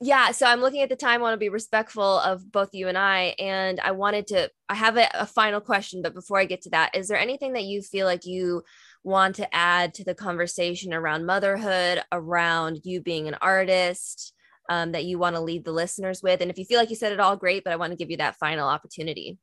yeah 0.00 0.30
so 0.30 0.46
i'm 0.46 0.60
looking 0.60 0.82
at 0.82 0.88
the 0.88 0.96
time 0.96 1.20
i 1.20 1.22
want 1.22 1.34
to 1.34 1.38
be 1.38 1.48
respectful 1.48 2.18
of 2.20 2.50
both 2.50 2.70
you 2.72 2.88
and 2.88 2.96
i 2.96 3.34
and 3.38 3.80
i 3.80 3.90
wanted 3.90 4.26
to 4.26 4.50
i 4.68 4.74
have 4.74 4.96
a, 4.96 5.08
a 5.14 5.26
final 5.26 5.60
question 5.60 6.02
but 6.02 6.14
before 6.14 6.38
i 6.38 6.44
get 6.44 6.62
to 6.62 6.70
that 6.70 6.94
is 6.94 7.08
there 7.08 7.18
anything 7.18 7.52
that 7.52 7.64
you 7.64 7.82
feel 7.82 8.06
like 8.06 8.24
you 8.24 8.62
want 9.02 9.36
to 9.36 9.54
add 9.54 9.94
to 9.94 10.04
the 10.04 10.14
conversation 10.14 10.94
around 10.94 11.26
motherhood 11.26 12.00
around 12.12 12.80
you 12.84 13.00
being 13.00 13.28
an 13.28 13.36
artist 13.40 14.34
um, 14.70 14.92
that 14.92 15.06
you 15.06 15.18
want 15.18 15.34
to 15.34 15.40
leave 15.40 15.64
the 15.64 15.72
listeners 15.72 16.22
with 16.22 16.40
and 16.40 16.50
if 16.50 16.58
you 16.58 16.64
feel 16.64 16.78
like 16.78 16.90
you 16.90 16.96
said 16.96 17.12
it 17.12 17.20
all 17.20 17.36
great 17.36 17.64
but 17.64 17.72
i 17.72 17.76
want 17.76 17.90
to 17.90 17.96
give 17.96 18.10
you 18.10 18.18
that 18.18 18.36
final 18.36 18.68
opportunity 18.68 19.38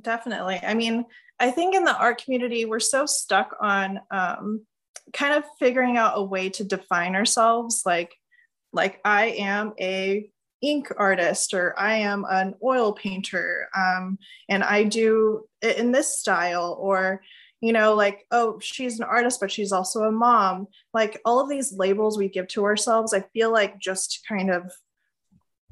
Definitely. 0.00 0.60
I 0.62 0.74
mean, 0.74 1.04
I 1.38 1.50
think 1.50 1.74
in 1.74 1.84
the 1.84 1.96
art 1.96 2.22
community, 2.22 2.64
we're 2.64 2.80
so 2.80 3.06
stuck 3.06 3.56
on 3.60 4.00
um, 4.10 4.66
kind 5.12 5.34
of 5.34 5.44
figuring 5.58 5.96
out 5.96 6.14
a 6.16 6.22
way 6.22 6.50
to 6.50 6.64
define 6.64 7.14
ourselves. 7.14 7.82
Like, 7.86 8.14
like 8.72 9.00
I 9.04 9.26
am 9.38 9.72
a 9.80 10.30
ink 10.62 10.92
artist 10.96 11.54
or 11.54 11.78
I 11.78 11.96
am 11.96 12.24
an 12.28 12.54
oil 12.62 12.92
painter, 12.92 13.68
um, 13.76 14.18
and 14.48 14.62
I 14.62 14.84
do 14.84 15.44
it 15.62 15.78
in 15.78 15.92
this 15.92 16.18
style. 16.18 16.76
Or, 16.78 17.22
you 17.60 17.72
know, 17.72 17.94
like, 17.94 18.26
oh, 18.30 18.58
she's 18.60 18.98
an 18.98 19.04
artist, 19.04 19.40
but 19.40 19.50
she's 19.50 19.72
also 19.72 20.02
a 20.04 20.12
mom. 20.12 20.66
Like 20.92 21.20
all 21.24 21.40
of 21.40 21.48
these 21.48 21.72
labels 21.72 22.18
we 22.18 22.28
give 22.28 22.48
to 22.48 22.64
ourselves, 22.64 23.14
I 23.14 23.24
feel 23.32 23.52
like 23.52 23.78
just 23.78 24.20
kind 24.28 24.50
of 24.50 24.70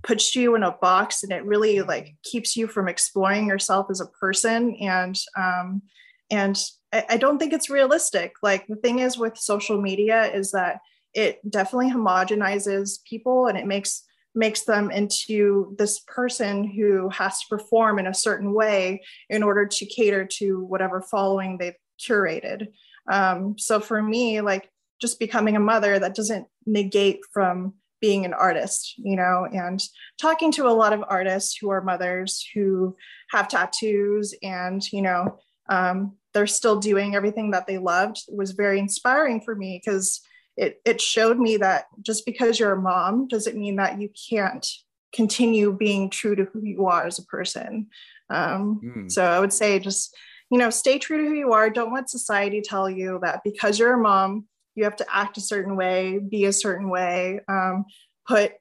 puts 0.03 0.35
you 0.35 0.55
in 0.55 0.63
a 0.63 0.73
box 0.73 1.23
and 1.23 1.33
it 1.33 1.45
really 1.45 1.81
like 1.83 2.17
keeps 2.23 2.57
you 2.57 2.67
from 2.67 2.89
exploring 2.89 3.49
yourself 3.49 3.89
as 3.91 4.01
a 4.01 4.07
person 4.07 4.77
and 4.77 5.19
um 5.37 5.83
and 6.31 6.63
I, 6.93 7.05
I 7.11 7.17
don't 7.17 7.39
think 7.39 7.53
it's 7.53 7.69
realistic 7.69 8.35
like 8.43 8.67
the 8.69 8.77
thing 8.77 9.01
is 9.01 9.19
with 9.19 9.37
social 9.37 9.81
media 9.81 10.33
is 10.33 10.53
that 10.53 10.79
it 11.15 11.39
definitely 11.49 11.91
homogenizes 11.91 13.03
people 13.05 13.47
and 13.47 13.59
it 13.59 13.67
makes 13.67 14.05
makes 14.35 14.65
them 14.65 14.91
into 14.91 15.75
this 15.79 16.01
person 16.01 16.63
who 16.63 17.09
has 17.09 17.41
to 17.41 17.47
perform 17.49 17.99
in 17.99 18.07
a 18.07 18.15
certain 18.15 18.53
way 18.53 19.03
in 19.29 19.43
order 19.43 19.67
to 19.67 19.87
cater 19.87 20.25
to 20.25 20.65
whatever 20.65 21.01
following 21.01 21.59
they've 21.59 21.75
curated. 22.01 22.69
Um, 23.11 23.57
so 23.59 23.81
for 23.81 24.01
me 24.01 24.41
like 24.41 24.71
just 25.01 25.19
becoming 25.19 25.57
a 25.57 25.61
mother 25.61 25.99
that 25.99 26.15
doesn't 26.15 26.47
negate 26.67 27.21
from 27.33 27.75
being 28.01 28.25
an 28.25 28.33
artist 28.33 28.95
you 28.99 29.17
know 29.17 29.49
and 29.53 29.83
talking 30.21 30.53
to 30.53 30.69
a 30.69 30.71
lot 30.71 30.93
of 30.93 31.03
artists 31.09 31.57
who 31.57 31.69
are 31.69 31.83
mothers 31.83 32.47
who 32.55 32.95
have 33.31 33.49
tattoos 33.49 34.35
and 34.43 34.83
you 34.93 35.03
know 35.03 35.37
um, 35.69 36.17
they're 36.33 36.47
still 36.47 36.79
doing 36.79 37.15
everything 37.15 37.51
that 37.51 37.67
they 37.67 37.79
loved 37.79 38.23
was 38.29 38.53
very 38.53 38.79
inspiring 38.79 39.41
for 39.41 39.55
me 39.55 39.81
because 39.85 40.21
it, 40.59 40.81
it 40.85 41.01
showed 41.01 41.39
me 41.39 41.57
that 41.59 41.87
just 42.03 42.27
because 42.27 42.59
you're 42.59 42.73
a 42.73 42.83
mom 42.83 43.29
doesn't 43.29 43.57
mean 43.57 43.77
that 43.77 44.01
you 44.01 44.11
can't 44.29 44.67
continue 45.15 45.73
being 45.73 46.11
true 46.11 46.35
to 46.35 46.45
who 46.53 46.61
you 46.63 46.87
are 46.87 47.07
as 47.07 47.19
a 47.19 47.25
person. 47.25 47.87
Um, 48.29 48.81
Mm. 48.85 49.11
so 49.11 49.25
i 49.25 49.41
would 49.41 49.55
say 49.55 49.79
just 49.79 50.15
you 50.51 50.59
know 50.59 50.69
stay 50.69 50.99
true 50.99 51.19
to 51.23 51.29
who 51.29 51.35
you 51.35 51.53
are. 51.53 51.71
Don't 51.71 51.95
let 51.95 52.11
society 52.11 52.61
tell 52.61 52.91
you 52.91 53.19
that 53.23 53.41
because 53.43 53.79
you're 53.79 53.95
a 53.95 53.99
mom 53.99 54.47
you 54.75 54.85
have 54.85 54.97
to 54.97 55.07
act 55.13 55.39
a 55.39 55.41
certain 55.41 55.77
way 55.77 56.19
be 56.19 56.45
a 56.45 56.53
certain 56.53 56.91
way. 56.91 57.41
Um, 57.49 57.87
put 58.27 58.53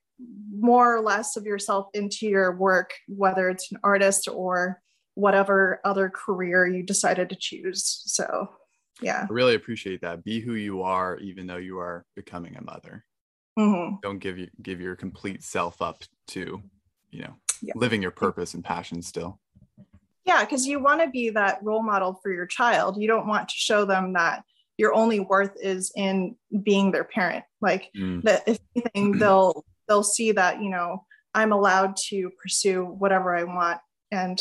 more 0.52 0.96
or 0.96 1.02
less 1.02 1.36
of 1.36 1.46
yourself 1.46 1.88
into 1.94 2.28
your 2.28 2.56
work 2.56 2.92
whether 3.08 3.50
it's 3.50 3.72
an 3.72 3.80
artist 3.84 4.28
or 4.32 4.82
whatever 5.16 5.82
other 5.84 6.10
career 6.10 6.66
you 6.68 6.84
decided 6.84 7.30
to 7.30 7.36
choose. 7.36 8.02
So 8.06 8.50
yeah 9.02 9.26
I 9.30 9.34
really 9.34 9.56
appreciate 9.56 10.02
that. 10.02 10.24
Be 10.24 10.40
who 10.40 10.54
you 10.54 10.82
are, 10.82 11.18
even 11.18 11.48
though 11.48 11.58
you 11.58 11.78
are 11.80 12.06
becoming 12.16 12.56
a 12.58 12.64
mother. 12.64 13.06
Mhm. 13.58 14.02
Don't 14.02 14.20
give 14.20 14.38
you 14.38 14.48
give 14.62 14.80
your 14.82 14.96
complete 14.96 15.44
self 15.44 15.82
up 15.82 16.04
to, 16.28 16.62
you 17.12 17.22
know, 17.24 17.34
Yeah. 17.62 17.74
living 17.76 18.02
your 18.02 18.12
purpose 18.12 18.54
and 18.54 18.64
passion 18.64 19.02
still. 19.02 19.40
yeah 20.26 20.44
because 20.44 20.68
you 20.68 20.80
want 20.80 21.02
to 21.02 21.10
be 21.10 21.30
that 21.30 21.64
role 21.64 21.82
model 21.82 22.20
for 22.22 22.32
your 22.34 22.46
child 22.46 22.98
you 23.02 23.08
don't 23.08 23.28
want 23.28 23.48
to 23.48 23.56
show 23.56 23.86
them 23.86 24.12
that 24.14 24.44
your 24.78 24.94
only 24.94 25.22
worth 25.22 25.56
is 25.62 25.90
in 25.96 26.36
being 26.64 26.92
their 26.92 27.06
parent 27.06 27.46
like 27.62 27.90
Mm. 27.96 28.22
that 28.24 28.44
if 28.46 28.60
anything 28.76 29.18
they'll 29.20 29.64
they'll 29.88 30.04
see 30.04 30.34
that 30.34 30.62
you 30.62 30.70
know 30.70 31.06
i'm 31.34 31.54
allowed 31.54 31.96
to 32.10 32.30
pursue 32.42 32.84
whatever 32.84 33.34
i 33.36 33.44
want 33.46 33.80
and 34.12 34.38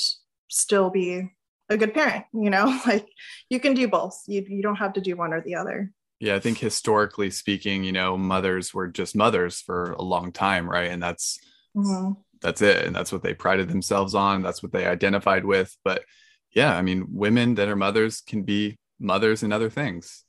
still 0.48 0.90
be 0.90 1.30
a 1.68 1.76
good 1.76 1.92
parent 1.94 2.24
you 2.32 2.50
know 2.50 2.66
like 2.86 3.08
you 3.50 3.58
can 3.60 3.74
do 3.74 3.88
both 3.88 4.22
you, 4.26 4.44
you 4.48 4.62
don't 4.62 4.76
have 4.76 4.92
to 4.94 5.00
do 5.00 5.16
one 5.16 5.32
or 5.32 5.40
the 5.40 5.54
other 5.54 5.92
Yeah, 6.18 6.34
I 6.36 6.40
think 6.40 6.58
historically 6.58 7.30
speaking, 7.30 7.84
you 7.84 7.92
know, 7.92 8.16
mothers 8.16 8.72
were 8.72 8.88
just 8.88 9.14
mothers 9.14 9.60
for 9.60 9.92
a 9.92 10.02
long 10.02 10.32
time, 10.32 10.64
right? 10.68 10.90
And 10.90 11.02
that's 11.02 11.38
Mhm. 11.76 12.16
that's 12.40 12.62
it. 12.62 12.86
And 12.86 12.96
that's 12.96 13.12
what 13.12 13.22
they 13.22 13.34
prided 13.34 13.68
themselves 13.68 14.14
on. 14.14 14.42
That's 14.42 14.62
what 14.62 14.72
they 14.72 14.86
identified 14.86 15.44
with. 15.44 15.76
But 15.84 16.04
yeah, 16.52 16.72
I 16.74 16.80
mean, 16.80 17.04
women 17.12 17.56
that 17.56 17.68
are 17.68 17.76
mothers 17.76 18.22
can 18.22 18.44
be 18.44 18.78
mothers 18.98 19.42
in 19.42 19.52
other 19.52 19.68
things. 19.68 20.24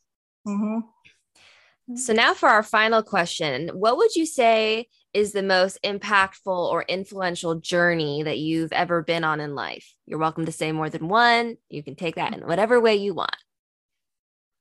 Mhm. 0.46 0.84
So 1.96 2.12
now 2.12 2.34
for 2.34 2.50
our 2.50 2.64
final 2.64 3.02
question, 3.02 3.70
what 3.70 3.96
would 3.96 4.14
you 4.14 4.26
say 4.26 4.88
is 5.14 5.32
the 5.32 5.42
most 5.42 5.80
impactful 5.86 6.48
or 6.48 6.84
influential 6.84 7.56
journey 7.56 8.24
that 8.24 8.40
you've 8.40 8.74
ever 8.74 9.02
been 9.02 9.24
on 9.24 9.40
in 9.40 9.56
life? 9.56 9.94
You're 10.06 10.20
welcome 10.20 10.46
to 10.46 10.52
say 10.52 10.74
more 10.74 10.90
than 10.90 11.08
one. 11.08 11.56
You 11.70 11.84
can 11.84 11.96
take 11.96 12.16
that 12.16 12.34
in 12.34 12.46
whatever 12.46 12.82
way 12.82 12.98
you 12.98 13.14
want. 13.14 13.36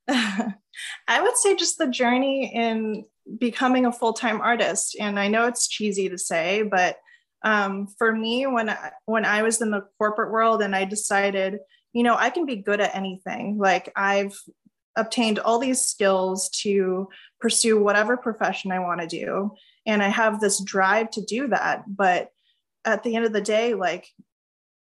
I 0.08 1.20
would 1.20 1.36
say 1.36 1.56
just 1.56 1.78
the 1.78 1.88
journey 1.88 2.54
in 2.54 3.04
becoming 3.38 3.86
a 3.86 3.92
full-time 3.92 4.40
artist. 4.40 4.96
And 5.00 5.18
I 5.18 5.26
know 5.26 5.46
it's 5.46 5.66
cheesy 5.66 6.08
to 6.08 6.18
say, 6.18 6.62
but 6.62 6.96
um, 7.42 7.88
for 7.98 8.14
me, 8.14 8.46
when 8.46 8.70
I, 8.70 8.92
when 9.06 9.24
I 9.24 9.42
was 9.42 9.60
in 9.60 9.72
the 9.72 9.84
corporate 9.98 10.30
world 10.30 10.62
and 10.62 10.76
I 10.76 10.84
decided, 10.84 11.58
you 11.92 12.04
know, 12.04 12.14
I 12.16 12.30
can 12.30 12.46
be 12.46 12.56
good 12.56 12.80
at 12.80 12.94
anything. 12.94 13.58
Like 13.58 13.92
I've 13.96 14.38
obtained 14.97 15.39
all 15.39 15.59
these 15.59 15.81
skills 15.81 16.48
to 16.62 17.09
pursue 17.40 17.81
whatever 17.81 18.16
profession 18.16 18.73
I 18.73 18.81
want 18.81 19.01
to 19.01 19.06
do, 19.06 19.52
and 19.86 20.02
I 20.02 20.09
have 20.09 20.40
this 20.40 20.62
drive 20.62 21.10
to 21.12 21.23
do 21.23 21.48
that. 21.48 21.85
But 21.86 22.31
at 22.85 23.02
the 23.02 23.16
end 23.16 23.24
of 23.24 23.32
the 23.32 23.40
day, 23.40 23.74
like 23.74 24.09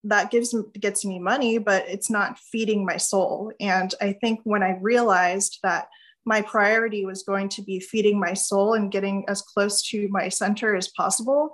that 0.04 0.30
gives 0.30 0.54
gets 0.78 1.04
me 1.04 1.18
money 1.18 1.58
but 1.58 1.88
it's 1.88 2.10
not 2.10 2.38
feeding 2.38 2.84
my 2.84 2.96
soul 2.96 3.50
and 3.58 3.94
i 4.00 4.12
think 4.12 4.38
when 4.44 4.62
i 4.62 4.78
realized 4.80 5.58
that 5.62 5.88
my 6.26 6.40
priority 6.42 7.04
was 7.04 7.22
going 7.22 7.48
to 7.48 7.62
be 7.62 7.80
feeding 7.80 8.20
my 8.20 8.34
soul 8.34 8.74
and 8.74 8.92
getting 8.92 9.24
as 9.28 9.42
close 9.42 9.82
to 9.82 10.06
my 10.08 10.28
center 10.28 10.76
as 10.76 10.88
possible 10.88 11.50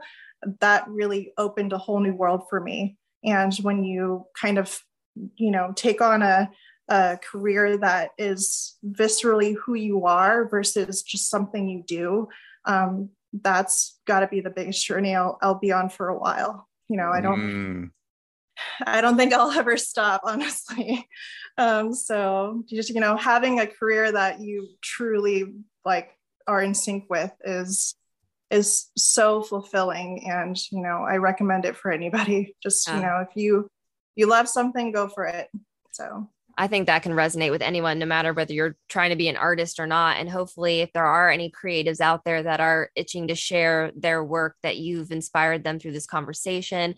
that 0.61 0.87
really 0.89 1.32
opened 1.39 1.73
a 1.73 1.78
whole 1.78 2.01
new 2.01 2.12
world 2.12 2.43
for 2.51 2.61
me 2.61 2.97
and 3.24 3.55
when 3.62 3.85
you 3.85 4.27
kind 4.39 4.59
of 4.59 4.81
you 5.37 5.51
know 5.51 5.73
take 5.77 6.01
on 6.01 6.23
a, 6.23 6.51
a 6.90 7.18
career 7.18 7.78
that 7.78 8.10
is 8.18 8.76
viscerally 8.84 9.54
who 9.64 9.74
you 9.74 10.04
are 10.04 10.48
versus 10.48 11.02
just 11.02 11.30
something 11.30 11.68
you 11.68 11.82
do 11.86 12.28
um, 12.66 13.08
that's 13.32 13.98
got 14.06 14.20
to 14.20 14.28
be 14.28 14.40
the 14.40 14.50
biggest 14.50 14.84
journey 14.84 15.14
I'll, 15.14 15.38
I'll 15.40 15.58
be 15.58 15.72
on 15.72 15.88
for 15.88 16.08
a 16.08 16.18
while 16.18 16.68
you 16.88 16.96
know 16.96 17.10
i 17.10 17.20
don't 17.20 17.40
Mm. 17.40 17.90
I 18.86 19.00
don't 19.00 19.16
think 19.16 19.32
I'll 19.32 19.50
ever 19.50 19.76
stop, 19.76 20.22
honestly. 20.24 21.08
Um, 21.58 21.92
so 21.92 22.62
just 22.68 22.90
you 22.90 23.00
know, 23.00 23.16
having 23.16 23.60
a 23.60 23.66
career 23.66 24.12
that 24.12 24.40
you 24.40 24.68
truly 24.82 25.44
like 25.84 26.10
are 26.46 26.62
in 26.62 26.74
sync 26.74 27.04
with 27.10 27.32
is 27.44 27.94
is 28.50 28.90
so 28.96 29.42
fulfilling, 29.42 30.28
and 30.30 30.56
you 30.70 30.80
know, 30.80 31.04
I 31.08 31.16
recommend 31.16 31.64
it 31.64 31.76
for 31.76 31.90
anybody. 31.90 32.56
Just 32.62 32.88
you 32.88 33.00
know, 33.00 33.24
if 33.28 33.36
you 33.36 33.68
you 34.16 34.26
love 34.26 34.48
something, 34.48 34.92
go 34.92 35.08
for 35.08 35.24
it. 35.24 35.48
So 35.90 36.28
I 36.61 36.66
think 36.66 36.89
that 36.89 37.03
can 37.03 37.12
resonate 37.12 37.51
with 37.51 37.62
anyone, 37.62 37.99
no 37.99 38.05
matter 38.05 38.35
whether 38.35 38.53
you're 38.53 38.77
trying 38.91 39.09
to 39.09 39.16
be 39.16 39.28
an 39.28 39.39
artist 39.39 39.81
or 39.81 39.87
not. 39.87 40.19
And 40.19 40.28
hopefully, 40.28 40.82
if 40.82 40.93
there 40.93 41.07
are 41.07 41.31
any 41.31 41.51
creatives 41.51 42.03
out 42.03 42.23
there 42.27 42.43
that 42.43 42.61
are 42.61 42.91
itching 42.95 43.28
to 43.28 43.35
share 43.35 43.93
their 43.97 44.23
work, 44.23 44.57
that 44.62 44.77
you've 44.77 45.11
inspired 45.11 45.65
them 45.65 45.78
through 45.78 45.93
this 45.93 46.07
conversation, 46.07 46.97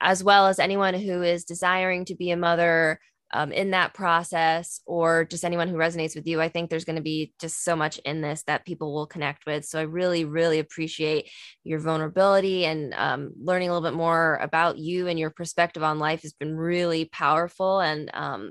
as 0.00 0.22
well 0.22 0.46
as 0.46 0.60
anyone 0.60 0.94
who 0.94 1.22
is 1.22 1.44
desiring 1.44 2.04
to 2.04 2.14
be 2.14 2.30
a 2.30 2.36
mother. 2.36 3.00
Um, 3.32 3.52
in 3.52 3.70
that 3.70 3.94
process, 3.94 4.80
or 4.86 5.24
just 5.24 5.44
anyone 5.44 5.68
who 5.68 5.76
resonates 5.76 6.16
with 6.16 6.26
you, 6.26 6.40
I 6.40 6.48
think 6.48 6.68
there's 6.68 6.84
going 6.84 6.96
to 6.96 7.00
be 7.02 7.32
just 7.40 7.62
so 7.62 7.76
much 7.76 7.98
in 7.98 8.22
this 8.22 8.42
that 8.48 8.66
people 8.66 8.92
will 8.92 9.06
connect 9.06 9.46
with. 9.46 9.64
So 9.64 9.78
I 9.78 9.82
really, 9.82 10.24
really 10.24 10.58
appreciate 10.58 11.30
your 11.62 11.78
vulnerability 11.78 12.64
and 12.64 12.92
um, 12.94 13.30
learning 13.40 13.68
a 13.68 13.72
little 13.72 13.88
bit 13.88 13.96
more 13.96 14.36
about 14.42 14.78
you 14.78 15.06
and 15.06 15.16
your 15.16 15.30
perspective 15.30 15.84
on 15.84 16.00
life 16.00 16.22
has 16.22 16.32
been 16.32 16.56
really 16.56 17.04
powerful. 17.04 17.78
And 17.78 18.10
um, 18.14 18.50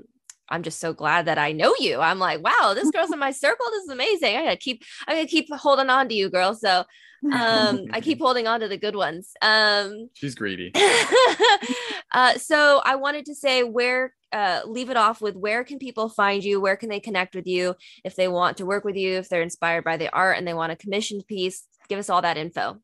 I'm 0.50 0.62
just 0.62 0.80
so 0.80 0.92
glad 0.92 1.26
that 1.26 1.38
I 1.38 1.52
know 1.52 1.74
you. 1.78 2.00
I'm 2.00 2.18
like, 2.18 2.42
wow, 2.42 2.72
this 2.74 2.90
girl's 2.90 3.12
in 3.12 3.18
my 3.18 3.30
circle. 3.30 3.66
This 3.70 3.84
is 3.84 3.90
amazing. 3.90 4.36
I 4.36 4.44
gotta 4.44 4.56
keep, 4.56 4.82
I'm 5.06 5.16
gonna 5.16 5.28
keep 5.28 5.52
holding 5.52 5.90
on 5.90 6.08
to 6.08 6.14
you, 6.14 6.30
girl. 6.30 6.54
So 6.54 6.84
um, 7.32 7.86
I 7.92 8.00
keep 8.00 8.18
holding 8.22 8.46
on 8.46 8.60
to 8.60 8.68
the 8.68 8.78
good 8.78 8.96
ones. 8.96 9.30
Um, 9.42 10.10
She's 10.14 10.34
greedy. 10.34 10.72
uh, 12.12 12.34
so 12.38 12.80
I 12.84 12.96
wanted 12.96 13.26
to 13.26 13.34
say 13.34 13.62
where, 13.62 14.14
uh, 14.32 14.60
leave 14.64 14.90
it 14.90 14.96
off 14.96 15.20
with 15.20 15.36
where 15.36 15.64
can 15.64 15.78
people 15.78 16.08
find 16.08 16.42
you? 16.42 16.60
Where 16.60 16.76
can 16.76 16.88
they 16.88 17.00
connect 17.00 17.34
with 17.34 17.46
you 17.46 17.74
if 18.04 18.16
they 18.16 18.28
want 18.28 18.58
to 18.58 18.66
work 18.66 18.84
with 18.84 18.96
you, 18.96 19.18
if 19.18 19.28
they're 19.28 19.42
inspired 19.42 19.84
by 19.84 19.96
the 19.96 20.12
art 20.14 20.38
and 20.38 20.46
they 20.46 20.54
want 20.54 20.72
a 20.72 20.76
commissioned 20.76 21.26
piece? 21.26 21.66
Give 21.88 21.98
us 21.98 22.08
all 22.08 22.22
that 22.22 22.36
info. 22.36 22.80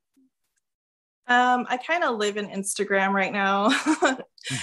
Um, 1.28 1.66
I 1.68 1.76
kind 1.76 2.04
of 2.04 2.18
live 2.18 2.36
in 2.36 2.48
Instagram 2.48 3.12
right 3.12 3.32
now. 3.32 3.66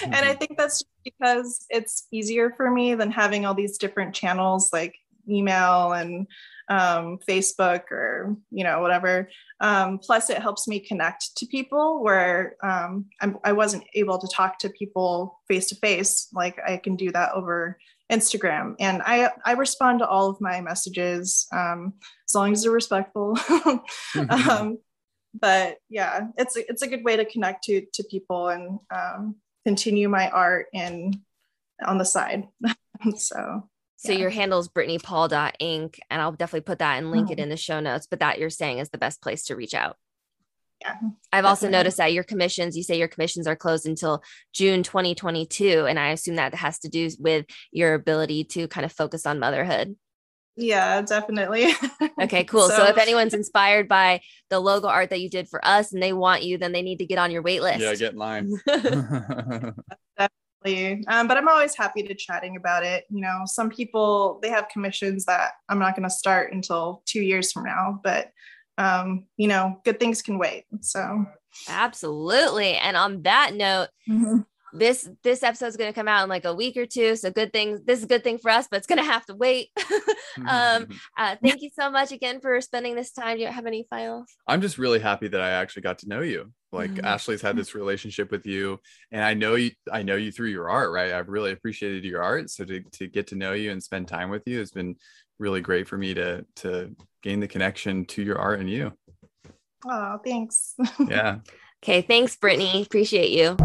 and 0.02 0.14
I 0.14 0.34
think 0.34 0.56
that's 0.56 0.82
because 1.04 1.66
it's 1.68 2.06
easier 2.10 2.52
for 2.56 2.70
me 2.70 2.94
than 2.94 3.10
having 3.10 3.44
all 3.44 3.54
these 3.54 3.76
different 3.76 4.14
channels 4.14 4.70
like 4.72 4.94
email 5.28 5.92
and 5.92 6.26
um, 6.68 7.18
Facebook 7.28 7.90
or 7.90 8.36
you 8.50 8.64
know 8.64 8.80
whatever. 8.80 9.28
Um, 9.60 9.98
plus, 9.98 10.30
it 10.30 10.38
helps 10.38 10.66
me 10.66 10.80
connect 10.80 11.36
to 11.36 11.46
people 11.46 12.02
where 12.02 12.56
um, 12.62 13.06
I'm, 13.20 13.36
I 13.44 13.52
wasn't 13.52 13.84
able 13.94 14.18
to 14.18 14.28
talk 14.28 14.58
to 14.60 14.70
people 14.70 15.40
face 15.48 15.68
to 15.68 15.76
face. 15.76 16.28
Like 16.32 16.58
I 16.66 16.78
can 16.78 16.96
do 16.96 17.12
that 17.12 17.32
over 17.32 17.78
Instagram, 18.10 18.76
and 18.80 19.02
I 19.04 19.30
I 19.44 19.52
respond 19.52 19.98
to 19.98 20.08
all 20.08 20.30
of 20.30 20.40
my 20.40 20.60
messages 20.62 21.46
um, 21.52 21.94
as 22.28 22.34
long 22.34 22.52
as 22.52 22.62
they're 22.62 22.72
respectful. 22.72 23.38
um, 24.30 24.78
but 25.34 25.78
yeah, 25.88 26.28
it's 26.36 26.56
a, 26.56 26.68
it's 26.70 26.82
a 26.82 26.86
good 26.86 27.04
way 27.04 27.16
to 27.16 27.24
connect 27.24 27.64
to 27.64 27.84
to 27.94 28.04
people 28.04 28.48
and 28.48 28.78
um, 28.94 29.36
continue 29.66 30.08
my 30.08 30.30
art 30.30 30.66
and 30.72 31.18
on 31.84 31.98
the 31.98 32.04
side. 32.04 32.44
so 33.16 33.68
So 33.96 34.12
Yeah. 34.12 34.18
your 34.18 34.30
handle 34.30 34.60
is 34.60 34.68
brittnipaul.ink, 34.68 36.00
and 36.10 36.22
I'll 36.22 36.32
definitely 36.32 36.60
put 36.62 36.78
that 36.78 36.98
and 36.98 37.10
link 37.10 37.30
it 37.30 37.38
in 37.38 37.48
the 37.48 37.56
show 37.56 37.80
notes. 37.80 38.06
But 38.08 38.20
that 38.20 38.38
you're 38.38 38.50
saying 38.50 38.78
is 38.78 38.90
the 38.90 38.98
best 38.98 39.20
place 39.20 39.44
to 39.44 39.56
reach 39.56 39.74
out. 39.74 39.96
Yeah, 40.80 40.96
I've 41.32 41.46
also 41.46 41.68
noticed 41.68 41.96
that 41.96 42.12
your 42.12 42.24
commissions, 42.24 42.76
you 42.76 42.82
say 42.82 42.98
your 42.98 43.08
commissions 43.08 43.46
are 43.46 43.56
closed 43.56 43.86
until 43.86 44.22
June 44.52 44.82
2022. 44.82 45.86
And 45.86 45.98
I 45.98 46.10
assume 46.10 46.36
that 46.36 46.54
has 46.54 46.78
to 46.80 46.88
do 46.88 47.08
with 47.18 47.46
your 47.72 47.94
ability 47.94 48.44
to 48.44 48.68
kind 48.68 48.84
of 48.84 48.92
focus 48.92 49.24
on 49.24 49.38
motherhood. 49.38 49.96
Yeah, 50.56 51.02
definitely. 51.02 51.72
Okay, 52.20 52.44
cool. 52.44 52.68
So, 52.68 52.76
So- 52.76 52.86
if 52.86 52.98
anyone's 52.98 53.34
inspired 53.34 53.88
by 53.88 54.20
the 54.48 54.60
logo 54.60 54.86
art 54.88 55.10
that 55.10 55.20
you 55.20 55.28
did 55.28 55.48
for 55.48 55.64
us 55.66 55.92
and 55.92 56.02
they 56.02 56.12
want 56.12 56.44
you, 56.44 56.58
then 56.58 56.72
they 56.72 56.82
need 56.82 56.98
to 56.98 57.06
get 57.06 57.18
on 57.18 57.30
your 57.30 57.42
wait 57.42 57.60
list. 57.60 57.80
yeah, 57.80 57.94
get 57.94 58.12
in 58.12 58.18
line. 58.18 58.52
um, 61.08 61.28
but 61.28 61.36
I'm 61.36 61.48
always 61.48 61.76
happy 61.76 62.02
to 62.04 62.14
chatting 62.14 62.56
about 62.56 62.84
it. 62.84 63.04
You 63.10 63.20
know, 63.20 63.42
some 63.46 63.68
people 63.68 64.38
they 64.42 64.48
have 64.50 64.68
commissions 64.68 65.24
that 65.26 65.52
I'm 65.68 65.78
not 65.78 65.96
going 65.96 66.08
to 66.08 66.10
start 66.10 66.52
until 66.52 67.02
two 67.04 67.20
years 67.20 67.52
from 67.52 67.64
now, 67.64 68.00
but 68.02 68.30
um, 68.78 69.26
you 69.36 69.48
know, 69.48 69.80
good 69.84 69.98
things 70.00 70.22
can 70.22 70.38
wait. 70.38 70.64
So 70.80 71.26
Absolutely. 71.68 72.74
And 72.74 72.96
on 72.96 73.22
that 73.22 73.54
note, 73.54 73.88
this 74.76 75.08
this 75.22 75.42
episode 75.42 75.66
is 75.66 75.76
going 75.76 75.90
to 75.92 75.98
come 75.98 76.08
out 76.08 76.24
in 76.24 76.28
like 76.28 76.44
a 76.44 76.54
week 76.54 76.76
or 76.76 76.84
two 76.84 77.14
so 77.16 77.30
good 77.30 77.52
things 77.52 77.80
this 77.84 77.98
is 78.00 78.04
a 78.04 78.08
good 78.08 78.24
thing 78.24 78.38
for 78.38 78.50
us 78.50 78.66
but 78.70 78.76
it's 78.76 78.86
going 78.86 78.98
to 78.98 79.04
have 79.04 79.24
to 79.24 79.34
wait 79.34 79.68
um 80.48 80.86
uh, 81.16 81.36
thank 81.42 81.62
you 81.62 81.70
so 81.78 81.90
much 81.90 82.10
again 82.12 82.40
for 82.40 82.60
spending 82.60 82.94
this 82.96 83.12
time 83.12 83.36
do 83.36 83.42
you 83.42 83.48
have 83.48 83.66
any 83.66 83.86
final 83.88 84.24
I'm 84.48 84.60
just 84.60 84.76
really 84.78 84.98
happy 84.98 85.28
that 85.28 85.40
I 85.40 85.50
actually 85.50 85.82
got 85.82 85.98
to 86.00 86.08
know 86.08 86.20
you. 86.20 86.52
Like 86.72 86.90
Mhm. 86.90 87.04
Ashley's 87.04 87.40
had 87.40 87.56
this 87.56 87.74
relationship 87.82 88.32
with 88.32 88.46
you, 88.46 88.80
and 89.12 89.22
I 89.22 89.32
know 89.34 89.54
you. 89.54 89.70
I 89.92 90.02
know 90.02 90.16
you 90.16 90.32
through 90.32 90.48
your 90.48 90.68
art, 90.68 90.90
right? 90.90 91.12
I've 91.12 91.28
really 91.28 91.52
appreciated 91.52 92.02
your 92.04 92.20
art. 92.22 92.50
So 92.50 92.64
to 92.64 92.80
to 92.98 93.06
get 93.06 93.28
to 93.28 93.36
know 93.36 93.52
you 93.52 93.70
and 93.70 93.80
spend 93.80 94.08
time 94.08 94.28
with 94.28 94.42
you 94.46 94.58
has 94.58 94.72
been 94.72 94.96
really 95.38 95.60
great 95.60 95.86
for 95.86 95.96
me 95.96 96.14
to 96.14 96.44
to 96.56 96.94
gain 97.22 97.38
the 97.38 97.46
connection 97.48 98.04
to 98.06 98.22
your 98.22 98.38
art 98.38 98.58
and 98.58 98.68
you. 98.68 98.92
oh, 99.88 100.18
thanks. 100.24 100.74
Yeah. 101.08 101.38
okay 101.82 102.02
thanks 102.02 102.36
Brittni 102.36 102.84
appreciate 102.84 103.30
you 103.30 103.56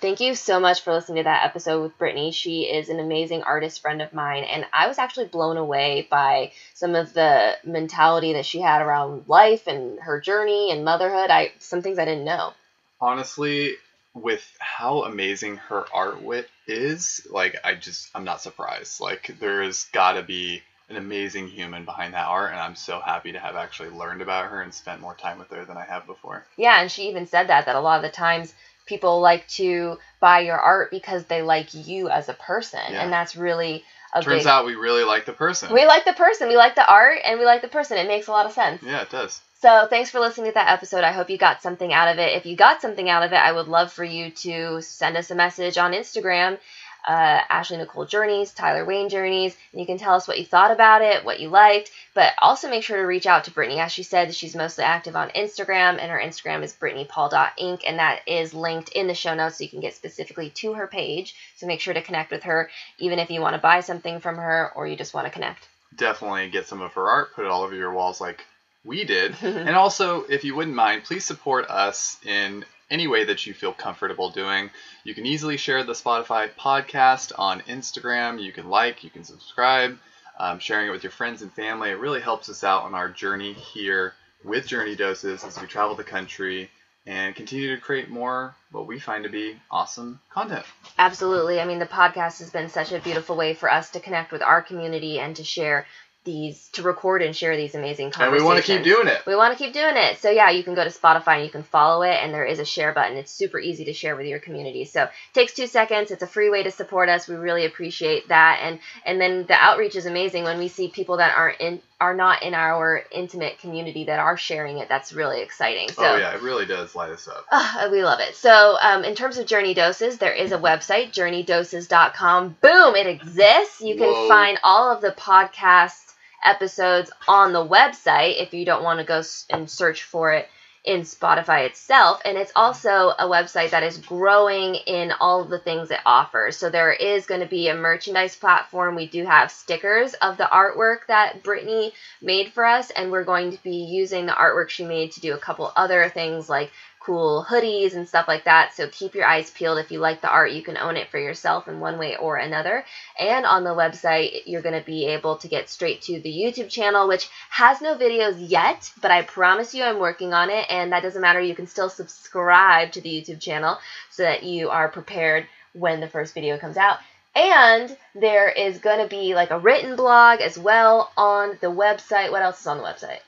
Thank 0.00 0.20
you 0.20 0.36
so 0.36 0.60
much 0.60 0.82
for 0.82 0.92
listening 0.92 1.16
to 1.16 1.22
that 1.24 1.44
episode 1.44 1.82
with 1.82 1.98
Brittni. 1.98 2.32
She 2.32 2.62
is 2.62 2.88
an 2.88 3.00
amazing 3.00 3.42
artist 3.42 3.80
friend 3.82 4.00
of 4.00 4.14
mine, 4.14 4.44
and 4.44 4.64
I 4.72 4.86
was 4.86 4.96
actually 4.98 5.26
blown 5.26 5.56
away 5.56 6.06
by 6.08 6.52
some 6.74 6.94
of 6.94 7.12
the 7.14 7.56
mentality 7.64 8.34
that 8.34 8.46
she 8.46 8.60
had 8.60 8.80
around 8.80 9.24
life 9.26 9.66
and 9.66 9.98
her 10.00 10.20
journey 10.20 10.70
and 10.70 10.84
motherhood. 10.84 11.30
I 11.30 11.50
some 11.58 11.82
things 11.82 11.98
I 11.98 12.04
didn't 12.04 12.24
know. 12.24 12.52
honestly 13.00 13.74
with 14.14 14.44
how 14.58 15.02
amazing 15.04 15.56
her 15.56 15.84
art 15.92 16.22
wit 16.22 16.48
is 16.66 17.24
like 17.30 17.54
i 17.62 17.74
just 17.74 18.10
i'm 18.14 18.24
not 18.24 18.40
surprised 18.40 19.00
like 19.00 19.30
there's 19.38 19.84
got 19.92 20.14
to 20.14 20.22
be 20.22 20.60
an 20.88 20.96
amazing 20.96 21.46
human 21.46 21.84
behind 21.84 22.14
that 22.14 22.26
art 22.26 22.50
and 22.50 22.58
i'm 22.58 22.74
so 22.74 22.98
happy 22.98 23.30
to 23.32 23.38
have 23.38 23.54
actually 23.54 23.90
learned 23.90 24.22
about 24.22 24.46
her 24.46 24.62
and 24.62 24.72
spent 24.74 25.00
more 25.00 25.14
time 25.14 25.38
with 25.38 25.48
her 25.50 25.64
than 25.64 25.76
i 25.76 25.84
have 25.84 26.06
before 26.06 26.44
Yeah, 26.56 26.80
and 26.80 26.90
she 26.90 27.08
even 27.08 27.26
said 27.26 27.48
that 27.48 27.66
that 27.66 27.76
a 27.76 27.80
lot 27.80 27.96
of 27.96 28.02
the 28.02 28.16
times 28.16 28.52
people 28.88 29.20
like 29.20 29.46
to 29.48 29.98
buy 30.20 30.40
your 30.40 30.58
art 30.58 30.90
because 30.90 31.24
they 31.26 31.42
like 31.42 31.72
you 31.74 32.08
as 32.08 32.28
a 32.28 32.34
person, 32.34 32.80
Yeah. 32.90 33.02
and 33.02 33.12
that's 33.12 33.36
really 33.36 33.84
a 34.14 34.22
turns 34.22 34.44
big. 34.44 34.46
out 34.48 34.64
we 34.64 34.74
really 34.74 35.04
like 35.04 35.26
the 35.26 35.32
person 35.34 35.72
we 35.72 35.84
like 35.86 36.04
the 36.06 36.14
person, 36.14 36.48
we 36.48 36.56
like 36.56 36.74
the 36.74 36.90
art, 36.90 37.18
and 37.24 37.38
we 37.38 37.44
like 37.44 37.60
the 37.62 37.68
person. 37.68 37.98
It 37.98 38.08
makes 38.08 38.26
a 38.26 38.32
lot 38.32 38.46
of 38.46 38.52
sense. 38.52 38.82
yeah 38.82 39.02
it 39.02 39.10
does 39.10 39.40
So 39.60 39.86
thanks 39.90 40.10
for 40.10 40.18
listening 40.20 40.50
to 40.50 40.54
that 40.54 40.72
episode. 40.72 41.04
I 41.04 41.12
hope 41.12 41.28
you 41.30 41.36
got 41.36 41.62
something 41.62 41.92
out 41.92 42.08
of 42.08 42.18
it. 42.18 42.36
If 42.36 42.46
you 42.46 42.56
got 42.56 42.80
something 42.80 43.08
out 43.10 43.22
of 43.22 43.32
it, 43.32 43.36
I 43.36 43.52
would 43.52 43.68
love 43.68 43.92
for 43.92 44.04
you 44.04 44.30
to 44.30 44.80
send 44.82 45.16
us 45.16 45.30
a 45.30 45.34
message 45.34 45.76
on 45.78 45.92
Instagram 45.92 46.58
uh, 47.06 47.40
Ashley 47.48 47.76
Nicole 47.76 48.04
Journeys, 48.04 48.52
Tyler 48.52 48.84
Wayne 48.84 49.08
Journeys, 49.08 49.56
and 49.72 49.80
you 49.80 49.86
can 49.86 49.98
tell 49.98 50.14
us 50.14 50.28
what 50.28 50.38
you 50.38 50.44
thought 50.44 50.70
about 50.70 51.02
it, 51.02 51.24
what 51.24 51.40
you 51.40 51.48
liked, 51.48 51.90
but 52.14 52.32
also 52.40 52.68
make 52.68 52.82
sure 52.82 52.98
to 52.98 53.06
reach 53.06 53.26
out 53.26 53.44
to 53.44 53.50
Brittni. 53.50 53.78
As 53.78 53.92
she 53.92 54.02
said, 54.02 54.34
she's 54.34 54.56
mostly 54.56 54.84
active 54.84 55.16
on 55.16 55.30
Instagram, 55.30 55.98
and 55.98 56.10
her 56.10 56.20
Instagram 56.20 56.62
is 56.62 56.74
brittnipaul.ink, 56.74 57.82
and 57.86 57.98
that 57.98 58.20
is 58.26 58.54
linked 58.54 58.90
in 58.90 59.06
the 59.06 59.14
show 59.14 59.34
notes 59.34 59.58
so 59.58 59.64
you 59.64 59.70
can 59.70 59.80
get 59.80 59.94
specifically 59.94 60.50
to 60.50 60.74
her 60.74 60.86
page. 60.86 61.34
So 61.56 61.66
make 61.66 61.80
sure 61.80 61.94
to 61.94 62.02
connect 62.02 62.30
with 62.30 62.44
her, 62.44 62.70
even 62.98 63.18
if 63.18 63.30
you 63.30 63.40
want 63.40 63.54
to 63.54 63.62
buy 63.62 63.80
something 63.80 64.20
from 64.20 64.36
her 64.36 64.72
or 64.74 64.86
you 64.86 64.96
just 64.96 65.14
want 65.14 65.26
to 65.26 65.32
connect. 65.32 65.68
Definitely 65.96 66.50
get 66.50 66.66
some 66.66 66.82
of 66.82 66.92
her 66.92 67.08
art, 67.08 67.34
put 67.34 67.44
it 67.44 67.50
all 67.50 67.62
over 67.62 67.74
your 67.74 67.92
walls 67.92 68.20
like 68.20 68.44
we 68.84 69.04
did. 69.04 69.34
and 69.42 69.76
also, 69.76 70.24
if 70.24 70.44
you 70.44 70.54
wouldn't 70.54 70.76
mind, 70.76 71.04
please 71.04 71.24
support 71.24 71.68
us 71.70 72.18
in 72.24 72.64
any 72.90 73.06
way 73.06 73.24
that 73.24 73.46
you 73.46 73.54
feel 73.54 73.72
comfortable 73.72 74.30
doing. 74.30 74.70
You 75.04 75.14
can 75.14 75.26
easily 75.26 75.56
share 75.56 75.84
the 75.84 75.92
Spotify 75.92 76.50
podcast 76.58 77.32
on 77.38 77.60
Instagram. 77.62 78.42
You 78.42 78.52
can 78.52 78.68
like, 78.68 79.04
you 79.04 79.10
can 79.10 79.24
subscribe, 79.24 79.98
um, 80.38 80.58
sharing 80.58 80.88
it 80.88 80.92
with 80.92 81.02
your 81.02 81.12
friends 81.12 81.42
and 81.42 81.52
family. 81.52 81.90
It 81.90 81.98
really 81.98 82.20
helps 82.20 82.48
us 82.48 82.64
out 82.64 82.84
on 82.84 82.94
our 82.94 83.08
journey 83.08 83.52
here 83.52 84.14
with 84.44 84.66
Journey 84.66 84.96
Doses 84.96 85.44
as 85.44 85.60
we 85.60 85.66
travel 85.66 85.96
the 85.96 86.04
country 86.04 86.70
and 87.06 87.34
continue 87.34 87.74
to 87.74 87.80
create 87.80 88.10
more 88.10 88.54
what 88.70 88.86
we 88.86 89.00
find 89.00 89.24
to 89.24 89.30
be 89.30 89.56
awesome 89.70 90.20
content. 90.30 90.64
Absolutely. 90.98 91.58
I 91.58 91.64
mean, 91.64 91.78
the 91.78 91.86
podcast 91.86 92.38
has 92.40 92.50
been 92.50 92.68
such 92.68 92.92
a 92.92 93.00
beautiful 93.00 93.34
way 93.34 93.54
for 93.54 93.70
us 93.70 93.90
to 93.90 94.00
connect 94.00 94.30
with 94.30 94.42
our 94.42 94.60
community 94.60 95.18
and 95.18 95.34
to 95.36 95.44
share 95.44 95.86
these 96.28 96.68
to 96.72 96.82
record 96.82 97.22
and 97.22 97.34
share 97.34 97.56
these 97.56 97.74
amazing 97.74 98.10
conversations. 98.10 98.34
And 98.34 98.42
we 98.42 98.46
want 98.46 98.62
to 98.62 98.70
keep 98.70 98.84
doing 98.84 99.08
it. 99.08 99.24
We 99.26 99.34
want 99.34 99.56
to 99.56 99.64
keep 99.64 99.72
doing 99.72 99.96
it. 99.96 100.18
So 100.18 100.30
yeah, 100.30 100.50
you 100.50 100.62
can 100.62 100.74
go 100.74 100.84
to 100.84 100.90
Spotify 100.90 101.36
and 101.36 101.44
you 101.44 101.50
can 101.50 101.62
follow 101.62 102.02
it 102.02 102.22
and 102.22 102.32
there 102.34 102.44
is 102.44 102.58
a 102.58 102.66
share 102.66 102.92
button. 102.92 103.16
It's 103.16 103.32
super 103.32 103.58
easy 103.58 103.86
to 103.86 103.94
share 103.94 104.14
with 104.14 104.26
your 104.26 104.38
community. 104.38 104.84
So 104.84 105.04
it 105.04 105.10
takes 105.32 105.54
2 105.54 105.66
seconds. 105.66 106.10
It's 106.10 106.22
a 106.22 106.26
free 106.26 106.50
way 106.50 106.62
to 106.64 106.70
support 106.70 107.08
us. 107.08 107.28
We 107.28 107.36
really 107.36 107.64
appreciate 107.64 108.28
that. 108.28 108.60
And 108.62 108.78
and 109.06 109.18
then 109.18 109.46
the 109.46 109.54
outreach 109.54 109.96
is 109.96 110.04
amazing 110.04 110.44
when 110.44 110.58
we 110.58 110.68
see 110.68 110.88
people 110.88 111.16
that 111.16 111.34
aren't 111.34 111.60
in 111.60 111.80
are 112.00 112.14
not 112.14 112.42
in 112.42 112.54
our 112.54 113.02
intimate 113.10 113.58
community 113.58 114.04
that 114.04 114.20
are 114.20 114.36
sharing 114.36 114.78
it. 114.78 114.88
That's 114.88 115.12
really 115.14 115.40
exciting. 115.40 115.88
So 115.88 116.04
oh 116.04 116.16
yeah, 116.16 116.34
it 116.34 116.42
really 116.42 116.66
does 116.66 116.94
light 116.94 117.10
us 117.10 117.26
up. 117.26 117.46
We 117.90 118.04
love 118.04 118.20
it. 118.20 118.36
So, 118.36 118.76
um, 118.82 119.02
in 119.02 119.14
terms 119.14 119.38
of 119.38 119.46
Journey 119.46 119.72
Doses, 119.72 120.18
there 120.18 120.34
is 120.34 120.52
a 120.52 120.58
website, 120.58 121.10
journeydoses.com. 121.12 122.56
Boom, 122.60 122.94
it 122.94 123.06
exists. 123.06 123.80
You 123.80 123.96
can 123.96 124.12
Whoa. 124.12 124.28
find 124.28 124.58
all 124.62 124.92
of 124.92 125.00
the 125.00 125.10
podcast 125.10 126.08
episodes 126.44 127.10
on 127.26 127.52
the 127.52 127.66
website 127.66 128.40
if 128.40 128.54
you 128.54 128.64
don't 128.64 128.84
want 128.84 129.00
to 129.00 129.04
go 129.04 129.22
and 129.50 129.70
search 129.70 130.02
for 130.02 130.32
it 130.32 130.48
in 130.84 131.02
Spotify 131.02 131.66
itself. 131.66 132.20
And 132.24 132.38
it's 132.38 132.52
also 132.56 133.10
a 133.18 133.26
website 133.26 133.70
that 133.70 133.82
is 133.82 133.98
growing 133.98 134.74
in 134.74 135.12
all 135.20 135.42
of 135.42 135.50
the 135.50 135.58
things 135.58 135.90
it 135.90 136.00
offers. 136.06 136.56
So, 136.56 136.70
there 136.70 136.92
is 136.92 137.26
going 137.26 137.42
to 137.42 137.46
be 137.46 137.68
a 137.68 137.74
merchandise 137.74 138.36
platform. 138.36 138.94
We 138.94 139.06
do 139.06 139.24
have 139.26 139.50
stickers 139.50 140.14
of 140.14 140.38
the 140.38 140.48
artwork 140.50 141.06
that 141.08 141.42
Brittni 141.42 141.92
made 142.22 142.52
for 142.52 142.64
us, 142.64 142.90
and 142.90 143.12
we're 143.12 143.24
going 143.24 143.52
to 143.52 143.62
be 143.62 143.76
using 143.76 144.26
the 144.26 144.32
artwork 144.32 144.70
she 144.70 144.84
made 144.84 145.12
to 145.12 145.20
do 145.20 145.34
a 145.34 145.38
couple 145.38 145.70
other 145.76 146.08
things 146.08 146.48
like 146.48 146.70
cool 147.08 147.46
hoodies 147.48 147.94
and 147.94 148.06
stuff 148.06 148.28
like 148.28 148.44
that. 148.44 148.74
So 148.74 148.86
keep 148.86 149.14
your 149.14 149.24
eyes 149.24 149.50
peeled. 149.50 149.78
If 149.78 149.90
you 149.90 149.98
like 149.98 150.20
the 150.20 150.28
art, 150.28 150.52
you 150.52 150.62
can 150.62 150.76
own 150.76 150.98
it 150.98 151.08
for 151.08 151.18
yourself 151.18 151.66
in 151.66 151.80
one 151.80 151.98
way 151.98 152.18
or 152.18 152.36
another. 152.36 152.84
And 153.18 153.46
on 153.46 153.64
the 153.64 153.70
website, 153.70 154.42
you're 154.44 154.60
going 154.60 154.78
to 154.78 154.84
be 154.84 155.06
able 155.06 155.38
to 155.38 155.48
get 155.48 155.70
straight 155.70 156.02
to 156.02 156.20
the 156.20 156.28
YouTube 156.28 156.68
channel, 156.68 157.08
which 157.08 157.30
has 157.48 157.80
no 157.80 157.96
videos 157.96 158.36
yet, 158.38 158.92
but 159.00 159.10
I 159.10 159.22
promise 159.22 159.74
you 159.74 159.84
I'm 159.84 159.98
working 159.98 160.34
on 160.34 160.50
it. 160.50 160.66
And 160.68 160.92
that 160.92 161.02
doesn't 161.02 161.22
matter. 161.22 161.40
You 161.40 161.54
can 161.54 161.66
still 161.66 161.88
subscribe 161.88 162.92
to 162.92 163.00
the 163.00 163.08
YouTube 163.08 163.40
channel 163.40 163.78
so 164.10 164.24
that 164.24 164.42
you 164.42 164.68
are 164.68 164.90
prepared 164.90 165.46
when 165.72 166.00
the 166.00 166.08
first 166.08 166.34
video 166.34 166.58
comes 166.58 166.76
out. 166.76 166.98
And 167.34 167.96
there 168.14 168.50
is 168.50 168.80
going 168.80 169.00
to 169.00 169.08
be 169.08 169.34
like 169.34 169.50
a 169.50 169.58
written 169.58 169.96
blog 169.96 170.42
as 170.42 170.58
well 170.58 171.10
on 171.16 171.56
the 171.62 171.68
website. 171.68 172.30
What 172.30 172.42
else 172.42 172.60
is 172.60 172.66
on 172.66 172.76
the 172.76 172.84
website? 172.84 173.20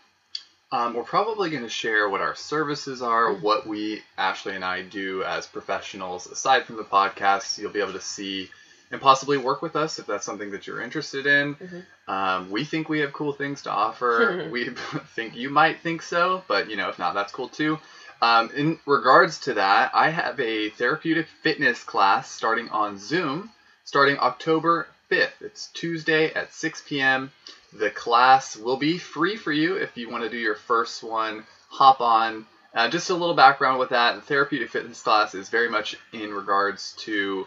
Um, 0.72 0.94
we're 0.94 1.02
probably 1.02 1.50
going 1.50 1.64
to 1.64 1.68
share 1.68 2.08
what 2.08 2.20
our 2.20 2.34
services 2.36 3.02
are, 3.02 3.30
Mm. 3.34 3.40
what 3.42 3.66
we, 3.66 4.02
Ashley 4.16 4.54
and 4.54 4.64
I, 4.64 4.82
do 4.82 5.24
as 5.24 5.46
professionals 5.46 6.26
aside 6.28 6.64
from 6.64 6.76
the 6.76 6.84
podcast. 6.84 7.58
You'll 7.58 7.72
be 7.72 7.80
able 7.80 7.94
to 7.94 8.00
see 8.00 8.50
and 8.92 9.00
possibly 9.00 9.36
work 9.38 9.62
with 9.62 9.76
us 9.76 9.98
if 9.98 10.06
that's 10.06 10.24
something 10.24 10.50
that 10.52 10.66
you're 10.66 10.80
interested 10.80 11.26
in. 11.26 11.54
Mhm. 11.56 11.84
Um, 12.12 12.50
we 12.50 12.64
think 12.64 12.88
we 12.88 13.00
have 13.00 13.12
cool 13.12 13.32
things 13.32 13.62
to 13.62 13.70
offer. 13.70 14.48
we 14.52 14.70
think 15.14 15.34
you 15.36 15.50
might 15.50 15.80
think 15.80 16.02
so, 16.02 16.44
but 16.48 16.68
you 16.70 16.76
know, 16.76 16.88
if 16.88 16.98
not, 16.98 17.14
that's 17.14 17.32
cool 17.32 17.48
too. 17.48 17.78
Um, 18.22 18.50
in 18.54 18.78
regards 18.86 19.40
to 19.40 19.54
that, 19.54 19.92
I 19.94 20.10
have 20.10 20.38
a 20.40 20.70
therapeutic 20.70 21.26
fitness 21.42 21.82
class 21.82 22.30
starting 22.30 22.68
on 22.68 22.98
Zoom 22.98 23.50
starting 23.84 24.18
October 24.18 24.86
5th. 25.10 25.40
It's 25.40 25.66
Tuesday 25.68 26.32
at 26.34 26.52
6 26.52 26.82
p.m. 26.86 27.32
The 27.72 27.90
class 27.90 28.56
will 28.56 28.76
be 28.76 28.98
free 28.98 29.36
for 29.36 29.52
you 29.52 29.76
if 29.76 29.96
you 29.96 30.10
want 30.10 30.24
to 30.24 30.30
do 30.30 30.38
your 30.38 30.56
first 30.56 31.02
one. 31.02 31.44
Hop 31.68 32.00
on. 32.00 32.46
Uh, 32.74 32.88
just 32.88 33.10
a 33.10 33.14
little 33.14 33.34
background 33.34 33.78
with 33.78 33.90
that. 33.90 34.14
The 34.16 34.20
therapeutic 34.20 34.70
fitness 34.70 35.02
class 35.02 35.34
is 35.34 35.48
very 35.48 35.68
much 35.68 35.96
in 36.12 36.32
regards 36.32 36.94
to 37.00 37.46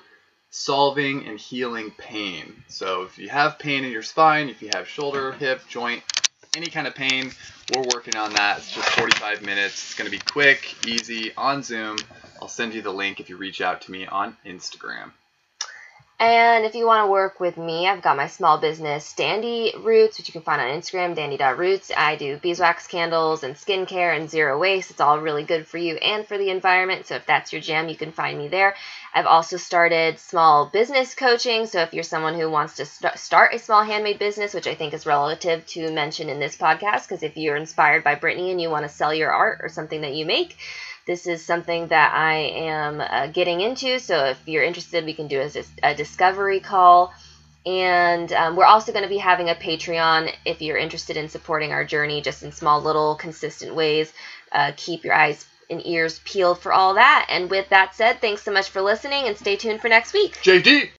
solving 0.49 1.27
and 1.27 1.39
healing 1.39 1.91
pain. 1.97 2.63
So 2.67 3.03
if 3.03 3.17
you 3.17 3.29
have 3.29 3.59
pain 3.59 3.83
in 3.83 3.91
your 3.91 4.03
spine, 4.03 4.49
if 4.49 4.61
you 4.61 4.69
have 4.73 4.87
shoulder, 4.87 5.31
hip, 5.33 5.61
joint, 5.67 6.03
any 6.55 6.67
kind 6.67 6.87
of 6.87 6.93
pain, 6.93 7.31
we're 7.73 7.83
working 7.93 8.15
on 8.15 8.33
that. 8.33 8.59
It's 8.59 8.71
just 8.71 8.87
45 8.89 9.41
minutes. 9.41 9.73
It's 9.73 9.95
going 9.95 10.09
to 10.09 10.15
be 10.15 10.21
quick, 10.23 10.87
easy, 10.87 11.33
on 11.35 11.63
Zoom. 11.63 11.97
I'll 12.41 12.47
send 12.47 12.73
you 12.73 12.81
the 12.81 12.93
link 12.93 13.19
if 13.19 13.29
you 13.29 13.37
reach 13.37 13.61
out 13.61 13.81
to 13.81 13.91
me 13.91 14.05
on 14.05 14.37
Instagram. 14.45 15.11
And 16.23 16.63
if 16.63 16.73
you 16.73 16.85
want 16.85 17.05
to 17.05 17.11
work 17.11 17.41
with 17.41 17.57
me, 17.57 17.85
I've 17.85 18.01
got 18.01 18.15
my 18.15 18.27
small 18.27 18.57
business, 18.57 19.11
Dandy 19.11 19.73
Roots, 19.77 20.17
which 20.17 20.29
you 20.29 20.31
can 20.31 20.41
find 20.41 20.61
on 20.61 20.69
Instagram, 20.69 21.15
dandy.roots. 21.15 21.91
I 21.97 22.15
do 22.15 22.37
beeswax 22.37 22.87
candles 22.87 23.43
and 23.43 23.55
skincare 23.55 24.15
and 24.15 24.29
zero 24.29 24.57
waste. 24.57 24.89
It's 24.89 25.01
all 25.01 25.19
really 25.19 25.43
good 25.43 25.67
for 25.67 25.77
you 25.77 25.95
and 25.97 26.25
for 26.25 26.37
the 26.37 26.49
environment. 26.49 27.07
So 27.07 27.15
if 27.15 27.25
that's 27.25 27.51
your 27.51 27.61
jam, 27.61 27.89
you 27.89 27.97
can 27.97 28.13
find 28.13 28.37
me 28.37 28.47
there. 28.47 28.73
I've 29.13 29.25
also 29.25 29.57
started 29.57 30.17
small 30.17 30.67
business 30.67 31.13
coaching. 31.13 31.65
So 31.65 31.81
if 31.81 31.93
you're 31.93 32.03
someone 32.03 32.35
who 32.35 32.49
wants 32.49 32.77
to 32.77 32.85
st- 32.85 33.17
start 33.17 33.53
a 33.53 33.59
small 33.59 33.83
handmade 33.83 34.17
business, 34.17 34.53
which 34.53 34.65
I 34.65 34.75
think 34.75 34.93
is 34.93 35.05
relative 35.05 35.65
to 35.65 35.91
mention 35.91 36.29
in 36.29 36.39
this 36.39 36.55
podcast, 36.55 37.01
because 37.03 37.23
if 37.23 37.35
you're 37.35 37.57
inspired 37.57 38.05
by 38.05 38.15
Brittni 38.15 38.49
and 38.49 38.61
you 38.61 38.69
want 38.69 38.83
to 38.83 38.95
sell 38.95 39.13
your 39.13 39.33
art 39.33 39.59
or 39.61 39.67
something 39.67 39.99
that 39.99 40.15
you 40.15 40.25
make, 40.25 40.55
this 41.05 41.27
is 41.27 41.45
something 41.45 41.87
that 41.87 42.13
I 42.13 42.33
am 42.33 43.01
uh, 43.01 43.27
getting 43.27 43.61
into. 43.61 43.99
So 43.99 44.25
if 44.25 44.39
you're 44.47 44.63
interested, 44.63 45.05
we 45.05 45.13
can 45.13 45.27
do 45.27 45.41
a, 45.41 45.51
a 45.83 45.95
discovery 45.95 46.59
call. 46.59 47.13
And 47.65 48.31
um, 48.33 48.55
we're 48.55 48.65
also 48.65 48.91
going 48.91 49.03
to 49.03 49.09
be 49.09 49.17
having 49.17 49.49
a 49.49 49.55
Patreon 49.55 50.33
if 50.45 50.61
you're 50.61 50.77
interested 50.77 51.15
in 51.15 51.29
supporting 51.29 51.71
our 51.71 51.85
journey 51.85 52.21
just 52.21 52.43
in 52.43 52.51
small, 52.51 52.81
little, 52.81 53.15
consistent 53.15 53.75
ways. 53.75 54.11
Uh, 54.51 54.71
keep 54.75 55.03
your 55.03 55.13
eyes 55.13 55.45
and 55.69 55.85
ears 55.85 56.19
peeled 56.25 56.59
for 56.59 56.73
all 56.73 56.93
that. 56.95 57.25
And 57.29 57.49
with 57.49 57.69
that 57.69 57.95
said, 57.95 58.19
thanks 58.19 58.43
so 58.43 58.51
much 58.51 58.69
for 58.69 58.81
listening 58.81 59.27
and 59.27 59.37
stay 59.37 59.55
tuned 59.55 59.81
for 59.81 59.89
next 59.89 60.13
week. 60.13 60.37
JD! 60.41 60.89